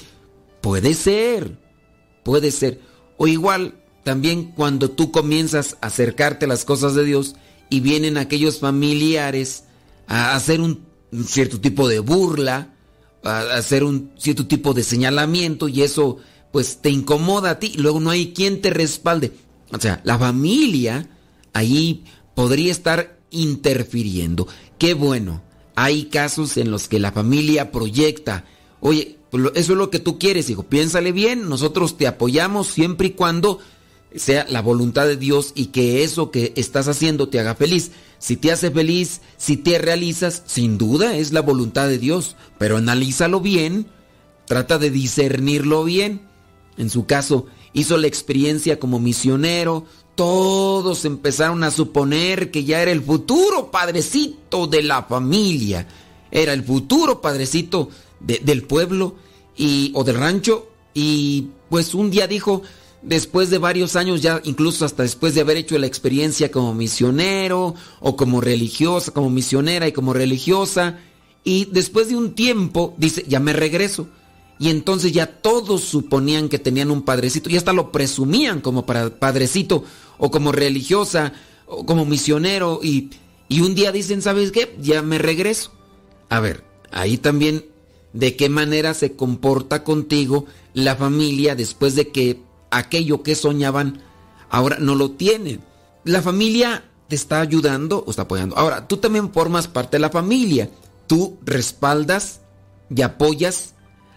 puede 0.60 0.94
ser, 0.94 1.58
puede 2.22 2.50
ser. 2.52 2.80
O 3.16 3.26
igual, 3.26 3.74
también 4.04 4.52
cuando 4.52 4.90
tú 4.90 5.10
comienzas 5.10 5.76
a 5.80 5.86
acercarte 5.86 6.44
a 6.44 6.48
las 6.48 6.64
cosas 6.64 6.94
de 6.94 7.04
Dios 7.04 7.34
y 7.70 7.80
vienen 7.80 8.16
aquellos 8.16 8.60
familiares 8.60 9.64
a 10.06 10.34
hacer 10.34 10.60
un 10.60 10.84
cierto 11.26 11.60
tipo 11.60 11.88
de 11.88 12.00
burla, 12.00 12.74
a 13.22 13.40
hacer 13.56 13.84
un 13.84 14.10
cierto 14.18 14.46
tipo 14.46 14.74
de 14.74 14.82
señalamiento 14.82 15.68
y 15.68 15.82
eso 15.82 16.18
pues 16.52 16.78
te 16.80 16.90
incomoda 16.90 17.50
a 17.50 17.58
ti 17.58 17.72
luego 17.76 18.00
no 18.00 18.10
hay 18.10 18.32
quien 18.32 18.60
te 18.60 18.70
respalde. 18.70 19.32
O 19.72 19.80
sea, 19.80 20.00
la 20.04 20.18
familia 20.18 21.08
ahí 21.52 22.04
podría 22.34 22.70
estar 22.70 23.18
interfiriendo. 23.30 24.46
Qué 24.78 24.94
bueno, 24.94 25.42
hay 25.74 26.04
casos 26.04 26.56
en 26.56 26.70
los 26.70 26.88
que 26.88 27.00
la 27.00 27.12
familia 27.12 27.72
proyecta, 27.72 28.44
oye, 28.80 29.18
eso 29.54 29.72
es 29.72 29.78
lo 29.78 29.90
que 29.90 29.98
tú 29.98 30.18
quieres, 30.18 30.48
hijo, 30.48 30.62
piénsale 30.62 31.10
bien, 31.10 31.48
nosotros 31.48 31.96
te 31.96 32.06
apoyamos 32.06 32.68
siempre 32.68 33.08
y 33.08 33.10
cuando 33.12 33.58
sea 34.16 34.46
la 34.48 34.62
voluntad 34.62 35.06
de 35.06 35.16
Dios 35.16 35.52
y 35.54 35.66
que 35.66 36.04
eso 36.04 36.30
que 36.30 36.52
estás 36.56 36.88
haciendo 36.88 37.28
te 37.28 37.40
haga 37.40 37.54
feliz. 37.54 37.90
Si 38.18 38.36
te 38.36 38.52
hace 38.52 38.70
feliz, 38.70 39.20
si 39.36 39.56
te 39.56 39.78
realizas, 39.78 40.42
sin 40.46 40.78
duda 40.78 41.16
es 41.16 41.32
la 41.32 41.42
voluntad 41.42 41.88
de 41.88 41.98
Dios, 41.98 42.36
pero 42.58 42.76
analízalo 42.76 43.40
bien, 43.40 43.86
trata 44.46 44.78
de 44.78 44.90
discernirlo 44.90 45.84
bien. 45.84 46.28
En 46.76 46.90
su 46.90 47.06
caso, 47.06 47.46
hizo 47.72 47.96
la 47.98 48.06
experiencia 48.06 48.78
como 48.78 48.98
misionero, 48.98 49.84
todos 50.14 51.04
empezaron 51.04 51.64
a 51.64 51.70
suponer 51.70 52.50
que 52.50 52.64
ya 52.64 52.80
era 52.80 52.92
el 52.92 53.02
futuro 53.02 53.70
padrecito 53.70 54.66
de 54.66 54.82
la 54.82 55.02
familia, 55.02 55.88
era 56.30 56.52
el 56.52 56.62
futuro 56.62 57.20
padrecito 57.20 57.90
del 58.20 58.62
pueblo 58.62 59.16
y, 59.56 59.92
o 59.94 60.04
del 60.04 60.16
rancho 60.16 60.68
y 60.94 61.48
pues 61.68 61.94
un 61.94 62.10
día 62.10 62.28
dijo, 62.28 62.62
después 63.04 63.50
de 63.50 63.58
varios 63.58 63.96
años, 63.96 64.22
ya 64.22 64.40
incluso 64.44 64.84
hasta 64.84 65.02
después 65.02 65.34
de 65.34 65.42
haber 65.42 65.58
hecho 65.58 65.78
la 65.78 65.86
experiencia 65.86 66.50
como 66.50 66.74
misionero 66.74 67.74
o 68.00 68.16
como 68.16 68.40
religiosa, 68.40 69.12
como 69.12 69.30
misionera 69.30 69.86
y 69.86 69.92
como 69.92 70.12
religiosa, 70.12 70.98
y 71.44 71.66
después 71.66 72.08
de 72.08 72.16
un 72.16 72.34
tiempo 72.34 72.94
dice, 72.96 73.24
ya 73.28 73.38
me 73.38 73.52
regreso. 73.52 74.08
Y 74.58 74.70
entonces 74.70 75.12
ya 75.12 75.26
todos 75.26 75.82
suponían 75.82 76.48
que 76.48 76.58
tenían 76.58 76.90
un 76.90 77.02
padrecito 77.02 77.50
y 77.50 77.56
hasta 77.56 77.72
lo 77.72 77.92
presumían 77.92 78.60
como 78.60 78.86
padrecito 78.86 79.84
o 80.16 80.30
como 80.30 80.52
religiosa 80.52 81.32
o 81.66 81.84
como 81.84 82.06
misionero 82.06 82.80
y, 82.82 83.10
y 83.48 83.60
un 83.60 83.74
día 83.74 83.90
dicen, 83.90 84.22
¿sabes 84.22 84.52
qué? 84.52 84.74
Ya 84.80 85.02
me 85.02 85.18
regreso. 85.18 85.72
A 86.28 86.40
ver, 86.40 86.64
ahí 86.92 87.18
también 87.18 87.64
de 88.12 88.36
qué 88.36 88.48
manera 88.48 88.94
se 88.94 89.16
comporta 89.16 89.82
contigo 89.82 90.46
la 90.72 90.94
familia 90.94 91.56
después 91.56 91.96
de 91.96 92.08
que 92.08 92.40
aquello 92.78 93.22
que 93.22 93.34
soñaban 93.34 94.02
ahora 94.50 94.78
no 94.78 94.94
lo 94.94 95.12
tienen. 95.12 95.60
La 96.04 96.22
familia 96.22 96.84
te 97.08 97.16
está 97.16 97.40
ayudando 97.40 98.04
o 98.06 98.10
está 98.10 98.22
apoyando. 98.22 98.56
Ahora, 98.56 98.86
tú 98.88 98.98
también 98.98 99.32
formas 99.32 99.68
parte 99.68 99.96
de 99.96 100.00
la 100.00 100.10
familia. 100.10 100.70
Tú 101.06 101.38
respaldas 101.44 102.40
y 102.94 103.02
apoyas 103.02 103.74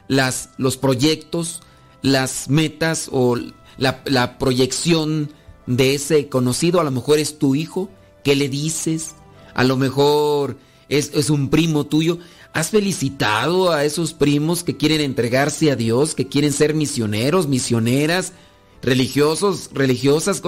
las, 0.08 0.50
los 0.58 0.78
proyectos, 0.78 1.62
las 2.02 2.50
metas 2.50 3.10
o 3.12 3.38
la, 3.78 4.02
la 4.06 4.38
proyección 4.38 5.32
de 5.66 5.96
ese 5.96 6.30
conocido. 6.30 6.80
A 6.80 6.84
lo 6.84 6.92
mejor 6.92 7.20
es 7.20 7.40
tu 7.40 7.56
hijo. 7.56 7.90
¿Qué 8.24 8.36
le 8.36 8.50
dices? 8.50 9.16
A 9.54 9.64
lo 9.64 9.78
mejor 9.78 10.58
es, 10.90 11.12
es 11.14 11.30
un 11.30 11.50
primo 11.50 11.86
tuyo. 11.86 12.20
¿Has 12.54 12.70
felicitado 12.70 13.72
a 13.72 13.86
esos 13.86 14.14
primos 14.14 14.64
que 14.64 14.78
quieren 14.78 15.02
entregarse 15.02 15.72
a 15.72 15.76
Dios, 15.76 16.16
que 16.16 16.28
quieren 16.28 16.54
ser 16.54 16.74
misioneros, 16.74 17.48
misioneras, 17.48 18.34
religiosos, 18.82 19.70
religiosas, 19.74 20.42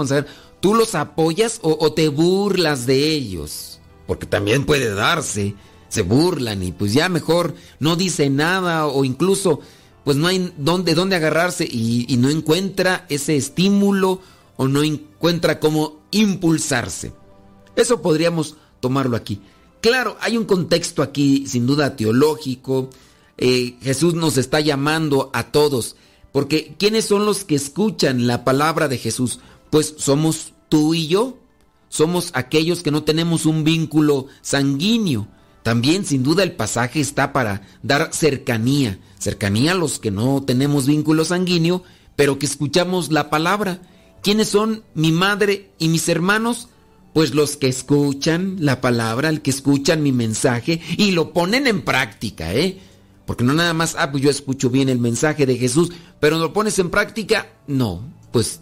¿Tú 0.59 0.73
los 0.75 0.93
apoyas 0.93 1.59
o, 1.61 1.93
te 1.93 2.09
burlas 2.09 2.85
de 2.85 3.13
ellos? 3.13 3.79
Porque 4.07 4.25
también 4.25 4.65
puede 4.65 4.93
darse. 4.93 5.55
Se 5.87 6.01
burlan 6.01 6.61
y 6.61 6.71
pues 6.71 6.93
ya 6.93 7.09
mejor 7.09 7.55
no 7.79 7.95
dice 7.95 8.29
nada 8.29 8.85
o 8.85 9.05
incluso 9.05 9.61
pues 10.03 10.17
no 10.17 10.27
hay 10.27 10.53
dónde, 10.57 10.93
dónde 10.93 11.15
agarrarse 11.15 11.65
y, 11.65 12.05
y 12.07 12.17
no 12.17 12.29
encuentra 12.29 13.05
ese 13.09 13.35
estímulo 13.35 14.21
o 14.57 14.67
no 14.67 14.83
encuentra 14.83 15.59
cómo 15.59 15.99
impulsarse. 16.11 17.13
Eso 17.75 18.01
podríamos 18.01 18.55
tomarlo 18.81 19.15
aquí. 19.15 19.41
Claro, 19.81 20.17
hay 20.19 20.35
un 20.35 20.45
contexto 20.45 21.01
aquí 21.01 21.45
sin 21.47 21.65
duda 21.65 21.95
teológico. 21.95 22.89
Eh, 23.37 23.77
Jesús 23.81 24.13
nos 24.13 24.37
está 24.37 24.59
llamando 24.59 25.29
a 25.33 25.51
todos. 25.51 25.95
Porque 26.31 26.75
¿quiénes 26.77 27.05
son 27.05 27.25
los 27.25 27.43
que 27.43 27.55
escuchan 27.55 28.27
la 28.27 28.43
palabra 28.43 28.87
de 28.87 28.97
Jesús? 28.97 29.39
Pues 29.69 29.95
somos 29.97 30.53
tú 30.69 30.93
y 30.93 31.07
yo. 31.07 31.37
Somos 31.89 32.29
aquellos 32.33 32.83
que 32.83 32.91
no 32.91 33.03
tenemos 33.03 33.45
un 33.45 33.63
vínculo 33.63 34.27
sanguíneo. 34.41 35.27
También 35.63 36.05
sin 36.05 36.23
duda 36.23 36.43
el 36.43 36.53
pasaje 36.53 36.99
está 36.99 37.33
para 37.33 37.63
dar 37.83 38.09
cercanía. 38.13 38.99
Cercanía 39.17 39.71
a 39.71 39.75
los 39.75 39.99
que 39.99 40.11
no 40.11 40.43
tenemos 40.43 40.85
vínculo 40.87 41.25
sanguíneo, 41.25 41.83
pero 42.15 42.39
que 42.39 42.45
escuchamos 42.45 43.11
la 43.11 43.29
palabra. 43.29 43.81
¿Quiénes 44.21 44.49
son 44.49 44.83
mi 44.93 45.11
madre 45.11 45.71
y 45.79 45.87
mis 45.87 46.07
hermanos? 46.09 46.69
Pues 47.13 47.33
los 47.33 47.57
que 47.57 47.67
escuchan 47.67 48.57
la 48.59 48.81
palabra, 48.81 49.29
el 49.29 49.41
que 49.41 49.49
escuchan 49.49 50.03
mi 50.03 50.11
mensaje 50.11 50.79
y 50.95 51.11
lo 51.11 51.33
ponen 51.33 51.65
en 51.65 51.81
práctica, 51.81 52.53
¿eh? 52.53 52.79
Porque 53.29 53.43
no 53.43 53.53
nada 53.53 53.75
más, 53.75 53.95
ah, 53.99 54.09
pues 54.09 54.23
yo 54.23 54.31
escucho 54.31 54.71
bien 54.71 54.89
el 54.89 54.97
mensaje 54.97 55.45
de 55.45 55.55
Jesús, 55.55 55.91
pero 56.19 56.39
lo 56.39 56.51
pones 56.51 56.79
en 56.79 56.89
práctica, 56.89 57.47
no. 57.67 58.11
Pues, 58.31 58.59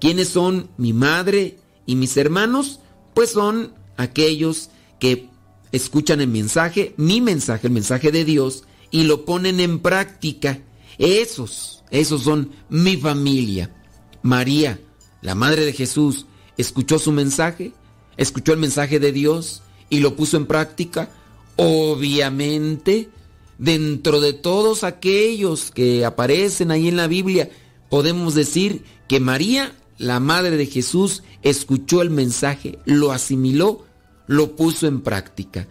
¿quiénes 0.00 0.28
son 0.28 0.70
mi 0.76 0.92
madre 0.92 1.58
y 1.84 1.96
mis 1.96 2.16
hermanos? 2.16 2.78
Pues 3.12 3.32
son 3.32 3.74
aquellos 3.96 4.70
que 5.00 5.28
escuchan 5.72 6.20
el 6.20 6.28
mensaje, 6.28 6.94
mi 6.96 7.20
mensaje, 7.20 7.66
el 7.66 7.72
mensaje 7.72 8.12
de 8.12 8.24
Dios, 8.24 8.62
y 8.92 9.02
lo 9.02 9.24
ponen 9.24 9.58
en 9.58 9.80
práctica. 9.80 10.60
Esos, 10.96 11.82
esos 11.90 12.22
son 12.22 12.52
mi 12.68 12.96
familia. 12.96 13.74
María, 14.22 14.78
la 15.22 15.34
madre 15.34 15.64
de 15.64 15.72
Jesús, 15.72 16.26
escuchó 16.56 17.00
su 17.00 17.10
mensaje, 17.10 17.72
escuchó 18.16 18.52
el 18.52 18.60
mensaje 18.60 19.00
de 19.00 19.10
Dios 19.10 19.64
y 19.90 19.98
lo 19.98 20.14
puso 20.14 20.36
en 20.36 20.46
práctica, 20.46 21.10
obviamente, 21.56 23.10
dentro 23.58 24.20
de 24.20 24.32
todos 24.32 24.84
aquellos 24.84 25.70
que 25.70 26.04
aparecen 26.04 26.70
ahí 26.70 26.88
en 26.88 26.96
la 26.96 27.06
Biblia, 27.06 27.50
podemos 27.88 28.34
decir 28.34 28.84
que 29.08 29.20
María, 29.20 29.74
la 29.98 30.20
madre 30.20 30.56
de 30.56 30.66
Jesús, 30.66 31.22
escuchó 31.42 32.02
el 32.02 32.10
mensaje, 32.10 32.78
lo 32.84 33.12
asimiló, 33.12 33.84
lo 34.26 34.56
puso 34.56 34.86
en 34.86 35.02
práctica. 35.02 35.68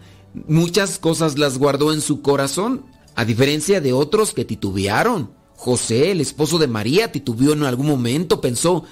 Muchas 0.48 0.98
cosas 0.98 1.38
las 1.38 1.58
guardó 1.58 1.92
en 1.92 2.00
su 2.00 2.22
corazón, 2.22 2.84
a 3.14 3.24
diferencia 3.24 3.80
de 3.80 3.92
otros 3.92 4.32
que 4.32 4.44
titubearon. 4.44 5.30
José, 5.56 6.10
el 6.10 6.20
esposo 6.20 6.58
de 6.58 6.66
María, 6.66 7.12
titubeó 7.12 7.52
en 7.52 7.62
algún 7.62 7.86
momento, 7.86 8.40
pensó 8.40 8.84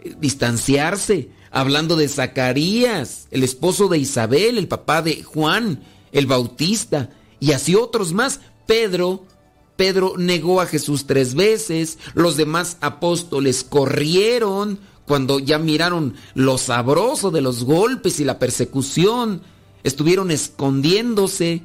eh, 0.00 0.14
distanciarse, 0.20 1.30
hablando 1.50 1.96
de 1.96 2.08
Zacarías, 2.08 3.26
el 3.30 3.42
esposo 3.42 3.88
de 3.88 3.98
Isabel, 3.98 4.58
el 4.58 4.68
papá 4.68 5.02
de 5.02 5.22
Juan, 5.22 5.80
el 6.12 6.26
Bautista, 6.26 7.10
y 7.44 7.52
así 7.52 7.74
otros 7.74 8.14
más. 8.14 8.40
Pedro, 8.66 9.26
Pedro 9.76 10.14
negó 10.16 10.62
a 10.62 10.66
Jesús 10.66 11.06
tres 11.06 11.34
veces, 11.34 11.98
los 12.14 12.38
demás 12.38 12.78
apóstoles 12.80 13.64
corrieron 13.64 14.78
cuando 15.04 15.38
ya 15.38 15.58
miraron 15.58 16.14
lo 16.34 16.56
sabroso 16.56 17.30
de 17.30 17.42
los 17.42 17.64
golpes 17.64 18.18
y 18.18 18.24
la 18.24 18.38
persecución, 18.38 19.42
estuvieron 19.82 20.30
escondiéndose. 20.30 21.60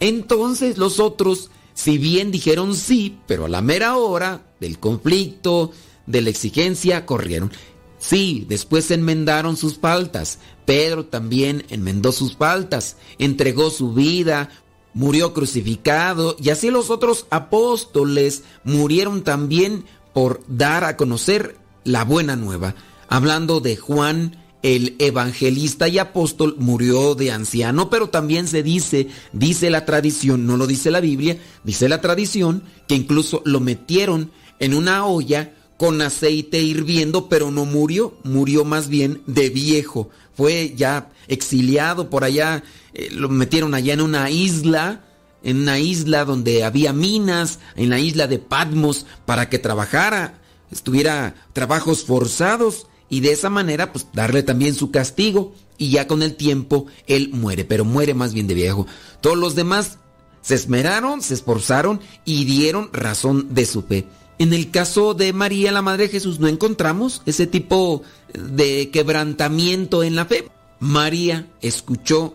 Entonces 0.00 0.78
los 0.78 0.98
otros, 0.98 1.50
si 1.74 1.98
bien 1.98 2.30
dijeron 2.30 2.74
sí, 2.74 3.18
pero 3.26 3.44
a 3.44 3.48
la 3.50 3.60
mera 3.60 3.98
hora 3.98 4.46
del 4.60 4.78
conflicto, 4.78 5.72
de 6.06 6.22
la 6.22 6.30
exigencia, 6.30 7.04
corrieron. 7.04 7.52
Sí, 7.98 8.46
después 8.48 8.90
enmendaron 8.90 9.58
sus 9.58 9.78
faltas. 9.78 10.38
Pedro 10.64 11.04
también 11.04 11.66
enmendó 11.68 12.12
sus 12.12 12.34
faltas, 12.34 12.96
entregó 13.18 13.68
su 13.68 13.92
vida, 13.92 14.48
murió 14.94 15.34
crucificado 15.34 16.36
y 16.40 16.50
así 16.50 16.70
los 16.70 16.90
otros 16.90 17.26
apóstoles 17.30 18.42
murieron 18.64 19.22
también 19.22 19.84
por 20.12 20.40
dar 20.48 20.84
a 20.84 20.96
conocer 20.96 21.56
la 21.84 22.04
buena 22.04 22.36
nueva. 22.36 22.74
hablando 23.10 23.60
de 23.60 23.76
Juan 23.76 24.36
el 24.62 24.96
evangelista 24.98 25.88
y 25.88 25.98
apóstol 25.98 26.56
murió 26.58 27.14
de 27.14 27.30
anciano, 27.30 27.90
pero 27.90 28.08
también 28.08 28.48
se 28.48 28.62
dice, 28.62 29.08
dice 29.32 29.70
la 29.70 29.84
tradición, 29.84 30.46
no 30.46 30.56
lo 30.56 30.66
dice 30.66 30.90
la 30.90 31.00
Biblia, 31.00 31.38
dice 31.64 31.88
la 31.88 32.00
tradición, 32.00 32.64
que 32.86 32.96
incluso 32.96 33.40
lo 33.44 33.60
metieron 33.60 34.32
en 34.58 34.74
una 34.74 35.06
olla 35.06 35.54
con 35.76 36.02
aceite 36.02 36.60
hirviendo, 36.60 37.28
pero 37.28 37.52
no 37.52 37.64
murió, 37.64 38.18
murió 38.24 38.64
más 38.64 38.88
bien 38.88 39.22
de 39.26 39.48
viejo. 39.48 40.10
Fue 40.38 40.72
ya 40.76 41.10
exiliado 41.26 42.10
por 42.10 42.22
allá, 42.22 42.62
eh, 42.94 43.08
lo 43.10 43.28
metieron 43.28 43.74
allá 43.74 43.92
en 43.92 44.00
una 44.00 44.30
isla, 44.30 45.04
en 45.42 45.56
una 45.56 45.80
isla 45.80 46.24
donde 46.24 46.62
había 46.62 46.92
minas, 46.92 47.58
en 47.74 47.90
la 47.90 47.98
isla 47.98 48.28
de 48.28 48.38
Patmos, 48.38 49.04
para 49.26 49.48
que 49.48 49.58
trabajara, 49.58 50.38
estuviera 50.70 51.34
trabajos 51.54 52.04
forzados 52.04 52.86
y 53.08 53.18
de 53.18 53.32
esa 53.32 53.50
manera 53.50 53.92
pues 53.92 54.06
darle 54.12 54.44
también 54.44 54.76
su 54.76 54.92
castigo 54.92 55.54
y 55.76 55.90
ya 55.90 56.06
con 56.06 56.22
el 56.22 56.36
tiempo 56.36 56.86
él 57.08 57.30
muere, 57.32 57.64
pero 57.64 57.84
muere 57.84 58.14
más 58.14 58.32
bien 58.32 58.46
de 58.46 58.54
viejo. 58.54 58.86
Todos 59.20 59.38
los 59.38 59.56
demás 59.56 59.98
se 60.40 60.54
esmeraron, 60.54 61.20
se 61.20 61.34
esforzaron 61.34 62.00
y 62.24 62.44
dieron 62.44 62.90
razón 62.92 63.52
de 63.56 63.66
su 63.66 63.82
fe. 63.82 64.06
En 64.38 64.52
el 64.52 64.70
caso 64.70 65.14
de 65.14 65.32
María, 65.32 65.72
la 65.72 65.82
Madre 65.82 66.04
de 66.04 66.10
Jesús, 66.10 66.38
no 66.38 66.46
encontramos 66.46 67.22
ese 67.26 67.48
tipo 67.48 68.02
de 68.32 68.90
quebrantamiento 68.90 70.02
en 70.02 70.16
la 70.16 70.24
fe. 70.24 70.48
María 70.80 71.48
escuchó, 71.60 72.34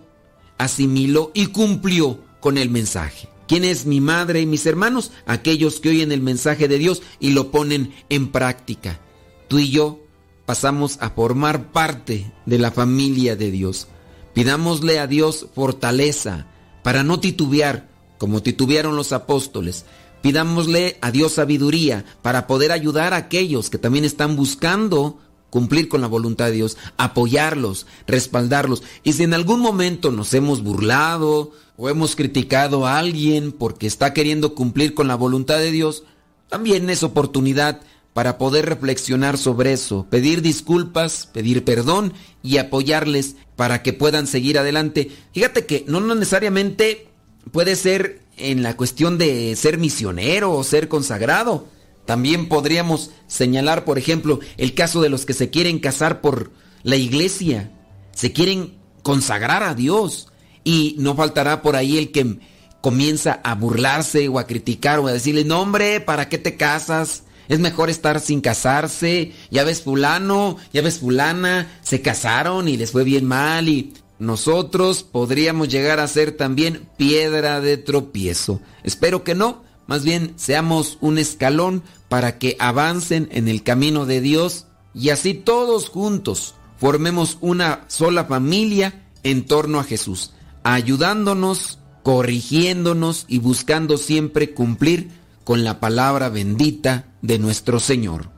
asimiló 0.58 1.32
y 1.34 1.48
cumplió 1.48 2.20
con 2.40 2.58
el 2.58 2.70
mensaje. 2.70 3.30
¿Quién 3.48 3.66
es 3.66 3.86
mi 3.86 4.02
madre 4.02 4.42
y 4.42 4.46
mis 4.46 4.66
hermanos? 4.66 5.12
Aquellos 5.26 5.80
que 5.80 5.90
oyen 5.90 6.12
el 6.12 6.22
mensaje 6.22 6.68
de 6.68 6.78
Dios 6.78 7.02
y 7.20 7.32
lo 7.32 7.52
ponen 7.52 7.94
en 8.10 8.32
práctica. 8.32 9.00
Tú 9.48 9.60
y 9.60 9.70
yo 9.70 10.00
pasamos 10.46 10.98
a 11.02 11.10
formar 11.10 11.72
parte 11.72 12.32
de 12.46 12.60
la 12.60 12.72
familia 12.72 13.36
de 13.36 13.52
Dios. 13.52 13.88
Pidámosle 14.34 15.00
a 15.00 15.08
Dios 15.08 15.48
fortaleza 15.54 16.48
para 16.84 17.04
no 17.04 17.20
titubear 17.20 17.90
como 18.18 18.42
titubearon 18.42 18.96
los 18.96 19.12
apóstoles. 19.12 19.86
Pidámosle 20.22 20.98
a 21.02 21.12
Dios 21.12 21.34
sabiduría 21.34 22.06
para 22.22 22.48
poder 22.48 22.72
ayudar 22.72 23.14
a 23.14 23.18
aquellos 23.18 23.70
que 23.70 23.78
también 23.78 24.06
están 24.06 24.38
buscando 24.38 25.20
cumplir 25.54 25.88
con 25.88 26.02
la 26.02 26.08
voluntad 26.08 26.46
de 26.46 26.54
Dios, 26.54 26.78
apoyarlos, 26.98 27.86
respaldarlos. 28.08 28.82
Y 29.04 29.14
si 29.14 29.22
en 29.22 29.36
algún 29.36 29.60
momento 29.60 30.10
nos 30.10 30.34
hemos 30.34 30.64
burlado 30.64 31.52
o 31.78 31.90
hemos 31.90 32.16
criticado 32.16 32.88
a 32.88 32.98
alguien 32.98 33.52
porque 33.52 33.86
está 33.86 34.16
queriendo 34.16 34.56
cumplir 34.56 34.96
con 34.96 35.08
la 35.08 35.14
voluntad 35.14 35.60
de 35.60 35.70
Dios, 35.70 36.06
también 36.50 36.90
es 36.90 37.04
oportunidad 37.04 37.82
para 38.14 38.40
poder 38.40 38.66
reflexionar 38.66 39.38
sobre 39.38 39.74
eso, 39.74 40.08
pedir 40.10 40.42
disculpas, 40.42 41.30
pedir 41.32 41.64
perdón 41.64 42.14
y 42.42 42.58
apoyarles 42.58 43.36
para 43.56 43.84
que 43.84 43.94
puedan 43.94 44.26
seguir 44.26 44.58
adelante. 44.58 45.12
Fíjate 45.36 45.68
que 45.68 45.86
no 45.88 46.00
necesariamente 46.02 47.10
puede 47.52 47.76
ser 47.76 48.24
en 48.38 48.64
la 48.64 48.76
cuestión 48.76 49.20
de 49.20 49.56
ser 49.56 49.78
misionero 49.78 50.52
o 50.52 50.64
ser 50.64 50.88
consagrado. 50.88 51.68
También 52.06 52.50
podríamos 52.50 53.12
señalar, 53.28 53.86
por 53.86 53.98
ejemplo, 53.98 54.40
el 54.58 54.74
caso 54.74 55.02
de 55.02 55.10
los 55.10 55.26
que 55.26 55.34
se 55.34 55.50
quieren 55.50 55.80
casar 55.80 56.22
por 56.22 56.52
la 56.84 56.96
iglesia, 56.96 57.72
se 58.14 58.34
quieren 58.34 58.74
consagrar 59.04 59.64
a 59.64 59.74
Dios 59.74 60.28
y 60.64 60.96
no 61.00 61.16
faltará 61.16 61.62
por 61.62 61.76
ahí 61.76 61.98
el 61.98 62.12
que 62.12 62.40
comienza 62.82 63.40
a 63.44 63.56
burlarse 63.56 64.28
o 64.28 64.40
a 64.40 64.48
criticar 64.48 65.00
o 65.00 65.08
a 65.08 65.14
decirle, 65.14 65.46
no 65.46 65.62
hombre, 65.62 66.02
¿para 66.02 66.28
qué 66.28 66.38
te 66.38 66.58
casas? 66.58 67.24
Es 67.48 67.60
mejor 67.60 67.90
estar 67.90 68.20
sin 68.20 68.42
casarse. 68.42 69.32
Ya 69.52 69.64
ves 69.64 69.82
fulano, 69.82 70.58
ya 70.74 70.82
ves 70.82 71.00
fulana, 71.00 71.80
se 71.82 72.02
casaron 72.02 72.68
y 72.68 72.78
les 72.78 72.92
fue 72.92 73.04
bien 73.04 73.26
mal 73.26 73.70
y 73.70 73.94
nosotros 74.20 75.04
podríamos 75.04 75.70
llegar 75.70 76.00
a 76.00 76.08
ser 76.08 76.36
también 76.36 76.88
piedra 76.98 77.62
de 77.62 77.78
tropiezo. 77.78 78.62
Espero 78.84 79.24
que 79.24 79.36
no, 79.36 79.64
más 79.88 80.04
bien 80.04 80.34
seamos 80.36 80.98
un 81.02 81.18
escalón 81.18 81.84
para 82.10 82.38
que 82.40 82.56
avancen 82.60 83.28
en 83.32 83.48
el 83.48 83.64
camino 83.64 84.06
de 84.06 84.22
Dios 84.22 84.66
y 84.94 85.10
así 85.10 85.34
todos 85.34 85.90
juntos 85.90 86.56
formemos 86.78 87.38
una 87.42 87.86
sola 87.88 88.26
familia 88.26 89.08
en 89.24 89.46
torno 89.46 89.80
a 89.80 89.84
Jesús, 89.84 90.34
ayudándonos, 90.64 91.80
corrigiéndonos 92.04 93.26
y 93.28 93.40
buscando 93.40 93.98
siempre 93.98 94.54
cumplir 94.54 95.12
con 95.44 95.64
la 95.64 95.80
palabra 95.80 96.30
bendita 96.30 97.06
de 97.22 97.40
nuestro 97.40 97.80
Señor. 97.80 98.30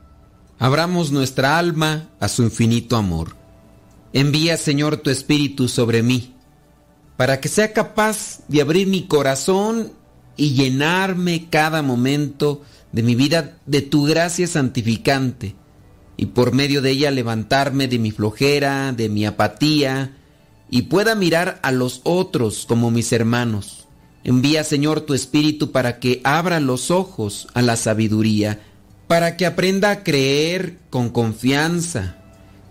Abramos 0.58 1.10
nuestra 1.10 1.58
alma 1.58 2.08
a 2.20 2.28
su 2.28 2.42
infinito 2.42 2.96
amor. 2.96 3.36
Envía, 4.12 4.56
Señor, 4.56 4.96
tu 4.98 5.10
Espíritu 5.10 5.68
sobre 5.68 6.02
mí, 6.02 6.34
para 7.16 7.40
que 7.40 7.48
sea 7.48 7.72
capaz 7.72 8.40
de 8.48 8.62
abrir 8.62 8.86
mi 8.86 9.06
corazón 9.06 9.92
y 10.36 10.54
llenarme 10.54 11.48
cada 11.48 11.82
momento 11.82 12.62
de 12.92 13.02
mi 13.02 13.14
vida 13.14 13.58
de 13.66 13.82
tu 13.82 14.04
gracia 14.04 14.46
santificante, 14.46 15.54
y 16.16 16.26
por 16.26 16.52
medio 16.52 16.82
de 16.82 16.90
ella 16.90 17.10
levantarme 17.10 17.88
de 17.88 17.98
mi 17.98 18.10
flojera, 18.10 18.92
de 18.92 19.08
mi 19.08 19.26
apatía, 19.26 20.16
y 20.70 20.82
pueda 20.82 21.14
mirar 21.14 21.60
a 21.62 21.72
los 21.72 22.00
otros 22.04 22.64
como 22.66 22.90
mis 22.90 23.12
hermanos. 23.12 23.86
Envía, 24.24 24.64
Señor, 24.64 25.02
tu 25.02 25.14
Espíritu 25.14 25.70
para 25.72 26.00
que 26.00 26.20
abra 26.24 26.58
los 26.58 26.90
ojos 26.90 27.46
a 27.54 27.62
la 27.62 27.76
sabiduría, 27.76 28.60
para 29.06 29.36
que 29.36 29.46
aprenda 29.46 29.90
a 29.90 30.02
creer 30.02 30.78
con 30.90 31.10
confianza, 31.10 32.16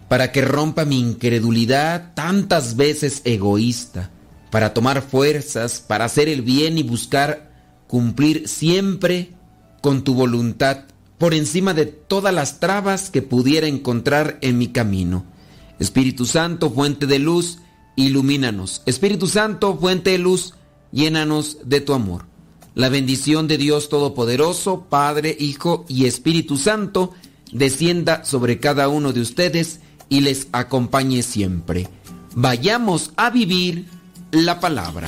para 0.09 0.31
que 0.31 0.41
rompa 0.41 0.85
mi 0.85 0.99
incredulidad 0.99 2.13
tantas 2.13 2.75
veces 2.75 3.21
egoísta, 3.23 4.11
para 4.51 4.73
tomar 4.73 5.01
fuerzas, 5.01 5.79
para 5.79 6.05
hacer 6.05 6.29
el 6.29 6.41
bien 6.41 6.77
y 6.77 6.83
buscar 6.83 7.44
cumplir 7.87 8.47
siempre 8.47 9.31
con 9.81 10.03
tu 10.03 10.13
voluntad 10.13 10.85
por 11.17 11.33
encima 11.33 11.73
de 11.73 11.85
todas 11.85 12.33
las 12.33 12.59
trabas 12.59 13.09
que 13.09 13.21
pudiera 13.21 13.67
encontrar 13.67 14.37
en 14.41 14.57
mi 14.57 14.67
camino. 14.67 15.25
Espíritu 15.79 16.25
Santo, 16.25 16.71
fuente 16.71 17.05
de 17.07 17.19
luz, 17.19 17.59
ilumínanos. 17.95 18.81
Espíritu 18.85 19.27
Santo, 19.27 19.77
fuente 19.77 20.11
de 20.11 20.17
luz, 20.17 20.53
llénanos 20.91 21.57
de 21.65 21.81
tu 21.81 21.93
amor. 21.93 22.25
La 22.73 22.89
bendición 22.89 23.47
de 23.47 23.57
Dios 23.57 23.87
Todopoderoso, 23.89 24.87
Padre, 24.89 25.35
Hijo 25.39 25.85
y 25.87 26.05
Espíritu 26.05 26.57
Santo, 26.57 27.13
descienda 27.51 28.25
sobre 28.25 28.59
cada 28.59 28.89
uno 28.89 29.13
de 29.13 29.21
ustedes 29.21 29.79
y 30.09 30.21
les 30.21 30.47
acompañe 30.51 31.23
siempre. 31.23 31.87
Vayamos 32.35 33.11
a 33.15 33.29
vivir 33.29 33.85
la 34.31 34.59
palabra. 34.59 35.07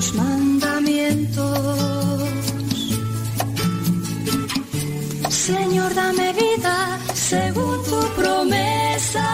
Tus 0.00 0.14
mandamientos. 0.14 1.48
Señor, 5.28 5.94
dame 5.94 6.32
vida 6.32 6.98
según 7.12 7.76
tu 7.84 8.00
promesa. 8.16 9.26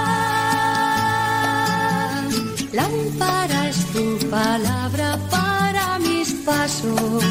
Lámpara 2.73 3.69
es 3.69 3.79
tu 3.93 4.19
palabra 4.29 5.19
para 5.31 5.99
mis 6.01 6.33
pasos, 6.45 7.23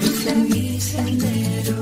luz 0.00 0.26
en 0.26 0.48
mi 0.50 0.80
sendero. 0.80 1.81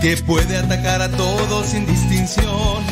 Que 0.00 0.16
puede 0.18 0.56
atacar 0.56 1.02
a 1.02 1.10
todos 1.10 1.66
sin 1.66 1.86
distinción. 1.86 2.82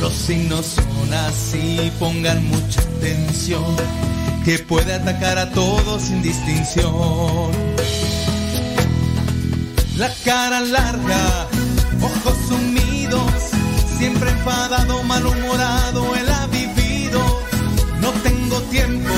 Los 0.00 0.12
signos 0.14 0.66
son 0.66 1.12
así, 1.12 1.92
pongan 1.98 2.44
mucha 2.48 2.80
atención, 2.80 3.76
que 4.44 4.58
puede 4.58 4.94
atacar 4.94 5.38
a 5.38 5.50
todos 5.50 6.02
sin 6.02 6.22
distinción. 6.22 7.50
La 9.96 10.10
cara 10.24 10.60
larga, 10.60 11.48
ojos 12.00 12.36
sumidos, 12.48 13.32
siempre 13.98 14.30
enfadado, 14.30 15.02
malhumorado, 15.02 16.14
él 16.16 16.28
ha 16.28 16.46
vivido. 16.46 17.20
No 18.00 18.10
tengo 18.22 18.60
tiempo, 18.70 19.12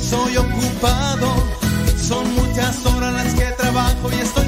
soy 0.00 0.36
ocupado, 0.36 1.34
son 1.96 2.34
muchas 2.34 2.84
horas 2.86 3.12
las 3.12 3.34
que 3.34 3.44
trabajo 3.52 4.10
y 4.12 4.20
estoy 4.20 4.39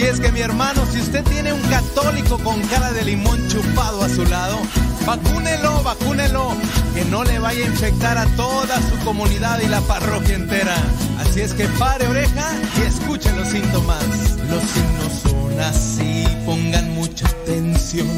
Así 0.00 0.08
es 0.08 0.18
que 0.18 0.32
mi 0.32 0.40
hermano, 0.40 0.82
si 0.90 0.98
usted 0.98 1.22
tiene 1.24 1.52
un 1.52 1.60
católico 1.60 2.38
con 2.38 2.58
cara 2.68 2.90
de 2.90 3.04
limón 3.04 3.38
chupado 3.48 4.02
a 4.02 4.08
su 4.08 4.24
lado, 4.24 4.58
vacúnelo, 5.04 5.82
vacúnelo, 5.82 6.54
que 6.94 7.04
no 7.04 7.22
le 7.22 7.38
vaya 7.38 7.66
a 7.66 7.68
infectar 7.68 8.16
a 8.16 8.24
toda 8.34 8.80
su 8.80 8.96
comunidad 9.04 9.60
y 9.60 9.68
la 9.68 9.82
parroquia 9.82 10.36
entera. 10.36 10.74
Así 11.18 11.42
es 11.42 11.52
que 11.52 11.66
pare 11.78 12.06
oreja 12.06 12.50
y 12.78 12.86
escuche 12.86 13.30
los 13.32 13.48
síntomas. 13.48 14.02
Los 14.48 14.62
signos 14.70 15.12
son 15.22 15.60
así, 15.60 16.24
pongan 16.46 16.94
mucha 16.94 17.28
atención, 17.28 18.08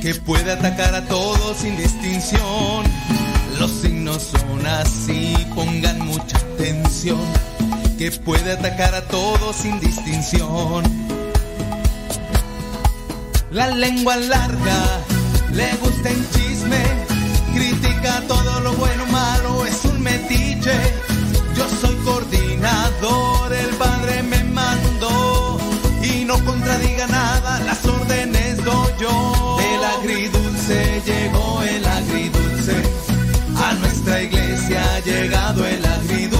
que 0.00 0.14
puede 0.14 0.52
atacar 0.52 0.94
a 0.94 1.04
todos 1.06 1.56
sin 1.56 1.76
distinción. 1.76 2.84
Los 3.58 3.72
signos 3.72 4.30
son 4.30 4.64
así, 4.64 5.34
pongan 5.56 6.06
mucha 6.06 6.36
atención, 6.36 7.18
que 8.00 8.10
puede 8.12 8.52
atacar 8.52 8.94
a 8.94 9.02
todos 9.02 9.56
sin 9.56 9.78
distinción. 9.78 10.82
La 13.50 13.66
lengua 13.66 14.16
larga, 14.16 14.78
le 15.52 15.70
gusta 15.82 16.08
el 16.08 16.30
chisme, 16.30 16.82
critica 17.52 18.22
todo 18.26 18.60
lo 18.60 18.72
bueno 18.72 19.04
malo, 19.04 19.66
es 19.66 19.84
un 19.84 20.00
metiche. 20.00 20.72
Yo 21.54 21.68
soy 21.68 21.94
coordinador, 21.96 23.52
el 23.52 23.68
padre 23.76 24.22
me 24.22 24.44
mandó 24.44 25.58
y 26.02 26.24
no 26.24 26.42
contradiga 26.46 27.06
nada, 27.06 27.60
las 27.66 27.84
órdenes 27.84 28.64
doy 28.64 28.92
yo. 28.98 29.58
El 29.74 29.84
agridulce 29.84 31.02
llegó, 31.04 31.62
el 31.64 31.84
agridulce, 31.84 32.76
a 33.62 33.74
nuestra 33.74 34.22
iglesia 34.22 34.82
ha 34.94 35.00
llegado 35.00 35.66
el 35.66 35.84
agridulce, 35.84 36.39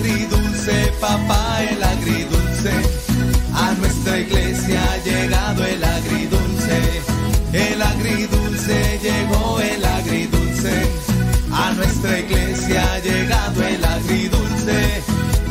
agridulce, 0.00 0.92
papá, 1.00 1.62
el 1.62 1.82
agridulce, 1.82 2.72
a 3.54 3.72
nuestra 3.74 4.18
iglesia 4.18 4.80
ha 4.82 4.96
llegado 5.04 5.64
el 5.64 5.84
agridulce, 5.84 7.02
el 7.52 7.82
agridulce 7.82 8.98
llegó 9.02 9.60
el 9.60 9.84
agridulce, 9.84 10.72
a 11.52 11.72
nuestra 11.74 12.18
iglesia 12.18 12.92
ha 12.92 12.98
llegado 13.00 13.62
el 13.62 13.84
agridulce, 13.84 15.02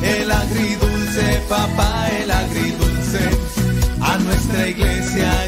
el 0.01 0.31
agridulce, 0.31 1.41
papá, 1.47 2.09
el 2.21 2.31
agridulce, 2.31 3.29
a 4.01 4.17
nuestra 4.17 4.67
iglesia 4.67 5.38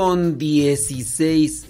con 0.00 0.38
16 0.38 1.66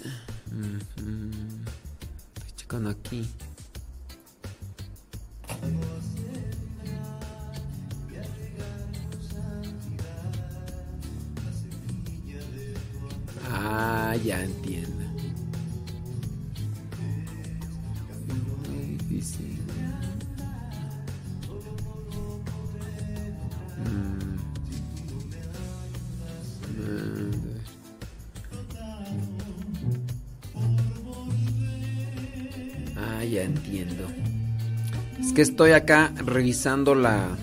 que 35.41 35.49
estoy 35.49 35.71
acá 35.71 36.13
revisando 36.17 36.93
la. 36.93 37.35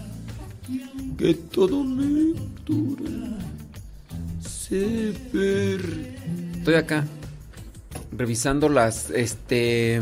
Que 1.19 1.35
todo 1.35 1.83
lectura 1.83 3.11
se 4.41 5.13
per- 5.33 6.17
Estoy 6.59 6.75
acá 6.77 7.05
revisando 8.13 8.69
las. 8.69 9.11
Este. 9.11 10.01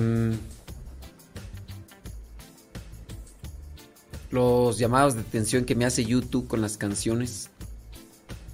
Los 4.31 4.76
llamados 4.76 5.15
de 5.15 5.23
atención 5.23 5.65
que 5.65 5.75
me 5.75 5.86
hace 5.86 6.05
YouTube 6.05 6.49
con 6.49 6.60
las 6.60 6.76
canciones. 6.76 7.49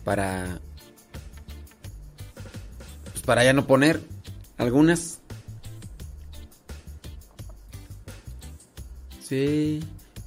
Para. 0.05 0.61
Pues 3.11 3.25
para 3.25 3.43
ya 3.43 3.53
no 3.53 3.67
poner 3.67 4.01
algunas. 4.57 5.19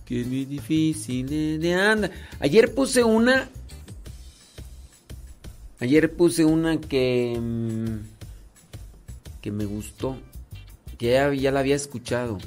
Que 0.05 0.23
muy 0.25 0.45
difícil 0.45 1.27
de- 1.27 1.57
de 1.59 1.73
anda. 1.73 2.09
Ayer 2.39 2.73
puse 2.73 3.03
una. 3.03 3.49
Ayer 5.79 6.11
puse 6.13 6.45
una 6.45 6.79
que. 6.79 7.37
mm, 7.39 7.97
que 9.41 9.51
me 9.51 9.65
gustó. 9.65 10.17
Que 10.97 11.11
ya, 11.13 11.33
ya 11.33 11.51
la 11.51 11.59
había 11.59 11.75
escuchado. 11.75 12.37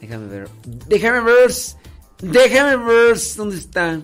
Déjame 0.00 0.26
ver. 0.26 0.48
Déjame 0.88 1.20
ver. 1.20 1.50
Déjame 2.22 2.76
ver. 2.76 3.16
¿Dónde 3.36 3.56
está? 3.56 4.00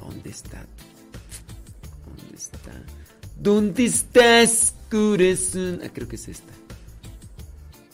¿Dónde 0.00 0.30
está? 0.30 0.66
¿Dónde 2.06 2.36
está? 2.36 2.72
¿Dónde 3.36 3.84
estás, 3.84 4.74
corazón? 4.90 5.80
Ah, 5.84 5.90
creo 5.92 6.08
que 6.08 6.16
es 6.16 6.28
esta. 6.28 6.52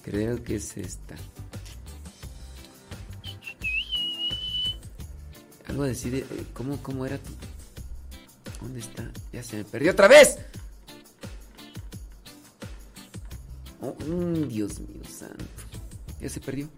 Creo 0.02 0.42
que 0.42 0.56
es 0.56 0.76
esta. 0.76 1.16
Algo 5.66 5.82
a 5.82 5.86
decir, 5.88 6.14
eh, 6.14 6.26
¿cómo, 6.54 6.80
cómo 6.82 7.04
era 7.04 7.18
tu? 7.18 7.32
¿Dónde 8.60 8.80
está? 8.80 9.10
Ya 9.32 9.42
se 9.42 9.56
me 9.56 9.64
perdió 9.64 9.92
otra 9.92 10.08
vez. 10.08 10.38
Oh, 13.80 13.94
mm, 14.06 14.48
Dios 14.48 14.78
mío 14.80 15.02
santo. 15.04 15.44
Ya 16.20 16.28
se 16.28 16.40
perdió. 16.40 16.68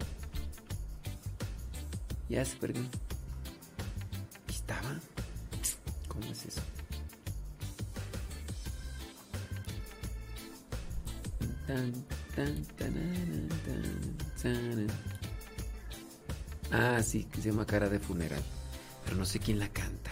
Ya 2.29 2.43
se 2.43 2.55
perdió. 2.57 2.83
Ah, 16.71 17.01
sí, 17.03 17.23
que 17.25 17.41
se 17.41 17.49
llama 17.51 17.65
Cara 17.65 17.89
de 17.89 17.99
Funeral. 17.99 18.41
Pero 19.05 19.17
no 19.17 19.25
sé 19.25 19.39
quién 19.39 19.59
la 19.59 19.67
canta. 19.69 20.11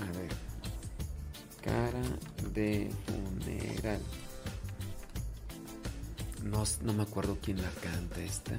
A 0.00 0.18
ver. 0.18 0.30
Cara 1.62 2.02
de 2.52 2.90
Funeral. 3.06 4.00
No, 6.44 6.64
no 6.82 6.92
me 6.92 7.02
acuerdo 7.02 7.38
quién 7.42 7.62
la 7.62 7.70
canta 7.70 8.20
esta. 8.20 8.58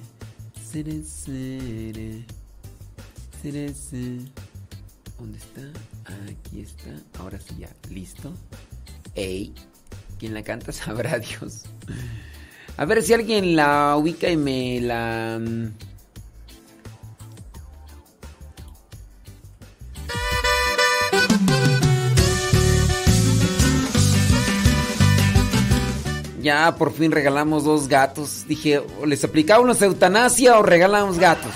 ¿Dónde 5.19 5.37
está? 5.37 5.61
Aquí 6.29 6.61
está. 6.61 6.91
Ahora 7.19 7.39
sí 7.39 7.55
ya. 7.59 7.69
¿Listo? 7.89 8.33
¡Ey! 9.15 9.53
Quien 10.17 10.33
la 10.33 10.43
canta 10.43 10.71
sabrá 10.71 11.19
Dios. 11.19 11.63
A 12.77 12.85
ver 12.85 13.03
si 13.03 13.13
alguien 13.13 13.55
la 13.57 13.97
ubica 13.97 14.29
y 14.29 14.37
me 14.37 14.79
la... 14.79 15.39
Mm, 15.41 15.90
Ya 26.41 26.75
por 26.75 26.91
fin 26.93 27.11
regalamos 27.11 27.63
dos 27.63 27.87
gatos. 27.87 28.45
Dije, 28.47 28.81
o 29.01 29.05
les 29.05 29.23
aplicaba 29.23 29.63
una 29.63 29.73
eutanasia 29.73 30.57
o 30.57 30.63
regalamos 30.63 31.19
gatos. 31.19 31.51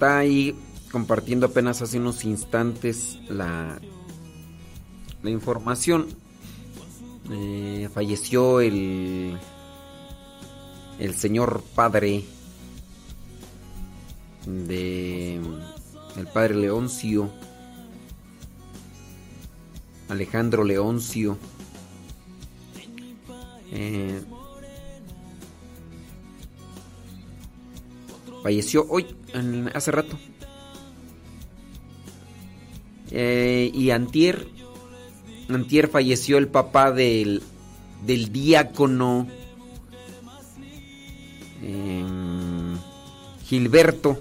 Está 0.00 0.16
ahí 0.16 0.56
compartiendo 0.90 1.44
apenas 1.44 1.82
hace 1.82 1.98
unos 1.98 2.24
instantes 2.24 3.18
la, 3.28 3.78
la 5.22 5.30
información. 5.30 6.06
Eh, 7.30 7.86
falleció 7.92 8.62
el, 8.62 9.36
el 10.98 11.14
señor 11.14 11.62
padre 11.74 12.24
de 14.46 15.38
el 16.16 16.26
padre 16.32 16.54
Leoncio 16.54 17.30
Alejandro 20.08 20.64
Leoncio 20.64 21.36
eh, 23.70 24.22
falleció 28.42 28.86
hoy 28.88 29.19
hace 29.80 29.90
rato 29.90 30.18
eh, 33.10 33.70
y 33.74 33.90
antier 33.90 34.46
antier 35.48 35.88
falleció 35.88 36.38
el 36.38 36.48
papá 36.48 36.92
del 36.92 37.42
del 38.06 38.32
diácono 38.32 39.26
em, 41.62 42.78
Gilberto 43.46 44.20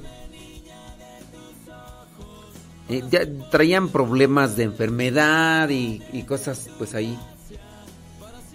eh, 2.89 3.03
ya 3.11 3.21
traían 3.51 3.89
problemas 3.89 4.55
de 4.55 4.63
enfermedad 4.63 5.69
y, 5.69 6.01
cosas 6.27 6.69
pues 6.79 6.95
ahí. 6.95 7.17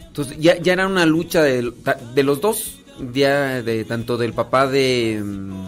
Entonces 0.05 0.37
ya, 0.39 0.59
ya 0.61 0.73
era 0.73 0.89
una 0.89 1.07
lucha 1.07 1.41
de, 1.41 1.73
de, 2.15 2.23
los 2.25 2.41
dos, 2.41 2.81
ya 3.13 3.63
de 3.63 3.85
tanto 3.85 4.17
del 4.17 4.33
papá 4.33 4.67
de 4.67 5.23
mm, 5.25 5.67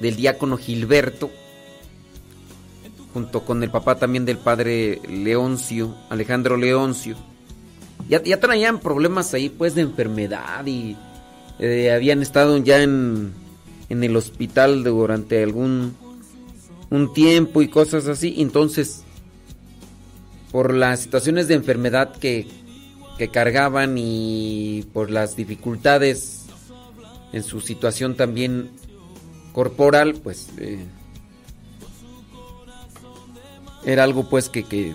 del 0.00 0.16
diácono 0.16 0.56
Gilberto 0.56 1.30
junto 3.14 3.44
con 3.44 3.62
el 3.62 3.70
papá 3.70 3.94
también 3.94 4.24
del 4.24 4.38
padre 4.38 5.00
Leoncio, 5.08 5.94
Alejandro 6.10 6.56
Leoncio. 6.56 7.16
Ya, 8.08 8.40
traían 8.40 8.80
problemas 8.80 9.32
ahí 9.34 9.48
pues 9.48 9.76
de 9.76 9.82
enfermedad 9.82 10.66
y 10.66 10.96
eh, 11.60 11.92
habían 11.92 12.22
estado 12.22 12.58
ya 12.58 12.82
en, 12.82 13.32
en 13.88 14.02
el 14.02 14.16
hospital 14.16 14.82
durante 14.82 15.42
algún 15.42 15.94
un 16.90 17.12
tiempo 17.14 17.62
y 17.62 17.68
cosas 17.68 18.08
así. 18.08 18.34
Entonces, 18.38 19.04
por 20.50 20.74
las 20.74 21.00
situaciones 21.00 21.48
de 21.48 21.54
enfermedad 21.54 22.16
que, 22.16 22.48
que 23.16 23.28
cargaban 23.28 23.96
y 23.96 24.84
por 24.92 25.10
las 25.10 25.36
dificultades 25.36 26.46
en 27.32 27.42
su 27.42 27.60
situación 27.60 28.16
también 28.16 28.70
corporal, 29.54 30.16
pues 30.22 30.48
eh, 30.58 30.84
era 33.86 34.04
algo 34.04 34.28
pues 34.28 34.50
que, 34.50 34.64
que, 34.64 34.92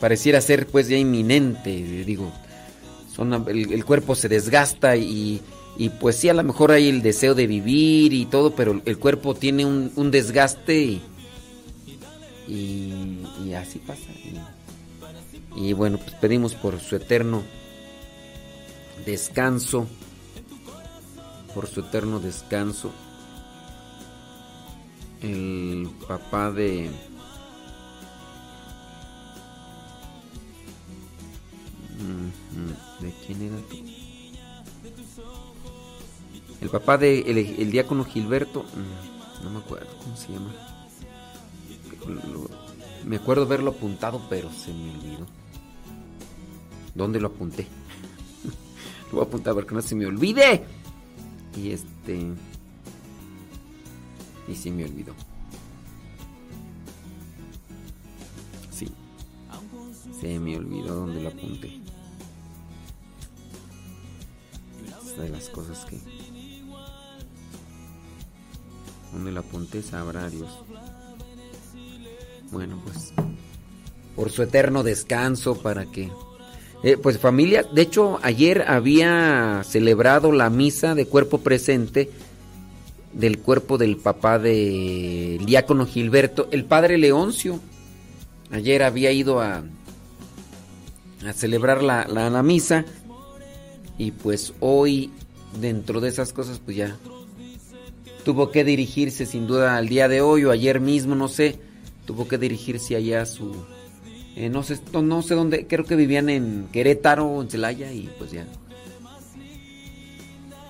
pareciera 0.00 0.40
ser 0.40 0.66
pues 0.66 0.88
ya 0.88 0.96
inminente, 0.96 1.70
digo, 2.04 2.32
son, 3.14 3.46
el 3.48 3.84
cuerpo 3.84 4.14
se 4.14 4.30
desgasta 4.30 4.96
y 4.96 5.42
y 5.76 5.88
pues 5.88 6.16
sí, 6.16 6.28
a 6.28 6.34
lo 6.34 6.44
mejor 6.44 6.70
hay 6.70 6.88
el 6.88 7.02
deseo 7.02 7.34
de 7.34 7.46
vivir 7.46 8.12
y 8.12 8.26
todo, 8.26 8.54
pero 8.54 8.80
el 8.84 8.98
cuerpo 8.98 9.34
tiene 9.34 9.64
un, 9.64 10.10
desgaste 10.10 11.00
y, 12.46 13.52
así 13.58 13.80
pasa. 13.80 14.02
Y, 15.56 15.72
bueno, 15.72 15.98
pues 15.98 16.12
pedimos 16.14 16.54
por 16.54 16.80
su 16.80 16.96
eterno 16.96 17.42
descanso, 19.04 19.88
por 21.54 21.66
su 21.66 21.80
eterno 21.80 22.20
descanso. 22.20 22.92
El 25.24 25.88
papá 26.06 26.50
de... 26.50 26.90
¿De 33.00 33.12
quién 33.26 33.40
era? 33.40 33.56
El 36.60 36.68
papá 36.68 36.98
de 36.98 37.20
el, 37.20 37.70
diácono 37.70 38.04
Gilberto, 38.04 38.64
mm, 38.64 39.44
no 39.44 39.50
me 39.50 39.58
acuerdo 39.60 39.88
cómo 40.02 40.14
se 40.14 40.32
llama. 40.32 40.52
me 43.06 43.16
acuerdo 43.16 43.46
verlo 43.46 43.70
apuntado, 43.70 44.20
pero 44.28 44.50
se 44.52 44.74
me 44.74 44.90
olvidó. 44.90 45.26
¿Dónde 46.94 47.18
lo 47.18 47.28
apunté? 47.28 47.66
lo 49.06 49.12
voy 49.12 49.20
a 49.20 49.24
apuntar 49.24 49.54
para 49.54 49.66
que 49.66 49.74
no 49.74 49.80
se 49.80 49.94
me 49.94 50.04
olvide. 50.04 50.64
Y 51.56 51.70
este. 51.70 52.34
Y 54.48 54.54
se 54.54 54.70
me 54.70 54.84
olvidó. 54.84 55.14
Sí. 58.70 58.88
Se 60.20 60.38
me 60.38 60.56
olvidó 60.56 60.94
dónde 60.94 61.22
lo 61.22 61.28
apunté. 61.28 61.80
Es 65.04 65.16
de 65.16 65.28
las 65.28 65.48
cosas 65.48 65.84
que 65.84 65.98
donde 69.12 69.30
la 69.30 69.40
apunté 69.40 69.82
sabrá 69.82 70.28
Dios. 70.28 70.50
Bueno, 72.50 72.80
pues 72.84 73.12
por 74.16 74.30
su 74.30 74.42
eterno 74.42 74.82
descanso 74.82 75.60
para 75.60 75.86
que 75.86 76.10
eh, 76.82 76.96
pues 76.96 77.18
familia, 77.18 77.62
de 77.62 77.82
hecho 77.82 78.18
ayer 78.22 78.64
había 78.68 79.62
celebrado 79.64 80.32
la 80.32 80.50
misa 80.50 80.94
de 80.94 81.06
cuerpo 81.06 81.38
presente 81.38 82.10
del 83.14 83.38
cuerpo 83.38 83.78
del 83.78 83.96
papá 83.96 84.38
del 84.38 85.44
diácono 85.46 85.86
Gilberto, 85.86 86.48
el 86.50 86.64
padre 86.64 86.98
Leoncio. 86.98 87.60
Ayer 88.50 88.82
había 88.82 89.10
ido 89.12 89.40
a, 89.40 89.64
a 91.26 91.32
celebrar 91.32 91.82
la, 91.82 92.06
la, 92.06 92.30
la 92.30 92.42
misa 92.42 92.84
y 93.98 94.10
pues 94.10 94.52
hoy 94.60 95.10
dentro 95.60 96.00
de 96.00 96.08
esas 96.08 96.32
cosas 96.32 96.60
pues 96.64 96.76
ya 96.76 96.96
tuvo 98.24 98.50
que 98.50 98.64
dirigirse 98.64 99.26
sin 99.26 99.46
duda 99.46 99.76
al 99.76 99.88
día 99.88 100.08
de 100.08 100.20
hoy 100.20 100.44
o 100.44 100.50
ayer 100.50 100.80
mismo, 100.80 101.14
no 101.14 101.28
sé, 101.28 101.58
tuvo 102.06 102.26
que 102.26 102.38
dirigirse 102.38 102.96
allá 102.96 103.22
a 103.22 103.26
su... 103.26 103.54
Eh, 104.36 104.48
no, 104.48 104.64
sé, 104.64 104.80
no, 104.92 105.22
sé 105.22 105.34
dónde, 105.34 105.66
creo 105.68 105.84
que 105.84 105.94
vivían 105.94 106.28
en 106.28 106.66
Querétaro 106.72 107.26
o 107.26 107.42
en 107.42 107.48
Celaya 107.48 107.92
y 107.92 108.10
pues 108.18 108.32
ya. 108.32 108.46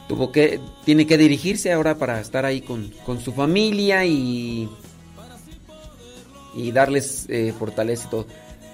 Tuvo 0.09 0.33
que, 0.33 0.61
tiene 0.85 1.07
que 1.07 1.17
dirigirse 1.17 1.73
ahora 1.73 1.97
para 1.97 2.21
estar 2.21 2.45
ahí 2.45 2.61
con, 2.61 2.93
su 3.23 3.33
familia 3.33 4.05
y, 4.05 4.69
y 6.55 6.73
darles 6.73 7.27
eh, 7.29 7.55
fortaleza 7.59 8.07
y 8.07 8.11
todo. 8.11 8.27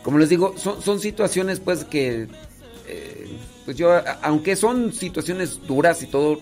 Como 0.02 0.18
les 0.18 0.28
digo, 0.28 0.55
son, 0.57 0.83
son 0.83 0.99
situaciones 0.99 1.60
pues 1.60 1.84
que, 1.84 2.26
eh, 2.89 3.39
pues 3.65 3.76
yo, 3.76 3.91
aunque 4.23 4.57
son 4.57 4.92
situaciones 4.92 5.60
duras 5.67 6.02
y 6.02 6.07
todo, 6.07 6.41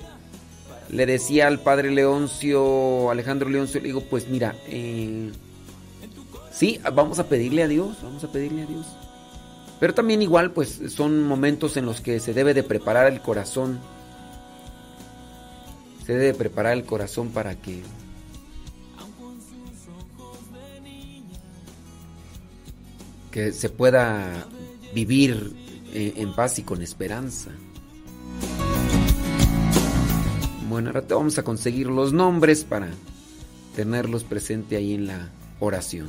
le 0.91 1.07
decía 1.07 1.47
al 1.47 1.60
padre 1.60 1.91
Leoncio, 1.91 3.10
Alejandro 3.10 3.50
Leoncio, 3.50 3.81
le 3.81 3.89
digo, 3.89 4.00
pues 4.00 4.28
mira, 4.28 4.55
eh, 4.68 5.31
sí, 6.50 6.81
vamos 6.94 7.18
a 7.18 7.28
pedirle 7.28 7.62
a 7.62 7.68
Dios, 7.68 7.99
vamos 8.02 8.25
a 8.25 8.33
pedirle 8.33 8.62
a 8.62 8.67
Dios. 8.67 8.86
Pero 9.81 9.94
también 9.94 10.23
igual, 10.23 10.52
pues 10.52 10.81
son 10.89 11.23
momentos 11.23 11.76
en 11.76 11.86
los 11.86 12.00
que 12.00 12.20
se 12.20 12.33
debe 12.33 12.55
de 12.55 12.62
preparar 12.62 13.07
el 13.12 13.20
corazón. 13.20 13.78
Se 16.09 16.15
debe 16.15 16.25
de 16.25 16.35
preparar 16.35 16.73
el 16.73 16.85
corazón 16.85 17.28
para 17.28 17.55
que 17.61 17.83
que 23.31 23.53
se 23.53 23.69
pueda 23.69 24.47
vivir 24.95 25.53
en 25.93 26.35
paz 26.35 26.61
y 26.61 26.62
con 26.62 26.81
esperanza. 26.81 27.51
Bueno, 30.70 30.89
ahora 30.89 31.03
te 31.03 31.12
vamos 31.12 31.37
a 31.37 31.43
conseguir 31.43 31.89
los 31.89 32.15
nombres 32.15 32.65
para 32.65 32.89
tenerlos 33.77 34.25
presente 34.25 34.77
ahí 34.77 34.95
en 34.95 35.09
la 35.09 35.28
oración. 35.61 36.09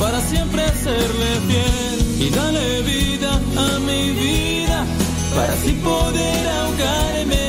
para 0.00 0.20
siempre 0.22 0.62
serle 0.82 1.30
fiel. 1.46 1.98
Y 2.26 2.30
dale 2.30 2.82
vida 2.82 3.32
a 3.56 3.78
mi 3.80 4.10
vida 4.10 4.86
para 5.34 5.52
así 5.52 5.72
poder 5.72 6.48
ahogarme 6.48 7.46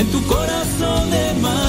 en 0.00 0.06
tu 0.10 0.20
corazón 0.26 1.10
de 1.10 1.34
mar. 1.40 1.60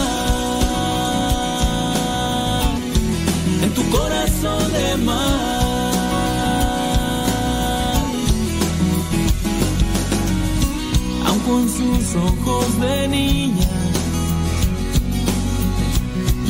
En 3.64 3.72
tu 3.78 3.84
corazón 3.90 4.74
de 4.74 4.98
mar. 4.98 5.52
aun 11.28 11.40
con 11.40 11.70
sus 11.70 12.16
ojos 12.16 12.80
de 12.80 13.08
niña 13.08 13.81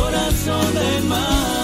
Corazón 0.00 0.74
de 0.74 0.90
mar. 1.12 1.58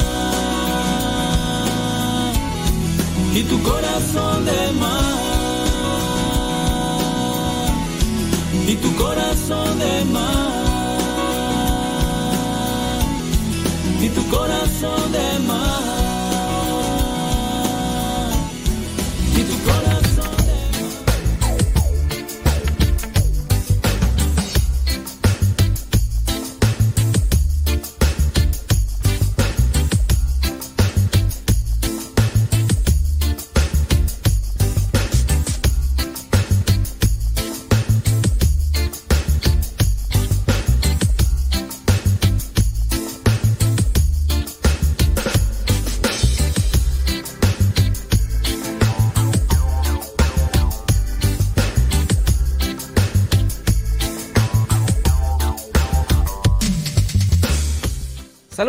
Y 3.35 3.43
tu 3.51 3.57
corazón 3.63 4.45
de 4.45 4.73
mar. 4.83 5.15
Y 8.73 8.75
tu 8.83 8.91
corazón 9.03 9.79
de 9.79 10.05
mar. 10.17 10.55
Y 14.01 14.09
tu 14.17 14.23
corazón 14.37 15.13
de 15.13 15.24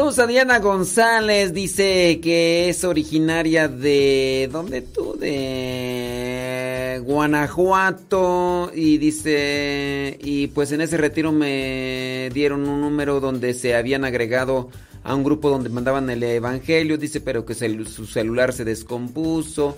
Saludos 0.06 0.24
a 0.24 0.28
Diana 0.28 0.60
González, 0.60 1.52
dice 1.52 2.20
que 2.22 2.70
es 2.70 2.84
originaria 2.84 3.68
de... 3.68 4.48
¿Dónde 4.52 4.84
tú? 4.84 5.18
De 5.18 7.02
Guanajuato 7.04 8.70
y 8.72 9.00
dice... 9.00 10.16
Y 10.22 10.46
pues 10.50 10.72
en 10.74 10.82
ese 10.82 10.98
retiro 10.98 11.32
me 11.32 12.30
dieron 12.36 12.70
un 12.70 12.82
número 12.82 13.20
donde 13.20 13.56
se 13.56 13.74
habían 13.74 14.06
agregado 14.06 14.70
a 15.04 15.16
un 15.16 15.24
grupo 15.24 15.50
donde 15.50 15.70
mandaban 15.70 16.08
el 16.12 16.22
Evangelio, 16.22 17.00
dice, 17.00 17.20
pero 17.20 17.44
que 17.44 17.56
su 17.56 18.06
celular 18.06 18.54
se 18.54 18.64
descompuso. 18.64 19.76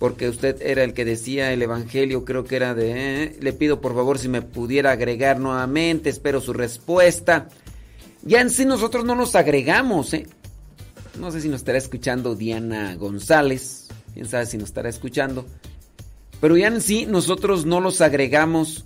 Porque 0.00 0.28
usted 0.28 0.60
era 0.60 0.82
el 0.82 0.92
que 0.92 1.04
decía 1.04 1.52
el 1.52 1.62
Evangelio, 1.62 2.24
creo 2.24 2.42
que 2.42 2.56
era 2.56 2.74
de... 2.74 3.36
Le 3.40 3.52
pido 3.52 3.80
por 3.80 3.94
favor 3.94 4.18
si 4.18 4.28
me 4.28 4.42
pudiera 4.42 4.90
agregar 4.90 5.38
nuevamente, 5.38 6.10
espero 6.10 6.40
su 6.40 6.52
respuesta. 6.52 7.46
Ya 8.26 8.40
en 8.40 8.50
sí 8.50 8.64
nosotros 8.64 9.04
no 9.04 9.14
nos 9.14 9.36
agregamos, 9.36 10.12
¿eh? 10.12 10.26
No 11.20 11.30
sé 11.30 11.40
si 11.40 11.48
nos 11.48 11.60
estará 11.60 11.78
escuchando 11.78 12.34
Diana 12.34 12.96
González, 12.96 13.86
quién 14.14 14.26
sabe 14.26 14.46
si 14.46 14.58
nos 14.58 14.68
estará 14.70 14.88
escuchando. 14.88 15.46
Pero 16.40 16.56
ya 16.56 16.66
en 16.66 16.80
sí 16.80 17.06
nosotros 17.06 17.64
no 17.66 17.80
los 17.80 18.00
agregamos, 18.00 18.84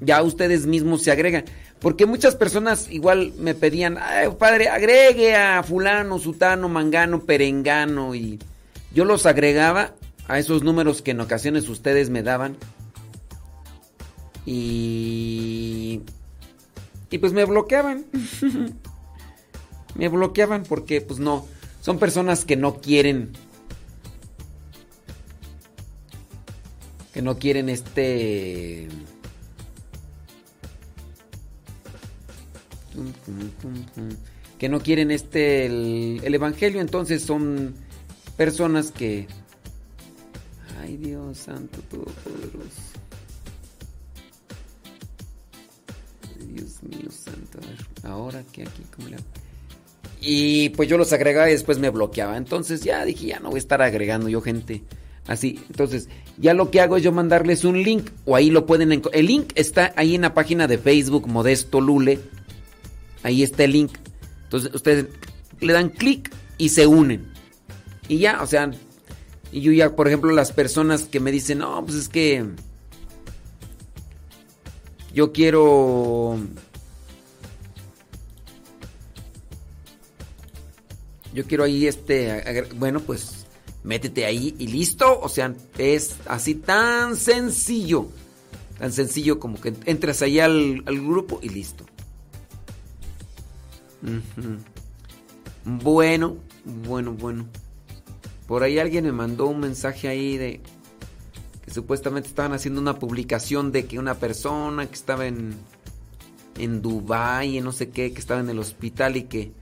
ya 0.00 0.22
ustedes 0.22 0.66
mismos 0.66 1.02
se 1.02 1.10
agregan. 1.10 1.44
Porque 1.80 2.06
muchas 2.06 2.36
personas 2.36 2.88
igual 2.90 3.32
me 3.38 3.56
pedían, 3.56 3.98
Ay, 4.00 4.28
padre, 4.38 4.68
agregue 4.68 5.34
a 5.34 5.62
fulano, 5.64 6.20
sutano, 6.20 6.68
mangano, 6.68 7.24
perengano. 7.24 8.14
Y 8.14 8.38
yo 8.94 9.04
los 9.04 9.26
agregaba 9.26 9.94
a 10.28 10.38
esos 10.38 10.62
números 10.62 11.02
que 11.02 11.10
en 11.10 11.20
ocasiones 11.20 11.68
ustedes 11.68 12.08
me 12.08 12.22
daban. 12.22 12.56
Y... 14.46 16.02
Y 17.14 17.18
pues 17.18 17.32
me 17.32 17.44
bloqueaban. 17.44 18.06
me 19.94 20.08
bloqueaban 20.08 20.64
porque 20.64 21.00
pues 21.00 21.20
no. 21.20 21.46
Son 21.80 22.00
personas 22.00 22.44
que 22.44 22.56
no 22.56 22.80
quieren. 22.80 23.30
Que 27.12 27.22
no 27.22 27.38
quieren 27.38 27.68
este... 27.68 28.88
Que 34.58 34.68
no 34.68 34.80
quieren 34.80 35.12
este... 35.12 35.66
El, 35.66 36.20
el 36.24 36.34
Evangelio. 36.34 36.80
Entonces 36.80 37.22
son 37.22 37.76
personas 38.36 38.90
que... 38.90 39.28
Ay 40.80 40.96
Dios 40.96 41.38
santo 41.38 41.78
todopoderoso. 41.82 42.93
Dios 46.54 46.82
mío 46.82 47.10
santo. 47.10 47.58
A 47.58 47.66
ver, 47.66 48.12
ahora 48.12 48.42
que 48.52 48.62
aquí, 48.62 48.82
¿cómo 48.94 49.08
le? 49.08 49.16
Y 50.20 50.70
pues 50.70 50.88
yo 50.88 50.96
los 50.96 51.12
agregaba 51.12 51.48
y 51.48 51.52
después 51.52 51.78
me 51.78 51.90
bloqueaba. 51.90 52.36
Entonces 52.36 52.82
ya 52.82 53.04
dije, 53.04 53.26
ya 53.26 53.40
no 53.40 53.50
voy 53.50 53.56
a 53.56 53.58
estar 53.58 53.82
agregando 53.82 54.28
yo 54.28 54.40
gente 54.40 54.82
así. 55.26 55.60
Entonces 55.68 56.08
ya 56.38 56.54
lo 56.54 56.70
que 56.70 56.80
hago 56.80 56.96
es 56.96 57.02
yo 57.02 57.12
mandarles 57.12 57.64
un 57.64 57.82
link 57.82 58.10
o 58.24 58.36
ahí 58.36 58.50
lo 58.50 58.66
pueden 58.66 58.92
encontrar. 58.92 59.20
El 59.20 59.26
link 59.26 59.52
está 59.54 59.92
ahí 59.96 60.14
en 60.14 60.22
la 60.22 60.34
página 60.34 60.66
de 60.66 60.78
Facebook 60.78 61.28
Modesto 61.28 61.80
Lule. 61.80 62.20
Ahí 63.22 63.42
está 63.42 63.64
el 63.64 63.72
link. 63.72 63.92
Entonces 64.44 64.74
ustedes 64.74 65.06
le 65.60 65.72
dan 65.72 65.88
clic 65.90 66.30
y 66.58 66.70
se 66.70 66.86
unen. 66.86 67.32
Y 68.08 68.18
ya, 68.18 68.42
o 68.42 68.46
sea, 68.46 68.70
Y 69.50 69.60
yo 69.60 69.72
ya, 69.72 69.94
por 69.94 70.08
ejemplo, 70.08 70.32
las 70.32 70.52
personas 70.52 71.04
que 71.04 71.20
me 71.20 71.32
dicen, 71.32 71.58
no, 71.58 71.84
pues 71.84 71.96
es 71.96 72.08
que 72.08 72.44
yo 75.14 75.32
quiero... 75.32 76.36
Yo 81.32 81.44
quiero 81.44 81.64
ahí 81.64 81.86
este... 81.86 82.64
Bueno, 82.76 83.00
pues 83.00 83.46
métete 83.84 84.24
ahí 84.24 84.54
y 84.58 84.66
listo. 84.66 85.20
O 85.20 85.28
sea, 85.28 85.54
es 85.78 86.16
así 86.26 86.56
tan 86.56 87.16
sencillo. 87.16 88.08
Tan 88.78 88.92
sencillo 88.92 89.38
como 89.38 89.60
que 89.60 89.72
entras 89.84 90.20
ahí 90.22 90.40
al, 90.40 90.82
grupo 90.82 91.38
y 91.42 91.48
listo. 91.48 91.84
Bueno, 95.64 96.36
bueno, 96.64 97.12
bueno. 97.12 97.46
Por 98.46 98.62
ahí 98.62 98.78
alguien 98.78 99.04
me 99.04 99.12
mandó 99.12 99.46
un 99.46 99.60
mensaje 99.60 100.08
ahí 100.08 100.36
de 100.36 100.60
que 101.64 101.70
supuestamente 101.70 102.28
estaban 102.28 102.52
haciendo 102.52 102.80
una 102.80 102.98
publicación 102.98 103.72
de 103.72 103.86
que 103.86 103.98
una 103.98 104.14
persona 104.14 104.86
que 104.86 104.94
estaba 104.94 105.26
en 105.26 105.54
en 106.56 106.82
Dubai, 106.82 107.58
en 107.58 107.64
no 107.64 107.72
sé 107.72 107.90
qué, 107.90 108.12
que 108.12 108.20
estaba 108.20 108.40
en 108.40 108.48
el 108.48 108.58
hospital 108.58 109.16
y 109.16 109.24
que 109.24 109.52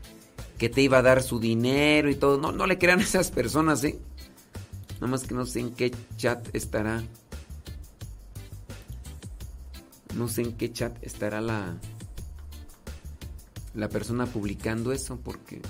que 0.59 0.69
te 0.69 0.83
iba 0.83 0.99
a 0.99 1.03
dar 1.03 1.23
su 1.23 1.41
dinero 1.41 2.11
y 2.11 2.15
todo. 2.15 2.39
No, 2.39 2.53
no 2.53 2.67
le 2.67 2.79
crean 2.79 3.01
a 3.01 3.03
esas 3.03 3.31
personas, 3.31 3.83
¿eh? 3.85 3.99
Nada 4.95 5.09
más 5.09 5.25
que 5.25 5.35
no 5.35 5.47
sé 5.47 5.61
en 5.61 5.75
qué 5.75 5.93
chat 6.17 6.55
estará. 6.55 7.03
No 10.15 10.29
sé 10.29 10.43
en 10.43 10.53
qué 10.53 10.73
chat 10.73 10.97
estará 11.03 11.41
la 11.41 11.77
la 13.75 13.89
persona 13.89 14.27
publicando 14.27 14.93
eso 14.93 15.19
porque 15.19 15.63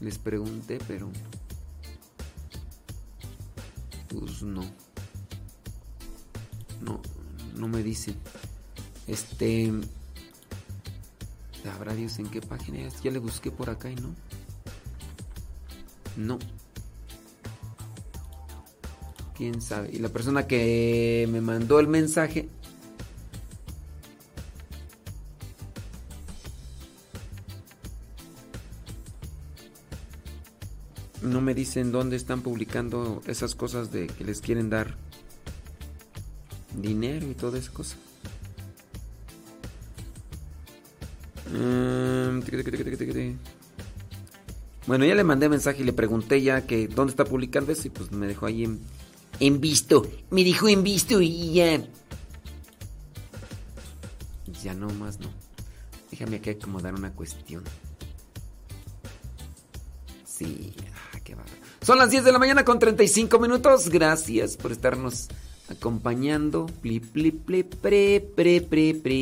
les 0.00 0.18
pregunté, 0.18 0.78
pero 0.86 1.10
pues 4.08 4.42
no. 4.42 4.62
No, 6.80 7.00
no 7.56 7.68
me 7.68 7.82
dicen. 7.82 8.16
Este. 9.06 9.72
¿Sabrá 11.62 11.94
Dios 11.94 12.18
en 12.18 12.28
qué 12.28 12.40
página 12.40 12.80
es? 12.80 13.02
Ya 13.02 13.10
le 13.10 13.18
busqué 13.18 13.50
por 13.50 13.70
acá 13.70 13.90
y 13.90 13.96
no. 13.96 14.14
No. 16.16 16.38
¿Quién 19.36 19.60
sabe? 19.60 19.90
Y 19.92 19.98
la 19.98 20.08
persona 20.08 20.46
que 20.46 21.28
me 21.30 21.40
mandó 21.40 21.80
el 21.80 21.88
mensaje 21.88 22.48
no 31.22 31.40
me 31.40 31.54
dicen 31.54 31.92
dónde 31.92 32.16
están 32.16 32.42
publicando 32.42 33.22
esas 33.26 33.54
cosas 33.54 33.92
de 33.92 34.06
que 34.08 34.24
les 34.24 34.40
quieren 34.40 34.70
dar 34.70 34.96
dinero 36.74 37.26
y 37.26 37.34
toda 37.34 37.58
esa 37.58 37.72
cosa. 37.72 37.96
Mm, 41.52 42.40
bueno, 44.86 45.04
ya 45.04 45.14
le 45.14 45.24
mandé 45.24 45.48
mensaje 45.48 45.82
y 45.82 45.84
le 45.84 45.92
pregunté 45.92 46.42
ya 46.42 46.66
que 46.66 46.88
dónde 46.88 47.10
está 47.10 47.24
publicando 47.24 47.72
eso 47.72 47.88
y 47.88 47.90
pues 47.90 48.12
me 48.12 48.26
dejó 48.26 48.46
ahí 48.46 48.64
en, 48.64 48.80
en 49.40 49.60
visto. 49.60 50.06
Me 50.30 50.44
dijo 50.44 50.68
en 50.68 50.82
visto 50.82 51.20
y 51.20 51.52
ya. 51.54 51.82
Ya 54.62 54.74
no 54.74 54.90
más, 54.90 55.18
no. 55.20 55.28
Déjame 56.10 56.36
aquí 56.36 56.50
acomodar 56.50 56.94
una 56.94 57.12
cuestión. 57.12 57.64
Sí. 60.24 60.74
Son 61.82 61.98
las 61.98 62.10
10 62.10 62.24
de 62.24 62.32
la 62.32 62.38
mañana 62.38 62.64
con 62.64 62.78
35 62.78 63.38
minutos. 63.38 63.88
Gracias 63.88 64.56
por 64.56 64.72
estarnos 64.72 65.28
acompañando. 65.70 66.66
Pli, 66.80 67.00
pli, 67.00 67.32
pli, 67.32 67.64
pre, 67.64 68.20
pre, 68.20 68.60
pre, 68.60 68.94
pre. 68.94 69.20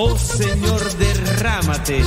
Oh 0.00 0.16
Señor, 0.16 0.80
derrámate. 0.96 2.04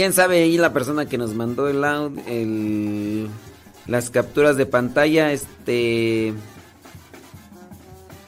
quién 0.00 0.14
sabe 0.14 0.42
ahí 0.42 0.56
la 0.56 0.72
persona 0.72 1.04
que 1.04 1.18
nos 1.18 1.34
mandó 1.34 1.68
el, 1.68 1.84
audio, 1.84 2.22
el 2.26 3.28
las 3.86 4.08
capturas 4.08 4.56
de 4.56 4.64
pantalla, 4.64 5.30
este 5.30 6.32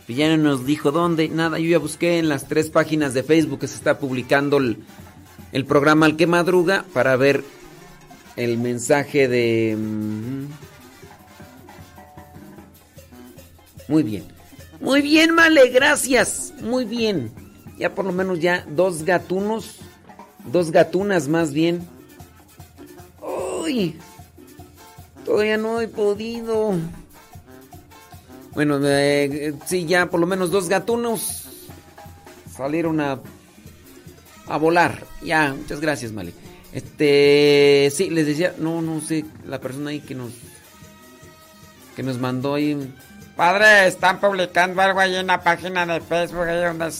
pues 0.04 0.18
ya 0.18 0.28
no 0.28 0.36
nos 0.36 0.66
dijo 0.66 0.92
dónde, 0.92 1.30
nada, 1.30 1.58
yo 1.58 1.70
ya 1.70 1.78
busqué 1.78 2.18
en 2.18 2.28
las 2.28 2.46
tres 2.46 2.68
páginas 2.68 3.14
de 3.14 3.22
Facebook 3.22 3.60
que 3.60 3.68
se 3.68 3.76
está 3.76 3.98
publicando 3.98 4.58
el, 4.58 4.84
el 5.52 5.64
programa 5.64 6.04
Al 6.04 6.18
que 6.18 6.26
madruga 6.26 6.84
para 6.92 7.16
ver 7.16 7.42
el 8.36 8.58
mensaje 8.58 9.26
de 9.26 9.74
mm, 9.78 10.44
Muy 13.88 14.02
bien. 14.02 14.24
Muy 14.78 15.00
bien, 15.00 15.34
Male, 15.34 15.70
gracias. 15.70 16.52
Muy 16.60 16.84
bien. 16.84 17.32
Ya 17.78 17.94
por 17.94 18.04
lo 18.04 18.12
menos 18.12 18.40
ya 18.40 18.66
dos 18.68 19.04
gatunos 19.04 19.81
Dos 20.52 20.70
gatunas 20.70 21.28
más 21.28 21.52
bien. 21.52 21.86
Uy. 23.62 23.98
Todavía 25.24 25.56
no 25.56 25.80
he 25.80 25.88
podido. 25.88 26.74
Bueno, 28.52 28.78
eh, 28.82 29.54
sí, 29.66 29.86
ya 29.86 30.10
por 30.10 30.20
lo 30.20 30.26
menos 30.26 30.50
dos 30.50 30.68
gatunos 30.68 31.44
salieron 32.54 33.00
a, 33.00 33.18
a 34.46 34.56
volar. 34.58 35.06
Ya, 35.22 35.54
muchas 35.54 35.80
gracias, 35.80 36.12
Male. 36.12 36.34
Este, 36.72 37.90
sí, 37.94 38.10
les 38.10 38.26
decía, 38.26 38.54
no, 38.58 38.82
no 38.82 39.00
sé, 39.00 39.24
la 39.46 39.58
persona 39.58 39.90
ahí 39.90 40.00
que 40.00 40.14
nos 40.14 40.32
que 41.96 42.02
nos 42.02 42.18
mandó 42.18 42.54
ahí. 42.54 42.92
Padre, 43.36 43.86
están 43.86 44.20
publicando 44.20 44.82
algo 44.82 45.00
ahí 45.00 45.16
en 45.16 45.26
la 45.26 45.42
página 45.42 45.86
de 45.86 46.00
Facebook, 46.00 46.42
ahí 46.42 46.62
donde. 46.62 46.90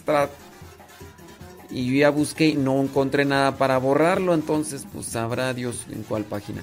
Y 1.72 1.86
yo 1.86 1.94
ya 1.94 2.10
busqué 2.10 2.48
y 2.48 2.54
no 2.54 2.80
encontré 2.82 3.24
nada 3.24 3.56
para 3.56 3.78
borrarlo, 3.78 4.34
entonces 4.34 4.86
pues 4.92 5.06
sabrá 5.06 5.54
Dios 5.54 5.86
en 5.90 6.02
cuál 6.02 6.24
página. 6.24 6.62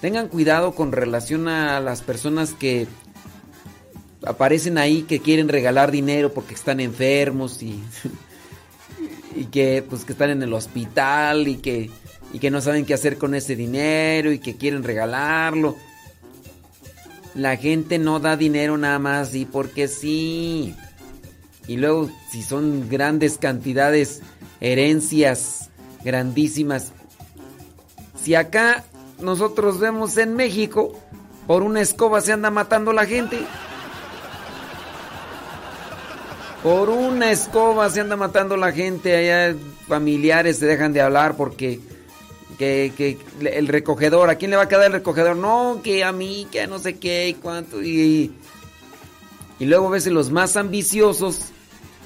Tengan 0.00 0.28
cuidado 0.28 0.74
con 0.74 0.92
relación 0.92 1.46
a 1.46 1.78
las 1.80 2.02
personas 2.02 2.52
que 2.52 2.88
aparecen 4.24 4.78
ahí 4.78 5.02
que 5.02 5.20
quieren 5.20 5.48
regalar 5.48 5.90
dinero 5.90 6.32
porque 6.32 6.54
están 6.54 6.80
enfermos 6.80 7.62
y, 7.62 7.82
y 9.36 9.44
que 9.46 9.84
pues 9.88 10.04
que 10.04 10.12
están 10.12 10.30
en 10.30 10.42
el 10.42 10.52
hospital 10.52 11.48
y 11.48 11.56
que 11.56 11.90
y 12.32 12.38
que 12.38 12.50
no 12.50 12.60
saben 12.60 12.84
qué 12.84 12.94
hacer 12.94 13.18
con 13.18 13.34
ese 13.34 13.56
dinero 13.56 14.32
y 14.32 14.38
que 14.38 14.56
quieren 14.56 14.84
regalarlo. 14.84 15.76
La 17.34 17.56
gente 17.56 17.98
no 17.98 18.20
da 18.20 18.36
dinero 18.36 18.76
nada 18.76 18.98
más 18.98 19.34
y 19.34 19.44
porque 19.44 19.88
sí. 19.88 20.74
Y 21.66 21.76
luego 21.76 22.10
si 22.30 22.42
son 22.42 22.88
grandes 22.88 23.38
cantidades, 23.38 24.22
herencias 24.60 25.70
grandísimas. 26.04 26.92
Si 28.22 28.34
acá 28.34 28.84
nosotros 29.20 29.80
vemos 29.80 30.16
en 30.16 30.34
México, 30.34 30.94
por 31.46 31.62
una 31.62 31.80
escoba 31.80 32.20
se 32.20 32.32
anda 32.32 32.50
matando 32.50 32.92
la 32.92 33.06
gente. 33.06 33.38
Por 36.62 36.90
una 36.90 37.30
escoba 37.30 37.88
se 37.88 38.00
anda 38.00 38.16
matando 38.16 38.56
la 38.56 38.72
gente, 38.72 39.16
allá 39.16 39.56
familiares 39.88 40.58
se 40.58 40.66
dejan 40.66 40.92
de 40.92 41.00
hablar 41.00 41.36
porque 41.36 41.80
que, 42.58 43.18
el 43.40 43.68
recogedor, 43.68 44.28
¿a 44.28 44.34
quién 44.34 44.50
le 44.50 44.58
va 44.58 44.64
a 44.64 44.68
quedar 44.68 44.86
el 44.86 44.92
recogedor? 44.92 45.36
No, 45.36 45.80
que 45.82 46.04
a 46.04 46.12
mí, 46.12 46.46
que 46.52 46.66
no 46.66 46.78
sé 46.78 46.98
qué 46.98 47.28
y 47.28 47.34
cuánto. 47.34 47.82
Y, 47.82 48.32
y 49.58 49.64
luego 49.64 49.88
a 49.88 49.90
veces 49.90 50.12
los 50.12 50.30
más 50.30 50.56
ambiciosos 50.56 51.46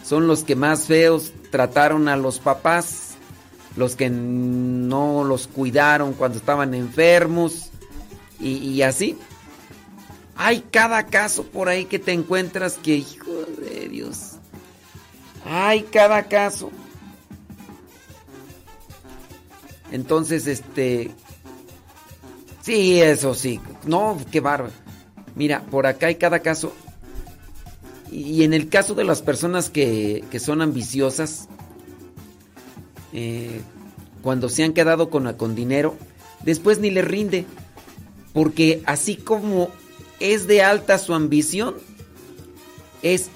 son 0.04 0.28
los 0.28 0.44
que 0.44 0.54
más 0.54 0.86
feos 0.86 1.32
trataron 1.54 2.08
a 2.08 2.16
los 2.16 2.40
papás, 2.40 3.14
los 3.76 3.94
que 3.94 4.10
no 4.10 5.22
los 5.22 5.46
cuidaron 5.46 6.12
cuando 6.14 6.36
estaban 6.36 6.74
enfermos 6.74 7.70
y, 8.40 8.82
así. 8.82 9.16
Hay 10.34 10.64
cada 10.72 11.06
caso 11.06 11.44
por 11.44 11.68
ahí 11.68 11.84
que 11.84 12.00
te 12.00 12.10
encuentras 12.10 12.72
que, 12.72 12.96
hijo 12.96 13.30
de 13.60 13.88
Dios. 13.88 14.32
Hay 15.44 15.84
cada 15.84 16.24
caso. 16.24 16.72
Entonces, 19.92 20.48
este. 20.48 21.12
Sí, 22.62 23.00
eso 23.00 23.32
sí. 23.32 23.60
No, 23.86 24.18
qué 24.32 24.40
bárbaro. 24.40 24.72
Mira, 25.36 25.60
por 25.60 25.86
acá 25.86 26.08
hay 26.08 26.16
cada 26.16 26.40
caso. 26.40 26.74
Y 28.10 28.44
en 28.44 28.54
el 28.54 28.68
caso 28.68 28.94
de 28.94 29.04
las 29.04 29.22
personas 29.22 29.70
que, 29.70 30.24
que 30.30 30.38
son 30.38 30.62
ambiciosas, 30.62 31.48
eh, 33.12 33.60
cuando 34.22 34.48
se 34.48 34.64
han 34.64 34.72
quedado 34.72 35.10
con, 35.10 35.32
con 35.34 35.54
dinero, 35.54 35.96
después 36.42 36.78
ni 36.78 36.90
le 36.90 37.02
rinde. 37.02 37.46
Porque 38.32 38.82
así 38.86 39.16
como 39.16 39.70
es 40.20 40.46
de 40.46 40.62
alta 40.62 40.98
su 40.98 41.14
ambición, 41.14 41.76
es 43.02 43.28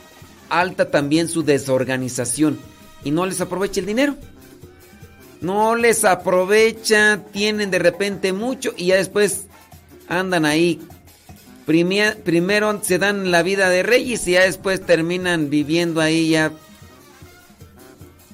alta 0.49 0.91
también 0.91 1.29
su 1.29 1.43
desorganización. 1.43 2.59
Y 3.05 3.11
no 3.11 3.27
les 3.27 3.41
aprovecha 3.41 3.81
el 3.81 3.87
dinero 3.87 4.17
no 5.41 5.77
les 5.77 6.05
aprovecha, 6.05 7.23
tienen 7.33 7.71
de 7.71 7.79
repente 7.79 8.33
mucho 8.33 8.73
y 8.77 8.87
ya 8.87 8.97
después 8.97 9.47
andan 10.09 10.45
ahí. 10.45 10.81
Primero 11.69 12.81
se 12.83 12.99
dan 12.99 13.31
la 13.31 13.43
vida 13.43 13.69
de 13.69 13.83
reyes 13.83 14.27
y 14.27 14.33
ya 14.33 14.43
después 14.43 14.81
terminan 14.81 15.51
viviendo 15.51 16.01
ahí 16.01 16.31
ya. 16.31 16.53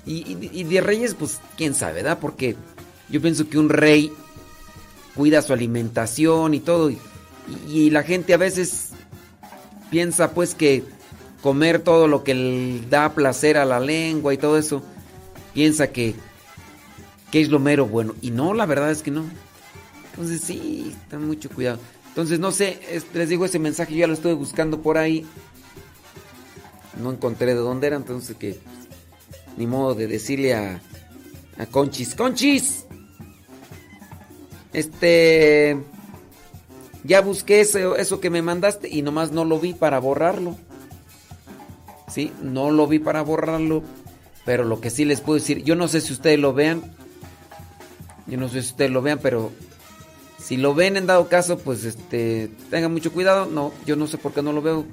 Y, 0.06 0.64
de 0.64 0.80
reyes, 0.80 1.14
pues 1.14 1.40
quién 1.56 1.74
sabe, 1.74 1.94
¿verdad? 1.94 2.18
Porque 2.20 2.56
yo 3.08 3.20
pienso 3.20 3.48
que 3.48 3.58
un 3.58 3.70
rey 3.70 4.12
cuida 5.16 5.42
su 5.42 5.52
alimentación 5.52 6.54
y 6.54 6.60
todo. 6.60 6.92
Y, 7.68 7.90
la 7.90 8.04
gente 8.04 8.34
a 8.34 8.36
veces 8.38 8.90
piensa 9.90 10.32
pues 10.32 10.54
que 10.54 10.84
comer 11.42 11.80
todo 11.80 12.06
lo 12.06 12.22
que 12.22 12.34
le 12.34 12.80
da 12.88 13.14
placer 13.14 13.56
a 13.56 13.64
la 13.64 13.80
lengua 13.80 14.32
y 14.32 14.38
todo 14.38 14.58
eso, 14.58 14.82
piensa 15.54 15.88
que 15.88 16.14
qué 17.32 17.40
es 17.40 17.48
lo 17.48 17.58
mero 17.58 17.86
bueno. 17.86 18.14
Y 18.20 18.30
no, 18.30 18.54
la 18.54 18.66
verdad 18.66 18.92
es 18.92 19.02
que 19.02 19.10
no. 19.10 19.24
Entonces 20.10 20.40
sí, 20.42 20.94
ten 21.10 21.26
mucho 21.26 21.50
cuidado. 21.50 21.80
Entonces 22.14 22.38
no 22.38 22.52
sé, 22.52 22.78
les 23.12 23.28
digo 23.28 23.44
ese 23.44 23.58
mensaje, 23.58 23.94
yo 23.94 23.98
ya 23.98 24.06
lo 24.06 24.14
estuve 24.14 24.34
buscando 24.34 24.80
por 24.82 24.98
ahí. 24.98 25.26
No 27.02 27.10
encontré 27.10 27.46
de 27.46 27.54
dónde 27.54 27.88
era, 27.88 27.96
entonces 27.96 28.36
que 28.36 28.60
ni 29.56 29.66
modo 29.66 29.96
de 29.96 30.06
decirle 30.06 30.54
a, 30.54 30.80
a 31.58 31.66
Conchis, 31.66 32.14
Conchis. 32.14 32.84
Este, 34.72 35.76
ya 37.02 37.20
busqué 37.20 37.62
eso, 37.62 37.96
eso 37.96 38.20
que 38.20 38.30
me 38.30 38.42
mandaste 38.42 38.88
y 38.88 39.02
nomás 39.02 39.32
no 39.32 39.44
lo 39.44 39.58
vi 39.58 39.72
para 39.74 39.98
borrarlo. 39.98 40.56
Sí, 42.06 42.30
no 42.42 42.70
lo 42.70 42.86
vi 42.86 43.00
para 43.00 43.22
borrarlo, 43.22 43.82
pero 44.44 44.62
lo 44.62 44.80
que 44.80 44.90
sí 44.90 45.04
les 45.04 45.20
puedo 45.20 45.40
decir, 45.40 45.64
yo 45.64 45.74
no 45.74 45.88
sé 45.88 46.00
si 46.00 46.12
ustedes 46.12 46.38
lo 46.38 46.52
vean, 46.52 46.94
yo 48.28 48.38
no 48.38 48.48
sé 48.48 48.62
si 48.62 48.68
ustedes 48.68 48.92
lo 48.92 49.02
vean, 49.02 49.18
pero 49.20 49.50
si 50.44 50.58
lo 50.58 50.74
ven 50.74 50.98
en 50.98 51.06
dado 51.06 51.26
caso, 51.28 51.58
pues 51.58 51.84
este, 51.84 52.50
tengan 52.68 52.92
mucho 52.92 53.12
cuidado. 53.12 53.46
No, 53.46 53.72
yo 53.86 53.96
no 53.96 54.06
sé 54.06 54.18
por 54.18 54.34
qué 54.34 54.42
no 54.42 54.52
lo 54.52 54.60
veo. 54.60 54.84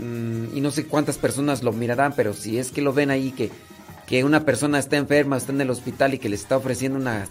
Mm, 0.00 0.56
y 0.56 0.60
no 0.60 0.72
sé 0.72 0.86
cuántas 0.86 1.18
personas 1.18 1.62
lo 1.62 1.72
mirarán, 1.72 2.12
pero 2.16 2.34
si 2.34 2.58
es 2.58 2.72
que 2.72 2.82
lo 2.82 2.92
ven 2.92 3.12
ahí, 3.12 3.30
que, 3.30 3.52
que 4.08 4.24
una 4.24 4.44
persona 4.44 4.80
está 4.80 4.96
enferma, 4.96 5.36
está 5.36 5.52
en 5.52 5.60
el 5.60 5.70
hospital 5.70 6.14
y 6.14 6.18
que 6.18 6.28
le 6.28 6.34
está 6.34 6.56
ofreciendo 6.56 6.98
una 6.98 7.26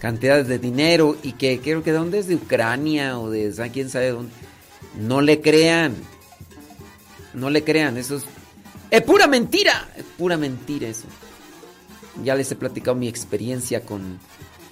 cantidad 0.00 0.44
de 0.44 0.58
dinero 0.58 1.16
y 1.22 1.34
que 1.34 1.60
creo 1.60 1.84
que 1.84 1.92
de 1.92 1.98
dónde 1.98 2.18
es 2.18 2.26
de 2.26 2.34
Ucrania 2.34 3.20
o 3.20 3.30
de 3.30 3.70
quién 3.72 3.88
sabe 3.88 4.10
dónde. 4.10 4.32
No 4.98 5.20
le 5.20 5.40
crean. 5.40 5.94
No 7.32 7.48
le 7.48 7.62
crean, 7.62 7.96
eso 7.96 8.16
es, 8.16 8.24
es 8.90 9.02
pura 9.02 9.28
mentira, 9.28 9.88
es 9.96 10.04
pura 10.16 10.36
mentira 10.36 10.88
eso. 10.88 11.06
Ya 12.24 12.34
les 12.34 12.50
he 12.50 12.56
platicado 12.56 12.96
mi 12.96 13.06
experiencia 13.06 13.82
con 13.82 14.18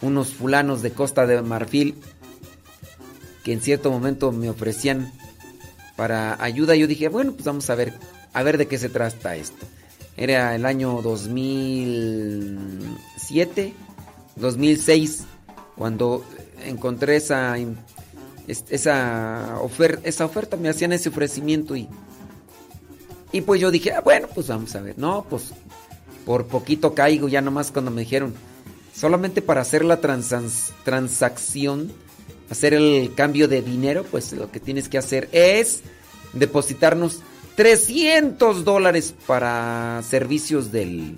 unos 0.03 0.35
fulanos 0.35 0.83
de 0.83 0.93
Costa 0.93 1.27
de 1.27 1.43
Marfil 1.43 1.97
que 3.47 3.53
en 3.53 3.61
cierto 3.61 3.91
momento 3.93 4.33
me 4.33 4.51
ofrecían 4.51 5.13
para 5.95 6.43
ayuda. 6.43 6.75
Yo 6.75 6.89
dije, 6.89 7.09
bueno, 7.09 7.33
pues 7.33 7.45
vamos 7.45 7.71
a 7.71 7.77
ver, 7.77 7.93
a 8.33 8.43
ver 8.43 8.59
de 8.59 8.67
qué 8.67 8.77
se 8.77 8.89
trata 8.89 9.37
esto. 9.37 9.65
Era 10.17 10.57
el 10.57 10.67
año 10.67 11.01
2007, 11.01 13.73
2006, 14.35 15.27
cuando 15.77 16.25
encontré 16.65 17.15
esa, 17.15 17.55
esa, 18.49 19.61
oferta, 19.61 20.09
esa 20.09 20.25
oferta, 20.25 20.57
me 20.57 20.69
hacían 20.69 20.93
ese 20.93 21.11
ofrecimiento 21.11 21.77
y, 21.77 21.89
y 23.31 23.43
pues 23.43 23.61
yo 23.61 23.71
dije, 23.71 23.93
ah, 23.93 24.01
bueno, 24.01 24.27
pues 24.35 24.49
vamos 24.49 24.75
a 24.75 24.81
ver. 24.81 24.99
No, 24.99 25.25
pues 25.31 25.53
por 26.25 26.47
poquito 26.47 26.95
caigo 26.95 27.29
ya 27.29 27.43
nomás 27.43 27.71
cuando 27.71 27.93
me 27.93 28.01
dijeron, 28.01 28.35
solamente 28.97 29.43
para 29.43 29.61
hacer 29.61 29.85
la 29.85 30.01
transacción, 30.01 31.93
hacer 32.51 32.75
el 32.75 33.13
cambio 33.15 33.47
de 33.47 33.61
dinero, 33.63 34.05
pues 34.11 34.33
lo 34.33 34.51
que 34.51 34.61
tienes 34.61 34.89
que 34.89 34.99
hacer 34.99 35.29
es 35.33 35.83
depositarnos 36.33 37.23
300 37.57 38.65
dólares 38.65 39.15
para 39.27 40.03
servicios 40.09 40.73
del, 40.73 41.17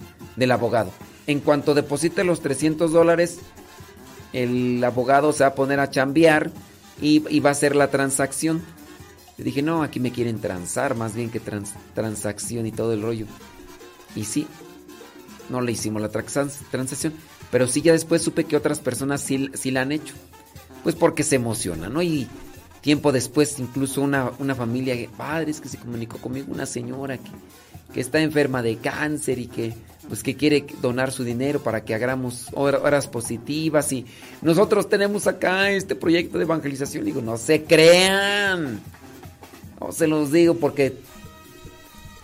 abogado. 0.51 0.91
En 1.27 1.41
cuanto 1.41 1.75
deposite 1.75 2.25
los 2.25 2.41
300 2.41 2.93
dólares, 2.93 3.39
el 4.33 4.83
abogado 4.83 5.33
se 5.33 5.45
va 5.45 5.51
a 5.51 5.55
poner 5.55 5.79
a 5.81 5.91
chambear 5.91 6.51
y, 7.01 7.41
va 7.41 7.51
a 7.51 7.53
hacer 7.53 7.77
la 7.77 7.91
transacción. 7.91 8.63
Le 9.37 9.45
dije, 9.45 9.63
no, 9.63 9.85
aquí 9.85 10.01
me 10.01 10.11
quieren 10.11 10.41
transar, 10.41 10.97
más 10.97 11.15
bien 11.15 11.31
que 11.31 11.41
transacción 11.95 12.67
y 12.67 12.73
todo 12.73 12.93
el 12.93 13.03
rollo. 13.03 13.27
Y 14.17 14.25
sí, 14.25 14.49
no 15.49 15.61
le 15.61 15.73
hicimos 15.73 16.03
la 16.03 16.09
transacción, 16.09 17.13
pero 17.51 17.67
sí 17.67 17.83
ya 17.83 17.93
después 17.93 18.23
supe 18.23 18.45
que 18.45 18.57
otras 18.57 18.81
personas 18.81 19.21
sí, 19.21 19.71
la 19.71 19.83
han 19.83 19.93
hecho. 19.93 20.15
Pues 20.83 20.95
porque 20.95 21.23
se 21.23 21.37
emociona, 21.37 21.89
¿no? 21.89 22.03
Y, 22.03 22.29
tiempo 22.81 23.11
después, 23.11 23.59
incluso 23.59 24.01
una, 24.01 24.31
una 24.39 24.55
familia, 24.55 24.95
padres 25.17 25.61
que 25.61 25.69
se 25.69 25.79
comunicó 25.79 26.19
conmigo, 26.19 26.53
una 26.53 26.65
señora 26.65 27.19
que, 27.19 27.31
que 27.93 28.01
está 28.01 28.21
enferma 28.21 28.63
de 28.63 28.77
cáncer 28.77 29.39
y 29.39 29.47
que 29.47 29.75
pues 30.09 30.23
que 30.23 30.37
quiere 30.37 30.65
donar 30.81 31.13
su 31.13 31.23
dinero 31.23 31.63
para 31.63 31.85
que 31.85 31.95
hagamos 31.95 32.47
horas 32.55 33.07
positivas 33.07 33.93
y 33.93 34.07
nosotros 34.41 34.89
tenemos 34.89 35.27
acá 35.27 35.71
este 35.71 35.95
proyecto 35.95 36.39
de 36.39 36.45
evangelización. 36.45 37.05
Digo, 37.05 37.21
no 37.21 37.37
se 37.37 37.65
crean. 37.65 38.81
No 39.79 39.93
se 39.93 40.07
los 40.07 40.33
digo 40.33 40.55
porque 40.55 40.97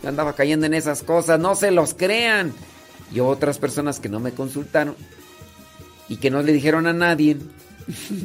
andaba 0.05 0.35
cayendo 0.35 0.67
en 0.67 0.75
esas 0.75 1.03
cosas, 1.03 1.39
no 1.39 1.55
se 1.55 1.71
los 1.71 1.95
crean. 1.95 2.53
Y 3.13 3.21
otras 3.21 3.59
personas 3.59 4.01
que 4.01 4.09
no 4.09 4.19
me 4.19 4.33
consultaron 4.33 4.97
y 6.09 6.17
que 6.17 6.31
no 6.31 6.43
le 6.43 6.53
dijeron 6.53 6.87
a 6.87 6.93
nadie 6.93 7.37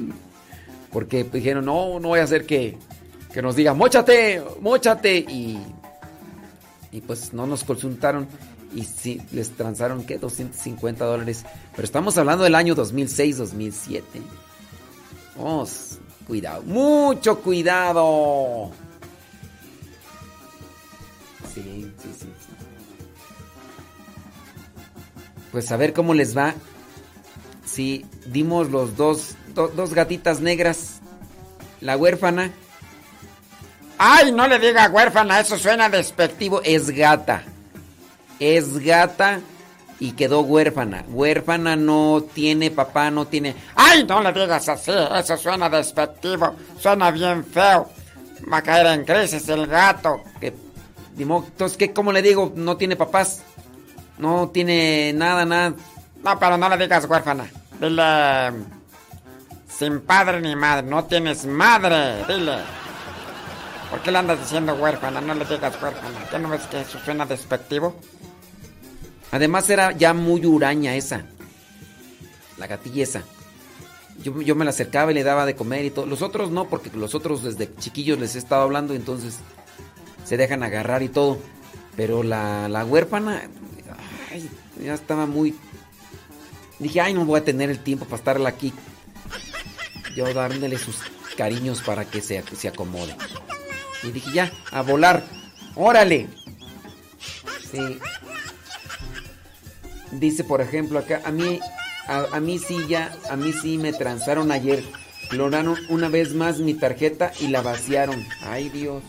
porque 0.91 1.23
dijeron, 1.23 1.65
"No, 1.65 1.99
no 1.99 2.09
voy 2.09 2.19
a 2.19 2.23
hacer 2.23 2.45
que 2.45 2.77
que 3.33 3.41
nos 3.41 3.55
diga, 3.55 3.73
"Móchate, 3.73 4.43
móchate" 4.61 5.17
y 5.17 5.59
y 6.91 7.01
pues 7.01 7.33
no 7.33 7.45
nos 7.45 7.63
consultaron 7.63 8.27
y 8.73 8.83
sí, 8.83 9.21
les 9.31 9.51
transaron, 9.51 10.03
¿qué? 10.03 10.17
250 10.17 11.05
dólares. 11.05 11.43
Pero 11.75 11.85
estamos 11.85 12.17
hablando 12.17 12.43
del 12.43 12.55
año 12.55 12.75
2006-2007. 12.75 14.01
Oh, 15.39 15.65
cuidado, 16.27 16.61
mucho 16.63 17.39
cuidado. 17.39 18.71
Sí, 21.53 21.91
sí, 21.97 22.09
sí. 22.19 22.27
Pues 25.51 25.71
a 25.71 25.77
ver 25.77 25.93
cómo 25.93 26.13
les 26.13 26.37
va. 26.37 26.53
Si 27.69 28.05
dimos 28.25 28.69
los 28.69 28.95
dos, 28.95 29.35
dos 29.53 29.93
gatitas 29.93 30.41
negras. 30.41 31.01
La 31.81 31.97
huérfana. 31.97 32.51
¡Ay, 33.97 34.31
no 34.31 34.47
le 34.47 34.59
diga 34.59 34.89
huérfana! 34.89 35.39
Eso 35.39 35.57
suena 35.57 35.89
despectivo. 35.89 36.61
Es 36.63 36.89
gata 36.89 37.43
es 38.39 38.79
gata 38.79 39.41
y 39.99 40.13
quedó 40.13 40.41
huérfana. 40.41 41.03
Huérfana 41.09 41.75
no 41.75 42.23
tiene 42.33 42.71
papá, 42.71 43.11
no 43.11 43.27
tiene... 43.27 43.55
¡Ay, 43.75 44.05
no 44.05 44.21
le 44.21 44.31
digas 44.31 44.69
así! 44.69 44.91
Eso 44.91 45.37
suena 45.37 45.69
despectivo, 45.69 46.55
suena 46.79 47.11
bien 47.11 47.43
feo. 47.43 47.89
Va 48.51 48.57
a 48.57 48.63
caer 48.63 48.87
en 48.87 49.03
crisis 49.03 49.47
el 49.49 49.67
gato. 49.67 50.23
Que, 50.39 50.53
entonces, 51.17 51.77
¿qué, 51.77 51.91
¿cómo 51.91 52.13
le 52.13 52.21
digo? 52.21 52.53
No 52.55 52.77
tiene 52.77 52.95
papás. 52.95 53.41
No 54.17 54.49
tiene 54.49 55.11
nada, 55.13 55.45
nada. 55.45 55.73
No, 56.23 56.39
pero 56.39 56.57
no 56.57 56.69
le 56.69 56.77
digas 56.77 57.05
huérfana. 57.05 57.49
Dile... 57.79 58.79
Sin 59.67 60.01
padre 60.01 60.41
ni 60.41 60.55
madre. 60.55 60.85
No 60.87 61.05
tienes 61.05 61.45
madre. 61.45 62.25
Dile. 62.27 62.57
¿Por 63.89 64.01
qué 64.01 64.11
le 64.11 64.17
andas 64.17 64.39
diciendo 64.39 64.73
huérfana? 64.75 65.21
No 65.21 65.33
le 65.33 65.45
digas 65.45 65.81
huérfana. 65.81 66.29
¿Qué 66.29 66.39
no 66.39 66.49
ves 66.49 66.61
que 66.67 66.81
eso 66.81 66.99
suena 66.99 67.25
despectivo? 67.25 67.95
Además 69.31 69.69
era 69.69 69.91
ya 69.91 70.13
muy 70.13 70.45
huraña 70.45 70.95
esa. 70.95 71.23
La 72.57 72.67
gatilla 72.67 73.03
esa. 73.03 73.23
Yo, 74.21 74.55
me 74.55 74.65
la 74.65 74.71
acercaba 74.71 75.11
y 75.11 75.13
le 75.13 75.23
daba 75.23 75.45
de 75.45 75.55
comer 75.55 75.85
y 75.85 75.91
todo. 75.91 76.05
Los 76.05 76.21
otros 76.21 76.51
no, 76.51 76.65
porque 76.65 76.91
los 76.93 77.15
otros 77.15 77.43
desde 77.43 77.73
chiquillos 77.75 78.19
les 78.19 78.35
he 78.35 78.39
estado 78.39 78.63
hablando 78.63 78.93
entonces 78.93 79.39
se 80.25 80.35
dejan 80.35 80.61
agarrar 80.61 81.01
y 81.03 81.09
todo. 81.09 81.37
Pero 81.95 82.21
la, 82.21 82.67
la 82.67 82.85
huérfana, 82.85 83.43
ay, 84.31 84.49
ya 84.83 84.93
estaba 84.93 85.25
muy... 85.25 85.55
Dije, 86.79 87.01
ay, 87.01 87.13
no 87.13 87.25
voy 87.25 87.39
a 87.39 87.43
tener 87.43 87.69
el 87.69 87.79
tiempo 87.79 88.05
para 88.05 88.17
estarla 88.17 88.49
aquí. 88.49 88.73
Yo 90.15 90.33
dándole 90.33 90.77
sus 90.77 90.97
cariños 91.37 91.81
para 91.81 92.05
que 92.05 92.21
se, 92.21 92.43
se 92.55 92.67
acomode. 92.67 93.15
Y 94.03 94.11
dije, 94.11 94.31
ya, 94.33 94.51
a 94.71 94.81
volar. 94.81 95.23
Órale. 95.75 96.27
Sí. 97.71 97.99
Dice, 100.11 100.43
por 100.43 100.61
ejemplo, 100.61 100.99
acá, 100.99 101.21
a 101.23 101.31
mí, 101.31 101.59
a, 102.07 102.39
mí 102.39 102.59
sí 102.59 102.77
ya, 102.87 103.15
a 103.29 103.35
mí 103.35 103.53
sí 103.53 103.77
me 103.77 103.93
transaron 103.93 104.51
ayer. 104.51 104.83
Clonaron 105.29 105.77
una 105.89 106.09
vez 106.09 106.33
más 106.33 106.59
mi 106.59 106.73
tarjeta 106.73 107.31
y 107.39 107.47
la 107.47 107.61
vaciaron. 107.61 108.25
Ay, 108.41 108.69
Dios. 108.69 109.03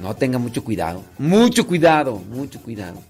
No 0.00 0.14
tenga 0.16 0.38
mucho 0.38 0.64
cuidado. 0.64 1.02
Mucho 1.18 1.66
cuidado. 1.66 2.16
Mucho 2.16 2.60
cuidado. 2.60 3.00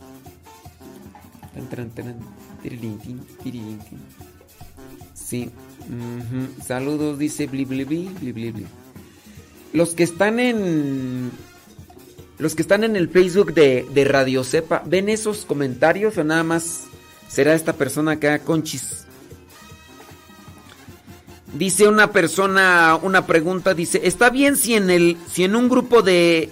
Sí. 5.15 5.51
Saludos, 6.65 7.18
dice 7.18 7.47
bli, 7.47 7.65
bli, 7.65 7.85
bli, 7.85 8.67
Los 9.73 9.94
que 9.94 10.02
están 10.02 10.39
en 10.39 11.31
los 12.39 12.55
que 12.55 12.62
están 12.62 12.85
en 12.85 12.97
el 12.97 13.09
Facebook 13.09 13.55
de, 13.55 14.05
Radio 14.05 14.44
Cepa, 14.44 14.83
¿ven 14.85 15.09
esos 15.09 15.44
comentarios 15.44 16.18
o 16.18 16.25
nada 16.25 16.43
más 16.43 16.85
será 17.28 17.55
esta 17.55 17.73
persona 17.73 18.12
acá, 18.12 18.41
Conchis? 18.41 19.07
Dice 21.55 21.89
una 21.89 22.12
persona, 22.12 22.99
una 23.02 23.26
pregunta, 23.26 23.73
dice, 23.73 24.02
¿está 24.05 24.28
bien 24.28 24.57
si 24.57 24.75
en 24.75 24.91
el, 24.91 25.17
si 25.33 25.44
en 25.44 25.57
un 25.57 25.70
grupo 25.70 26.02
de, 26.02 26.51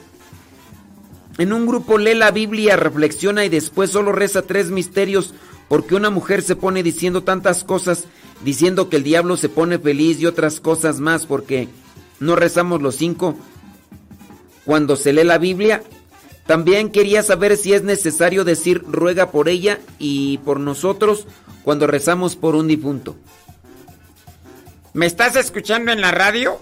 en 1.38 1.52
un 1.52 1.66
grupo 1.66 1.98
lee 1.98 2.14
la 2.14 2.30
Biblia, 2.30 2.76
reflexiona 2.76 3.44
y 3.44 3.48
después 3.48 3.90
solo 3.90 4.12
reza 4.12 4.42
tres 4.42 4.70
misterios 4.70 5.34
porque 5.68 5.94
una 5.94 6.10
mujer 6.10 6.42
se 6.42 6.56
pone 6.56 6.82
diciendo 6.82 7.22
tantas 7.22 7.64
cosas, 7.64 8.04
diciendo 8.44 8.88
que 8.88 8.96
el 8.96 9.02
diablo 9.02 9.36
se 9.36 9.48
pone 9.48 9.78
feliz 9.78 10.20
y 10.20 10.26
otras 10.26 10.60
cosas 10.60 11.00
más 11.00 11.26
porque 11.26 11.68
no 12.20 12.36
rezamos 12.36 12.82
los 12.82 12.96
cinco? 12.96 13.36
cuando 14.64 14.96
se 14.96 15.12
lee 15.12 15.24
la 15.24 15.38
Biblia. 15.38 15.82
También 16.46 16.90
quería 16.90 17.22
saber 17.22 17.56
si 17.56 17.72
es 17.72 17.82
necesario 17.82 18.44
decir 18.44 18.84
ruega 18.86 19.30
por 19.30 19.48
ella 19.48 19.80
y 19.98 20.38
por 20.38 20.60
nosotros 20.60 21.26
cuando 21.62 21.86
rezamos 21.86 22.36
por 22.36 22.54
un 22.54 22.68
difunto. 22.68 23.16
¿Me 24.92 25.06
estás 25.06 25.36
escuchando 25.36 25.90
en 25.90 26.00
la 26.00 26.10
radio? 26.10 26.58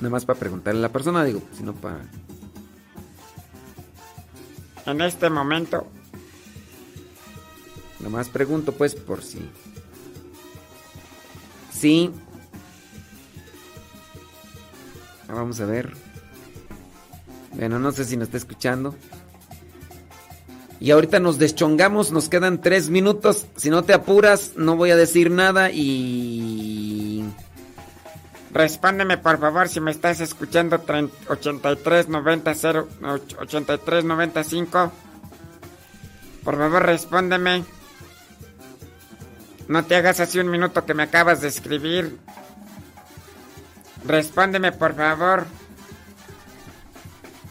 Nada 0.00 0.10
más 0.10 0.24
para 0.24 0.38
preguntarle 0.38 0.80
a 0.80 0.82
la 0.82 0.88
persona, 0.88 1.22
digo, 1.24 1.42
sino 1.56 1.74
para... 1.74 2.00
En 4.86 5.00
este 5.00 5.30
momento. 5.30 5.86
Nada 7.98 8.10
más 8.10 8.28
pregunto 8.28 8.72
pues 8.72 8.94
por 8.94 9.22
si... 9.22 9.38
Sí, 11.72 12.12
Ah, 15.30 15.34
vamos 15.34 15.60
a 15.60 15.64
ver. 15.64 15.92
Bueno, 17.52 17.78
no 17.78 17.92
sé 17.92 18.04
si 18.04 18.16
nos 18.16 18.28
está 18.28 18.36
escuchando. 18.36 18.96
Y 20.80 20.90
ahorita 20.90 21.20
nos 21.20 21.38
deschongamos, 21.38 22.10
nos 22.10 22.28
quedan 22.28 22.60
tres 22.60 22.90
minutos. 22.90 23.46
Si 23.54 23.70
no 23.70 23.84
te 23.84 23.92
apuras, 23.92 24.54
no 24.56 24.76
voy 24.76 24.90
a 24.90 24.96
decir 24.96 25.30
nada 25.30 25.70
y... 25.70 27.19
Respóndeme 28.52 29.16
por 29.16 29.38
favor 29.38 29.68
si 29.68 29.80
me 29.80 29.92
estás 29.92 30.20
escuchando 30.20 30.82
83 31.28 32.08
90 32.08 32.50
83 33.38 34.04
95. 34.04 34.92
Por 36.42 36.56
favor, 36.58 36.82
respóndeme. 36.84 37.64
No 39.68 39.84
te 39.84 39.94
hagas 39.94 40.18
así 40.18 40.40
un 40.40 40.50
minuto 40.50 40.84
que 40.84 40.94
me 40.94 41.04
acabas 41.04 41.42
de 41.42 41.48
escribir. 41.48 42.18
Respóndeme, 44.04 44.72
por 44.72 44.96
favor. 44.96 45.46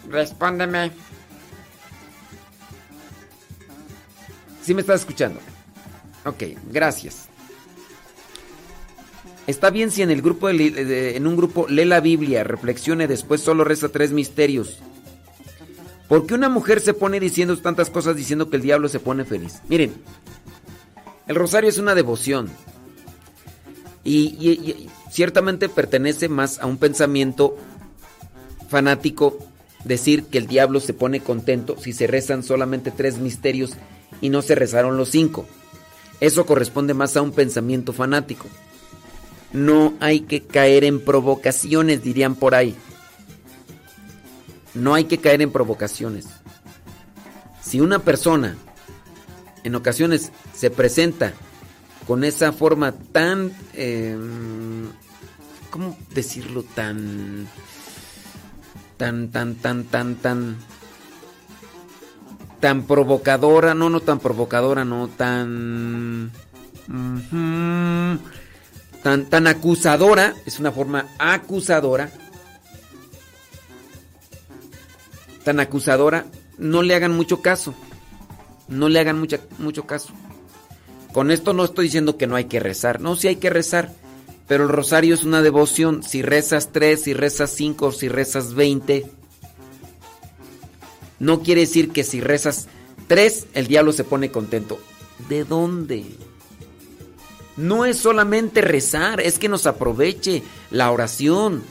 Respóndeme. 0.09 0.91
¿Sí 4.61 4.73
me 4.73 4.81
estás 4.81 5.01
escuchando? 5.01 5.39
Ok, 6.25 6.43
gracias. 6.65 7.28
Está 9.49 9.71
bien 9.71 9.89
si 9.89 10.03
en 10.03 10.11
el 10.11 10.21
grupo 10.21 10.47
en 10.47 11.25
un 11.25 11.35
grupo 11.35 11.65
lee 11.67 11.83
la 11.83 12.01
Biblia, 12.01 12.43
reflexione, 12.43 13.07
después 13.07 13.41
solo 13.41 13.63
reza 13.63 13.89
tres 13.89 14.11
misterios. 14.11 14.77
¿Por 16.07 16.27
qué 16.27 16.35
una 16.35 16.49
mujer 16.49 16.79
se 16.81 16.93
pone 16.93 17.19
diciendo 17.19 17.57
tantas 17.57 17.89
cosas 17.89 18.15
diciendo 18.15 18.51
que 18.51 18.57
el 18.57 18.61
diablo 18.61 18.89
se 18.89 18.99
pone 18.99 19.25
feliz? 19.25 19.63
Miren, 19.67 19.95
el 21.25 21.35
rosario 21.35 21.67
es 21.67 21.79
una 21.79 21.95
devoción. 21.95 22.51
y, 24.03 24.87
ciertamente 25.09 25.67
pertenece 25.67 26.29
más 26.29 26.59
a 26.59 26.67
un 26.67 26.77
pensamiento 26.77 27.57
fanático 28.69 29.39
decir 29.83 30.25
que 30.25 30.37
el 30.37 30.45
diablo 30.45 30.79
se 30.79 30.93
pone 30.93 31.21
contento 31.21 31.75
si 31.79 31.91
se 31.93 32.05
rezan 32.05 32.43
solamente 32.43 32.91
tres 32.91 33.17
misterios 33.17 33.71
y 34.21 34.29
no 34.29 34.43
se 34.43 34.53
rezaron 34.53 34.95
los 34.95 35.09
cinco. 35.09 35.47
Eso 36.19 36.45
corresponde 36.45 36.93
más 36.93 37.17
a 37.17 37.23
un 37.23 37.31
pensamiento 37.31 37.93
fanático. 37.93 38.45
No 39.51 39.93
hay 39.99 40.21
que 40.21 40.41
caer 40.43 40.83
en 40.83 41.03
provocaciones, 41.03 42.03
dirían 42.03 42.35
por 42.35 42.53
ahí. 42.53 42.75
No 44.73 44.93
hay 44.93 45.05
que 45.05 45.17
caer 45.17 45.41
en 45.41 45.51
provocaciones. 45.51 46.27
Si 47.61 47.79
una 47.81 47.99
persona 47.99 48.55
en 49.63 49.75
ocasiones 49.75 50.31
se 50.55 50.69
presenta 50.69 51.33
con 52.07 52.23
esa 52.23 52.51
forma 52.51 52.91
tan... 52.91 53.51
em, 53.73 54.89
¿Cómo 55.69 55.97
decirlo? 56.11 56.63
Tan... 56.63 57.47
Tan, 58.97 59.29
tan, 59.29 59.55
tan, 59.55 59.83
tan, 59.85 60.15
tan... 60.15 60.57
Tan 62.59 62.83
provocadora, 62.83 63.73
no, 63.73 63.89
no 63.89 64.01
tan 64.01 64.19
provocadora, 64.19 64.83
no, 64.85 65.07
tan... 65.07 66.31
ujú, 66.87 68.19
tan, 69.03 69.29
tan 69.29 69.47
acusadora, 69.47 70.35
es 70.45 70.59
una 70.59 70.71
forma 70.71 71.07
acusadora. 71.17 72.11
Tan 75.43 75.59
acusadora, 75.59 76.25
no 76.57 76.81
le 76.83 76.95
hagan 76.95 77.15
mucho 77.15 77.41
caso. 77.41 77.73
No 78.67 78.89
le 78.89 78.99
hagan 78.99 79.19
mucha- 79.19 79.39
mucho 79.57 79.85
caso. 79.87 80.09
Con 81.13 81.31
esto 81.31 81.53
no 81.53 81.63
estoy 81.65 81.85
diciendo 81.85 82.17
que 82.17 82.27
no 82.27 82.35
hay 82.35 82.45
que 82.45 82.59
rezar. 82.59 83.01
No, 83.01 83.15
sí 83.15 83.27
hay 83.27 83.37
que 83.37 83.49
rezar. 83.49 83.93
Pero 84.47 84.63
el 84.63 84.69
rosario 84.69 85.13
es 85.15 85.23
una 85.23 85.41
devoción. 85.41 86.03
Si 86.03 86.21
rezas 86.21 86.69
tres, 86.71 87.03
si 87.03 87.13
rezas 87.13 87.51
cinco, 87.51 87.91
si 87.91 88.09
rezas 88.09 88.53
veinte. 88.53 89.05
No 91.19 91.41
quiere 91.41 91.61
decir 91.61 91.91
que 91.91 92.03
si 92.03 92.21
rezas 92.21 92.67
tres, 93.07 93.47
el 93.53 93.67
diablo 93.67 93.91
se 93.91 94.03
pone 94.03 94.31
contento. 94.31 94.79
¿De 95.29 95.43
dónde? 95.43 96.05
No 97.59 97.83
es 97.83 97.97
solamente 97.97 98.61
rezar, 98.61 99.19
es 99.19 99.38
que 99.38 99.49
nos 99.49 99.67
aproveche 99.67 100.43
la 100.71 100.89
oración. 100.91 101.61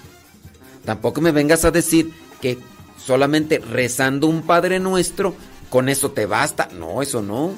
Tampoco 0.84 1.22
me 1.22 1.32
vengas 1.32 1.64
a 1.64 1.70
decir 1.70 2.12
que 2.42 2.58
solamente 2.98 3.58
rezando 3.58 4.26
un 4.26 4.42
Padre 4.42 4.80
Nuestro, 4.80 5.34
con 5.70 5.88
eso 5.88 6.10
te 6.10 6.26
basta. 6.26 6.68
No, 6.74 7.00
eso 7.00 7.22
no. 7.22 7.54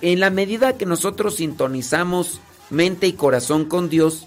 En 0.00 0.18
la 0.18 0.30
medida 0.30 0.78
que 0.78 0.86
nosotros 0.86 1.36
sintonizamos 1.36 2.40
mente 2.70 3.06
y 3.06 3.12
corazón 3.12 3.66
con 3.66 3.90
Dios, 3.90 4.26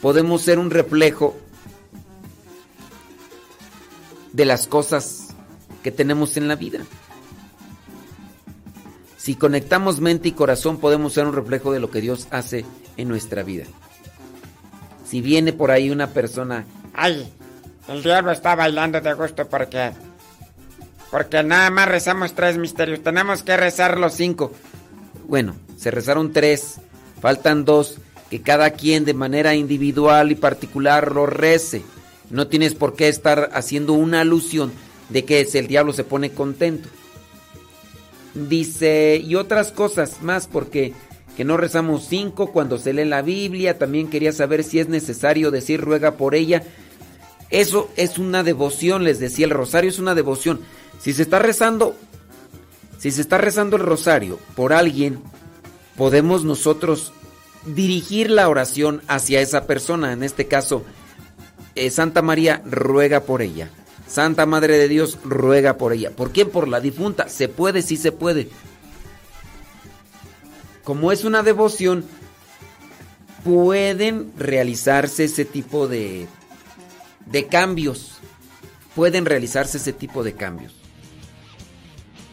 podemos 0.00 0.40
ser 0.40 0.58
un 0.58 0.70
reflejo 0.70 1.36
de 4.32 4.46
las 4.46 4.66
cosas 4.66 5.34
que 5.82 5.90
tenemos 5.90 6.38
en 6.38 6.48
la 6.48 6.56
vida. 6.56 6.86
Si 9.20 9.34
conectamos 9.34 10.00
mente 10.00 10.28
y 10.28 10.32
corazón, 10.32 10.78
podemos 10.78 11.12
ser 11.12 11.26
un 11.26 11.34
reflejo 11.34 11.72
de 11.72 11.80
lo 11.80 11.90
que 11.90 12.00
Dios 12.00 12.26
hace 12.30 12.64
en 12.96 13.08
nuestra 13.08 13.42
vida. 13.42 13.64
Si 15.04 15.20
viene 15.20 15.52
por 15.52 15.70
ahí 15.70 15.90
una 15.90 16.06
persona, 16.06 16.64
Ay, 16.94 17.30
el 17.88 18.02
diablo 18.02 18.32
está 18.32 18.54
bailando 18.54 19.00
de 19.00 19.12
gusto 19.12 19.46
porque. 19.46 19.92
Porque 21.10 21.42
nada 21.42 21.70
más 21.70 21.88
rezamos 21.88 22.34
tres 22.34 22.56
misterios. 22.56 23.02
Tenemos 23.02 23.42
que 23.42 23.56
rezar 23.56 23.98
los 23.98 24.14
cinco. 24.14 24.52
bueno, 25.28 25.54
se 25.76 25.90
rezaron 25.90 26.32
tres, 26.32 26.76
faltan 27.20 27.64
dos, 27.64 27.98
que 28.30 28.40
cada 28.40 28.70
quien 28.70 29.04
de 29.04 29.14
manera 29.14 29.54
individual 29.54 30.30
y 30.30 30.34
particular 30.36 31.12
lo 31.12 31.26
rece. 31.26 31.82
No 32.30 32.46
tienes 32.46 32.74
por 32.74 32.94
qué 32.94 33.08
estar 33.08 33.50
haciendo 33.52 33.92
una 33.92 34.20
alusión 34.20 34.72
de 35.08 35.24
que 35.24 35.40
el 35.40 35.66
diablo 35.66 35.92
se 35.92 36.04
pone 36.04 36.30
contento. 36.30 36.88
Dice, 38.34 39.20
y 39.24 39.34
otras 39.34 39.72
cosas 39.72 40.22
más, 40.22 40.46
porque 40.46 40.94
que 41.36 41.44
no 41.44 41.56
rezamos 41.56 42.06
cinco 42.08 42.52
cuando 42.52 42.78
se 42.78 42.92
lee 42.92 43.04
la 43.04 43.22
Biblia. 43.22 43.78
También 43.78 44.08
quería 44.08 44.32
saber 44.32 44.62
si 44.64 44.78
es 44.78 44.88
necesario 44.88 45.50
decir 45.50 45.80
ruega 45.80 46.16
por 46.16 46.34
ella. 46.34 46.62
Eso 47.50 47.90
es 47.96 48.18
una 48.18 48.42
devoción, 48.42 49.04
les 49.04 49.18
decía, 49.18 49.46
el 49.46 49.50
rosario 49.50 49.90
es 49.90 49.98
una 49.98 50.14
devoción. 50.14 50.60
Si 51.00 51.12
se 51.12 51.22
está 51.22 51.38
rezando, 51.38 51.96
si 52.98 53.10
se 53.10 53.22
está 53.22 53.38
rezando 53.38 53.76
el 53.76 53.82
rosario 53.82 54.38
por 54.54 54.72
alguien, 54.72 55.18
podemos 55.96 56.44
nosotros 56.44 57.12
dirigir 57.66 58.30
la 58.30 58.48
oración 58.48 59.02
hacia 59.08 59.40
esa 59.40 59.66
persona. 59.66 60.12
En 60.12 60.22
este 60.22 60.46
caso, 60.46 60.84
eh, 61.74 61.90
Santa 61.90 62.22
María 62.22 62.62
ruega 62.64 63.20
por 63.20 63.42
ella. 63.42 63.70
Santa 64.10 64.44
Madre 64.44 64.76
de 64.76 64.88
Dios 64.88 65.18
ruega 65.22 65.78
por 65.78 65.92
ella. 65.92 66.10
¿Por 66.10 66.32
quién? 66.32 66.50
Por 66.50 66.66
la 66.66 66.80
difunta. 66.80 67.28
Se 67.28 67.48
puede, 67.48 67.80
sí 67.80 67.96
se 67.96 68.10
puede. 68.10 68.48
Como 70.82 71.12
es 71.12 71.24
una 71.24 71.44
devoción, 71.44 72.04
pueden 73.44 74.32
realizarse 74.36 75.24
ese 75.24 75.44
tipo 75.44 75.86
de, 75.86 76.26
de 77.26 77.46
cambios. 77.46 78.18
Pueden 78.96 79.26
realizarse 79.26 79.78
ese 79.78 79.92
tipo 79.92 80.24
de 80.24 80.34
cambios. 80.34 80.74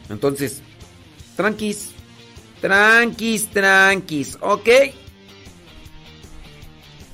Entonces, 0.10 0.64
tranquis, 1.36 1.92
tranquis, 2.60 3.50
tranquis, 3.52 4.36
¿ok? 4.42 4.70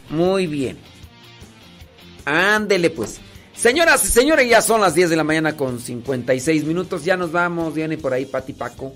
Muy 0.09 0.47
bien. 0.47 0.77
Ándele 2.23 2.89
pues. 2.89 3.19
Señoras 3.63 4.03
y 4.03 4.09
señores, 4.09 4.49
ya 4.49 4.61
son 4.61 4.81
las 4.81 4.93
10 4.93 5.11
de 5.11 5.15
la 5.15 5.23
mañana 5.23 5.55
con 5.55 5.79
56 5.79 6.65
minutos. 6.65 7.05
Ya 7.05 7.15
nos 7.15 7.31
vamos. 7.31 7.73
Viene 7.73 7.97
por 7.97 8.11
ahí 8.11 8.25
Pati 8.25 8.51
Paco. 8.51 8.93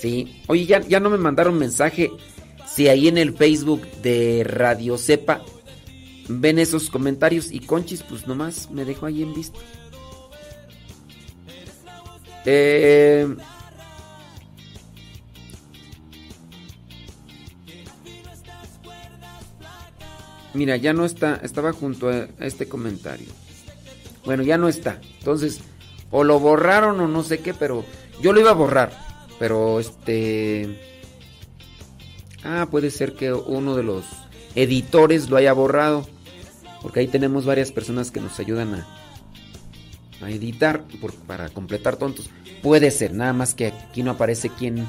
Sí. 0.00 0.42
Oye, 0.46 0.64
ya, 0.64 0.80
ya 0.80 0.98
no 0.98 1.10
me 1.10 1.18
mandaron 1.18 1.58
mensaje. 1.58 2.10
Si 2.66 2.88
ahí 2.88 3.06
en 3.06 3.18
el 3.18 3.34
Facebook 3.34 3.86
de 4.00 4.44
Radio 4.48 4.96
Cepa 4.96 5.42
ven 6.26 6.58
esos 6.58 6.88
comentarios. 6.88 7.52
Y 7.52 7.60
Conchis, 7.60 8.02
pues 8.02 8.26
nomás 8.26 8.70
me 8.70 8.86
dejo 8.86 9.04
ahí 9.04 9.22
en 9.22 9.34
vista. 9.34 9.58
Eh, 12.46 13.28
mira, 20.54 20.78
ya 20.78 20.94
no 20.94 21.04
está. 21.04 21.40
Estaba 21.42 21.74
junto 21.74 22.08
a 22.08 22.26
este 22.40 22.66
comentario. 22.66 23.45
Bueno, 24.26 24.42
ya 24.42 24.58
no 24.58 24.68
está. 24.68 25.00
Entonces, 25.18 25.60
o 26.10 26.24
lo 26.24 26.38
borraron 26.38 27.00
o 27.00 27.08
no 27.08 27.22
sé 27.22 27.38
qué, 27.38 27.54
pero 27.54 27.84
yo 28.20 28.32
lo 28.32 28.40
iba 28.40 28.50
a 28.50 28.54
borrar. 28.54 28.92
Pero 29.38 29.80
este... 29.80 30.78
Ah, 32.44 32.68
puede 32.70 32.90
ser 32.90 33.14
que 33.14 33.32
uno 33.32 33.74
de 33.76 33.82
los 33.82 34.04
editores 34.54 35.30
lo 35.30 35.36
haya 35.36 35.52
borrado. 35.52 36.06
Porque 36.82 37.00
ahí 37.00 37.08
tenemos 37.08 37.46
varias 37.46 37.72
personas 37.72 38.10
que 38.10 38.20
nos 38.20 38.38
ayudan 38.38 38.74
a, 38.74 38.86
a 40.20 40.30
editar 40.30 40.84
para 41.26 41.48
completar 41.48 41.96
tontos. 41.96 42.28
Puede 42.62 42.90
ser, 42.90 43.12
nada 43.12 43.32
más 43.32 43.54
que 43.54 43.68
aquí 43.68 44.02
no 44.02 44.12
aparece 44.12 44.50
quién. 44.50 44.86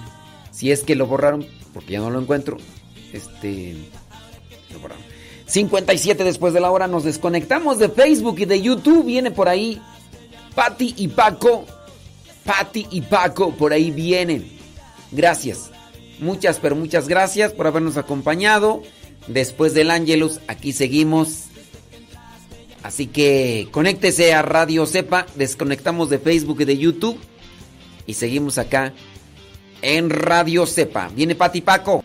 Si 0.52 0.72
es 0.72 0.84
que 0.84 0.96
lo 0.96 1.08
borraron, 1.08 1.46
porque 1.74 1.94
ya 1.94 2.00
no 2.00 2.10
lo 2.10 2.20
encuentro. 2.20 2.58
Este. 3.14 3.76
Lo 4.74 4.80
borraron. 4.80 5.04
57 5.48 6.24
después 6.24 6.54
de 6.54 6.60
la 6.60 6.72
hora 6.72 6.88
nos 6.88 7.04
desconectamos 7.04 7.80
de 7.80 7.90
Facebook 7.90 8.40
y 8.40 8.46
de 8.46 8.62
YouTube. 8.62 9.06
Viene 9.06 9.32
por 9.32 9.48
ahí 9.48 9.82
Patti 10.54 10.94
y 10.98 11.08
Paco. 11.08 11.66
Patti 12.44 12.88
y 12.92 13.02
Paco 13.02 13.52
por 13.52 13.74
ahí 13.74 13.92
vienen. 13.92 14.50
Gracias. 15.12 15.72
Muchas, 16.20 16.60
pero 16.60 16.76
muchas 16.76 17.08
gracias 17.08 17.54
por 17.54 17.68
habernos 17.68 17.98
acompañado. 17.98 18.84
Después 19.28 19.74
del 19.74 19.92
Ángelus, 19.92 20.40
aquí 20.48 20.74
seguimos. 20.74 21.46
Así 22.84 23.08
que 23.08 23.68
conéctese 23.72 24.34
a 24.34 24.42
Radio 24.42 24.86
Cepa. 24.86 25.26
Desconectamos 25.36 26.10
de 26.10 26.20
Facebook 26.20 26.62
y 26.62 26.66
de 26.66 26.78
YouTube. 26.78 27.20
Y 28.06 28.14
seguimos 28.14 28.58
acá 28.58 28.94
en 29.82 30.10
Radio 30.10 30.66
Cepa. 30.66 31.10
Viene 31.14 31.36
Pati 31.36 31.62
Paco. 31.62 32.04